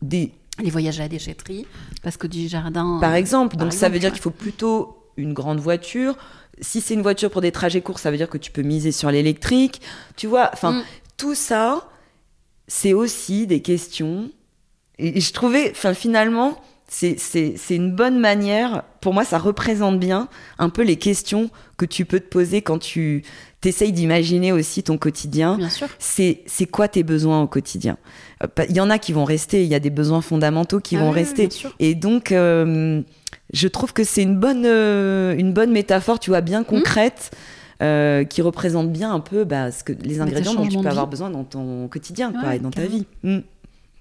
Des, 0.00 0.32
Les 0.62 0.70
voyages 0.70 0.98
à 1.00 1.04
la 1.04 1.08
déchetterie, 1.08 1.66
parce 2.02 2.16
que 2.16 2.26
du 2.26 2.48
jardin. 2.48 2.98
Par 3.00 3.12
euh, 3.12 3.16
exemple, 3.16 3.56
par 3.56 3.66
donc 3.66 3.72
ça 3.74 3.88
veut 3.88 3.98
dire 3.98 4.10
qu'il 4.12 4.22
faut 4.22 4.30
plutôt 4.30 4.96
une 5.16 5.32
grande 5.34 5.60
voiture. 5.60 6.16
Si 6.60 6.80
c'est 6.80 6.94
une 6.94 7.02
voiture 7.02 7.30
pour 7.30 7.42
des 7.42 7.52
trajets 7.52 7.82
courts, 7.82 7.98
ça 7.98 8.10
veut 8.10 8.16
dire 8.16 8.30
que 8.30 8.38
tu 8.38 8.50
peux 8.50 8.62
miser 8.62 8.90
sur 8.92 9.10
l'électrique. 9.10 9.82
Tu 10.16 10.26
vois, 10.26 10.48
enfin, 10.54 10.72
Mm. 10.72 10.82
tout 11.18 11.34
ça, 11.34 11.88
c'est 12.68 12.94
aussi 12.94 13.46
des 13.46 13.60
questions. 13.60 14.30
Et 14.98 15.18
et 15.18 15.20
je 15.20 15.32
trouvais, 15.34 15.70
enfin, 15.72 15.92
finalement, 15.92 16.58
c'est- 16.88 17.18
c'est 17.18 17.54
c'est 17.58 17.76
une 17.76 17.94
bonne 17.94 18.18
manière. 18.18 18.82
Pour 19.02 19.12
moi, 19.12 19.24
ça 19.24 19.38
représente 19.38 20.00
bien 20.00 20.28
un 20.58 20.70
peu 20.70 20.82
les 20.82 20.96
questions 20.96 21.50
que 21.76 21.84
tu 21.84 22.06
peux 22.06 22.20
te 22.20 22.28
poser 22.28 22.62
quand 22.62 22.78
tu 22.78 23.22
t'essayes 23.66 23.92
d'imaginer 23.92 24.52
aussi 24.52 24.84
ton 24.84 24.96
quotidien 24.96 25.56
Bien 25.56 25.68
sûr. 25.70 25.88
c'est 25.98 26.42
c'est 26.46 26.66
quoi 26.66 26.86
tes 26.86 27.02
besoins 27.02 27.42
au 27.42 27.48
quotidien? 27.48 27.96
Euh, 28.44 28.46
Il 28.68 28.76
y 28.76 28.80
en 28.80 28.90
a 28.90 28.98
qui 29.00 29.12
vont 29.12 29.24
rester, 29.24 29.64
il 29.64 29.68
y 29.68 29.74
a 29.74 29.80
des 29.80 29.90
besoins 29.90 30.20
fondamentaux 30.20 30.78
qui 30.78 30.94
Ah 30.96 31.00
vont 31.00 31.08
oui, 31.08 31.14
rester. 31.16 31.48
Et 31.80 31.96
donc, 31.96 32.30
euh, 32.30 33.02
je 33.52 33.66
trouve 33.66 33.92
que 33.92 34.04
c'est 34.04 34.22
une 34.22 34.38
bonne, 34.38 34.64
euh, 34.66 35.34
une 35.36 35.52
bonne 35.52 35.72
métaphore, 35.72 36.20
tu 36.20 36.30
vois, 36.30 36.42
bien 36.42 36.62
concrète, 36.62 37.32
euh, 37.82 38.22
qui 38.22 38.40
représente 38.40 38.92
bien 38.92 39.12
un 39.12 39.18
peu 39.18 39.42
bah, 39.42 39.72
ce 39.72 39.82
que, 39.82 39.92
les 39.92 40.20
ingrédients 40.20 40.54
dont 40.54 40.68
tu 40.68 40.78
peux 40.78 40.86
avoir 40.88 41.08
besoin 41.08 41.30
dans 41.30 41.42
ton 41.42 41.88
quotidien 41.88 42.32
quoi, 42.32 42.54
et 42.54 42.60
dans 42.60 42.70
ta 42.70 42.86
vie. 42.86 43.04
Mm. 43.24 43.38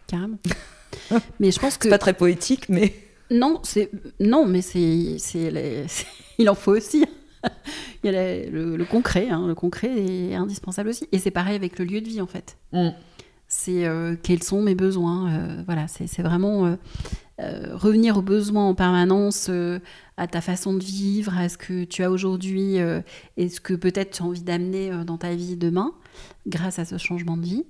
Carrément. 0.06 0.38
mais 1.40 1.50
je 1.50 1.60
pense 1.60 1.78
que. 1.78 1.86
C'est 1.86 1.90
pas 1.90 1.98
très 1.98 2.14
poétique, 2.14 2.70
mais 2.70 2.94
Non, 3.32 3.60
c'est 3.64 3.90
non, 4.20 4.46
mais 4.46 4.62
c'est 4.62 5.16
c'est 5.18 5.50
les- 5.50 5.86
c'est- 5.88 6.06
il 6.38 6.48
en 6.52 6.56
faut 6.56 6.74
aussi. 6.78 7.04
il 8.04 8.12
y 8.12 8.16
a 8.16 8.50
le, 8.50 8.76
le 8.78 8.86
concret, 8.86 9.30
hein, 9.30 9.48
le 9.48 9.56
concret 9.56 9.90
est 9.98 10.36
indispensable 10.36 10.90
aussi. 10.90 11.08
Et 11.12 11.20
c'est 11.20 11.32
pareil 11.32 11.56
avec 11.56 11.80
le 11.80 11.86
lieu 11.86 12.02
de 12.02 12.08
vie 12.08 12.22
en 12.22 12.28
fait. 12.28 12.58
Mm. 12.72 12.90
C'est 13.48 13.86
euh, 13.86 14.16
quels 14.22 14.44
sont 14.44 14.62
mes 14.62 14.76
besoins. 14.76 15.32
euh, 15.32 15.64
voilà, 15.66 15.88
c'est 15.88 16.08
c'est 16.08 16.24
vraiment 16.24 16.66
euh, 16.66 16.76
euh, 17.42 17.76
revenir 17.76 18.18
aux 18.18 18.22
besoins 18.24 18.68
en 18.70 18.74
permanence, 18.76 19.48
euh, 19.50 19.80
à 20.18 20.26
ta 20.28 20.42
façon 20.42 20.74
de 20.74 20.84
vivre, 20.84 21.38
à 21.38 21.48
ce 21.50 21.58
que 21.58 21.84
tu 21.84 22.04
as 22.04 22.10
aujourd'hui, 22.10 22.80
euh, 22.80 23.02
et 23.38 23.50
ce 23.50 23.60
que 23.62 23.74
peut-être 23.74 24.12
tu 24.18 24.24
as 24.24 24.26
envie 24.26 24.42
d'amener 24.42 24.92
euh, 24.92 25.04
dans 25.04 25.18
ta 25.18 25.36
vie 25.36 25.58
demain, 25.58 25.92
grâce 26.48 26.80
à 26.80 26.86
ce 26.86 26.98
changement 26.98 27.38
de 27.38 27.44
vie. 27.46 27.66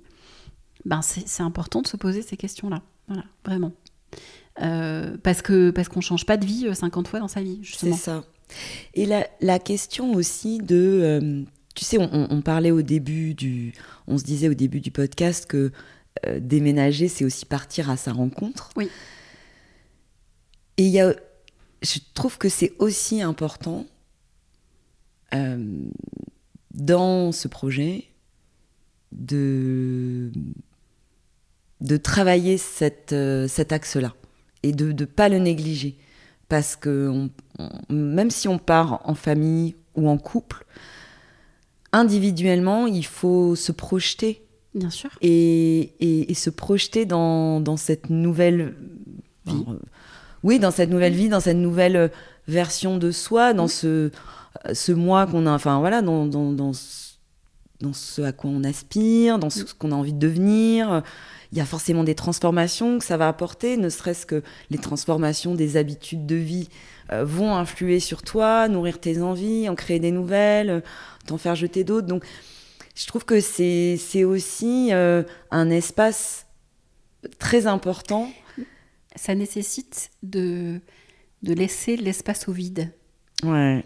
Ben 0.84 1.02
c'est 1.02 1.26
c'est 1.28 1.42
important 1.42 1.82
de 1.82 1.88
se 1.88 1.96
poser 1.96 2.22
ces 2.22 2.36
questions-là. 2.36 2.82
Voilà, 3.08 3.24
vraiment. 3.44 3.72
Euh, 4.62 5.16
parce 5.22 5.42
que 5.42 5.70
parce 5.70 5.88
qu'on 5.88 6.00
change 6.00 6.24
pas 6.24 6.38
de 6.38 6.46
vie 6.46 6.66
euh, 6.68 6.74
50 6.74 7.08
fois 7.08 7.20
dans 7.20 7.28
sa 7.28 7.42
vie, 7.42 7.58
c'est 7.58 7.64
justement. 7.64 7.96
ça. 7.96 8.24
Et 8.94 9.06
la, 9.06 9.28
la 9.40 9.58
question 9.58 10.12
aussi 10.12 10.58
de, 10.58 11.00
euh, 11.02 11.42
tu 11.74 11.84
sais, 11.84 11.98
on, 11.98 12.40
parlait 12.42 12.70
au 12.70 12.82
début 12.82 13.34
du, 13.34 13.72
on 14.06 14.18
se 14.18 14.24
disait 14.24 14.48
au 14.48 14.54
début 14.54 14.80
du 14.80 14.90
podcast 14.90 15.46
que 15.46 15.72
euh, 16.26 16.40
déménager, 16.40 17.08
c'est 17.08 17.24
aussi 17.24 17.44
partir 17.44 17.90
à 17.90 17.96
sa 17.96 18.12
rencontre. 18.12 18.70
Oui. 18.76 18.88
Et 20.78 20.84
il 20.84 20.90
y 20.90 21.00
a, 21.00 21.14
je 21.82 21.98
trouve 22.14 22.38
que 22.38 22.48
c'est 22.48 22.72
aussi 22.78 23.22
important 23.22 23.86
euh, 25.34 25.88
dans 26.72 27.32
ce 27.32 27.48
projet 27.48 28.04
de 29.12 30.32
de 31.80 31.96
travailler 31.96 32.58
cette, 32.58 33.12
euh, 33.12 33.48
cet 33.48 33.72
axe-là 33.72 34.14
et 34.62 34.72
de 34.72 34.92
ne 34.92 35.04
pas 35.04 35.28
le 35.28 35.38
négliger. 35.38 35.96
Parce 36.48 36.76
que 36.76 37.08
on- 37.08 37.30
on- 37.58 37.92
même 37.94 38.30
si 38.30 38.46
on 38.48 38.58
part 38.58 39.00
en 39.04 39.14
famille 39.14 39.74
ou 39.96 40.08
en 40.08 40.18
couple, 40.18 40.64
individuellement, 41.92 42.86
il 42.86 43.04
faut 43.06 43.54
se 43.56 43.72
projeter 43.72 44.42
Bien 44.74 44.90
sûr. 44.90 45.10
et, 45.22 45.94
et- 46.00 46.30
et 46.30 46.34
se 46.34 46.50
projeter 46.50 47.06
dans, 47.06 47.60
dans 47.60 47.76
cette 47.76 48.10
nouvelle 48.10 48.74
Vie. 49.46 49.52
enfin, 49.66 49.78
oui, 50.42 50.58
dans 50.58 50.70
cette 50.70 50.90
nouvelle 50.90 51.14
vie, 51.14 51.28
dans 51.28 51.40
cette 51.40 51.56
nouvelle 51.56 52.10
version 52.48 52.98
de 52.98 53.10
soi, 53.10 53.52
dans 53.54 53.68
ce, 53.68 54.10
ce 54.72 54.92
moi 54.92 55.26
qu'on 55.26 55.46
a, 55.46 55.52
enfin 55.52 55.78
voilà, 55.80 56.02
dans, 56.02 56.26
dans, 56.26 56.52
dans, 56.52 56.72
ce, 56.72 57.05
dans 57.80 57.92
ce 57.92 58.22
à 58.22 58.32
quoi 58.32 58.50
on 58.50 58.64
aspire, 58.64 59.38
dans 59.38 59.50
ce 59.50 59.64
qu'on 59.74 59.92
a 59.92 59.94
envie 59.94 60.12
de 60.12 60.18
devenir. 60.18 61.02
Il 61.52 61.58
y 61.58 61.60
a 61.60 61.64
forcément 61.64 62.04
des 62.04 62.14
transformations 62.14 62.98
que 62.98 63.04
ça 63.04 63.16
va 63.16 63.28
apporter, 63.28 63.76
ne 63.76 63.88
serait-ce 63.88 64.26
que 64.26 64.42
les 64.70 64.78
transformations 64.78 65.54
des 65.54 65.76
habitudes 65.76 66.26
de 66.26 66.36
vie 66.36 66.68
euh, 67.12 67.24
vont 67.24 67.54
influer 67.54 68.00
sur 68.00 68.22
toi, 68.22 68.68
nourrir 68.68 68.98
tes 68.98 69.22
envies, 69.22 69.68
en 69.68 69.74
créer 69.74 70.00
des 70.00 70.10
nouvelles, 70.10 70.70
euh, 70.70 70.80
t'en 71.26 71.38
faire 71.38 71.54
jeter 71.54 71.84
d'autres. 71.84 72.06
Donc, 72.06 72.24
je 72.94 73.06
trouve 73.06 73.24
que 73.24 73.40
c'est 73.40 73.96
c'est 73.98 74.24
aussi 74.24 74.88
euh, 74.92 75.22
un 75.50 75.70
espace 75.70 76.46
très 77.38 77.66
important. 77.66 78.30
Ça 79.14 79.34
nécessite 79.34 80.10
de, 80.22 80.80
de 81.42 81.54
laisser 81.54 81.96
l'espace 81.96 82.48
au 82.48 82.52
vide. 82.52 82.92
Ouais. 83.42 83.84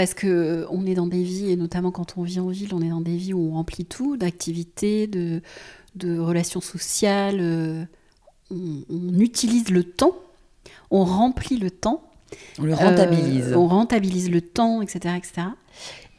Parce 0.00 0.14
que 0.14 0.26
euh, 0.26 0.66
on 0.70 0.86
est 0.86 0.94
dans 0.94 1.06
des 1.06 1.22
vies, 1.22 1.50
et 1.50 1.56
notamment 1.56 1.90
quand 1.90 2.16
on 2.16 2.22
vit 2.22 2.40
en 2.40 2.48
ville, 2.48 2.72
on 2.72 2.80
est 2.80 2.88
dans 2.88 3.02
des 3.02 3.18
vies 3.18 3.34
où 3.34 3.50
on 3.50 3.52
remplit 3.52 3.84
tout, 3.84 4.16
d'activités, 4.16 5.06
de, 5.06 5.42
de 5.94 6.18
relations 6.18 6.62
sociales. 6.62 7.36
euh, 7.38 7.84
on, 8.50 8.82
on 8.88 9.18
utilise 9.20 9.68
le 9.68 9.84
temps, 9.84 10.16
on 10.90 11.04
remplit 11.04 11.58
le 11.58 11.70
temps. 11.70 12.02
On 12.58 12.62
le 12.62 12.72
rentabilise. 12.72 13.48
Euh, 13.52 13.56
on 13.56 13.66
rentabilise 13.68 14.30
le 14.30 14.40
temps, 14.40 14.80
etc. 14.80 15.16
etc. 15.18 15.48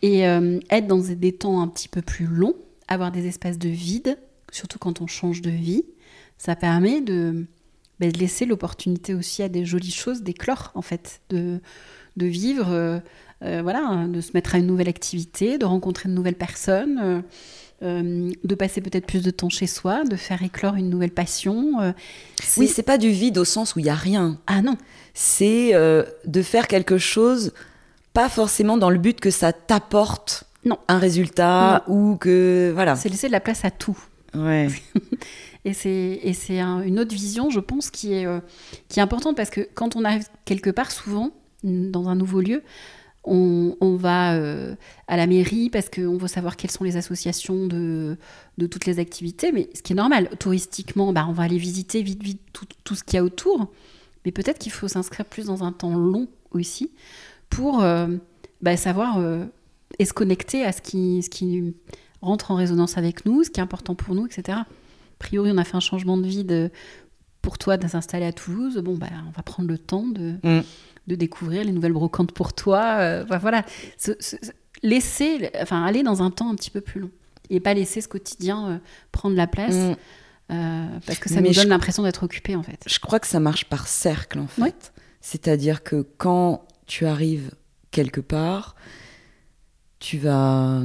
Et 0.03 0.27
euh, 0.27 0.59
être 0.69 0.85
dans 0.85 0.99
des- 0.99 1.33
temps 1.33 1.59
un 1.59 1.67
petit 1.67 1.87
peu 1.87 2.03
plus 2.03 2.27
longs, 2.27 2.53
avoir 2.87 3.11
des 3.11 3.25
espaces 3.25 3.57
de 3.57 3.69
vide, 3.69 4.15
surtout 4.51 4.77
quand 4.77 5.01
on 5.01 5.07
change 5.07 5.41
de 5.41 5.49
vie, 5.49 5.85
ça 6.37 6.55
permet 6.55 7.01
de, 7.01 7.47
de 7.99 8.05
laisser 8.09 8.45
l'opportunité 8.45 9.15
aussi 9.15 9.41
à 9.41 9.49
des 9.49 9.65
jolies 9.65 9.89
choses 9.89 10.21
d'éclore, 10.21 10.71
en 10.75 10.83
fait, 10.83 11.21
de, 11.31 11.59
de 12.15 12.25
vivre, 12.27 13.01
euh, 13.43 13.61
voilà, 13.63 13.85
hein, 13.85 14.07
de 14.07 14.21
se 14.21 14.31
mettre 14.33 14.55
à 14.55 14.57
une 14.57 14.67
nouvelle 14.67 14.89
activité, 14.89 15.57
de 15.57 15.65
rencontrer 15.65 16.09
de 16.09 16.13
nouvelles 16.13 16.35
personnes. 16.35 16.99
euh, 17.03 17.21
euh, 17.83 18.29
de 18.43 18.53
passer 18.53 18.79
peut-être 18.79 19.07
plus 19.07 19.23
de 19.23 19.31
temps 19.31 19.49
chez 19.49 19.65
soi, 19.65 20.03
de 20.03 20.15
faire 20.15 20.43
éclore 20.43 20.75
une 20.75 20.87
nouvelle 20.91 21.09
passion. 21.09 21.79
Oui, 22.57 22.67
c'est- 22.67 22.83
pas 22.83 22.99
du 22.99 23.09
vide 23.09 23.39
au 23.39 23.43
sens 23.43 23.75
où 23.75 23.79
il 23.79 23.85
y 23.87 23.89
a 23.89 23.95
rien. 23.95 24.37
ah 24.45 24.61
non, 24.61 24.77
C'est 25.15 25.71
de 25.73 26.41
faire 26.43 26.67
quelque 26.67 26.99
chose, 26.99 27.53
pas 28.13 28.29
forcément 28.29 28.77
dans 28.77 28.91
le 28.91 28.99
but 28.99 29.19
que 29.19 29.31
ça 29.31 29.51
t'apporte 29.51 30.43
Non. 30.63 30.77
un 30.87 30.99
résultat 30.99 31.83
ou 31.87 32.17
que 32.17 32.69
voilà. 32.75 32.95
c'est 32.95 33.09
laisser 33.09 33.25
de 33.27 33.31
la 33.31 33.39
place 33.39 33.65
à 33.65 33.71
tout. 33.71 33.97
Ouais. 34.35 34.67
Et 35.65 35.73
c'est, 35.73 36.19
et 36.23 36.33
c'est 36.33 36.59
un- 36.59 36.81
une 36.81 36.99
autre 36.99 37.13
vision, 37.15 37.49
je 37.49 37.59
pense, 37.59 37.89
qui 37.89 38.13
est, 38.13 38.25
euh, 38.27 38.39
qui 38.89 38.99
est 38.99 39.03
importante 39.03 39.35
parce 39.37 39.49
que 39.49 39.61
quand 39.73 39.95
on 39.95 40.03
arrive 40.05 40.25
quelque 40.45 40.69
part, 40.69 40.91
souvent, 40.91 41.31
dans 41.63 42.09
un 42.09 42.15
nouveau 42.15 42.41
lieu, 42.41 42.61
on, 43.23 43.95
va 43.97 44.33
euh, 44.33 44.75
à 45.07 45.15
la 45.15 45.27
mairie 45.27 45.69
parce 45.69 45.89
qu'on 45.89 46.17
veut 46.17 46.27
savoir 46.27 46.57
quelles 46.57 46.71
sont 46.71 46.83
les 46.83 46.97
associations 46.97 47.67
de, 47.67 48.17
toutes 48.57 48.85
les 48.85 48.99
activités, 48.99 49.51
mais 49.51 49.69
ce 49.75 49.81
qui 49.81 49.93
est 49.93 49.95
normal. 49.95 50.29
Touristiquement, 50.39 51.13
bah, 51.13 51.25
on 51.29 51.33
va 51.33 51.43
aller 51.43 51.57
visiter 51.57 52.01
vite, 52.01 52.23
vite 52.23 52.41
tout, 52.83 52.95
ce 52.95 53.03
qu'il 53.03 53.15
y 53.15 53.19
a 53.19 53.23
autour, 53.23 53.71
mais 54.25 54.31
peut-être 54.31 54.59
qu'il 54.59 54.71
faut 54.71 54.87
s'inscrire 54.87 55.25
plus 55.25 55.45
dans 55.45 55.63
un 55.63 55.71
temps 55.71 55.95
long 55.95 56.27
aussi 56.51 56.91
pour 57.49 57.83
euh, 57.83 58.07
bah, 58.61 58.75
savoir 58.75 59.19
euh, 59.19 59.45
et 59.99 60.05
se 60.05 60.13
connecter 60.13 60.63
à 60.65 60.71
ce 60.71 60.81
qui, 60.81 61.75
rentre 62.21 62.51
en 62.51 62.55
résonance 62.55 62.99
avec 62.99 63.25
nous, 63.25 63.43
ce 63.43 63.49
qui 63.49 63.59
est 63.59 63.63
important 63.63 63.95
pour 63.95 64.13
nous, 64.13 64.27
etc. 64.27 64.59
A 64.59 64.67
priori, 65.17 65.51
on 65.51 65.57
a 65.57 65.63
fait 65.63 65.75
un 65.75 65.81
changement 65.81 66.17
de 66.17 66.27
vie 66.27 66.45
pour 67.41 67.57
toi 67.57 67.77
de 67.77 67.87
s'installer 67.87 68.25
à 68.25 68.31
Toulouse. 68.31 68.77
Bon, 68.77 68.95
bah, 68.95 69.07
on 69.27 69.31
va 69.31 69.41
prendre 69.41 69.69
le 69.69 69.79
temps 69.79 70.05
de, 70.05 70.35
Mm. 70.43 70.61
De 71.07 71.15
découvrir 71.15 71.63
les 71.63 71.71
nouvelles 71.71 71.93
brocantes 71.93 72.31
pour 72.31 72.53
toi. 72.53 72.97
Euh, 72.99 73.25
voilà, 73.41 73.65
Ce- 73.97 74.11
ce- 74.19 74.35
ce- 74.41 74.51
laisser, 74.83 75.49
enfin, 75.61 75.83
aller 75.83 76.03
dans 76.03 76.21
un 76.23 76.31
temps 76.31 76.49
un 76.49 76.55
petit 76.55 76.69
peu 76.71 76.81
plus 76.81 76.99
long 77.01 77.11
et 77.49 77.59
pas 77.59 77.73
laisser 77.73 78.01
ce 78.01 78.07
quotidien 78.07 78.67
euh, 78.69 78.77
prendre 79.11 79.35
la 79.35 79.47
place 79.47 79.75
Mm. 79.75 79.95
euh, 80.51 80.85
parce 81.05 81.19
que 81.19 81.29
ça 81.29 81.35
Mais 81.41 81.47
nous 81.49 81.53
je- 81.53 81.59
donne 81.61 81.69
l'impression 81.69 82.03
d'être 82.03 82.23
occupé 82.23 82.55
en 82.55 82.63
fait. 82.63 82.83
Je 82.87 82.99
crois 82.99 83.19
que 83.19 83.27
ça 83.27 83.39
marche 83.39 83.65
par 83.65 83.87
cercle 83.87 84.39
en 84.39 84.47
fait. 84.47 84.93
C'est-à-dire 85.21 85.83
que 85.83 86.01
quand 86.17 86.65
tu 86.87 87.05
arrives 87.05 87.51
quelque 87.91 88.21
part, 88.21 88.75
tu 89.99 90.17
vas 90.17 90.81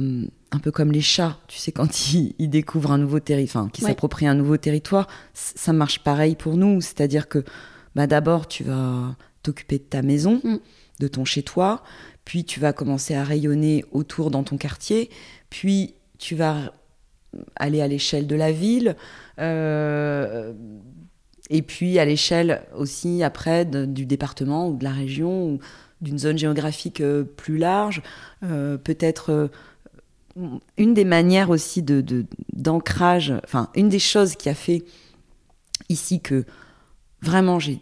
un 0.51 0.59
peu 0.61 0.71
comme 0.71 0.91
les 0.91 1.01
chats, 1.01 1.37
tu 1.47 1.57
sais 1.57 1.71
quand 1.71 2.13
ils, 2.13 2.35
ils 2.39 2.49
découvrent 2.49 2.91
un 2.91 2.97
nouveau 2.97 3.19
territoire, 3.19 3.63
enfin 3.63 3.71
qui 3.71 3.83
Ouais. 3.83 3.89
s'approprient 3.89 4.27
un 4.27 4.35
nouveau 4.35 4.57
territoire, 4.57 5.07
ça 5.33 5.73
marche 5.73 5.99
pareil 6.03 6.35
pour 6.35 6.55
nous. 6.55 6.81
C'est-à-dire 6.81 7.27
que 7.27 7.43
bah, 7.95 8.07
d'abord 8.07 8.47
tu 8.47 8.63
vas 8.63 9.15
t'occuper 9.47 9.77
de 9.79 9.83
ta 9.83 10.01
maison, 10.01 10.41
Mm. 10.43 10.57
de 10.99 11.07
ton 11.07 11.25
chez-toi, 11.25 11.81
puis 12.25 12.43
tu 12.43 12.59
vas 12.59 12.73
commencer 12.73 13.13
à 13.15 13.23
rayonner 13.23 13.85
autour 13.91 14.31
dans 14.31 14.43
ton 14.43 14.57
quartier, 14.57 15.09
puis 15.49 15.93
tu 16.17 16.35
vas 16.35 16.73
aller 17.55 17.81
à 17.81 17.87
l'échelle 17.87 18.25
de 18.27 18.35
la 18.35 18.51
ville, 18.51 18.95
euh, 19.39 20.53
et 21.49 21.61
puis 21.61 21.97
à 21.99 22.05
l'échelle 22.05 22.63
aussi 22.75 23.23
après 23.23 23.63
de- 23.65 23.85
du 23.85 24.05
département 24.05 24.67
ou 24.69 24.75
de 24.77 24.83
la 24.83 24.91
région 24.91 25.47
ou 25.51 25.59
d'une 26.01 26.19
zone 26.19 26.37
géographique 26.37 26.99
euh, 27.01 27.23
plus 27.23 27.57
large. 27.57 28.01
Euh, 28.43 28.77
Peut-être 28.77 29.49
une 30.77 30.93
des 30.93 31.05
manières 31.05 31.49
aussi 31.49 31.81
de 31.81 32.01
de- 32.01 32.25
d'ancrage, 32.53 33.33
enfin 33.43 33.69
une 33.75 33.89
des 33.89 33.99
choses 33.99 34.35
qui 34.35 34.49
a 34.49 34.53
fait 34.53 34.83
ici 35.89 36.19
que 36.21 36.43
vraiment 37.21 37.59
j'ai 37.59 37.79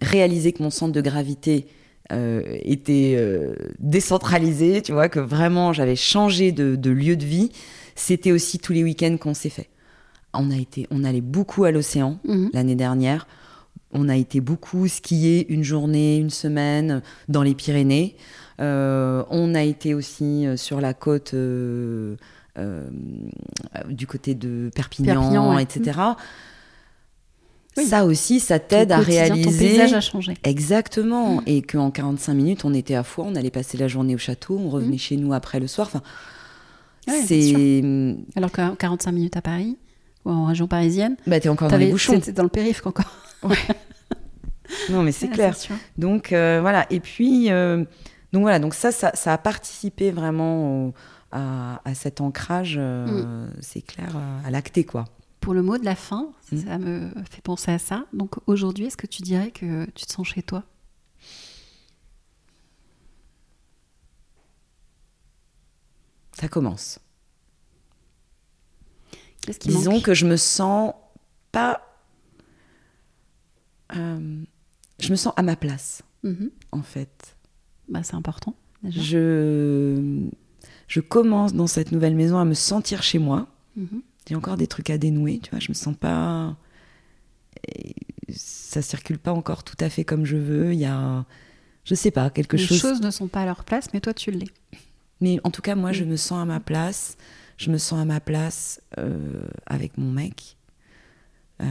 réalisé 0.00 0.52
que 0.52 0.62
mon 0.62 0.70
centre 0.70 0.92
de 0.92 1.00
gravité 1.00 1.66
euh, 2.12 2.42
était 2.62 3.14
euh, 3.18 3.54
décentralisé, 3.78 4.82
tu 4.82 4.92
vois, 4.92 5.08
que 5.08 5.20
vraiment 5.20 5.72
j'avais 5.72 5.96
changé 5.96 6.52
de, 6.52 6.76
de 6.76 6.90
lieu 6.90 7.16
de 7.16 7.24
vie, 7.24 7.50
c'était 7.94 8.32
aussi 8.32 8.58
tous 8.58 8.72
les 8.72 8.84
week-ends 8.84 9.16
qu'on 9.18 9.34
s'est 9.34 9.48
fait. 9.48 9.68
On 10.34 10.50
a 10.50 10.56
été, 10.56 10.86
on 10.90 11.04
allait 11.04 11.20
beaucoup 11.22 11.64
à 11.64 11.70
l'océan 11.70 12.18
Mhm. 12.24 12.50
l'année 12.52 12.74
dernière. 12.74 13.26
On 13.92 14.08
a 14.08 14.16
été 14.16 14.40
beaucoup 14.40 14.88
skier 14.88 15.46
une 15.52 15.62
journée, 15.62 16.16
une 16.18 16.30
semaine 16.30 17.00
dans 17.28 17.42
les 17.42 17.54
Pyrénées. 17.54 18.16
Euh, 18.60 19.22
on 19.30 19.54
a 19.54 19.62
été 19.62 19.94
aussi 19.94 20.46
sur 20.56 20.80
la 20.80 20.92
côte 20.94 21.34
du 23.88 24.06
côté 24.06 24.34
de 24.34 24.70
Perpignan, 24.74 25.14
Perpignan, 25.14 25.54
ouais. 25.56 25.62
etc. 25.62 25.98
Oui. 27.76 27.86
Ça 27.86 28.04
aussi, 28.04 28.38
ça 28.40 28.58
t'aide 28.60 28.92
à 28.92 28.98
quotidien, 28.98 29.28
Ton 29.28 29.34
réaliser. 29.34 29.68
paysage 29.68 29.92
a 29.94 30.00
changé. 30.00 30.34
Exactement. 30.44 31.42
Et 31.46 31.60
qu'en 31.62 31.90
45 31.90 32.34
minutes, 32.34 32.64
on 32.64 32.72
était 32.72 32.94
à 32.94 33.02
Foix, 33.02 33.24
on 33.28 33.34
allait 33.34 33.50
passer 33.50 33.76
la 33.78 33.88
journée 33.88 34.14
au 34.14 34.18
château, 34.18 34.56
on 34.58 34.68
revenait 34.70 34.98
chez 34.98 35.16
nous 35.16 35.32
après 35.32 35.58
le 35.60 35.66
soir. 35.66 35.88
Enfin, 35.88 36.02
Ouais, 37.08 37.20
c'est. 37.26 37.82
Alors 38.36 38.50
que 38.52 38.74
45 38.76 39.12
minutes 39.12 39.36
à 39.36 39.42
Paris, 39.42 39.76
ou 40.24 40.30
en 40.30 40.46
région 40.46 40.66
parisienne, 40.68 41.16
Bah, 41.26 41.38
t'es 41.40 41.48
encore 41.50 41.68
dans 41.68 41.76
les 41.76 41.90
bouchons. 41.90 42.14
c'était 42.14 42.32
dans 42.32 42.44
le 42.44 42.48
périph' 42.48 42.86
encore. 42.86 43.10
Non, 44.90 45.02
mais 45.02 45.12
c'est 45.12 45.26
Ouais, 45.28 45.32
clair. 45.34 45.54
Donc 45.98 46.32
euh, 46.32 46.58
voilà, 46.62 46.86
et 46.90 46.98
puis 47.00 47.50
euh, 47.50 47.84
donc 48.32 48.42
voilà, 48.42 48.58
donc 48.58 48.74
ça, 48.74 48.90
ça, 48.92 49.12
ça 49.14 49.34
a 49.34 49.38
participé 49.38 50.10
vraiment 50.10 50.86
au- 50.86 50.94
à, 51.32 51.80
à 51.84 51.94
cet 51.94 52.20
ancrage, 52.20 52.76
euh, 52.78 53.46
c'est 53.60 53.82
clair, 53.82 54.16
à 54.46 54.50
l'acté 54.50 54.84
quoi. 54.84 55.04
Pour 55.44 55.52
le 55.54 55.62
mot 55.62 55.76
de 55.78 55.84
la 55.84 55.94
fin, 55.94 56.32
Mm. 56.52 56.56
ça 56.58 56.78
me 56.78 57.10
fait 57.30 57.42
penser 57.42 57.70
à 57.70 57.78
ça. 57.78 58.06
Donc 58.14 58.36
aujourd'hui, 58.46 58.86
est-ce 58.86 58.96
que 58.96 59.06
tu 59.06 59.22
dirais 59.22 59.50
que 59.50 59.84
tu 59.90 60.06
te 60.06 60.12
sens 60.12 60.26
chez 60.26 60.42
toi? 60.42 60.64
Ça 66.32 66.48
commence. 66.48 66.98
Qu'est-ce 69.42 69.58
qui 69.58 69.68
Disons 69.68 70.00
que 70.00 70.14
je 70.14 70.26
me 70.26 70.36
sens 70.36 70.94
pas, 71.52 71.82
euh, 73.94 74.42
je 74.98 75.10
me 75.10 75.16
sens 75.16 75.32
à 75.36 75.42
ma 75.42 75.56
place 75.56 76.02
Mhm. 76.22 76.50
en 76.72 76.82
fait. 76.82 77.36
Bah, 77.88 78.02
c'est 78.02 78.14
important. 78.14 78.54
Déjà. 78.82 79.00
Je, 79.02 80.26
je 80.88 81.00
commence 81.00 81.52
dans 81.54 81.66
cette 81.66 81.92
nouvelle 81.92 82.14
maison 82.16 82.38
à 82.38 82.44
me 82.44 82.54
sentir 82.54 83.02
chez 83.02 83.18
moi. 83.18 83.46
Mhm. 83.76 84.02
J'ai 84.28 84.34
encore 84.34 84.56
des 84.56 84.66
trucs 84.66 84.90
à 84.90 84.98
dénouer, 84.98 85.38
tu 85.42 85.50
vois, 85.50 85.58
je 85.60 85.68
me 85.68 85.74
sens 85.74 85.94
pas. 85.96 86.56
Ça 88.30 88.82
circule 88.82 89.18
pas 89.18 89.32
encore 89.32 89.64
tout 89.64 89.76
à 89.80 89.88
fait 89.88 90.04
comme 90.04 90.24
je 90.24 90.36
veux. 90.36 90.72
Il 90.72 90.78
y 90.78 90.84
a, 90.86 91.24
je 91.84 91.94
sais 91.94 92.10
pas, 92.10 92.30
quelque 92.30 92.56
Les 92.56 92.62
chose. 92.66 92.80
choses 92.80 93.00
ne 93.00 93.10
sont 93.10 93.28
pas 93.28 93.42
à 93.42 93.46
leur 93.46 93.64
place, 93.64 93.88
mais 93.92 94.00
toi, 94.00 94.14
tu 94.14 94.30
l'es. 94.30 94.48
Mais 95.20 95.38
en 95.44 95.50
tout 95.50 95.62
cas, 95.62 95.74
moi, 95.74 95.92
je 95.92 96.04
Mm. 96.04 96.08
me 96.08 96.16
sens 96.16 96.42
à 96.42 96.44
ma 96.44 96.60
place. 96.60 97.16
Je 97.56 97.70
me 97.70 97.78
sens 97.78 98.00
à 98.00 98.04
ma 98.04 98.18
place 98.20 98.80
euh, 98.98 99.46
avec 99.66 99.96
mon 99.98 100.10
mec. 100.10 100.56
Euh, 101.62 101.66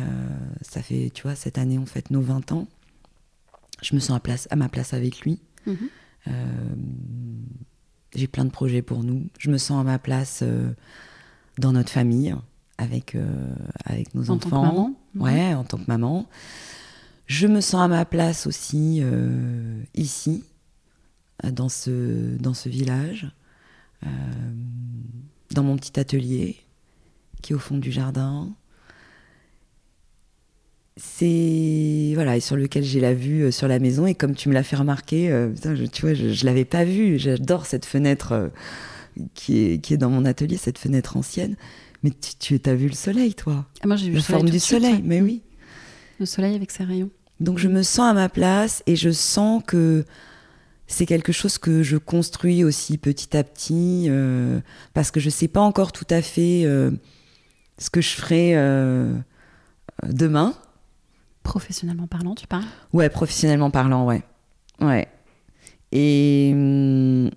ça 0.61 0.81
fait, 0.81 1.11
tu 1.13 1.23
vois, 1.23 1.35
cette 1.35 1.57
année, 1.57 1.77
on 1.77 1.85
fête 1.85 2.09
nos 2.09 2.21
20 2.21 2.51
ans. 2.53 2.67
Je 3.81 3.95
me 3.95 3.99
sens 3.99 4.15
à, 4.15 4.19
place, 4.21 4.47
à 4.49 4.55
ma 4.55 4.69
place 4.69 4.93
avec 4.93 5.19
lui. 5.21 5.41
Mhm. 5.65 5.77
Euh, 6.27 6.31
J'ai 8.15 8.27
plein 8.27 8.45
de 8.45 8.49
projets 8.51 8.81
pour 8.81 9.03
nous. 9.03 9.27
Je 9.39 9.49
me 9.51 9.57
sens 9.57 9.81
à 9.81 9.83
ma 9.83 9.99
place 9.99 10.43
dans 11.57 11.71
notre 11.73 11.91
famille, 11.91 12.35
avec, 12.77 13.15
euh, 13.15 13.53
avec 13.85 14.13
nos 14.15 14.29
En 14.31 14.37
tant 14.37 14.49
que 14.49 14.55
enfants. 14.55 14.63
maman 14.63 14.95
Mhm. 15.15 15.21
Ouais, 15.21 15.53
en 15.53 15.63
tant 15.63 15.77
que 15.77 15.83
maman. 15.87 16.25
Je 17.27 17.47
me 17.47 17.61
sens 17.61 17.81
à 17.81 17.87
ma 17.87 18.03
place 18.05 18.47
aussi 18.47 18.99
euh, 19.01 19.81
ici, 19.95 20.43
dans 21.43 21.69
ce, 21.69 22.35
dans 22.37 22.53
ce 22.53 22.69
village, 22.69 23.27
euh, 24.05 24.09
dans 25.51 25.63
mon 25.63 25.75
petit 25.77 25.99
atelier 25.99 26.57
qui 27.41 27.53
est 27.53 27.55
au 27.55 27.59
fond 27.59 27.77
du 27.77 27.91
jardin. 27.91 28.49
C'est 30.95 32.11
voilà 32.13 32.37
et 32.37 32.39
sur 32.39 32.55
lequel 32.55 32.83
j'ai 32.83 32.99
la 32.99 33.15
vue 33.15 33.51
sur 33.51 33.67
la 33.67 33.79
maison 33.79 34.05
et 34.05 34.13
comme 34.13 34.35
tu 34.35 34.47
me 34.49 34.53
l'as 34.53 34.61
fait 34.63 34.75
remarquer, 34.75 35.31
euh, 35.31 35.49
putain, 35.49 35.73
je- 35.75 35.85
tu 35.85 36.03
vois, 36.03 36.13
je, 36.13 36.29
je 36.29 36.45
l'avais 36.45 36.65
pas 36.65 36.85
vue. 36.85 37.17
J'adore 37.17 37.65
cette 37.65 37.85
fenêtre 37.85 38.51
qui 39.33 39.57
est 39.59 39.77
qui 39.79 39.93
est 39.93 39.97
dans 39.97 40.09
mon 40.09 40.25
atelier, 40.25 40.57
cette 40.57 40.77
fenêtre 40.77 41.17
ancienne. 41.17 41.55
Mais 42.03 42.11
tu, 42.11 42.59
tu 42.59 42.69
as 42.69 42.75
vu 42.75 42.87
le 42.87 42.95
soleil, 42.95 43.33
toi? 43.33 43.65
Ah, 43.81 43.87
moi, 43.87 43.95
j'ai 43.95 44.07
vu 44.07 44.13
La 44.13 44.17
le 44.17 44.21
soleil 44.23 44.39
forme 44.41 44.49
du 44.49 44.59
suite, 44.59 44.79
soleil, 44.81 44.95
ouais. 44.95 45.01
mais 45.03 45.21
oui. 45.21 45.41
Le 46.19 46.25
soleil 46.25 46.55
avec 46.55 46.71
ses 46.71 46.83
rayons. 46.83 47.09
Donc 47.39 47.57
je 47.57 47.67
me 47.67 47.81
sens 47.81 48.11
à 48.11 48.13
ma 48.13 48.29
place 48.29 48.83
et 48.87 48.95
je 48.95 49.09
sens 49.09 49.63
que 49.65 50.05
c'est 50.87 51.05
quelque 51.05 51.31
chose 51.31 51.57
que 51.57 51.81
je 51.81 51.97
construis 51.97 52.63
aussi 52.63 52.97
petit 52.97 53.35
à 53.35 53.43
petit 53.43 54.05
euh, 54.09 54.59
parce 54.93 55.11
que 55.11 55.19
je 55.19 55.29
sais 55.29 55.47
pas 55.47 55.61
encore 55.61 55.91
tout 55.91 56.05
à 56.09 56.21
fait 56.21 56.63
euh, 56.65 56.91
ce 57.79 57.89
que 57.89 58.01
je 58.01 58.09
ferai 58.09 58.55
euh, 58.55 59.15
demain. 60.07 60.53
Professionnellement 61.41 62.07
parlant, 62.07 62.35
tu 62.35 62.47
parles? 62.47 62.65
Ouais, 62.93 63.09
professionnellement 63.09 63.71
parlant, 63.71 64.05
ouais. 64.05 64.23
Ouais. 64.79 65.07
Et, 65.91 66.51
hum, 66.53 67.29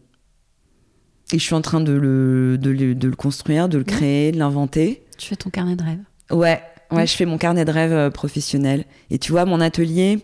et 1.33 1.39
je 1.39 1.45
suis 1.45 1.55
en 1.55 1.63
train 1.63 1.81
de 1.81 1.93
le, 1.93 2.59
de 2.59 2.71
le, 2.71 2.95
de 2.95 3.09
le 3.09 3.17
construire, 3.17 3.69
de 3.69 3.79
le 3.79 3.85
créer, 3.85 4.33
de 4.33 4.39
l'inventer. 4.39 5.05
Tu 5.19 5.29
fais 5.29 5.37
ton 5.37 5.51
carnet 5.51 5.77
de 5.77 5.83
rêve. 5.83 5.99
Ouais, 6.31 6.63
ouais, 6.91 7.07
je 7.07 7.17
fais 7.17 7.27
mon 7.27 7.39
carnet 7.39 7.65
de 7.65 7.71
rêve 7.71 7.93
euh, 7.93 8.11
professionnel. 8.11 8.85
Et 9.11 9.19
tu 9.19 9.33
vois, 9.33 9.45
mon 9.45 9.61
atelier, 9.61 10.21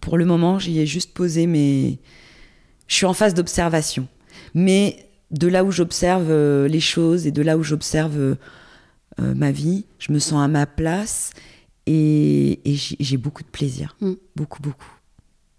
pour 0.00 0.16
le 0.16 0.24
moment, 0.24 0.58
j'y 0.58 0.78
ai 0.78 0.86
juste 0.86 1.12
posé 1.14 1.46
mes. 1.46 1.98
Je 2.86 2.94
suis 2.94 3.06
en 3.06 3.14
phase 3.14 3.34
d'observation. 3.34 4.06
Mais 4.54 5.06
de 5.30 5.48
là 5.48 5.64
où 5.64 5.70
j'observe 5.70 6.30
euh, 6.30 6.68
les 6.68 6.80
choses 6.80 7.26
et 7.26 7.32
de 7.32 7.42
là 7.42 7.58
où 7.58 7.62
j'observe 7.62 8.16
euh, 8.16 8.34
euh, 9.20 9.34
ma 9.34 9.50
vie, 9.50 9.86
je 9.98 10.12
me 10.12 10.18
sens 10.18 10.42
à 10.42 10.48
ma 10.48 10.66
place 10.66 11.32
et, 11.86 12.60
et 12.70 12.76
j'ai 12.76 13.16
beaucoup 13.16 13.42
de 13.42 13.48
plaisir. 13.48 13.96
Mm. 14.00 14.12
Beaucoup, 14.34 14.62
beaucoup. 14.62 14.92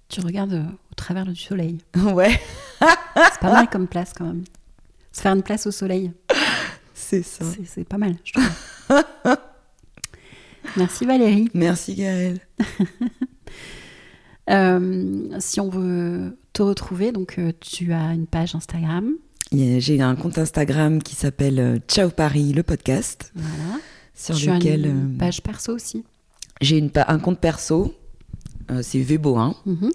Tu 0.10 0.22
regardes 0.22 0.66
travers 0.98 1.26
du 1.26 1.36
soleil. 1.36 1.78
Ouais, 2.14 2.40
C'est 2.80 3.40
pas 3.40 3.52
mal 3.54 3.70
comme 3.70 3.88
place 3.88 4.12
quand 4.16 4.26
même. 4.26 4.44
Se 5.14 5.22
faire 5.22 5.34
une 5.34 5.44
place 5.44 5.66
au 5.66 5.72
soleil, 5.72 6.12
c'est 6.94 7.24
ça. 7.24 7.46
c'est 7.66 7.84
pas 7.88 7.98
mal, 7.98 8.16
je 8.24 8.34
trouve. 8.34 8.50
Merci 10.78 11.06
Valérie. 11.06 11.50
Merci 11.54 11.96
Gaëlle. 11.96 12.40
Euh, 14.50 15.28
si 15.40 15.60
on 15.60 15.68
veut 15.70 16.38
te 16.54 16.62
retrouver, 16.62 17.12
donc 17.12 17.38
euh, 17.38 17.52
tu 17.60 17.92
as 17.92 18.14
une 18.14 18.28
page 18.28 18.56
Instagram. 18.56 19.12
J'ai 19.52 20.02
un 20.02 20.16
compte 20.16 20.38
Instagram 20.38 21.04
qui 21.04 21.16
s'appelle 21.16 21.60
euh, 21.60 21.80
Ciao 21.90 22.10
Paris, 22.10 22.54
le 22.54 22.64
podcast, 22.64 23.34
Voilà. 23.36 23.82
sur 24.16 24.36
tu 24.38 24.50
as 24.50 24.56
lequel. 24.56 24.86
une 24.86 25.16
euh, 25.16 25.18
page 25.20 25.42
perso 25.44 25.74
aussi. 25.74 26.06
J'ai 26.62 26.78
une 26.78 26.90
un 26.96 27.20
compte 27.20 27.42
perso, 27.42 27.94
euh, 28.72 28.82
c'est 28.82 29.02
Vebo, 29.02 29.38
hein, 29.38 29.54
Mhm. 29.66 29.92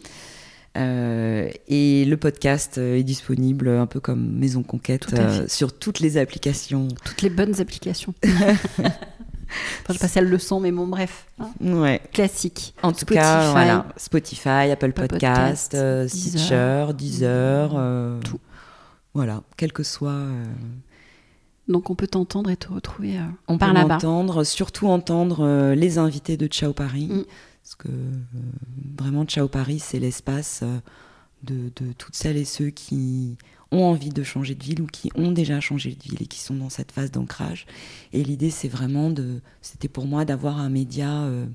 Euh, 0.77 1.51
et 1.69 2.05
le 2.05 2.17
podcast 2.17 2.79
euh, 2.79 2.97
est 2.97 3.03
disponible 3.03 3.69
un 3.69 3.87
peu 3.87 4.01
comme 4.01 4.27
Maison 4.39 4.63
Conquête 4.63 5.07
Tout 5.07 5.15
euh, 5.17 5.47
sur 5.49 5.73
toutes 5.79 6.01
les 6.01 6.17
applications. 6.17 6.89
Toutes 7.05 7.23
les 7.23 7.31
bonnes 7.31 7.61
applications. 7.61 8.15
Enfin, 9.83 9.93
je 9.93 9.99
passe 9.99 10.17
à 10.17 10.23
le 10.23 10.31
leçon, 10.31 10.61
mais 10.61 10.73
bon, 10.73 10.87
bref. 10.87 11.27
hein. 11.39 11.51
Ouais. 11.61 12.01
Classique. 12.13 12.75
En 12.83 12.93
tout 12.93 13.01
Spotify. 13.01 13.21
cas, 13.21 13.51
voilà, 13.51 13.87
Spotify, 13.99 14.49
Apple 14.49 14.87
Apple 14.87 14.93
Podcast, 15.09 15.75
euh. 15.75 16.09
Stitcher, 16.09 16.87
Deezer, 16.97 17.73
euh, 17.77 18.19
Tout. 18.21 18.41
Voilà, 19.13 19.43
quel 19.59 19.73
que 19.75 19.83
soit. 19.83 20.11
euh, 20.13 20.45
Donc 21.69 21.91
on 21.91 21.95
peut 21.95 22.07
t'entendre 22.07 22.49
et 22.49 22.57
te 22.57 22.73
retrouver 22.73 23.19
on 23.47 23.59
par 23.59 23.69
peut 23.71 23.75
là-bas. 23.75 23.95
m'entendre, 23.97 24.43
surtout 24.43 24.87
entendre 24.89 25.75
les 25.75 25.99
invités 25.99 26.39
de 26.39 26.47
Ciao 26.47 26.73
Paris, 26.73 27.09
Mm. 27.11 27.25
Parce 27.63 27.77
que 27.77 27.89
euh, 27.89 28.21
vraiment 28.99 29.25
Ciao 29.25 29.49
Paris, 29.49 29.79
c'est 29.79 30.01
l'espace 30.01 30.61
euh, 30.63 30.79
de, 31.45 31.71
toutes 31.97 32.15
celles 32.15 32.37
et 32.37 32.45
ceux 32.45 32.71
qui 32.71 33.37
ont 33.71 33.85
envie 33.85 34.11
de 34.11 34.23
changer 34.23 34.55
de 34.55 34.63
ville 34.63 34.83
ou 34.83 34.87
qui 34.87 35.11
ont 35.15 35.33
déjà 35.33 35.61
changé 35.61 35.95
de 35.95 36.03
ville 36.03 36.21
et 36.23 36.27
qui 36.27 36.41
sont 36.41 36.57
dans 36.57 36.71
cette 36.71 36.93
phase 36.93 37.11
d'ancrage. 37.11 37.67
Et 38.13 38.25
l'idée, 38.25 38.51
c'est 38.51 38.69
vraiment 38.69 39.11
de, 39.11 39.41
c'était 39.61 39.89
pour 39.89 40.07
moi 40.07 40.25
d'avoir 40.25 40.59
un 40.59 40.69
média 40.69 41.23
euh, 41.23 41.47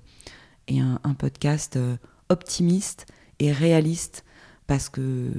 et 0.67 0.79
un, 0.79 0.97
podcast 1.17 1.79
optimiste 2.29 3.05
et 3.39 3.51
réaliste 3.51 4.25
parce 4.65 4.89
que 4.89 5.29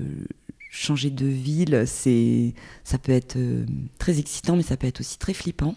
changer 0.71 1.11
de 1.11 1.27
ville, 1.27 1.85
ça 1.87 2.99
peut 2.99 3.13
être 3.13 3.39
très 3.99 4.19
excitant, 4.19 4.57
mais 4.57 4.63
ça 4.63 4.79
peut 4.79 4.87
être 4.87 5.01
aussi 5.01 5.19
très 5.19 5.35
flippant. 5.35 5.75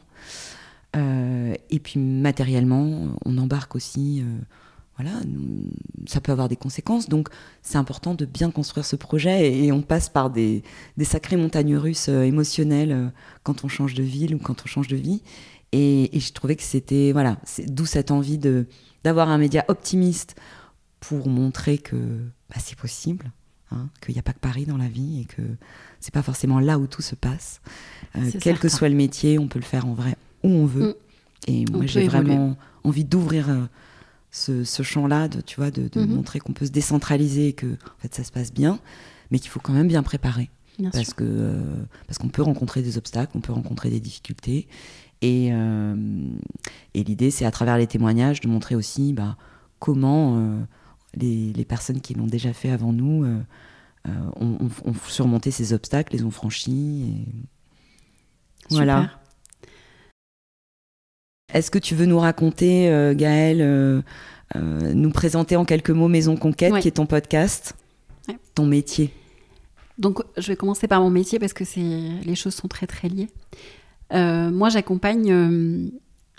Et 0.95 1.79
puis 1.83 1.99
matériellement, 1.99 3.13
on 3.25 3.37
embarque 3.37 3.75
aussi, 3.75 4.23
voilà, 5.01 5.19
ça 6.05 6.21
peut 6.21 6.31
avoir 6.31 6.49
des 6.49 6.55
conséquences. 6.55 7.09
Donc 7.09 7.29
c'est 7.61 7.77
important 7.77 8.13
de 8.13 8.25
bien 8.25 8.51
construire 8.51 8.85
ce 8.85 8.95
projet 8.95 9.53
et, 9.53 9.71
on 9.71 9.81
passe 9.81 10.09
par 10.09 10.29
des, 10.29 10.63
des 10.97 11.05
sacrées 11.05 11.37
montagnes 11.37 11.75
russes 11.75 12.07
émotionnelles 12.07 13.11
quand 13.43 13.63
on 13.63 13.67
change 13.67 13.93
de 13.93 14.03
ville 14.03 14.35
ou 14.35 14.39
quand 14.39 14.63
on 14.63 14.67
change 14.67 14.87
de 14.87 14.97
vie. 14.97 15.21
Et, 15.71 16.15
et 16.15 16.19
je 16.19 16.33
trouvais 16.33 16.55
que 16.55 16.63
c'était, 16.63 17.11
voilà, 17.13 17.37
d'où 17.67 17.85
cette 17.85 18.11
envie 18.11 18.37
de, 18.37 18.67
d'avoir 19.03 19.29
un 19.29 19.37
média 19.37 19.63
optimiste 19.69 20.35
pour 20.99 21.27
montrer 21.27 21.77
que 21.77 21.95
bah, 22.49 22.57
c'est 22.59 22.77
possible 22.77 23.31
Hein, 23.73 23.87
qu'il 24.01 24.13
n'y 24.13 24.19
a 24.19 24.23
pas 24.23 24.33
que 24.33 24.39
Paris 24.39 24.65
dans 24.65 24.75
la 24.75 24.89
vie 24.89 25.21
et 25.21 25.25
que 25.25 25.41
c'est 26.01 26.13
pas 26.13 26.21
forcément 26.21 26.59
là 26.59 26.77
où 26.77 26.87
tout 26.87 27.01
se 27.01 27.15
passe. 27.15 27.61
Euh, 28.17 28.29
quel 28.41 28.59
que 28.59 28.67
soit 28.67 28.89
le 28.89 28.95
métier, 28.95 29.39
on 29.39 29.47
peut 29.47 29.59
le 29.59 29.65
faire 29.65 29.85
en 29.87 29.93
vrai 29.93 30.15
où 30.43 30.49
on 30.49 30.65
veut. 30.65 30.89
Mm. 30.89 30.93
Et 31.47 31.65
moi, 31.71 31.85
j'ai 31.85 32.07
vraiment 32.07 32.57
envie 32.83 33.05
d'ouvrir 33.05 33.49
euh, 33.49 33.65
ce, 34.31 34.63
champ-là, 34.83 35.27
de, 35.27 35.41
tu 35.41 35.57
vois, 35.57 35.71
de, 35.71 35.87
mm-hmm. 35.87 36.07
montrer 36.07 36.39
qu'on 36.39 36.53
peut 36.53 36.65
se 36.65 36.71
décentraliser 36.71 37.49
et 37.49 37.53
que 37.53 37.67
en 37.67 37.99
fait, 37.99 38.15
ça 38.15 38.23
se 38.23 38.31
passe 38.31 38.53
bien, 38.53 38.79
mais 39.29 39.39
qu'il 39.39 39.49
faut 39.49 39.59
quand 39.59 39.73
même 39.73 39.87
bien 39.87 40.03
préparer. 40.03 40.49
parce 40.91 41.13
que 41.13 41.23
euh, 41.23 41.61
parce 42.07 42.17
qu'on 42.17 42.29
peut 42.29 42.41
rencontrer 42.41 42.81
des 42.81 42.97
obstacles, 42.97 43.31
on 43.35 43.41
peut 43.41 43.53
rencontrer 43.53 43.89
des 43.89 43.99
difficultés. 43.99 44.67
Et, 45.23 45.49
et 46.95 47.03
l'idée, 47.03 47.29
c'est 47.29 47.45
à 47.45 47.51
travers 47.51 47.77
les 47.77 47.85
témoignages 47.85 48.41
de 48.41 48.47
montrer 48.47 48.73
aussi 48.73 49.13
bah, 49.13 49.37
comment 49.77 50.65
les, 51.15 51.65
personnes 51.65 52.01
qui 52.01 52.13
l'ont 52.13 52.27
déjà 52.27 52.53
fait 52.53 52.69
avant 52.69 52.93
nous 52.93 53.23
euh, 53.23 53.39
euh, 54.07 54.11
ont, 54.85 54.93
surmonté 55.07 55.51
ces 55.51 55.73
obstacles, 55.73 56.15
les 56.15 56.23
ont 56.23 56.31
franchis. 56.31 57.25
Voilà. 58.69 59.11
Est-ce 61.53 61.71
que 61.71 61.79
tu 61.79 61.95
veux 61.95 62.05
nous 62.05 62.19
raconter, 62.19 62.89
euh, 62.89 63.13
Gaëlle, 63.13 64.03
nous 64.55 65.11
présenter 65.11 65.55
en 65.55 65.65
quelques 65.65 65.91
mots 65.91 66.07
Maison 66.07 66.35
Conquête, 66.35 66.73
qui 66.79 66.87
est 66.87 66.91
ton 66.91 67.05
podcast, 67.05 67.75
ton 68.55 68.65
métier? 68.65 69.13
Donc, 69.97 70.21
je 70.37 70.47
vais 70.47 70.55
commencer 70.55 70.87
par 70.87 71.01
mon 71.01 71.09
métier 71.09 71.39
parce 71.39 71.53
que 71.53 71.63
les 72.25 72.35
choses 72.35 72.55
sont 72.55 72.67
très 72.67 72.87
très 72.87 73.07
liées. 73.07 73.29
moi, 74.11 74.69
j'accompagne 74.69 75.91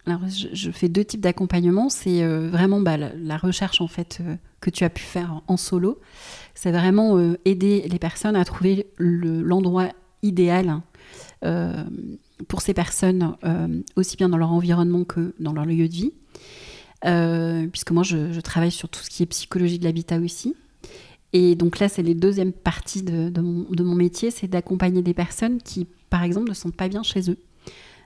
alors, 0.04 0.20
je, 0.28 0.70
fais 0.70 0.88
deux 0.88 1.04
types 1.04 1.20
d'accompagnement. 1.20 1.88
C'est 1.88 2.22
euh, 2.22 2.48
vraiment 2.50 2.80
bah, 2.80 2.96
la, 2.96 3.36
recherche 3.36 3.80
en 3.80 3.86
fait 3.86 4.18
euh, 4.20 4.34
que 4.60 4.70
tu 4.70 4.84
as 4.84 4.90
pu 4.90 5.02
faire 5.02 5.42
en 5.46 5.56
solo. 5.56 6.00
C'est 6.54 6.72
vraiment 6.72 7.18
euh, 7.18 7.38
aider 7.44 7.86
les 7.88 7.98
personnes 7.98 8.34
à 8.34 8.44
trouver 8.44 8.88
l'endroit 8.98 9.88
idéal 10.22 10.80
pour 12.48 12.62
ces 12.62 12.74
personnes, 12.74 13.36
aussi 13.96 14.16
bien 14.16 14.28
dans 14.28 14.36
leur 14.36 14.52
environnement 14.52 15.04
que 15.04 15.34
dans 15.40 15.52
leur 15.52 15.64
lieu 15.64 15.88
de 15.88 15.92
vie. 15.92 16.12
puisque 17.70 17.90
moi, 17.90 18.02
je, 18.02 18.40
travaille 18.40 18.70
sur 18.70 18.88
tout 18.88 19.02
ce 19.02 19.10
qui 19.10 19.22
est 19.22 19.26
psychologie 19.26 19.78
de 19.78 19.84
l'habitat 19.84 20.18
aussi. 20.18 20.54
Et 21.32 21.54
donc 21.54 21.78
là, 21.78 21.88
c'est 21.88 22.02
les 22.02 22.14
deuxièmes 22.14 22.52
parties 22.52 23.02
de, 23.02 23.30
de, 23.30 23.40
mon, 23.40 23.66
de 23.70 23.82
mon 23.82 23.94
métier, 23.94 24.30
c'est 24.30 24.48
d'accompagner 24.48 25.02
des 25.02 25.14
personnes 25.14 25.62
qui, 25.62 25.86
par 26.10 26.22
exemple, 26.22 26.48
ne 26.50 26.54
sont 26.54 26.70
pas 26.70 26.88
bien 26.88 27.02
chez 27.02 27.30
eux. 27.30 27.38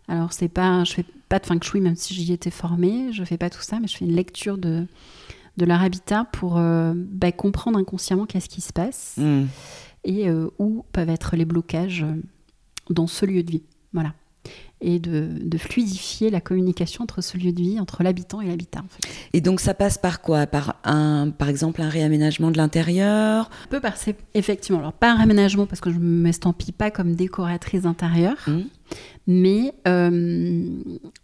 Alors, 0.09 0.33
c'est 0.33 0.49
pas, 0.49 0.85
je 0.85 0.93
fais 0.93 1.05
pas 1.29 1.39
de 1.39 1.47
feng 1.47 1.61
shui, 1.61 1.81
même 1.81 1.97
si 1.97 2.15
j'y 2.15 2.33
étais 2.33 2.51
formée, 2.51 3.13
je 3.13 3.25
fais 3.25 3.39
pas 3.39 3.51
tout 3.51 3.63
ça, 3.63 3.81
mais 3.81 3.89
je 3.89 3.97
fais 3.97 4.05
une 4.05 4.15
lecture 4.15 4.59
de, 4.59 4.87
de 5.57 5.65
leur 5.65 5.83
habitat 5.83 6.25
pour 6.33 6.59
euh, 6.59 6.93
bah, 6.95 7.33
comprendre 7.33 7.79
inconsciemment 7.79 8.27
qu'est-ce 8.27 8.49
qui 8.49 8.61
se 8.61 8.73
passe 8.73 9.15
hmm. 9.17 9.45
et 10.05 10.29
euh, 10.29 10.49
où 10.59 10.85
peuvent 10.93 11.09
être 11.11 11.37
les 11.37 11.45
blocages 11.45 12.05
euh, 12.05 12.23
dans 12.91 13.07
ce 13.07 13.27
lieu 13.27 13.43
de 13.43 13.51
vie. 13.51 13.63
Voilà 13.93 14.15
et 14.81 14.99
de, 14.99 15.57
fluidifier 15.59 16.31
la 16.31 16.41
communication 16.41 17.03
entre 17.03 17.23
ce 17.23 17.39
lieu 17.39 17.53
de 17.53 17.61
vie, 17.61 17.81
entre 17.81 18.03
l'habitant 18.03 18.41
et 18.41 18.47
l'habitat. 18.47 18.85
Et 19.33 19.41
donc 19.41 19.61
ça 19.61 19.75
passe 19.75 19.97
par 19.97 20.21
quoi? 20.21 20.47
Par 20.47 20.77
un, 20.85 21.31
par 21.31 21.49
exemple 21.49 21.81
un 21.81 21.89
réaménagement 21.89 22.51
de 22.51 22.59
l'intérieur? 22.59 23.51
Peut 23.71 23.81
passer 23.81 24.17
effectivement, 24.35 24.81
alors 24.81 24.93
pas 24.93 25.11
un 25.13 25.17
réaménagement 25.17 25.67
parce 25.67 25.81
que 25.81 25.91
je 25.91 25.99
ne 25.99 26.05
m'estampille 26.05 26.73
pas 26.73 26.91
comme 26.91 27.15
décoratrice 27.15 27.87
intérieure, 27.87 28.37
mmh. 28.47 28.61
mais 29.27 29.75
euh, 29.89 30.69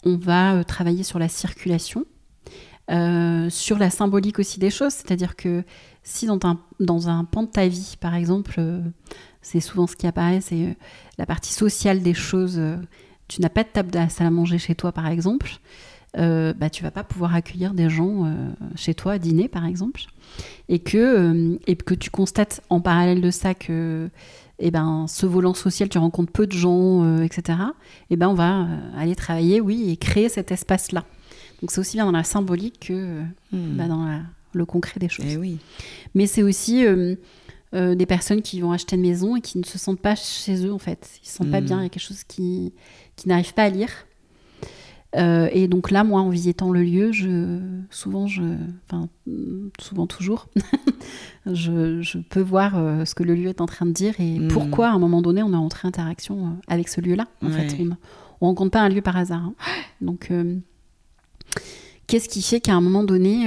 on 0.04 0.16
va 0.16 0.54
euh, 0.54 0.62
travailler 0.62 1.02
sur 1.02 1.18
la 1.18 1.28
circulation. 1.28 2.04
Euh, 2.90 3.48
sur 3.48 3.78
la 3.78 3.90
symbolique 3.90 4.40
aussi 4.40 4.58
des 4.58 4.68
choses, 4.68 4.92
c'est-à-dire 4.92 5.36
que 5.36 5.62
si 6.02 6.26
dans 6.26 6.38
un, 6.42 6.58
dans 6.80 7.08
un 7.08 7.24
pan 7.24 7.44
de 7.44 7.48
ta 7.48 7.68
vie, 7.68 7.94
par 8.00 8.16
exemple, 8.16 8.60
c'est 9.42 9.60
souvent 9.60 9.86
ce 9.86 9.96
qui 9.96 10.06
apparaît, 10.06 10.40
c'est 10.40 10.76
la 11.18 11.26
partie 11.26 11.52
sociale 11.52 12.02
des 12.02 12.14
choses 12.14 12.60
tu 13.32 13.40
n'as 13.40 13.48
pas 13.48 13.62
de 13.62 13.68
table 13.68 13.90
de 13.90 13.98
la 13.98 14.10
salle 14.10 14.26
à 14.26 14.30
manger 14.30 14.58
chez 14.58 14.74
toi, 14.74 14.92
par 14.92 15.06
exemple, 15.06 15.52
euh, 16.18 16.52
bah, 16.52 16.68
tu 16.68 16.82
vas 16.82 16.90
pas 16.90 17.02
pouvoir 17.02 17.34
accueillir 17.34 17.72
des 17.72 17.88
gens 17.88 18.26
euh, 18.26 18.34
chez 18.76 18.92
toi 18.92 19.12
à 19.12 19.18
dîner, 19.18 19.48
par 19.48 19.64
exemple, 19.64 20.02
et 20.68 20.80
que, 20.80 20.98
euh, 20.98 21.58
et 21.66 21.76
que 21.76 21.94
tu 21.94 22.10
constates 22.10 22.60
en 22.68 22.82
parallèle 22.82 23.22
de 23.22 23.30
ça 23.30 23.54
que 23.54 24.10
eh 24.58 24.70
ben, 24.70 25.06
ce 25.08 25.24
volant 25.24 25.54
social, 25.54 25.88
tu 25.88 25.96
rencontres 25.96 26.30
peu 26.30 26.46
de 26.46 26.52
gens, 26.52 27.04
euh, 27.04 27.22
etc., 27.22 27.58
et 28.10 28.16
ben, 28.16 28.28
on 28.28 28.34
va 28.34 28.66
aller 28.98 29.16
travailler, 29.16 29.62
oui, 29.62 29.90
et 29.90 29.96
créer 29.96 30.28
cet 30.28 30.52
espace-là. 30.52 31.04
Donc 31.62 31.70
c'est 31.70 31.80
aussi 31.80 31.96
bien 31.96 32.04
dans 32.04 32.12
la 32.12 32.24
symbolique 32.24 32.88
que 32.88 33.22
hmm. 33.52 33.76
bah, 33.76 33.88
dans 33.88 34.20
le 34.52 34.66
concret 34.66 35.00
des 35.00 35.08
choses. 35.08 35.24
Eh 35.26 35.38
oui. 35.38 35.58
Mais 36.14 36.26
c'est 36.26 36.42
aussi 36.42 36.84
des 37.72 38.06
personnes 38.06 38.42
qui 38.42 38.60
vont 38.60 38.72
acheter 38.72 38.96
une 38.96 39.02
maison 39.02 39.36
et 39.36 39.40
qui 39.40 39.58
ne 39.58 39.64
se 39.64 39.78
sentent 39.78 40.00
pas 40.00 40.14
chez 40.14 40.66
eux, 40.66 40.72
en 40.72 40.78
fait. 40.78 41.08
Ils 41.18 41.24
ne 41.24 41.28
se 41.28 41.36
sentent 41.36 41.50
pas 41.50 41.60
hmm. 41.60 41.64
bien, 41.64 41.80
il 41.80 41.82
y 41.84 41.86
a 41.86 41.88
quelque 41.88 42.02
chose 42.02 42.24
qui 42.24 42.72
qui 43.16 43.28
n'arrivent 43.28 43.54
pas 43.54 43.64
à 43.64 43.70
lire. 43.70 43.90
Euh, 45.16 45.48
et 45.52 45.68
donc 45.68 45.90
là, 45.90 46.04
moi, 46.04 46.20
en 46.20 46.30
visitant 46.30 46.70
le 46.70 46.82
lieu, 46.82 47.12
je, 47.12 47.58
souvent, 47.90 48.26
je, 48.26 48.42
enfin, 48.86 49.08
souvent 49.78 50.06
toujours, 50.06 50.48
je, 51.46 52.18
peux 52.18 52.40
voir 52.40 52.78
euh, 52.78 53.04
ce 53.04 53.14
que 53.14 53.22
le 53.22 53.34
lieu 53.34 53.48
est 53.48 53.60
en 53.60 53.66
train 53.66 53.84
de 53.84 53.92
dire 53.92 54.18
et 54.20 54.38
hmm. 54.38 54.48
pourquoi, 54.48 54.88
à 54.88 54.92
un 54.92 54.98
moment 54.98 55.20
donné, 55.20 55.42
on 55.42 55.52
est 55.52 55.56
entré 55.56 55.86
en 55.86 55.90
interaction 55.90 56.46
euh, 56.46 56.50
avec 56.68 56.88
ce 56.88 57.00
lieu-là. 57.00 57.26
En 57.42 57.50
fait, 57.50 57.76
on, 57.78 57.84
ne 57.84 57.94
rencontre 58.40 58.70
pas 58.70 58.80
un 58.80 58.88
lieu 58.88 59.02
par 59.02 59.16
hasard. 59.16 59.42
Hein. 59.42 59.54
Donc, 60.00 60.32
qu'est-ce 62.06 62.28
qui 62.28 62.42
fait 62.42 62.60
qu'à 62.60 62.74
un 62.74 62.80
moment 62.80 63.04
donné, 63.04 63.46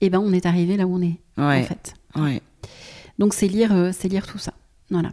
eh 0.00 0.10
ben, 0.10 0.20
on 0.20 0.32
est 0.32 0.46
arrivé 0.46 0.76
là 0.76 0.86
où 0.86 0.94
on 0.94 1.02
est, 1.02 1.18
en 1.38 1.62
fait? 1.62 1.94
Donc, 3.18 3.34
c'est 3.34 3.48
lire, 3.48 3.90
c'est 3.92 4.08
lire 4.08 4.26
tout 4.26 4.38
ça. 4.38 4.52
Voilà. 4.90 5.12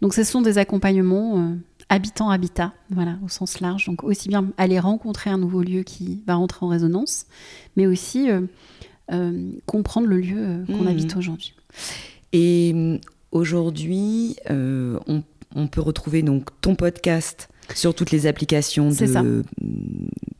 Donc, 0.00 0.14
ce 0.14 0.24
sont 0.24 0.42
des 0.42 0.58
accompagnements 0.58 1.56
habitant-habitat, 1.92 2.72
voilà, 2.88 3.18
au 3.22 3.28
sens 3.28 3.60
large. 3.60 3.84
Donc 3.84 4.02
aussi 4.02 4.30
bien 4.30 4.46
aller 4.56 4.78
rencontrer 4.78 5.28
un 5.28 5.36
nouveau 5.36 5.60
lieu 5.60 5.82
qui 5.82 6.22
va 6.26 6.36
rentrer 6.36 6.64
en 6.64 6.68
résonance, 6.68 7.26
mais 7.76 7.86
aussi 7.86 8.30
euh, 8.30 8.40
euh, 9.12 9.52
comprendre 9.66 10.06
le 10.06 10.16
lieu 10.16 10.38
euh, 10.38 10.64
qu'on 10.66 10.84
mmh. 10.84 10.88
habite 10.88 11.16
aujourd'hui. 11.16 11.54
Et 12.32 12.98
aujourd'hui, 13.30 14.36
on, 14.48 15.22
peut 15.70 15.82
retrouver 15.82 16.22
donc 16.22 16.48
ton 16.62 16.74
podcast 16.76 17.50
sur 17.74 17.94
toutes 17.94 18.10
les 18.10 18.26
applications 18.26 18.88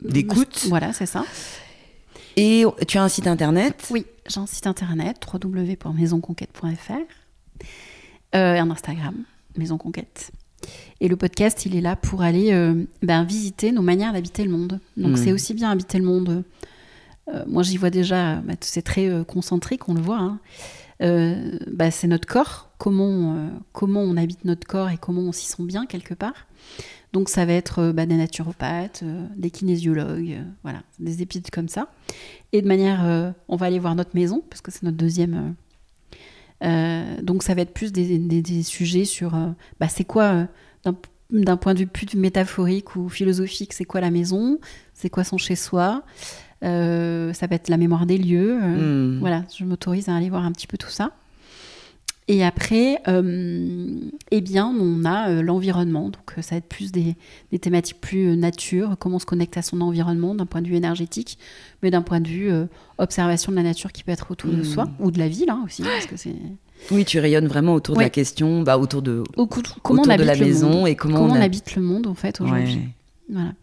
d'écoute. 0.01 0.65
Voilà, 0.69 0.91
c'est 0.91 1.05
ça. 1.05 1.23
Et 2.35 2.65
tu 2.87 2.97
as 2.97 3.03
un 3.03 3.09
site 3.09 3.27
internet? 3.27 3.87
Oui, 3.91 4.05
j'ai 4.27 4.39
un 4.39 4.47
site 4.47 4.67
internet 4.67 5.25
www.maisonconquête.fr 5.31 6.93
et 8.33 8.37
un 8.37 8.71
Instagram, 8.71 9.23
Maison 9.57 9.77
Conquête. 9.77 10.31
Et 10.99 11.07
le 11.07 11.15
podcast, 11.15 11.65
il 11.65 11.75
est 11.75 11.81
là 11.81 11.95
pour 11.95 12.21
aller 12.21 12.53
euh, 12.53 12.85
ben, 13.01 13.23
visiter 13.23 13.71
nos 13.71 13.81
manières 13.81 14.13
d'habiter 14.13 14.43
le 14.43 14.51
monde. 14.51 14.79
Donc 14.97 15.13
hmm. 15.13 15.17
c'est 15.17 15.31
aussi 15.31 15.53
bien 15.53 15.69
habiter 15.69 15.97
le 15.97 16.05
monde. 16.05 16.43
Euh, 17.29 17.43
moi, 17.47 17.63
j'y 17.63 17.77
vois 17.77 17.89
déjà, 17.89 18.35
bah, 18.37 18.53
c'est 18.61 18.81
très 18.81 19.09
euh, 19.09 19.23
concentrique, 19.23 19.87
on 19.89 19.93
le 19.93 20.01
voit. 20.01 20.19
Hein. 20.19 20.39
Bah, 21.67 21.91
c'est 21.91 22.07
notre 22.07 22.27
corps, 22.27 22.69
comment, 22.77 23.49
comment 23.73 23.99
on 23.99 24.15
habite 24.15 24.45
notre 24.45 24.65
corps 24.65 24.89
et 24.89 24.97
comment 24.97 25.21
on 25.21 25.31
s'y 25.33 25.47
sent 25.47 25.63
bien 25.63 25.85
quelque 25.85 26.13
part. 26.13 26.47
Donc 27.13 27.29
ça 27.29 27.45
va 27.45 27.53
être 27.53 27.91
bah, 27.91 28.05
des 28.05 28.17
naturopathes, 28.17 29.03
des 29.37 29.51
kinésiologues, 29.51 30.39
voilà, 30.63 30.81
des 30.99 31.21
épides 31.21 31.49
comme 31.51 31.69
ça. 31.69 31.89
Et 32.51 32.61
de 32.61 32.67
manière, 32.67 33.33
on 33.47 33.55
va 33.55 33.67
aller 33.67 33.79
voir 33.79 33.95
notre 33.95 34.15
maison, 34.15 34.43
parce 34.49 34.61
que 34.61 34.71
c'est 34.71 34.83
notre 34.83 34.97
deuxième 34.97 35.55
euh, 36.63 37.21
donc 37.21 37.43
ça 37.43 37.53
va 37.55 37.61
être 37.61 37.73
plus 37.73 37.91
des, 37.91 38.63
sujets 38.63 39.05
sur 39.05 39.35
euh, 39.35 39.47
bah, 39.79 39.87
c'est 39.89 40.05
quoi, 40.05 40.45
euh, 40.85 40.91
d'un 41.29 41.57
point 41.57 41.73
de 41.73 41.79
vue 41.79 41.87
plus 41.87 42.15
métaphorique 42.15 42.95
ou 42.95 43.09
philosophique, 43.09 43.73
c'est 43.73 43.85
quoi 43.85 44.01
la 44.01 44.11
maison, 44.11 44.59
c'est 44.93 45.09
quoi 45.09 45.23
son 45.23 45.37
chez-soi. 45.37 46.03
ça 46.61 46.67
va 46.67 47.55
être 47.55 47.69
la 47.69 47.77
mémoire 47.77 48.05
des 48.05 48.17
lieux. 48.17 48.59
Hmm. 48.59 49.19
Voilà, 49.19 49.43
je 49.57 49.65
m'autorise 49.65 50.09
à 50.09 50.15
aller 50.15 50.29
voir 50.29 50.45
un 50.45 50.51
petit 50.51 50.67
peu 50.67 50.77
tout 50.77 50.89
ça. 50.89 51.11
Et 52.27 52.43
après, 52.43 52.99
euh, 53.07 53.99
eh 54.31 54.41
bien, 54.41 54.67
on 54.67 55.03
a 55.03 55.29
euh, 55.29 55.41
l'environnement. 55.41 56.05
Donc, 56.05 56.31
ça 56.41 56.55
va 56.55 56.57
être 56.57 56.69
plus 56.69 56.91
des, 56.91 57.15
thématiques 57.59 57.99
plus 57.99 58.37
nature, 58.37 58.95
comment 58.97 59.17
on 59.17 59.19
se 59.19 59.25
connecte 59.25 59.57
à 59.57 59.61
son 59.61 59.81
environnement 59.81 60.33
d'un 60.33 60.45
point 60.45 60.61
de 60.61 60.67
vue 60.67 60.75
énergétique, 60.75 61.37
mais 61.81 61.91
d'un 61.91 62.01
point 62.01 62.21
de 62.21 62.27
vue 62.27 62.51
observation 62.97 63.51
de 63.51 63.57
la 63.57 63.63
nature 63.63 63.91
qui 63.91 64.03
peut 64.03 64.11
être 64.11 64.31
autour 64.31 64.51
de 64.51 64.63
soi, 64.63 64.85
mmh. 64.85 64.95
ou 64.99 65.11
de 65.11 65.19
la 65.19 65.27
ville 65.27 65.49
hein, 65.49 65.63
aussi, 65.65 65.83
parce 65.83 66.05
que 66.05 66.15
c'est... 66.17 66.35
Oui, 66.91 67.05
tu 67.05 67.19
rayonnes 67.19 67.47
vraiment 67.47 67.73
autour 67.73 67.95
de 67.95 68.01
la 68.01 68.09
question, 68.09 68.61
bah, 68.61 68.77
autour 68.77 69.01
de, 69.01 69.23
comment 69.35 70.01
autour 70.01 70.13
on 70.13 70.17
de 70.17 70.23
la 70.23 70.35
maison 70.35 70.85
et 70.85 70.95
comment, 70.95 71.21
on, 71.21 71.31
habite 71.31 71.75
le 71.75 71.81
monde 71.81 72.07
en 72.07 72.13
fait 72.13 72.41
aujourd'hui. 72.41 72.79
Voilà. 73.29 73.53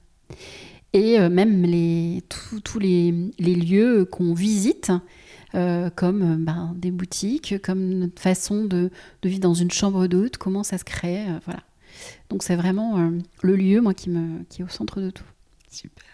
Et 0.93 1.20
euh, 1.20 1.28
même 1.28 1.62
les, 1.62 2.23
tous 2.28 2.78
les, 2.78 3.15
les, 3.39 3.55
lieux 3.55 4.05
qu'on 4.05 4.35
visite, 4.35 4.91
euh, 5.55 5.91
comme 5.91 6.23
euh, 6.23 6.37
ben, 6.39 6.75
des 6.77 6.91
boutiques, 6.91 7.61
comme 7.63 7.81
notre 7.95 8.21
façon 8.21 8.65
de, 8.65 8.91
de 9.23 9.29
vivre 9.29 9.41
dans 9.41 9.55
une 9.55 9.71
chambre 9.71 10.07
d'hôte, 10.07 10.37
comment 10.37 10.63
ça 10.63 10.79
se 10.79 10.85
crée, 10.85 11.25
voilà. 11.45 11.61
Donc 12.29 12.43
c'est 12.43 12.57
vraiment 12.57 13.11
le 13.43 13.57
lieu, 13.57 13.81
moi, 13.81 13.95
qui, 13.95 14.11
me, 14.11 14.43
qui 14.49 14.63
est 14.63 14.65
au 14.65 14.69
centre 14.69 15.01
de 15.01 15.11
tout. 15.11 15.25
Super. 15.71 16.05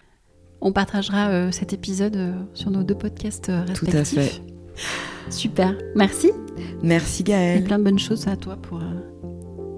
On 0.61 0.73
partagera 0.73 1.53
cet 1.53 1.73
épisode 1.73 2.35
sur 2.55 2.71
nos 2.71 2.83
deux 2.83 2.95
podcasts 2.95 3.51
respectifs. 3.51 3.91
Tout 3.91 3.97
à 3.97 4.05
fait. 4.05 4.43
Super. 5.31 5.75
Merci. 5.95 6.33
Merci 6.83 7.23
Gaëlle. 7.23 7.61
Et 7.61 7.65
plein 7.65 7.79
de 7.79 7.85
bonnes 7.85 7.99
choses 7.99 8.27
à 8.27 8.37
toi 8.37 8.57
pour 8.57 8.81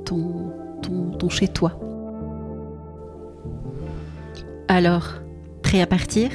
ton, 0.05 0.53
ton, 0.83 1.11
ton 1.11 1.29
chez-toi. 1.29 1.79
Alors, 4.69 5.15
prêt 5.63 5.81
à 5.81 5.87
partir? 5.87 6.31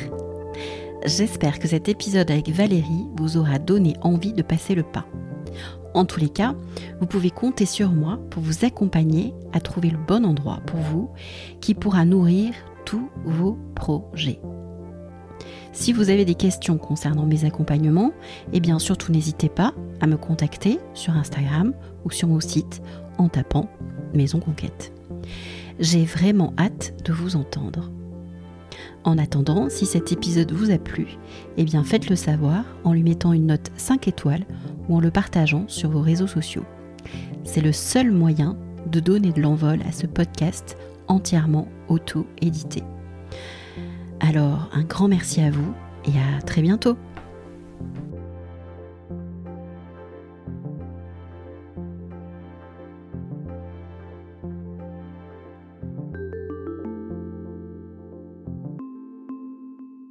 J'espère 1.05 1.59
que 1.59 1.67
cet 1.67 1.89
épisode 1.89 2.31
avec 2.31 2.47
Valérie 2.49 3.07
vous 3.17 3.35
aura 3.35 3.59
donné 3.59 3.95
envie 4.01 4.31
de 4.31 4.41
passer 4.41 4.73
le 4.73 4.83
pas. 4.83 5.05
En 5.93 6.05
tous 6.05 6.21
les 6.21 6.29
cas, 6.29 6.55
vous 7.01 7.05
pouvez 7.05 7.29
compter 7.29 7.65
sur 7.65 7.91
moi 7.91 8.19
pour 8.29 8.41
vous 8.41 8.63
accompagner 8.63 9.33
à 9.51 9.59
trouver 9.59 9.89
le 9.89 9.97
bon 9.97 10.25
endroit 10.25 10.61
pour 10.65 10.79
vous 10.79 11.11
qui 11.59 11.73
pourra 11.73 12.05
nourrir 12.05 12.53
tous 12.85 13.09
vos 13.25 13.57
projets. 13.75 14.39
Si 15.73 15.91
vous 15.91 16.09
avez 16.09 16.23
des 16.23 16.35
questions 16.35 16.77
concernant 16.77 17.25
mes 17.25 17.43
accompagnements, 17.43 18.13
eh 18.53 18.61
bien 18.61 18.79
surtout 18.79 19.11
n'hésitez 19.11 19.49
pas 19.49 19.73
à 19.99 20.07
me 20.07 20.15
contacter 20.15 20.79
sur 20.93 21.13
Instagram 21.17 21.73
ou 22.05 22.11
sur 22.11 22.29
mon 22.29 22.39
site 22.39 22.81
en 23.17 23.27
tapant 23.27 23.69
Maison 24.13 24.39
Conquête. 24.39 24.93
J'ai 25.79 26.05
vraiment 26.05 26.53
hâte 26.57 26.93
de 27.03 27.11
vous 27.11 27.35
entendre. 27.35 27.91
En 29.03 29.17
attendant, 29.17 29.67
si 29.69 29.85
cet 29.85 30.11
épisode 30.11 30.53
vous 30.53 30.71
a 30.71 30.77
plu, 30.77 31.17
eh 31.57 31.65
bien 31.65 31.83
faites-le 31.83 32.15
savoir 32.15 32.63
en 32.83 32.93
lui 32.93 33.03
mettant 33.03 33.33
une 33.33 33.47
note 33.47 33.71
5 33.75 34.07
étoiles 34.07 34.45
ou 34.87 34.95
en 34.95 35.01
le 35.01 35.11
partageant 35.11 35.65
sur 35.67 35.89
vos 35.89 36.01
réseaux 36.01 36.27
sociaux. 36.27 36.65
C'est 37.43 37.61
le 37.61 37.73
seul 37.73 38.11
moyen 38.11 38.57
de 38.89 38.99
donner 38.99 39.31
de 39.31 39.41
l'envol 39.41 39.79
à 39.87 39.91
ce 39.91 40.07
podcast 40.07 40.77
entièrement 41.07 41.67
auto-édité. 41.89 42.83
Alors, 44.21 44.69
un 44.71 44.83
grand 44.83 45.09
merci 45.09 45.41
à 45.41 45.51
vous 45.51 45.73
et 46.05 46.17
à 46.17 46.41
très 46.41 46.61
bientôt 46.61 46.97